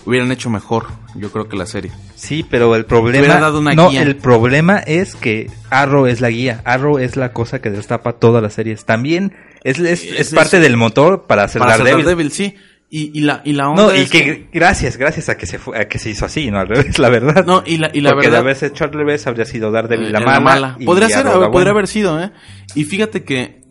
hubieran 0.06 0.32
hecho 0.32 0.50
mejor, 0.50 0.86
yo 1.16 1.32
creo 1.32 1.48
que 1.50 1.58
la 1.58 1.66
serie. 1.66 1.92
Sí, 2.16 2.46
pero 2.50 2.76
el 2.76 2.86
problema. 2.86 3.20
hubiera 3.26 3.40
dado 3.42 3.60
una 3.60 3.74
no, 3.74 3.90
guía. 3.90 4.02
el 4.02 4.16
problema 4.16 4.80
es 4.80 5.16
que 5.16 5.52
Arrow 5.70 6.06
es 6.06 6.22
la 6.22 6.30
guía. 6.30 6.62
Arrow 6.66 6.98
es 7.00 7.18
la 7.18 7.34
cosa 7.34 7.60
que 7.62 7.70
destapa 7.70 8.14
todas 8.14 8.42
las 8.42 8.54
series. 8.54 8.86
También 8.86 9.34
es, 9.64 9.78
es, 9.80 10.04
es 10.04 10.20
Es- 10.20 10.34
parte 10.34 10.60
del 10.60 10.78
motor 10.78 11.26
para 11.28 11.44
hacer 11.44 11.60
Para 11.60 11.74
hacer 11.74 11.86
Daredevil. 11.86 12.06
Daredevil, 12.06 12.32
sí. 12.32 12.56
Y, 12.94 13.18
y 13.18 13.22
la, 13.22 13.42
y 13.46 13.54
la 13.54 13.70
onda 13.70 13.84
No, 13.84 13.96
y 13.96 14.00
es 14.02 14.10
que, 14.10 14.50
gracias, 14.52 14.98
gracias 14.98 15.30
a 15.30 15.38
que 15.38 15.46
se 15.46 15.60
fue, 15.60 15.80
a 15.80 15.88
que 15.88 15.98
se 15.98 16.10
hizo 16.10 16.26
así, 16.26 16.52
no 16.52 16.60
al 16.60 16.68
revés, 16.68 17.00
la 17.00 17.08
verdad. 17.10 17.46
No, 17.46 17.64
y 17.66 17.78
la, 17.78 17.90
y 17.94 18.02
la 18.02 18.10
Porque 18.12 18.28
de 18.28 18.32
verdad... 18.32 18.42
haberse 18.42 18.66
hecho 18.66 18.84
al 18.84 18.92
revés 18.92 19.26
habría 19.28 19.46
sido 19.46 19.72
Daredevil 19.72 20.08
Eh, 20.08 20.12
la 20.12 20.40
mala. 20.42 20.78
Podría 20.86 21.08
ser, 21.08 21.24
podría 21.24 21.48
buena. 21.48 21.70
haber 21.72 21.88
sido, 21.88 22.22
¿eh? 22.22 22.32
Y 22.76 22.84
fíjate 22.84 23.24
que 23.24 23.62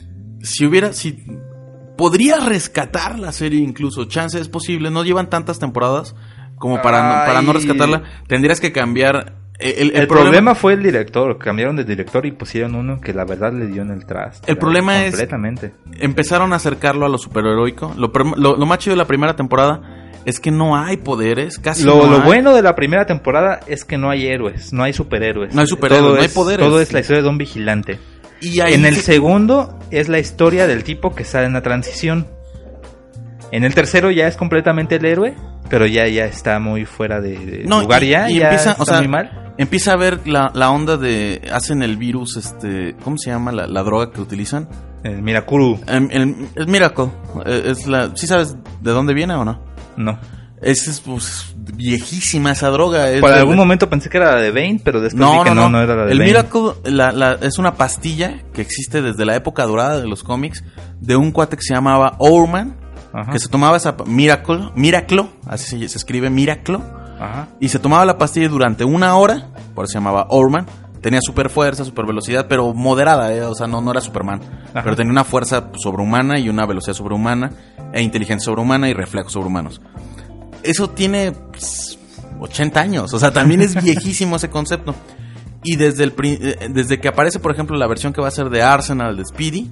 si 0.43 0.65
hubiera, 0.65 0.95
si 0.95 1.23
podría 1.99 2.41
rescatar 2.41 3.19
la 3.19 3.31
serie 3.33 3.61
incluso, 3.61 4.07
chance 4.07 4.41
es 4.41 4.49
posible, 4.49 4.91
no 4.91 5.05
llevan 5.05 5.29
tantas 5.29 5.59
temporadas 5.59 6.17
como 6.57 6.81
para, 6.81 7.03
no, 7.03 7.27
para 7.27 7.43
no 7.43 7.53
rescatarla, 7.53 8.03
tendrías 8.27 8.59
que 8.59 8.73
cambiar 8.73 9.35
eh, 9.61 9.75
el, 9.79 9.97
El, 9.97 10.07
problema, 10.09 10.55
fue 10.55 10.73
el 10.73 10.83
director, 10.83 11.37
cambiaron 11.39 11.77
de 11.77 11.85
director 11.85 12.25
y 12.27 12.33
pusieron 12.33 12.75
uno 12.75 13.01
que 13.01 13.13
la 13.13 13.25
verdad 13.25 13.53
le 13.53 13.67
dio 13.67 13.83
en 13.83 13.91
el 13.91 14.07
traste. 14.07 14.51
El 14.51 14.59
problema 14.59 15.05
es- 15.05 15.11
Completamente. 15.13 15.73
empezaron 15.99 16.53
a 16.53 16.57
acercarlo 16.57 17.07
a 17.07 17.09
lo 17.09 17.19
superheroico. 17.19 17.95
Lo, 17.97 18.11
lo, 18.37 18.57
lo 18.57 18.67
más 18.67 18.79
chido 18.79 18.95
de 18.95 18.99
la 18.99 19.07
primera 19.07 19.37
temporada 19.37 19.81
es 20.25 20.39
que 20.41 20.51
no 20.51 20.77
hay 20.77 20.99
poderes, 20.99 21.59
casi 21.59 21.85
Lo, 21.85 21.97
no 21.97 22.07
lo 22.11 22.17
hay. 22.19 22.23
bueno 22.27 22.55
de 22.55 22.63
la 22.63 22.75
primera 22.75 23.07
temporada 23.07 23.61
es 23.67 23.85
que 23.85 23.97
no 23.99 24.11
hay 24.11 24.27
héroes, 24.27 24.73
no 24.73 24.83
hay 24.83 24.93
superhéroes. 24.93 25.55
No 25.55 25.61
hay 25.63 25.67
superhéroes, 25.67 26.05
Todo 26.05 26.15
no 26.17 26.21
hay 26.21 26.27
es- 26.27 26.35
poderes. 26.35 26.67
Todo 26.67 26.81
es 26.81 26.93
la 26.93 27.01
historia 27.01 27.23
de 27.23 27.29
un 27.29 27.39
vigilante. 27.39 27.99
Y 28.43 28.61
En 28.61 28.87
el 28.87 28.97
segundo 28.97 29.79
es 29.91 30.09
la 30.09 30.19
historia 30.19 30.67
del 30.67 30.83
tipo 30.85 31.15
que 31.15 31.23
está 31.25 31.45
en 31.45 31.53
la 31.53 31.61
transición. 31.63 32.27
En 33.53 33.65
el 33.65 33.75
tercero 33.75 34.11
ya 34.11 34.27
es 34.29 34.37
completamente 34.37 34.97
el 34.97 35.05
héroe, 35.05 35.35
pero 35.71 35.87
ya, 35.87 36.07
ya 36.09 36.25
está 36.27 36.59
muy 36.59 36.85
fuera 36.85 37.21
de, 37.21 37.39
de 37.39 37.65
No, 37.65 37.81
lugar 37.81 38.03
y- 38.05 38.09
ya, 38.11 38.29
y 38.31 38.39
ya 38.41 38.45
empieza, 38.51 38.73
está 38.73 38.83
o 38.83 38.87
sea, 38.87 38.99
muy 38.99 39.09
mal. 39.09 39.53
Empieza 39.57 39.93
a 39.93 39.97
ver 39.97 40.27
la, 40.27 40.51
la 40.55 40.71
onda 40.71 40.97
de 40.97 41.49
hacen 41.53 41.83
el 41.83 41.97
virus, 41.97 42.37
este, 42.37 42.97
¿cómo 43.05 43.17
se 43.19 43.31
llama 43.31 43.53
la, 43.53 43.67
la 43.67 43.83
droga 43.83 44.11
que 44.11 44.21
utilizan? 44.21 44.69
El 45.03 45.23
Mirakuru, 45.23 45.81
Em, 45.87 46.09
el, 46.11 46.35
el 46.57 46.67
Miracle. 46.67 47.07
Eh, 47.47 47.63
Es 47.67 47.87
la, 47.87 48.11
¿sí 48.17 48.27
sabes 48.27 48.55
de 48.83 48.91
dónde 48.91 49.15
viene 49.15 49.35
o 49.35 49.45
no? 49.45 49.63
no. 49.97 50.19
Es, 50.63 50.87
es, 50.89 51.01
pues, 51.01 51.55
viejísima 51.57 52.53
esa 52.53 52.69
droga. 52.69 53.09
es 53.11 53.21
Por 53.23 53.31
de- 53.31 53.37
algún 53.39 53.57
momento 53.57 53.89
pensé 53.89 54.11
que 54.11 54.19
era 54.19 54.33
la 54.35 54.41
de 54.43 54.51
Bane, 54.51 54.79
pero 54.85 55.01
después 55.01 55.27
vi 55.27 55.37
No, 55.37 55.43
que 55.43 55.49
no, 55.51 55.55
no, 55.55 55.63
no. 55.63 55.69
no 55.79 55.83
era 55.83 55.97
la 55.97 56.05
de 56.05 56.13
el 56.13 56.19
Bane. 56.19 56.31
Miracle 56.31 56.61
la, 56.85 57.13
la- 57.13 57.39
es 57.41 57.59
una 57.59 57.75
pastilla 57.77 58.43
que 58.53 58.61
existe 58.61 59.01
desde 59.01 59.25
la 59.25 59.37
época 59.37 59.65
dorada 59.65 59.99
de 60.01 60.07
los 60.07 60.23
cómics 60.23 60.63
de 61.01 61.17
un 61.17 61.33
cuate 61.33 61.57
que 61.57 61.63
se 61.63 61.73
llamaba 61.73 62.17
Ourman, 62.19 62.77
Ajá. 63.13 63.33
que 63.33 63.39
se 63.39 63.49
tomaba 63.49 63.77
esa 63.77 63.97
Miracle, 64.07 64.71
Miraclo, 64.75 65.31
así 65.47 65.65
se, 65.65 65.89
se 65.89 65.99
escribe 65.99 66.31
Miraclo, 66.31 66.83
Ajá. 67.21 67.49
y 67.61 67.69
se 67.69 67.79
tomaba 67.79 68.05
la 68.05 68.19
pastilla 68.19 68.49
durante 68.49 68.85
una 68.85 69.17
hora, 69.17 69.49
por 69.75 69.85
eso 69.85 69.93
se 69.93 69.99
llamaba 69.99 70.27
Ourman. 70.31 70.67
Tenía 71.01 71.21
super 71.23 71.49
fuerza, 71.49 71.83
super 71.87 72.05
velocidad, 72.05 72.47
pero 72.47 72.75
moderada, 72.75 73.35
¿eh? 73.35 73.43
o 73.43 73.55
sea, 73.55 73.67
no, 73.67 73.81
no 73.81 73.91
era 73.91 74.03
Superman. 74.03 74.41
Ajá. 74.75 74.83
Pero 74.85 74.97
tenía 74.97 75.11
una 75.11 75.25
fuerza 75.25 75.71
sobrehumana 75.83 76.39
y 76.39 76.51
una 76.51 76.67
velocidad 76.67 76.95
sobrehumana, 76.95 77.53
e 77.95 78.03
inteligencia 78.03 78.45
sobrehumana 78.45 78.89
y 78.89 78.93
reflejos 78.93 79.33
sobrehumanos. 79.33 79.81
Eso 80.63 80.91
tiene 80.91 81.33
pues, 81.33 81.99
80 82.39 82.81
años, 82.81 83.15
o 83.15 83.19
sea, 83.19 83.31
también 83.31 83.63
es 83.63 83.75
viejísimo 83.83 84.37
ese 84.37 84.51
concepto. 84.51 84.95
Y 85.63 85.77
desde, 85.77 86.05
el, 86.05 86.15
eh, 86.23 86.69
desde 86.71 87.01
que 87.01 87.09
aparece, 87.09 87.39
por 87.39 87.53
ejemplo, 87.53 87.77
la 87.77 87.87
versión 87.87 88.13
que 88.13 88.21
va 88.21 88.29
a 88.29 88.33
ser 88.33 88.51
de 88.51 88.63
Arsenal, 88.63 89.17
de 89.17 89.25
Speedy, 89.25 89.71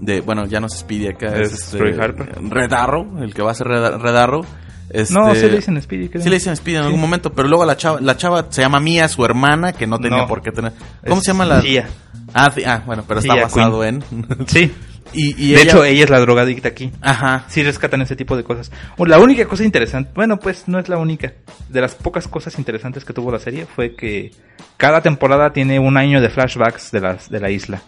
de, 0.00 0.20
bueno, 0.20 0.46
ya 0.46 0.60
no 0.60 0.66
es 0.66 0.74
Speedy 0.78 1.08
acá, 1.08 1.28
es, 1.36 1.52
Es 1.52 1.72
este, 1.74 2.00
Harper. 2.02 2.38
Red 2.48 2.72
Arrow, 2.72 3.22
el 3.22 3.34
que 3.34 3.42
va 3.42 3.50
a 3.52 3.54
ser 3.54 3.68
Red, 3.68 3.96
Red 3.98 4.16
Arrow. 4.16 4.44
este, 4.90 5.14
No, 5.14 5.34
sí 5.34 5.42
le 5.42 5.56
dicen 5.56 5.80
Speedy, 5.80 6.08
creo. 6.08 6.22
Sí 6.22 6.28
le 6.30 6.36
dicen 6.36 6.56
Speedy 6.56 6.76
en 6.78 6.82
Sí. 6.82 6.86
algún 6.86 7.00
momento, 7.00 7.32
pero 7.32 7.48
luego 7.48 7.64
la 7.64 7.76
chava, 7.76 8.00
la 8.00 8.16
chava 8.16 8.46
se 8.50 8.62
llama 8.62 8.80
Mía, 8.80 9.08
su 9.08 9.24
hermana, 9.24 9.72
que 9.72 9.86
no 9.86 9.98
tenía 9.98 10.18
No. 10.22 10.26
por 10.26 10.42
qué 10.42 10.50
tener. 10.52 10.72
¿Cómo 11.06 11.20
se 11.20 11.28
llama 11.28 11.44
la? 11.44 11.60
Tia. 11.60 11.88
Ah, 12.32 12.50
sí, 12.54 12.62
ah, 12.64 12.82
bueno, 12.86 13.04
pero 13.06 13.20
está 13.20 13.34
basado 13.34 13.84
en. 13.84 14.02
Sí. 14.46 14.72
y, 15.12 15.30
y 15.44 15.52
de 15.54 15.62
ella- 15.62 15.70
hecho, 15.70 15.84
ella 15.84 16.04
es 16.04 16.10
la 16.10 16.20
drogadicta 16.20 16.68
aquí. 16.68 16.92
Ajá. 17.00 17.44
Sí 17.48 17.62
rescatan 17.64 18.00
ese 18.02 18.14
tipo 18.16 18.36
de 18.36 18.44
cosas. 18.44 18.70
La 18.98 19.18
única 19.18 19.44
cosa 19.46 19.64
interesante, 19.64 20.12
bueno, 20.14 20.38
pues 20.38 20.68
no 20.68 20.78
es 20.78 20.88
la 20.88 20.96
única. 20.98 21.32
De 21.68 21.80
las 21.80 21.94
pocas 21.96 22.28
cosas 22.28 22.56
interesantes 22.58 23.04
que 23.04 23.12
tuvo 23.12 23.32
la 23.32 23.38
serie 23.40 23.66
fue 23.66 23.94
que 23.96 24.30
cada 24.76 25.00
temporada 25.02 25.52
tiene 25.52 25.78
un 25.80 25.96
año 25.96 26.20
de 26.20 26.30
flashbacks 26.30 26.90
de, 26.92 27.00
las, 27.00 27.28
de 27.28 27.40
la 27.40 27.50
isla. 27.50 27.82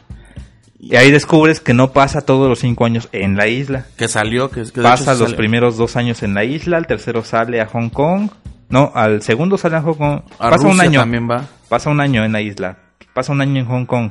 Y 0.85 0.97
ahí 0.97 1.13
descubres 1.13 1.61
que 1.61 1.75
no 1.75 1.93
pasa 1.93 2.23
todos 2.23 2.49
los 2.49 2.59
cinco 2.59 2.85
años 2.85 3.09
en 3.13 3.37
la 3.37 3.47
isla. 3.47 3.87
Que 3.97 4.09
salió, 4.09 4.51
que, 4.51 4.65
que 4.65 4.83
Pasa 4.83 5.15
los 5.15 5.33
primeros 5.35 5.77
dos 5.77 5.95
años 5.95 6.25
en 6.25 6.35
la 6.35 6.43
isla, 6.43 6.77
al 6.77 6.89
tercero 6.89 7.23
sale 7.23 7.61
a 7.61 7.67
Hong 7.67 7.89
Kong. 7.89 8.31
No, 8.69 8.91
al 8.93 9.23
segundo 9.23 9.57
sale 9.57 9.77
a 9.77 9.83
Hong 9.83 9.95
Kong. 9.95 10.23
A 10.41 10.51
pasa 10.51 10.67
un 10.67 10.81
año. 10.81 10.99
también 10.99 11.31
va. 11.31 11.47
Pasa 11.69 11.89
un 11.89 12.01
año 12.01 12.25
en 12.25 12.33
la 12.33 12.41
isla. 12.41 12.79
Pasa 13.15 13.31
un 13.31 13.41
año 13.41 13.61
en 13.61 13.67
Hong 13.67 13.87
Kong. 13.87 14.11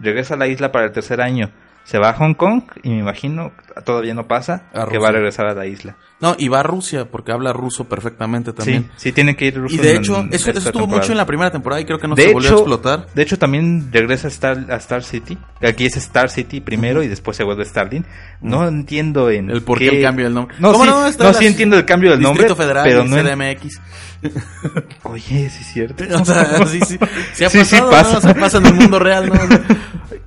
Regresa 0.00 0.34
a 0.34 0.36
la 0.36 0.48
isla 0.48 0.72
para 0.72 0.86
el 0.86 0.92
tercer 0.92 1.20
año. 1.20 1.52
Se 1.84 1.98
va 1.98 2.08
a 2.08 2.14
Hong 2.14 2.34
Kong 2.34 2.62
y 2.82 2.90
me 2.90 2.98
imagino, 2.98 3.52
todavía 3.84 4.14
no 4.14 4.26
pasa, 4.26 4.64
que 4.90 4.98
va 4.98 5.08
a 5.08 5.12
regresar 5.12 5.46
a 5.46 5.54
la 5.54 5.66
isla. 5.66 5.96
No, 6.20 6.34
y 6.36 6.48
va 6.48 6.60
a 6.60 6.62
Rusia, 6.64 7.04
porque 7.10 7.30
habla 7.30 7.52
ruso 7.52 7.88
perfectamente 7.88 8.52
también. 8.52 8.90
Sí, 8.96 9.04
sí 9.10 9.12
tiene 9.12 9.36
que 9.36 9.46
ir 9.46 9.56
ruso 9.56 9.74
Y 9.74 9.78
de 9.78 9.94
hecho, 9.94 10.18
en 10.18 10.28
eso, 10.32 10.50
eso 10.50 10.58
estuvo 10.58 10.72
temporada. 10.82 10.98
mucho 11.00 11.12
en 11.12 11.18
la 11.18 11.26
primera 11.26 11.50
temporada 11.52 11.80
y 11.80 11.84
creo 11.84 11.98
que 12.00 12.08
no 12.08 12.16
de 12.16 12.24
se 12.24 12.32
volvió 12.32 12.48
hecho, 12.48 12.56
a 12.56 12.60
explotar. 12.60 13.06
De 13.14 13.22
hecho, 13.22 13.38
también 13.38 13.88
regresa 13.92 14.26
a 14.26 14.30
Star, 14.30 14.66
a 14.70 14.76
Star 14.76 15.04
City. 15.04 15.38
Aquí 15.62 15.86
es 15.86 15.96
Star 15.96 16.28
City 16.30 16.60
primero 16.60 17.02
y 17.04 17.08
después 17.08 17.36
se 17.36 17.44
vuelve 17.44 17.64
Starling. 17.64 18.04
No 18.40 18.66
entiendo 18.66 19.30
en 19.30 19.48
El 19.50 19.62
por 19.62 19.78
qué 19.78 19.88
el 19.88 20.02
cambio 20.02 20.24
del 20.24 20.34
nombre. 20.34 20.56
No, 20.58 20.72
¿Cómo 20.72 20.84
sí, 20.84 20.90
no? 20.90 21.24
No, 21.24 21.32
sí 21.34 21.46
entiendo 21.46 21.76
el 21.76 21.84
cambio 21.84 22.10
del 22.10 22.20
nombre, 22.20 22.44
Distrito 22.44 22.60
Federal, 22.60 22.84
pero 22.84 23.04
no 23.04 23.16
CDMX. 23.16 23.80
Oye, 25.04 25.22
sí 25.50 25.60
es 25.60 25.66
cierto. 25.72 26.04
O 26.20 26.24
sea, 26.24 26.66
sí, 26.66 26.80
sí. 26.86 26.98
Sí 27.34 27.44
ha 27.44 27.50
Sí, 27.50 27.58
pasado, 27.58 27.90
pasa. 27.90 28.12
¿no? 28.12 28.18
O 28.18 28.20
sea, 28.22 28.34
pasa 28.34 28.58
en 28.58 28.66
el 28.66 28.74
mundo 28.74 28.98
real, 28.98 29.28
¿no? 29.28 29.34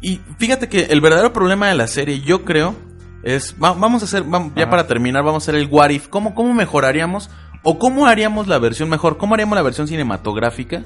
Y 0.02 0.20
fíjate 0.40 0.70
que 0.70 0.86
el 0.86 1.02
verdadero 1.02 1.34
problema 1.34 1.68
de 1.68 1.76
la 1.76 1.88
serie, 1.88 2.22
yo 2.22 2.44
creo, 2.44 2.76
es... 3.24 3.56
va- 3.62 3.74
vamos 3.74 4.02
a 4.02 4.06
hacer, 4.06 4.24
ya 4.56 4.64
Ajá. 4.64 4.70
para 4.70 4.88
terminar, 4.88 5.24
vamos 5.24 5.44
a 5.44 5.52
hacer 5.52 5.56
el 5.62 5.68
what 5.70 5.90
if. 5.90 6.08
¿Cómo, 6.08 6.34
cómo 6.36 6.54
mejoraríamos 6.54 7.30
¿O 7.64 7.78
cómo 7.78 8.08
haríamos 8.08 8.48
la 8.48 8.58
versión 8.58 8.90
mejor? 8.90 9.18
¿Cómo 9.18 9.36
haríamos 9.36 9.56
la 9.56 9.62
versión 9.62 9.88
cinematográfica? 9.88 10.82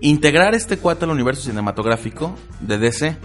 Integrar 0.00 0.54
este 0.54 0.78
cuate 0.78 1.04
al 1.04 1.10
universo 1.10 1.42
cinematográfico 1.42 2.34
de 2.60 2.78
DC. 2.78 3.16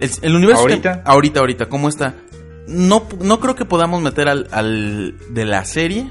El, 0.00 0.10
el 0.22 0.34
universo 0.34 0.62
¿Ahorita? 0.62 1.02
que- 1.04 1.08
ahorita, 1.10 1.40
ahorita, 1.40 1.66
¿cómo 1.66 1.88
está? 1.88 2.14
No, 2.66 3.06
no 3.20 3.38
creo 3.38 3.54
que 3.54 3.64
podamos 3.64 4.02
meter 4.02 4.28
al, 4.28 4.48
al 4.50 5.14
de 5.30 5.44
la 5.44 5.64
serie 5.66 6.10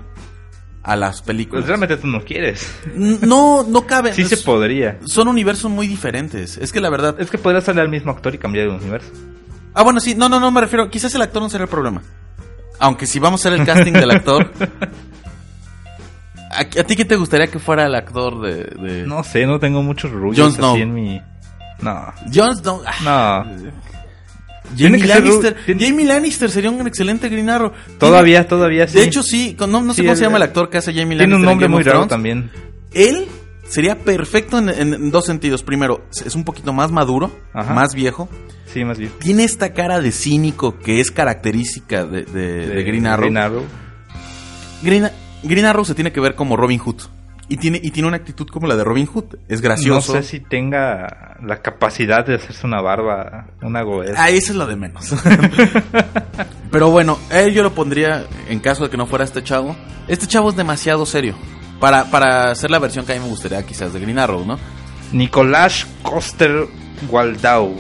a 0.84 0.96
las 0.96 1.22
películas. 1.22 1.64
Pues 1.64 1.68
realmente 1.68 1.98
tú 1.98 2.08
no 2.08 2.24
quieres. 2.24 2.66
No, 2.96 3.64
no 3.68 3.82
cabe. 3.88 4.14
Sí 4.14 4.24
se 4.24 4.38
podría. 4.38 5.00
Son 5.06 5.28
universos 5.28 5.70
muy 5.72 5.88
diferentes. 5.88 6.58
Es 6.58 6.72
que 6.72 6.80
la 6.80 6.90
verdad. 6.90 7.16
Es 7.20 7.30
que 7.30 7.38
podría 7.38 7.60
salir 7.62 7.82
al 7.82 7.90
mismo 7.90 8.12
actor 8.12 8.34
y 8.36 8.38
cambiar 8.38 8.70
de 8.70 8.76
universo. 8.76 9.10
Ah, 9.74 9.84
bueno, 9.84 10.00
sí. 10.00 10.16
No, 10.16 10.30
no, 10.30 10.40
no 10.40 10.52
me 10.52 10.62
refiero. 10.62 10.90
Quizás 10.90 11.14
el 11.16 11.22
actor 11.22 11.42
no 11.42 11.50
sería 11.50 11.64
el 11.66 11.70
problema. 11.70 12.02
Aunque 12.80 13.06
si 13.08 13.20
vamos 13.20 13.44
a 13.46 13.50
hacer 13.50 13.60
el 13.60 13.66
casting 13.66 13.94
del 13.94 14.12
actor. 14.12 14.52
¿A, 16.52 16.60
a 16.62 16.84
ti 16.84 16.96
qué 16.96 17.06
te 17.06 17.16
gustaría 17.16 17.48
que 17.48 17.58
fuera 17.60 17.86
el 17.88 17.96
actor 17.96 18.40
de. 18.42 18.64
de... 18.80 19.08
No 19.08 19.24
sé, 19.24 19.46
no 19.46 19.60
tengo 19.60 19.82
muchos 19.82 20.12
Snow. 20.12 20.74
así 20.74 20.82
en 20.82 20.94
mi... 20.94 21.22
No, 21.82 22.14
Jon 22.34 22.56
Snow. 22.56 22.82
ah, 22.86 23.44
no. 23.46 23.72
Jamie 24.78 25.00
ser 25.02 25.10
Lannister. 25.10 25.56
tiene- 25.66 25.86
Jamie 25.88 26.06
Lannister 26.06 26.50
sería 26.52 26.70
un 26.72 26.86
excelente 26.88 27.28
Green 27.30 27.50
Arrow. 27.50 27.72
Todavía, 28.00 28.48
todavía 28.48 28.88
sí. 28.88 28.98
De 29.00 29.04
hecho, 29.06 29.22
sí. 29.24 29.56
No, 29.60 29.68
no 29.68 29.94
sé 29.94 30.02
Sí, 30.02 30.06
cómo 30.08 30.16
se 30.16 30.22
llama 30.24 30.38
el 30.38 30.44
actor 30.44 30.70
que 30.70 30.78
hace 30.78 30.92
Jamie 30.94 31.18
Lannister. 31.18 31.28
Tiene 31.28 31.36
un 31.36 31.42
nombre 31.46 31.68
muy 31.68 31.84
raro 31.84 32.08
también. 32.08 32.50
Él 32.94 33.28
sería 33.64 33.98
perfecto 34.00 34.58
en, 34.60 35.12
dos 35.12 35.26
sentidos. 35.26 35.64
Primero, 35.64 36.06
es 36.26 36.36
un 36.36 36.44
poquito 36.44 36.74
más 36.74 36.92
maduro, 36.92 37.32
Ajá. 37.54 37.74
más 37.74 37.94
viejo. 37.96 38.30
Sí, 38.66 38.84
más 38.86 38.98
bien. 38.98 39.12
Tiene 39.20 39.44
esta 39.44 39.74
cara 39.74 40.00
de 40.02 40.12
cínico 40.12 40.80
que 40.80 41.00
es 41.00 41.12
característica 41.12 42.06
de, 42.06 42.24
de- 42.24 42.68
de 42.68 42.84
Green 42.84 43.06
Arrow. 43.08 43.26
Green 43.26 43.38
Arrow. 43.38 43.64
Green, 44.82 45.10
Green 45.44 45.66
Arrow 45.66 45.86
se 45.86 45.94
tiene 45.96 46.12
que 46.12 46.20
ver 46.20 46.36
como 46.36 46.58
Robin 46.58 46.80
Hood. 46.80 47.02
Y 47.50 47.58
tiene, 47.58 47.80
y 47.84 47.92
tiene 47.92 48.08
una 48.08 48.18
actitud 48.18 48.48
como 48.48 48.68
la 48.68 48.76
de 48.76 48.84
Robin 48.86 49.06
Hood. 49.06 49.36
Es 49.50 49.62
gracioso. 49.62 50.14
No 50.16 50.22
sé 50.22 50.28
si 50.28 50.40
tenga 50.40 51.38
la 51.44 51.62
capacidad 51.62 52.26
de 52.26 52.36
hacerse 52.36 52.66
una 52.66 52.82
barba, 52.82 53.48
una 53.62 53.84
goez. 53.84 54.14
Ah, 54.18 54.30
eso 54.30 54.54
es 54.54 54.58
lo 54.58 54.66
de 54.66 54.76
menos. 54.78 55.14
Pero 56.72 56.90
bueno, 56.90 57.20
él 57.32 57.54
yo 57.54 57.62
lo 57.64 57.74
pondría 57.76 58.26
en 58.50 58.60
caso 58.60 58.86
de 58.86 58.90
que 58.90 58.98
no 58.98 59.06
fuera 59.06 59.26
este 59.26 59.44
chavo. 59.44 59.76
Este 60.08 60.26
chavo 60.26 60.50
es 60.50 60.56
demasiado 60.56 61.06
serio. 61.06 61.36
Para, 61.84 62.06
para 62.10 62.52
hacer 62.52 62.72
la 62.72 62.80
versión 62.80 63.06
que 63.06 63.12
a 63.12 63.16
mí 63.16 63.22
me 63.22 63.28
gustaría 63.28 63.62
quizás 63.66 63.92
de 63.92 64.00
Green 64.00 64.18
Arrow, 64.18 64.46
¿no? 64.46 64.58
Nicolás 65.12 65.86
Coster 66.02 66.66
Waldau. 67.12 67.76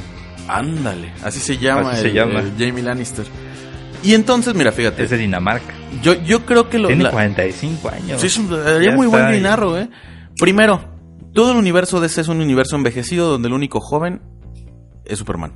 Ándale, 0.50 1.14
así 1.24 1.40
se 1.40 1.58
llama, 1.58 1.92
Así 1.92 2.02
se 2.02 2.12
llama. 2.14 2.42
el 2.42 2.52
Jamie 2.58 2.84
Lannister. 2.84 3.26
Y 4.04 4.14
entonces, 4.14 4.54
mira, 4.56 4.74
fíjate. 4.74 5.04
Es 5.04 5.10
de 5.10 5.16
Dinamarca. 5.18 5.74
Yo, 6.02 6.16
yo 6.16 6.46
creo 6.46 6.70
que 6.70 6.80
lo... 6.80 6.88
Tiene 6.90 7.06
la- 7.06 7.12
45 7.12 7.90
años. 7.90 8.20
Sí, 8.20 8.28
es 8.28 8.38
un- 8.38 8.50
Ya 8.82 8.92
muy 8.92 9.08
buen. 9.08 9.26
Green 9.30 9.46
Arrow, 9.46 9.78
¿eh? 9.78 9.90
Primero, 10.38 10.84
todo 11.34 11.52
el 11.54 11.58
universo 11.58 12.02
de 12.02 12.08
ese 12.08 12.20
es 12.20 12.28
un 12.28 12.42
universo 12.42 12.76
envejecido 12.76 13.30
donde 13.30 13.48
el 13.48 13.54
único 13.54 13.80
joven 13.80 14.22
es 15.06 15.18
Superman. 15.20 15.54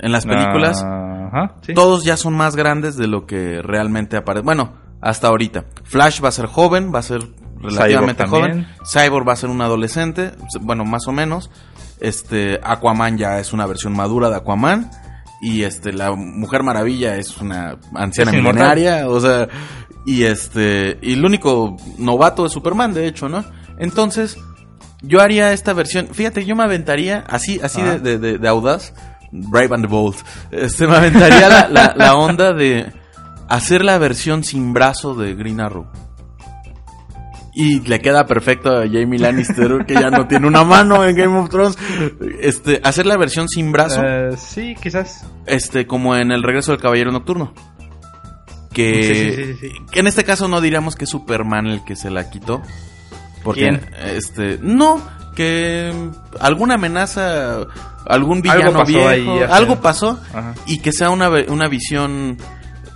En 0.00 0.10
las 0.10 0.26
películas, 0.26 0.82
Ajá, 0.82 1.54
sí. 1.64 1.72
todos 1.74 2.02
ya 2.02 2.16
son 2.16 2.34
más 2.34 2.56
grandes 2.56 2.96
de 2.96 3.06
lo 3.06 3.26
que 3.26 3.62
realmente 3.62 4.16
aparece. 4.16 4.44
Bueno, 4.44 4.72
hasta 5.02 5.28
ahorita. 5.28 5.66
Flash 5.84 6.22
va 6.24 6.28
a 6.28 6.32
ser 6.32 6.46
joven, 6.46 6.90
va 6.94 7.00
a 7.00 7.02
ser 7.02 7.20
relativamente 7.60 8.24
Cyborg 8.24 8.40
joven. 8.50 8.66
Cyborg 8.90 9.28
va 9.28 9.32
a 9.34 9.36
ser 9.36 9.50
un 9.50 9.60
adolescente, 9.60 10.32
bueno, 10.60 10.84
más 10.84 11.06
o 11.08 11.12
menos. 11.12 11.50
Este, 12.00 12.58
Aquaman 12.62 13.18
ya 13.18 13.38
es 13.38 13.52
una 13.52 13.66
versión 13.66 13.92
madura 13.94 14.30
de 14.30 14.36
Aquaman. 14.36 14.90
Y 15.42 15.64
este, 15.64 15.92
la 15.92 16.12
Mujer 16.12 16.62
Maravilla 16.62 17.16
es 17.16 17.36
una 17.38 17.76
anciana 17.94 18.30
milenaria, 18.30 19.08
o 19.08 19.18
sea, 19.20 19.48
y 20.06 20.22
este, 20.22 20.98
y 21.02 21.14
el 21.14 21.24
único 21.24 21.76
novato 21.98 22.46
es 22.46 22.52
Superman, 22.52 22.94
de 22.94 23.08
hecho, 23.08 23.28
¿no? 23.28 23.44
Entonces, 23.78 24.38
yo 25.00 25.20
haría 25.20 25.52
esta 25.52 25.72
versión, 25.72 26.06
fíjate, 26.12 26.44
yo 26.44 26.54
me 26.54 26.62
aventaría 26.62 27.24
así, 27.28 27.58
así 27.60 27.80
Ah. 27.80 27.94
de, 27.94 27.98
de- 27.98 28.18
de- 28.18 28.38
de 28.38 28.48
audaz, 28.48 28.94
Brave 29.32 29.74
and 29.74 29.84
the 29.84 29.90
Bold, 29.90 30.14
este, 30.52 30.86
me 30.86 30.94
aventaría 30.94 31.48
la, 31.48 31.68
la- 31.68 31.94
la 31.96 32.14
onda 32.14 32.52
de 32.52 32.92
hacer 33.54 33.84
la 33.84 33.98
versión 33.98 34.44
sin 34.44 34.72
brazo 34.72 35.14
de 35.14 35.34
Green 35.34 35.60
Arrow. 35.60 35.86
Y 37.54 37.80
le 37.80 38.00
queda 38.00 38.26
perfecto 38.26 38.70
a 38.70 38.84
Jamie 38.90 39.18
Lannister, 39.18 39.84
que 39.86 39.92
ya 39.94 40.10
no 40.10 40.26
tiene 40.26 40.46
una 40.46 40.64
mano 40.64 41.04
en 41.04 41.14
Game 41.14 41.36
of 41.38 41.50
Thrones. 41.50 41.76
Este, 42.40 42.80
hacer 42.82 43.04
la 43.04 43.16
versión 43.18 43.46
sin 43.48 43.72
brazo, 43.72 44.00
Eh, 44.02 44.36
sí, 44.38 44.74
quizás. 44.82 45.26
este, 45.46 45.86
como 45.86 46.16
en 46.16 46.32
El 46.32 46.42
regreso 46.42 46.72
del 46.72 46.80
Caballero 46.80 47.12
Nocturno. 47.12 47.52
Que, 48.72 49.02
Sí, 49.02 49.14
sí, 49.14 49.32
sí, 49.36 49.54
sí, 49.60 49.68
sí. 49.68 49.84
que 49.92 50.00
en 50.00 50.06
este 50.06 50.24
caso 50.24 50.48
no 50.48 50.62
diríamos 50.62 50.96
que 50.96 51.04
es 51.04 51.10
Superman 51.10 51.66
el 51.66 51.84
que 51.84 51.94
se 51.94 52.08
la 52.10 52.30
quitó. 52.30 52.62
Porque, 53.44 53.60
¿Quién? 53.68 53.80
este, 54.16 54.58
no, 54.62 55.02
que 55.36 55.92
alguna 56.40 56.74
amenaza, 56.76 57.66
algún 58.06 58.38
Algo 58.38 58.42
villano 58.54 58.72
pasó 58.72 58.84
viejo, 58.86 59.08
ahí, 59.08 59.28
algo 59.50 59.80
pasó 59.82 60.18
Ajá. 60.32 60.54
y 60.64 60.78
que 60.78 60.90
sea 60.92 61.10
una, 61.10 61.28
una 61.48 61.68
visión 61.68 62.38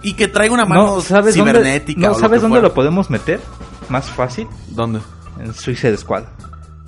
y 0.09 0.15
que 0.15 0.29
traiga 0.29 0.55
una 0.55 0.65
mano 0.65 0.87
No, 0.97 1.01
¿sabes 1.01 1.37
dónde, 1.37 1.53
cibernética. 1.53 2.01
no, 2.09 2.15
¿sabes 2.15 2.41
dónde 2.43 2.57
fuera. 2.59 2.69
lo 2.69 2.75
podemos 2.75 3.11
meter? 3.11 3.41
Más 3.89 4.07
fácil. 4.11 4.47
¿Dónde? 4.69 5.01
En 5.41 5.53
Suicide 5.53 5.97
Squad. 5.97 6.25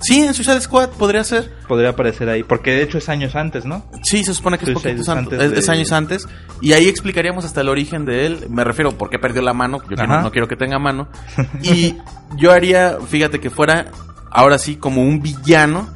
Sí, 0.01 0.21
en 0.23 0.33
Suicide 0.33 0.61
Squad 0.61 0.89
podría 0.91 1.23
ser. 1.25 1.51
Podría 1.67 1.89
aparecer 1.89 2.29
ahí. 2.29 2.43
Porque 2.43 2.71
de 2.71 2.83
hecho 2.83 2.97
es 2.97 3.09
años 3.09 3.35
antes, 3.35 3.65
¿no? 3.65 3.85
Sí, 4.03 4.23
se 4.23 4.33
supone 4.33 4.57
que 4.57 4.71
es 4.71 4.77
antes, 4.77 5.09
antes 5.09 5.41
es, 5.41 5.51
es 5.59 5.65
de- 5.67 5.71
años 5.73 5.91
antes. 5.91 6.27
Y 6.61 6.71
ahí 6.71 6.87
explicaríamos 6.87 7.43
hasta 7.43 7.59
el 7.61 7.67
origen 7.69 8.05
de 8.05 8.25
él. 8.25 8.45
Me 8.49 8.63
refiero 8.63 8.93
por 8.97 9.09
qué 9.09 9.19
perdió 9.19 9.41
la 9.41 9.53
mano. 9.53 9.79
Yo 9.89 9.95
no, 10.07 10.21
no 10.21 10.31
quiero 10.31 10.47
que 10.47 10.55
tenga 10.55 10.79
mano. 10.79 11.09
Y 11.61 11.95
yo 12.37 12.51
haría, 12.53 12.97
fíjate, 13.07 13.39
que 13.41 13.49
fuera 13.49 13.91
ahora 14.31 14.57
sí 14.57 14.77
como 14.77 15.01
un 15.03 15.21
villano 15.21 15.89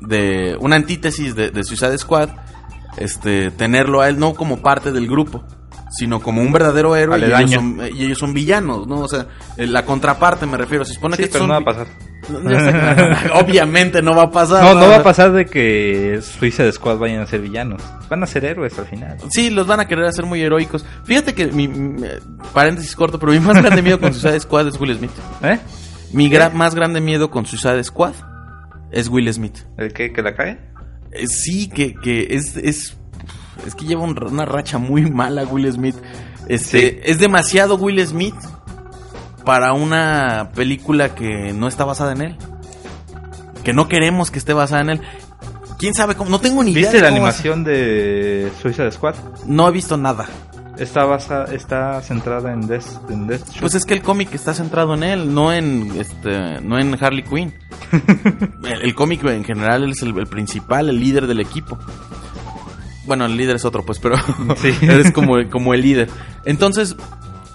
de 0.00 0.56
una 0.60 0.76
antítesis 0.76 1.34
de, 1.34 1.50
de 1.50 1.64
Suicide 1.64 1.98
Squad. 1.98 2.28
Este, 2.96 3.50
tenerlo 3.50 4.02
a 4.02 4.08
él 4.08 4.18
no 4.18 4.34
como 4.34 4.60
parte 4.62 4.92
del 4.92 5.08
grupo, 5.08 5.42
sino 5.92 6.20
como 6.20 6.40
un 6.42 6.52
verdadero 6.52 6.96
héroe. 6.96 7.18
Y 7.18 7.24
ellos, 7.24 7.34
Aledaño. 7.38 7.58
son, 7.60 7.80
y 7.96 8.04
ellos 8.04 8.18
son 8.18 8.34
villanos, 8.34 8.86
¿no? 8.86 9.00
O 9.00 9.08
sea, 9.08 9.26
eh, 9.56 9.66
la 9.66 9.84
contraparte 9.84 10.46
me 10.46 10.56
refiero. 10.56 10.84
Se 10.84 10.94
supone 10.94 11.16
Sí, 11.16 11.22
que 11.24 11.28
pero 11.28 11.40
son 11.40 11.48
no 11.48 11.54
va 11.54 11.60
a 11.60 11.64
pasar. 11.64 11.86
Sé 12.22 13.30
Obviamente 13.34 14.00
no 14.02 14.14
va 14.14 14.22
a 14.24 14.30
pasar. 14.30 14.62
No, 14.62 14.74
no 14.74 14.88
va 14.88 14.96
a 14.96 15.02
pasar 15.02 15.32
de 15.32 15.44
que 15.46 16.20
Suicide 16.22 16.70
Squad 16.72 16.98
vayan 16.98 17.20
a 17.20 17.26
ser 17.26 17.40
villanos. 17.40 17.82
Van 18.08 18.22
a 18.22 18.26
ser 18.26 18.44
héroes 18.44 18.78
al 18.78 18.86
final. 18.86 19.16
Sí, 19.30 19.50
los 19.50 19.66
van 19.66 19.80
a 19.80 19.88
querer 19.88 20.04
hacer 20.04 20.24
muy 20.24 20.40
heroicos. 20.40 20.84
Fíjate 21.04 21.34
que 21.34 21.46
mi, 21.48 21.66
mi- 21.68 22.02
paréntesis 22.54 22.94
corto, 22.94 23.18
pero 23.18 23.32
mi 23.32 23.40
más 23.40 23.60
grande 23.60 23.82
miedo 23.82 23.98
con 24.00 24.12
Suicide 24.14 24.40
Squad 24.40 24.68
es 24.68 24.80
Will 24.80 24.96
Smith. 24.96 25.10
¿Eh? 25.42 25.58
Mi 26.12 26.30
gra- 26.30 26.52
más 26.52 26.74
grande 26.74 27.00
miedo 27.00 27.30
con 27.30 27.44
Suicide 27.46 27.82
Squad 27.82 28.14
es 28.92 29.08
Will 29.08 29.32
Smith. 29.32 29.58
¿El 29.76 29.92
que, 29.92 30.12
que 30.12 30.22
la 30.22 30.34
cae? 30.34 30.60
Eh, 31.10 31.26
sí, 31.26 31.68
que, 31.68 31.94
que 31.94 32.28
es, 32.30 32.56
es 32.56 32.96
es 33.66 33.74
que 33.74 33.84
lleva 33.84 34.02
un- 34.02 34.16
una 34.24 34.44
racha 34.44 34.78
muy 34.78 35.10
mala 35.10 35.44
Will 35.44 35.70
Smith. 35.72 35.96
Este, 36.48 36.80
Sí. 36.92 36.98
es 37.04 37.18
demasiado 37.18 37.76
Will 37.76 38.04
Smith 38.06 38.34
para 39.44 39.72
una 39.72 40.50
película 40.54 41.14
que 41.14 41.52
no 41.52 41.68
está 41.68 41.84
basada 41.84 42.12
en 42.12 42.22
él. 42.22 42.36
Que 43.64 43.72
no 43.72 43.88
queremos 43.88 44.30
que 44.30 44.38
esté 44.38 44.52
basada 44.52 44.82
en 44.82 44.90
él. 44.90 45.00
¿Quién 45.78 45.94
sabe 45.94 46.14
cómo? 46.14 46.30
No 46.30 46.40
tengo 46.40 46.62
ni 46.62 46.70
idea. 46.72 46.82
¿Viste 46.82 47.00
la 47.00 47.08
animación 47.08 47.64
de 47.64 48.50
Suicide 48.60 48.92
Squad? 48.92 49.14
No 49.46 49.68
he 49.68 49.72
visto 49.72 49.96
nada. 49.96 50.26
Está, 50.78 51.04
basa, 51.04 51.44
está 51.52 52.00
centrada 52.00 52.52
en 52.52 52.66
Death, 52.66 52.86
en 53.10 53.26
Deathstroke. 53.26 53.60
Pues 53.60 53.74
es 53.74 53.84
que 53.84 53.94
el 53.94 54.02
cómic 54.02 54.32
está 54.34 54.54
centrado 54.54 54.94
en 54.94 55.02
él, 55.02 55.34
no 55.34 55.52
en 55.52 55.92
este, 56.00 56.60
no 56.62 56.78
en 56.78 56.96
Harley 57.00 57.22
Quinn. 57.24 57.52
el, 58.64 58.82
el 58.82 58.94
cómic 58.94 59.22
en 59.24 59.44
general 59.44 59.90
es 59.90 60.02
el, 60.02 60.16
el 60.18 60.26
principal, 60.26 60.88
el 60.88 60.98
líder 60.98 61.26
del 61.26 61.40
equipo. 61.40 61.78
Bueno, 63.04 63.24
el 63.26 63.36
líder 63.36 63.56
es 63.56 63.64
otro, 63.64 63.84
pues, 63.84 63.98
pero 63.98 64.16
Sí. 64.56 64.72
eres 64.82 65.10
como, 65.12 65.34
como 65.50 65.74
el 65.74 65.82
líder. 65.82 66.08
Entonces, 66.44 66.96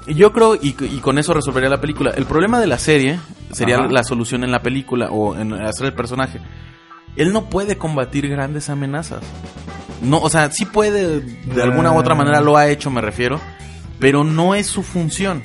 yo 0.07 0.31
creo, 0.33 0.55
y, 0.55 0.75
y 0.79 0.99
con 0.99 1.17
eso 1.17 1.33
resolvería 1.33 1.69
la 1.69 1.81
película. 1.81 2.11
El 2.11 2.25
problema 2.25 2.59
de 2.59 2.67
la 2.67 2.77
serie 2.77 3.19
sería 3.51 3.77
Ajá. 3.77 3.87
la 3.87 4.03
solución 4.03 4.43
en 4.43 4.51
la 4.51 4.61
película 4.61 5.07
o 5.11 5.35
en 5.37 5.53
hacer 5.53 5.87
el 5.87 5.93
personaje. 5.93 6.39
Él 7.15 7.33
no 7.33 7.49
puede 7.49 7.77
combatir 7.77 8.27
grandes 8.29 8.69
amenazas. 8.69 9.21
No, 10.01 10.19
o 10.21 10.29
sea, 10.29 10.51
sí 10.51 10.65
puede, 10.65 11.21
de 11.21 11.63
alguna 11.63 11.91
u 11.91 11.97
otra 11.97 12.13
Ah. 12.13 12.17
manera 12.17 12.41
lo 12.41 12.55
ha 12.57 12.67
hecho, 12.67 12.91
me 12.91 13.01
refiero, 13.01 13.39
pero 13.99 14.23
no 14.23 14.53
es 14.53 14.67
su 14.67 14.83
función. 14.83 15.41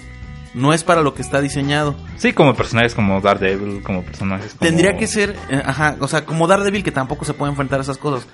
No 0.54 0.74
es 0.74 0.84
para 0.84 1.00
lo 1.00 1.14
que 1.14 1.22
está 1.22 1.40
diseñado. 1.40 1.94
Sí, 2.18 2.34
como 2.34 2.54
personajes 2.54 2.94
como 2.94 3.20
Daredevil, 3.22 3.82
como 3.82 4.02
personajes 4.02 4.52
como... 4.54 4.60
Tendría 4.68 4.98
que 4.98 5.06
ser, 5.06 5.34
eh, 5.48 5.62
ajá, 5.64 5.96
o 5.98 6.06
sea, 6.08 6.26
como 6.26 6.46
Daredevil 6.46 6.84
que 6.84 6.90
tampoco 6.92 7.24
se 7.24 7.32
puede 7.32 7.50
enfrentar 7.52 7.78
a 7.78 7.82
esas 7.82 7.96
cosas. 7.96 8.26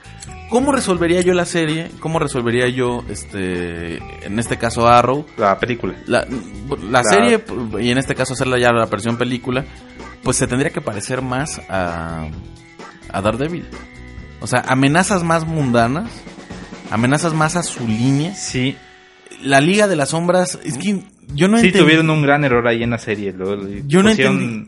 ¿Cómo 0.50 0.72
resolvería 0.72 1.20
yo 1.20 1.32
la 1.34 1.44
serie? 1.44 1.90
¿Cómo 2.00 2.18
resolvería 2.18 2.68
yo, 2.68 3.04
este, 3.08 3.98
en 4.26 4.38
este 4.38 4.56
caso 4.56 4.88
Arrow? 4.88 5.26
La 5.36 5.58
película. 5.60 5.94
La, 6.06 6.26
la 6.90 7.02
La- 7.02 7.04
serie, 7.04 7.44
y 7.80 7.90
en 7.90 7.98
este 7.98 8.14
caso 8.16 8.32
hacerla 8.32 8.58
ya 8.58 8.72
la 8.72 8.86
versión 8.86 9.16
película, 9.16 9.64
pues 10.24 10.36
se 10.38 10.46
tendría 10.48 10.70
que 10.70 10.80
parecer 10.80 11.22
más 11.22 11.60
a, 11.68 12.26
a 13.12 13.20
Daredevil. 13.22 13.66
O 14.40 14.46
sea, 14.48 14.64
amenazas 14.66 15.22
más 15.22 15.46
mundanas, 15.46 16.10
amenazas 16.90 17.32
más 17.34 17.54
a 17.54 17.62
su 17.62 17.86
línea. 17.86 18.34
Sí, 18.34 18.76
La 19.42 19.60
Liga 19.60 19.86
de 19.86 19.96
las 19.96 20.08
Sombras, 20.08 20.58
es 20.64 20.78
que 20.78 21.02
yo 21.34 21.48
no 21.48 21.58
sí 21.58 21.68
entendí- 21.68 21.78
tuvieron 21.80 22.10
un 22.10 22.22
gran 22.22 22.44
error 22.44 22.66
ahí 22.66 22.82
en 22.82 22.90
la 22.90 22.98
serie. 22.98 23.32
lo- 23.32 23.68
Yo 23.86 24.02
no 24.02 24.10
entendí. 24.10 24.66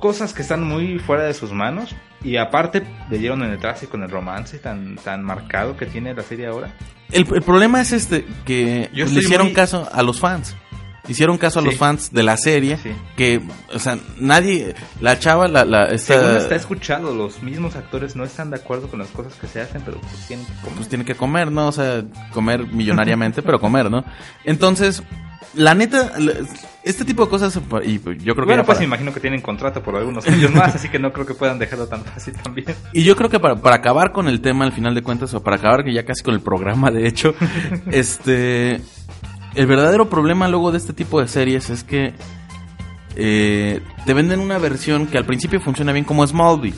Cosas 0.00 0.32
que 0.32 0.42
están 0.42 0.62
muy 0.62 0.98
fuera 0.98 1.24
de 1.24 1.34
sus 1.34 1.52
manos. 1.52 1.94
Y 2.22 2.36
aparte 2.36 2.82
le 3.10 3.18
dieron 3.18 3.42
en 3.42 3.50
el 3.50 3.58
traste 3.58 3.86
con 3.86 4.02
el 4.02 4.10
romance 4.10 4.58
tan, 4.58 4.96
tan 4.96 5.22
marcado 5.24 5.76
que 5.76 5.86
tiene 5.86 6.14
la 6.14 6.22
serie 6.22 6.46
ahora. 6.46 6.74
El, 7.10 7.26
el 7.32 7.42
problema 7.42 7.80
es 7.80 7.92
este, 7.92 8.24
que 8.44 8.90
Yo 8.92 9.04
pues, 9.04 9.14
le 9.14 9.20
hicieron 9.20 9.46
muy- 9.48 9.54
caso 9.54 9.88
a 9.92 10.02
los 10.02 10.18
fans. 10.20 10.56
Hicieron 11.08 11.38
caso 11.38 11.60
a 11.60 11.62
Sí. 11.62 11.68
los 11.68 11.76
fans 11.76 12.12
de 12.12 12.22
la 12.22 12.36
serie, 12.36 12.76
Sí. 12.76 12.90
que, 13.16 13.40
o 13.72 13.78
sea, 13.78 13.96
nadie, 14.18 14.74
la 15.00 15.18
chava, 15.18 15.48
la, 15.48 15.64
la, 15.64 15.86
esta, 15.86 16.20
Según 16.20 16.36
está 16.36 16.54
escuchado, 16.54 17.14
los 17.14 17.42
mismos 17.42 17.76
actores 17.76 18.14
no 18.14 18.24
están 18.24 18.50
de 18.50 18.56
acuerdo 18.56 18.88
con 18.88 18.98
las 18.98 19.08
cosas 19.08 19.32
que 19.34 19.46
se 19.46 19.60
hacen, 19.62 19.80
pero 19.86 19.98
pues 20.02 20.26
tienen 20.26 20.44
que 20.44 20.52
comer. 20.60 20.74
pues 20.76 20.88
tiene 20.88 21.04
que 21.06 21.14
comer, 21.14 21.50
¿no? 21.50 21.68
O 21.68 21.72
sea, 21.72 22.04
comer 22.34 22.66
millonariamente, 22.66 23.40
pero 23.42 23.58
comer, 23.58 23.90
¿no? 23.90 24.04
Entonces, 24.44 25.02
la 25.54 25.74
neta, 25.74 26.12
este 26.84 27.04
tipo 27.04 27.24
de 27.24 27.30
cosas, 27.30 27.58
y 27.84 27.98
pues, 27.98 28.18
yo 28.22 28.34
creo 28.34 28.46
que 28.46 28.50
bueno, 28.52 28.64
pues 28.64 28.76
para- 28.76 28.78
me 28.80 28.84
imagino 28.84 29.12
que 29.12 29.20
tienen 29.20 29.40
contrato 29.40 29.82
por 29.82 29.96
algunos 29.96 30.26
años 30.26 30.52
más, 30.54 30.74
así 30.74 30.88
que 30.88 30.98
no 30.98 31.12
creo 31.12 31.26
que 31.26 31.34
puedan 31.34 31.58
dejarlo 31.58 31.86
tan 31.86 32.04
fácil 32.04 32.34
también. 32.34 32.66
Y 32.92 33.02
yo 33.04 33.16
creo 33.16 33.28
que 33.30 33.40
para, 33.40 33.56
para 33.56 33.76
acabar 33.76 34.12
con 34.12 34.28
el 34.28 34.40
tema 34.40 34.64
al 34.64 34.72
final 34.72 34.94
de 34.94 35.02
cuentas, 35.02 35.32
o 35.34 35.42
para 35.42 35.56
acabar 35.56 35.84
que 35.84 35.92
ya 35.92 36.04
casi 36.04 36.22
con 36.22 36.34
el 36.34 36.40
programa, 36.40 36.90
de 36.90 37.06
hecho, 37.08 37.34
este. 37.90 38.80
El 39.54 39.66
verdadero 39.66 40.08
problema 40.08 40.46
luego 40.46 40.70
de 40.70 40.78
este 40.78 40.92
tipo 40.92 41.20
de 41.20 41.26
series 41.26 41.70
es 41.70 41.82
que 41.82 42.12
eh, 43.16 43.80
te 44.04 44.14
venden 44.14 44.40
una 44.40 44.58
versión 44.58 45.06
que 45.06 45.18
al 45.18 45.24
principio 45.24 45.60
funciona 45.60 45.92
bien 45.92 46.04
como 46.04 46.24
Smallville. 46.26 46.76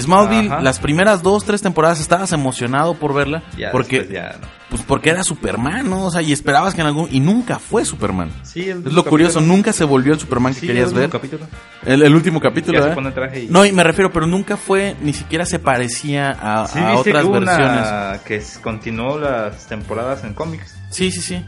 Smallville, 0.00 0.48
Ajá. 0.52 0.60
las 0.62 0.78
primeras 0.78 1.22
dos, 1.22 1.44
tres 1.44 1.62
temporadas 1.62 2.00
estabas 2.00 2.32
emocionado 2.32 2.94
por 2.94 3.14
verla 3.14 3.42
Ya, 3.56 3.70
porque, 3.72 4.08
ya 4.10 4.36
no. 4.40 4.46
pues 4.70 4.82
porque 4.82 5.10
era 5.10 5.22
Superman, 5.24 5.88
¿no? 5.90 6.06
O 6.06 6.10
sea, 6.10 6.22
y 6.22 6.32
esperabas 6.32 6.74
que 6.74 6.80
en 6.80 6.86
algún... 6.86 7.08
Y 7.10 7.20
nunca 7.20 7.58
fue 7.58 7.84
Superman. 7.84 8.30
Sí, 8.42 8.68
el 8.70 8.86
Es 8.86 8.92
lo 8.92 9.04
curioso, 9.04 9.40
capítulo- 9.40 9.56
nunca 9.56 9.72
se 9.72 9.84
volvió 9.84 10.12
el 10.12 10.20
Superman 10.20 10.54
que 10.54 10.66
querías 10.66 10.90
el 10.90 10.94
ver. 10.98 11.10
capítulo. 11.10 11.46
El, 11.84 12.02
el 12.02 12.14
último 12.14 12.40
capítulo, 12.40 12.74
Ya 12.78 12.82
se 12.82 12.88
¿verdad? 12.90 12.94
pone 12.94 13.08
el 13.08 13.14
traje 13.14 13.40
y... 13.44 13.46
No, 13.48 13.64
y 13.66 13.72
me 13.72 13.82
refiero, 13.84 14.10
pero 14.12 14.26
nunca 14.26 14.56
fue, 14.56 14.96
ni 15.02 15.12
siquiera 15.12 15.44
se 15.46 15.58
parecía 15.58 16.30
a, 16.30 16.66
Sí, 16.68 16.78
a 16.78 16.94
otras 16.94 17.28
versiones. 17.28 18.20
que 18.24 18.42
continuó 18.62 19.18
las 19.18 19.66
temporadas 19.66 20.24
en 20.24 20.34
cómics. 20.34 20.76
Sí, 20.90 21.10
sí, 21.10 21.20
sí. 21.20 21.44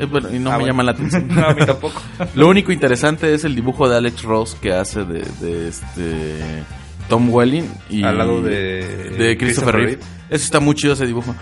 Eh, 0.00 0.04
bueno, 0.06 0.28
y 0.32 0.38
no 0.38 0.50
Ah, 0.50 0.52
me 0.52 0.58
bueno. 0.60 0.66
llama 0.74 0.82
la 0.84 0.92
atención. 0.92 1.26
no, 1.34 1.44
a 1.48 1.54
mí 1.54 1.66
tampoco. 1.66 2.00
Lo 2.36 2.46
único 2.48 2.70
interesante 2.70 3.34
es 3.34 3.42
el 3.44 3.56
dibujo 3.56 3.88
de 3.88 3.96
Alex 3.96 4.22
Ross 4.22 4.54
que 4.60 4.72
hace 4.72 5.02
de, 5.04 5.26
de 5.40 5.68
este 5.68 6.62
Tom 7.08 7.30
Welling 7.30 7.68
y 7.90 8.04
Al 8.04 8.18
lado 8.18 8.42
de, 8.42 9.10
de 9.18 9.36
Christopher 9.38 9.74
Reeve. 9.74 9.98
Eso 10.30 10.44
está 10.44 10.60
muy 10.60 10.74
chido 10.74 10.92
ese 10.92 11.06
dibujo. 11.06 11.34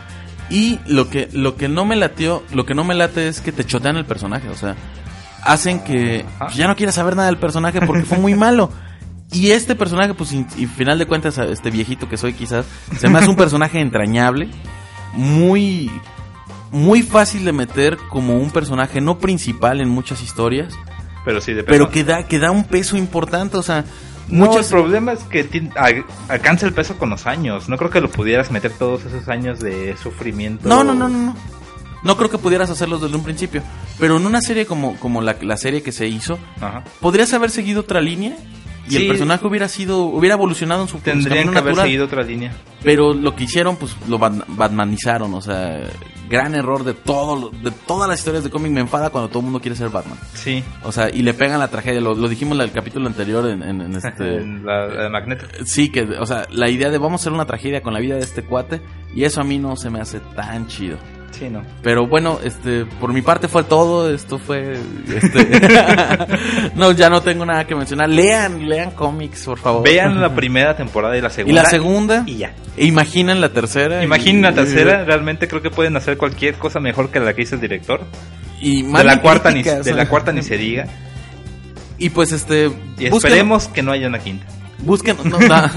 Y 0.49 0.79
lo 0.87 1.11
que 1.11 1.29
lo 1.33 1.57
que 1.57 1.69
no 1.69 1.85
me 1.85 1.97
latió, 1.97 2.45
lo 2.53 2.65
que 2.65 2.75
no 2.75 2.85
me 2.85 2.95
late 2.95 3.29
es 3.29 3.41
que 3.41 3.51
te 3.53 3.65
chotean 3.65 3.97
el 3.97 4.05
personaje, 4.05 4.49
o 4.49 4.55
sea, 4.55 4.77
hacen 5.43 5.81
que 5.81 6.25
Ajá. 6.39 6.55
ya 6.55 6.69
no 6.69 6.77
quieras 6.77 6.95
saber 6.95 7.17
nada 7.17 7.29
del 7.29 7.39
personaje 7.39 7.81
porque 7.81 8.05
fue 8.05 8.19
muy 8.19 8.35
malo. 8.35 8.71
Y 9.33 9.51
este 9.51 9.75
personaje, 9.75 10.15
pues, 10.15 10.33
y, 10.33 10.47
y 10.57 10.67
final 10.67 11.01
de 11.01 11.07
cuentas, 11.07 11.37
este 11.39 11.71
viejito 11.71 12.09
que 12.09 12.17
soy 12.17 12.33
quizás, 12.33 12.65
se 12.97 13.09
me 13.09 13.19
hace 13.19 13.29
un 13.29 13.35
personaje 13.35 13.81
entrañable, 13.81 14.49
muy, 15.15 15.91
muy 16.71 17.03
fácil 17.03 17.45
de 17.45 17.53
meter 17.53 17.97
como 18.09 18.39
un 18.39 18.53
personaje 18.53 19.01
no 19.01 19.19
principal 19.19 19.81
en 19.81 19.89
muchas 19.89 20.23
historias, 20.23 20.73
Pero 21.25 21.41
sí, 21.41 21.55
de 21.55 21.65
pero 21.65 21.91
que 21.91 22.05
da, 22.05 22.23
que 22.29 22.39
da 22.39 22.53
un 22.53 22.63
peso 22.63 22.97
importante, 22.97 23.57
o 23.57 23.63
sea, 23.63 23.85
No, 24.29 24.47
muchas... 24.47 24.67
el 24.73 24.79
problema 24.79 25.13
es 25.13 25.21
que 25.25 25.49
a- 25.77 26.33
alcanza 26.33 26.67
el 26.67 26.73
peso 26.73 26.97
con 26.99 27.11
los 27.11 27.27
años. 27.27 27.69
No 27.69 27.77
creo 27.77 27.91
que 27.91 28.01
lo 28.01 28.11
pudieras 28.11 28.51
meter 28.51 28.73
todos 28.73 29.05
esos 29.05 29.29
años 29.29 29.61
de 29.61 29.97
sufrimiento. 30.03 30.69
No, 30.69 30.83
no, 30.85 30.95
no, 30.95 31.09
no, 31.09 31.19
no. 31.19 31.37
No 32.03 32.17
creo 32.17 32.31
que 32.31 32.39
pudieras 32.39 32.71
hacerlos 32.71 33.01
desde 33.03 33.17
un 33.17 33.25
principio. 33.25 33.63
Pero 33.99 34.17
en 34.17 34.27
una 34.27 34.41
serie 34.41 34.67
como, 34.67 34.97
como 34.97 35.23
la, 35.23 35.37
la 35.41 35.57
serie 35.57 35.83
que 35.83 35.93
se 35.93 36.07
hizo, 36.09 36.39
Ajá. 36.61 36.85
podrías 37.01 37.33
haber 37.35 37.51
seguido 37.51 37.81
otra 37.81 38.01
línea 38.01 38.37
y 38.87 38.91
Sí. 38.91 38.97
el 38.99 39.09
personaje 39.09 39.45
hubiera 39.47 39.67
sido, 39.69 40.03
hubiera 40.05 40.35
evolucionado 40.35 40.83
en 40.83 40.89
su, 40.89 40.97
en 40.99 41.03
su 41.03 41.05
Tendrían 41.05 41.45
que 41.51 41.59
haber 41.59 41.65
natural. 41.73 41.87
seguido 41.87 42.05
otra 42.05 42.23
línea. 42.23 42.53
Pero 42.85 43.15
lo 43.15 43.35
que 43.35 43.45
hicieron, 43.45 43.77
pues 43.77 43.97
lo 44.09 44.19
bat- 44.21 44.45
batmanizaron. 44.49 45.35
O 45.35 45.41
sea, 45.41 45.81
gran 46.29 46.55
error 46.55 46.85
de 46.85 46.95
todo, 46.95 47.51
de 47.51 47.71
todas 47.71 48.09
las 48.09 48.19
historias 48.19 48.45
de 48.45 48.51
cómic. 48.51 48.73
Me 48.73 48.81
enfada 48.81 49.11
cuando 49.11 49.29
todo 49.29 49.41
el 49.41 49.45
mundo 49.45 49.61
quiere 49.61 49.77
ser 49.77 49.89
Batman. 49.91 50.19
Sí. 50.35 50.63
O 50.85 50.93
sea, 50.93 51.09
y 51.11 51.23
le 51.23 51.35
pegan 51.35 51.59
la 51.59 51.69
tragedia. 51.69 52.01
Lo, 52.01 52.15
lo 52.15 52.29
dijimos 52.29 52.57
en 52.59 52.63
el 52.65 52.73
capítulo 52.73 53.07
anterior 53.07 53.49
en, 53.49 53.63
en- 53.63 53.81
en 53.81 53.95
este. 53.97 54.37
En 54.37 54.65
la, 54.67 54.87
la 54.87 55.03
de 55.05 55.11
Magneto. 55.11 55.47
Sí, 55.65 55.91
que, 55.91 56.03
o 56.03 56.27
sea, 56.27 56.47
la 56.51 56.69
idea 56.71 56.91
de 56.91 56.99
vamos 56.99 57.21
a 57.21 57.23
hacer 57.23 57.33
una 57.33 57.47
tragedia 57.47 57.83
con 57.83 57.93
la 57.95 58.01
vida 58.01 58.15
de 58.17 58.23
este 58.23 58.43
cuate. 58.43 58.81
Y 59.15 59.25
eso 59.25 59.41
a 59.41 59.45
mí 59.45 59.59
no 59.59 59.77
se 59.77 59.89
me 59.91 60.01
hace 60.01 60.21
tan 60.21 60.67
chido. 60.67 60.99
Sí, 61.39 61.51
no. 61.51 61.63
Pero 61.83 62.07
bueno, 62.07 62.39
este, 62.43 62.87
por 62.87 63.13
mi 63.13 63.21
parte 63.21 63.47
fue 63.49 63.63
todo. 63.65 64.11
Esto 64.13 64.39
fue, 64.39 64.79
este, 65.15 65.61
no, 66.75 66.93
ya 66.93 67.11
no 67.11 67.21
tengo 67.21 67.45
nada 67.45 67.67
que 67.67 67.75
mencionar. 67.75 68.09
Lean, 68.09 68.67
lean 68.69 68.93
cómics, 68.93 69.45
por 69.45 69.59
favor. 69.59 69.83
Vean 69.85 70.21
la 70.21 70.35
primera 70.35 70.75
temporada 70.77 71.17
y 71.17 71.21
la 71.21 71.29
y 71.29 71.33
segunda. 71.33 71.63
la 71.63 71.69
segunda. 71.69 72.23
Y 72.27 72.39
ya. 72.39 72.55
E 72.77 72.87
imaginen 72.87 73.41
la 73.41 73.51
tercera. 73.51 74.03
Imaginen 74.03 74.41
y- 74.41 74.43
la 74.45 74.55
tercera. 74.55 75.05
Realmente 75.07 75.47
creo 75.49 75.61
que 75.61 75.71
pueden 75.71 75.97
hacer 75.97 76.17
cualquier 76.17 76.55
cosa 76.55 76.81
mejor 76.81 77.11
que 77.11 77.21
la 77.21 77.35
que 77.35 77.43
hizo 77.43 77.55
el 77.57 77.61
director. 77.61 78.01
Y 78.61 78.83
De 78.83 78.89
manden 78.89 79.07
la 79.09 79.21
cuarta 79.21 79.51
ni, 79.51 79.63
de 79.63 79.93
la 79.95 80.09
cuarta 80.09 80.33
ni 80.33 80.43
se 80.43 80.57
diga. 80.57 80.87
Y 81.99 82.11
pues 82.11 82.33
este. 82.33 82.67
Y 82.99 83.09
busquen- 83.11 83.15
esperemos 83.17 83.69
que 83.69 83.83
no 83.83 83.93
haya 83.93 84.07
una 84.09 84.19
quinta. 84.21 84.47
Busquen, 84.85 85.17
no, 85.25 85.39
na- 85.49 85.73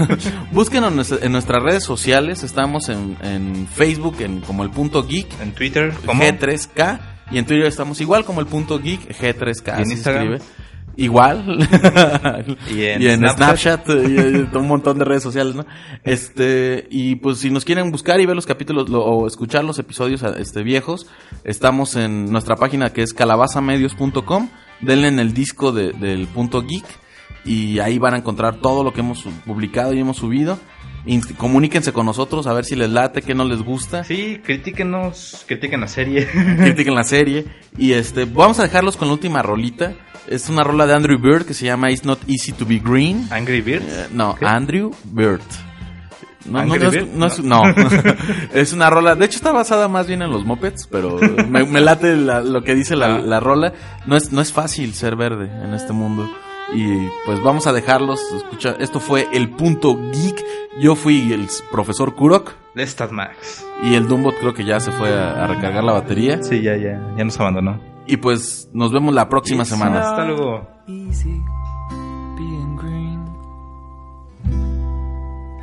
búsquenos 0.52 0.90
en, 0.90 0.96
nuestra- 0.96 1.18
en 1.22 1.32
nuestras 1.32 1.62
redes 1.62 1.84
sociales. 1.84 2.42
Estamos 2.42 2.88
en, 2.88 3.16
en 3.22 3.66
Facebook 3.66 4.16
en, 4.20 4.40
como 4.40 4.62
el 4.62 4.70
punto 4.70 5.04
geek 5.06 5.40
En 5.40 5.52
Twitter, 5.52 5.92
¿cómo? 6.06 6.22
G3K. 6.22 7.00
Y 7.32 7.38
en 7.38 7.46
Twitter 7.46 7.66
estamos 7.66 8.00
igual 8.00 8.24
como 8.24 8.40
el 8.40 8.46
punto 8.46 8.78
geek 8.80 9.08
G3K. 9.18 9.78
¿Y 9.78 9.82
en 9.82 9.90
Instagram? 9.92 10.32
escribe. 10.34 10.50
Igual. 10.96 11.66
Y 12.70 12.84
en 12.84 13.20
Snapchat, 13.20 13.86
Snapchat. 13.86 13.88
y, 13.88 14.14
y 14.54 14.56
un 14.56 14.66
montón 14.68 14.98
de 14.98 15.04
redes 15.04 15.22
sociales, 15.22 15.54
¿no? 15.54 15.64
Este, 16.04 16.86
y 16.90 17.14
pues 17.16 17.38
si 17.38 17.48
nos 17.50 17.64
quieren 17.64 17.90
buscar 17.90 18.20
y 18.20 18.26
ver 18.26 18.36
los 18.36 18.44
capítulos 18.46 18.88
lo- 18.90 19.04
o 19.04 19.26
escuchar 19.26 19.64
los 19.64 19.78
episodios 19.78 20.22
este 20.22 20.62
viejos, 20.62 21.06
estamos 21.44 21.96
en 21.96 22.30
nuestra 22.30 22.56
página 22.56 22.92
que 22.92 23.02
es 23.02 23.14
calabazamedios.com. 23.14 24.48
Denle 24.80 25.08
en 25.08 25.18
el 25.20 25.32
disco 25.32 25.72
de- 25.72 25.92
del 25.92 26.26
punto 26.26 26.62
geek 26.62 26.84
y 27.44 27.78
ahí 27.78 27.98
van 27.98 28.14
a 28.14 28.18
encontrar 28.18 28.56
todo 28.56 28.84
lo 28.84 28.92
que 28.92 29.00
hemos 29.00 29.22
publicado 29.46 29.92
y 29.94 30.00
hemos 30.00 30.16
subido. 30.18 30.58
Inst- 31.06 31.34
comuníquense 31.36 31.92
con 31.94 32.04
nosotros 32.04 32.46
a 32.46 32.52
ver 32.52 32.64
si 32.66 32.76
les 32.76 32.90
late, 32.90 33.22
qué 33.22 33.34
no 33.34 33.44
les 33.44 33.62
gusta. 33.62 34.04
Sí, 34.04 34.38
critíquenos, 34.44 35.44
critiquen 35.48 35.80
la 35.80 35.88
serie. 35.88 36.28
critiquen 36.58 36.94
la 36.94 37.04
serie. 37.04 37.46
Y 37.78 37.92
este, 37.92 38.26
vamos 38.26 38.58
a 38.60 38.64
dejarlos 38.64 38.96
con 38.98 39.08
la 39.08 39.14
última 39.14 39.40
rolita. 39.42 39.94
Es 40.28 40.48
una 40.50 40.62
rola 40.62 40.86
de 40.86 40.92
Andrew 40.94 41.18
Bird 41.18 41.46
que 41.46 41.54
se 41.54 41.64
llama 41.64 41.90
It's 41.90 42.04
Not 42.04 42.20
Easy 42.28 42.52
to 42.52 42.66
Be 42.66 42.78
Green. 42.84 43.26
Angry 43.30 43.62
Birds. 43.62 43.86
Eh, 43.88 44.06
no, 44.12 44.34
¿Qué? 44.34 44.44
Andrew 44.46 44.90
Bird. 45.04 45.40
No, 46.44 46.64
no, 46.64 46.74
es, 46.74 46.90
Bird? 46.90 47.08
no 47.14 47.26
es- 47.26 47.42
no. 47.42 47.62
Es 48.52 48.72
una 48.74 48.90
rola. 48.90 49.14
De 49.14 49.24
hecho, 49.24 49.36
está 49.36 49.52
basada 49.52 49.88
más 49.88 50.06
bien 50.06 50.20
en 50.22 50.30
los 50.30 50.44
mopeds, 50.44 50.86
pero 50.86 51.18
me, 51.48 51.64
me 51.64 51.80
late 51.80 52.14
la- 52.16 52.40
lo 52.42 52.62
que 52.62 52.74
dice 52.74 52.94
la, 52.96 53.16
Ah. 53.16 53.18
la 53.20 53.40
rola. 53.40 53.72
No 54.06 54.16
es, 54.16 54.32
no 54.32 54.40
es 54.42 54.52
fácil 54.52 54.92
ser 54.94 55.16
verde 55.16 55.50
en 55.64 55.72
este 55.74 55.92
mundo. 55.94 56.30
Y 56.72 57.08
pues 57.26 57.42
vamos 57.42 57.66
a 57.66 57.72
dejarlos. 57.72 58.20
Escucha, 58.32 58.76
esto 58.78 59.00
fue 59.00 59.28
el 59.32 59.50
punto 59.50 59.96
geek. 60.12 60.44
Yo 60.80 60.94
fui 60.94 61.32
el 61.32 61.48
profesor 61.70 62.14
Kurok. 62.14 62.54
Let's 62.74 62.90
start 62.92 63.10
Max. 63.12 63.66
Y 63.82 63.94
el 63.94 64.06
Dumbot 64.06 64.36
creo 64.38 64.54
que 64.54 64.64
ya 64.64 64.78
se 64.78 64.92
fue 64.92 65.12
a, 65.12 65.44
a 65.44 65.46
recargar 65.46 65.82
la 65.82 65.92
batería. 65.92 66.42
Sí, 66.42 66.62
ya, 66.62 66.76
ya, 66.76 67.14
ya 67.16 67.24
nos 67.24 67.38
abandonó. 67.40 67.80
Y 68.06 68.16
pues 68.18 68.68
nos 68.72 68.92
vemos 68.92 69.14
la 69.14 69.28
próxima 69.28 69.64
semana. 69.64 70.00
Hasta 70.00 70.24
luego. 70.24 70.66
easy 70.86 71.42
being 72.36 72.76
green. 72.76 73.20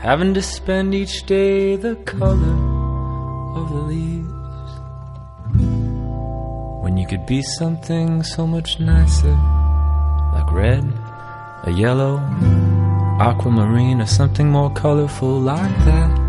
Having 0.01 0.33
to 0.35 0.41
spend 0.41 0.93
each 0.93 1.25
day 1.25 1.75
the 1.75 1.95
color 2.05 2.55
of 3.55 3.69
the 3.69 3.81
leaves. 3.87 4.27
When 6.83 6.97
you 6.97 7.05
could 7.07 7.25
be 7.25 7.41
something 7.41 8.23
so 8.23 8.47
much 8.47 8.79
nicer, 8.79 9.35
red, 10.51 10.83
a 11.63 11.71
yellow, 11.71 12.17
aquamarine, 13.19 14.01
or 14.01 14.05
something 14.05 14.49
more 14.49 14.71
colorful 14.71 15.39
like 15.39 15.77
that. 15.85 16.27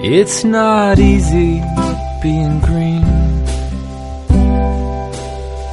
It's 0.00 0.44
not 0.44 0.98
easy 0.98 1.60
being 2.22 2.60
green. 2.60 3.04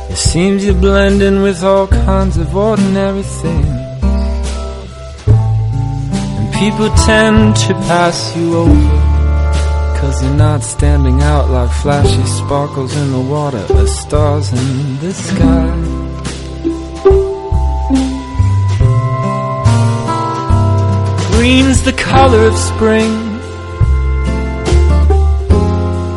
It 0.10 0.18
seems 0.18 0.66
you're 0.66 0.76
blending 0.76 1.42
with 1.42 1.64
all 1.64 1.88
kinds 1.88 2.38
of 2.38 2.56
ordinary 2.56 3.24
things. 3.24 3.68
And 5.28 6.54
people 6.54 6.90
tend 7.06 7.56
to 7.56 7.74
pass 7.88 8.36
you 8.36 8.58
over. 8.58 9.05
Cause 10.06 10.22
you're 10.24 10.36
not 10.36 10.62
standing 10.62 11.20
out 11.24 11.50
like 11.50 11.72
flashy 11.82 12.26
sparkles 12.26 12.96
in 12.96 13.12
the 13.12 13.20
water 13.20 13.66
or 13.72 13.88
stars 13.88 14.54
in 14.54 15.00
the 15.00 15.12
sky. 15.12 15.72
Green's 21.32 21.82
the 21.86 21.94
color 21.94 22.44
of 22.50 22.56
spring. 22.56 23.14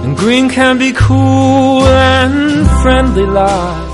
And 0.04 0.14
green 0.18 0.50
can 0.50 0.76
be 0.76 0.92
cool 0.92 1.82
and 1.86 2.68
friendly 2.82 3.24
like. 3.40 3.88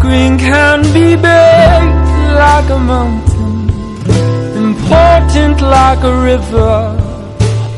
Green 0.00 0.38
can 0.38 0.82
be 0.94 1.16
big 1.16 1.84
like 2.42 2.70
a 2.70 2.78
mountain, 2.78 3.33
important 4.74 5.60
like 5.60 6.02
a 6.02 6.14
river, 6.30 6.74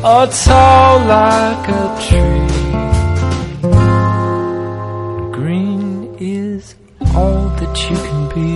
or 0.03 0.27
tall 0.45 0.99
like 1.17 1.67
a 1.81 1.85
tree. 2.05 2.47
Green 5.31 6.15
is 6.19 6.75
all 7.15 7.49
that 7.59 7.75
you 7.89 7.97
can 8.07 8.21
be. 8.35 8.51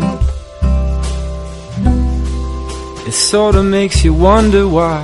It 3.07 3.13
sorta 3.13 3.63
makes 3.63 4.03
you 4.03 4.13
wonder 4.13 4.68
why. 4.68 5.03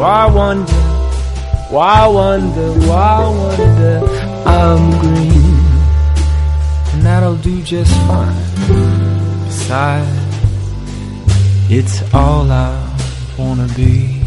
Why 0.00 0.26
wonder? 0.26 0.82
Why 1.70 2.06
wonder? 2.06 2.68
Why 2.88 3.18
wonder? 3.40 3.96
I'm 4.46 4.84
green, 5.02 5.58
and 6.92 7.02
that'll 7.06 7.36
do 7.36 7.62
just 7.62 7.94
fine. 8.08 8.42
Besides, 9.46 10.21
it's 11.74 12.02
all 12.12 12.50
I 12.50 12.76
wanna 13.38 13.66
be. 13.74 14.21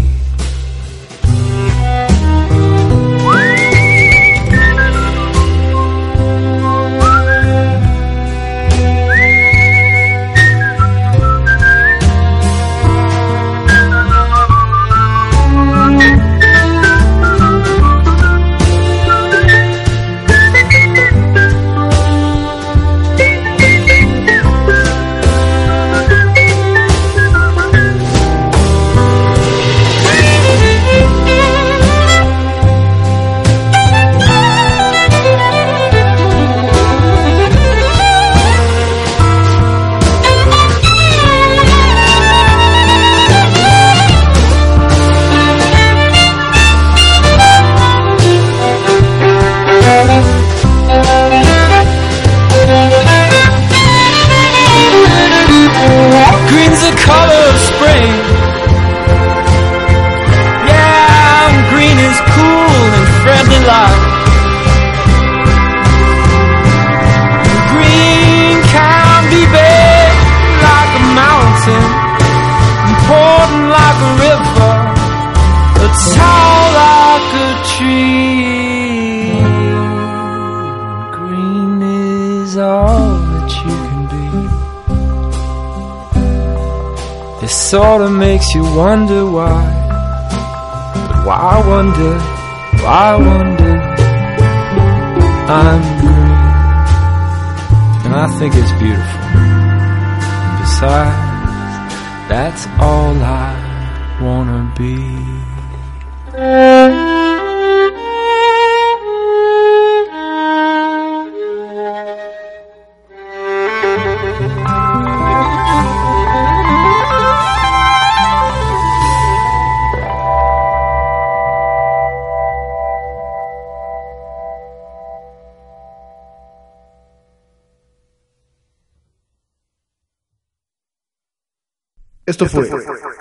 Esto 132.35 132.47
fue 132.47 132.69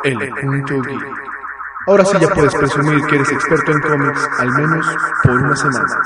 El 0.03 0.19
Punto 0.19 0.83
Geek. 0.83 1.03
Ahora 1.87 2.05
sí 2.05 2.17
ya 2.21 2.31
puedes 2.31 2.53
presumir 2.53 3.01
que 3.07 3.15
eres 3.15 3.31
experto 3.31 3.71
en 3.71 3.81
cómics, 3.81 4.29
al 4.41 4.51
menos 4.51 4.87
por 5.23 5.33
una 5.35 5.55
semana. 5.55 6.03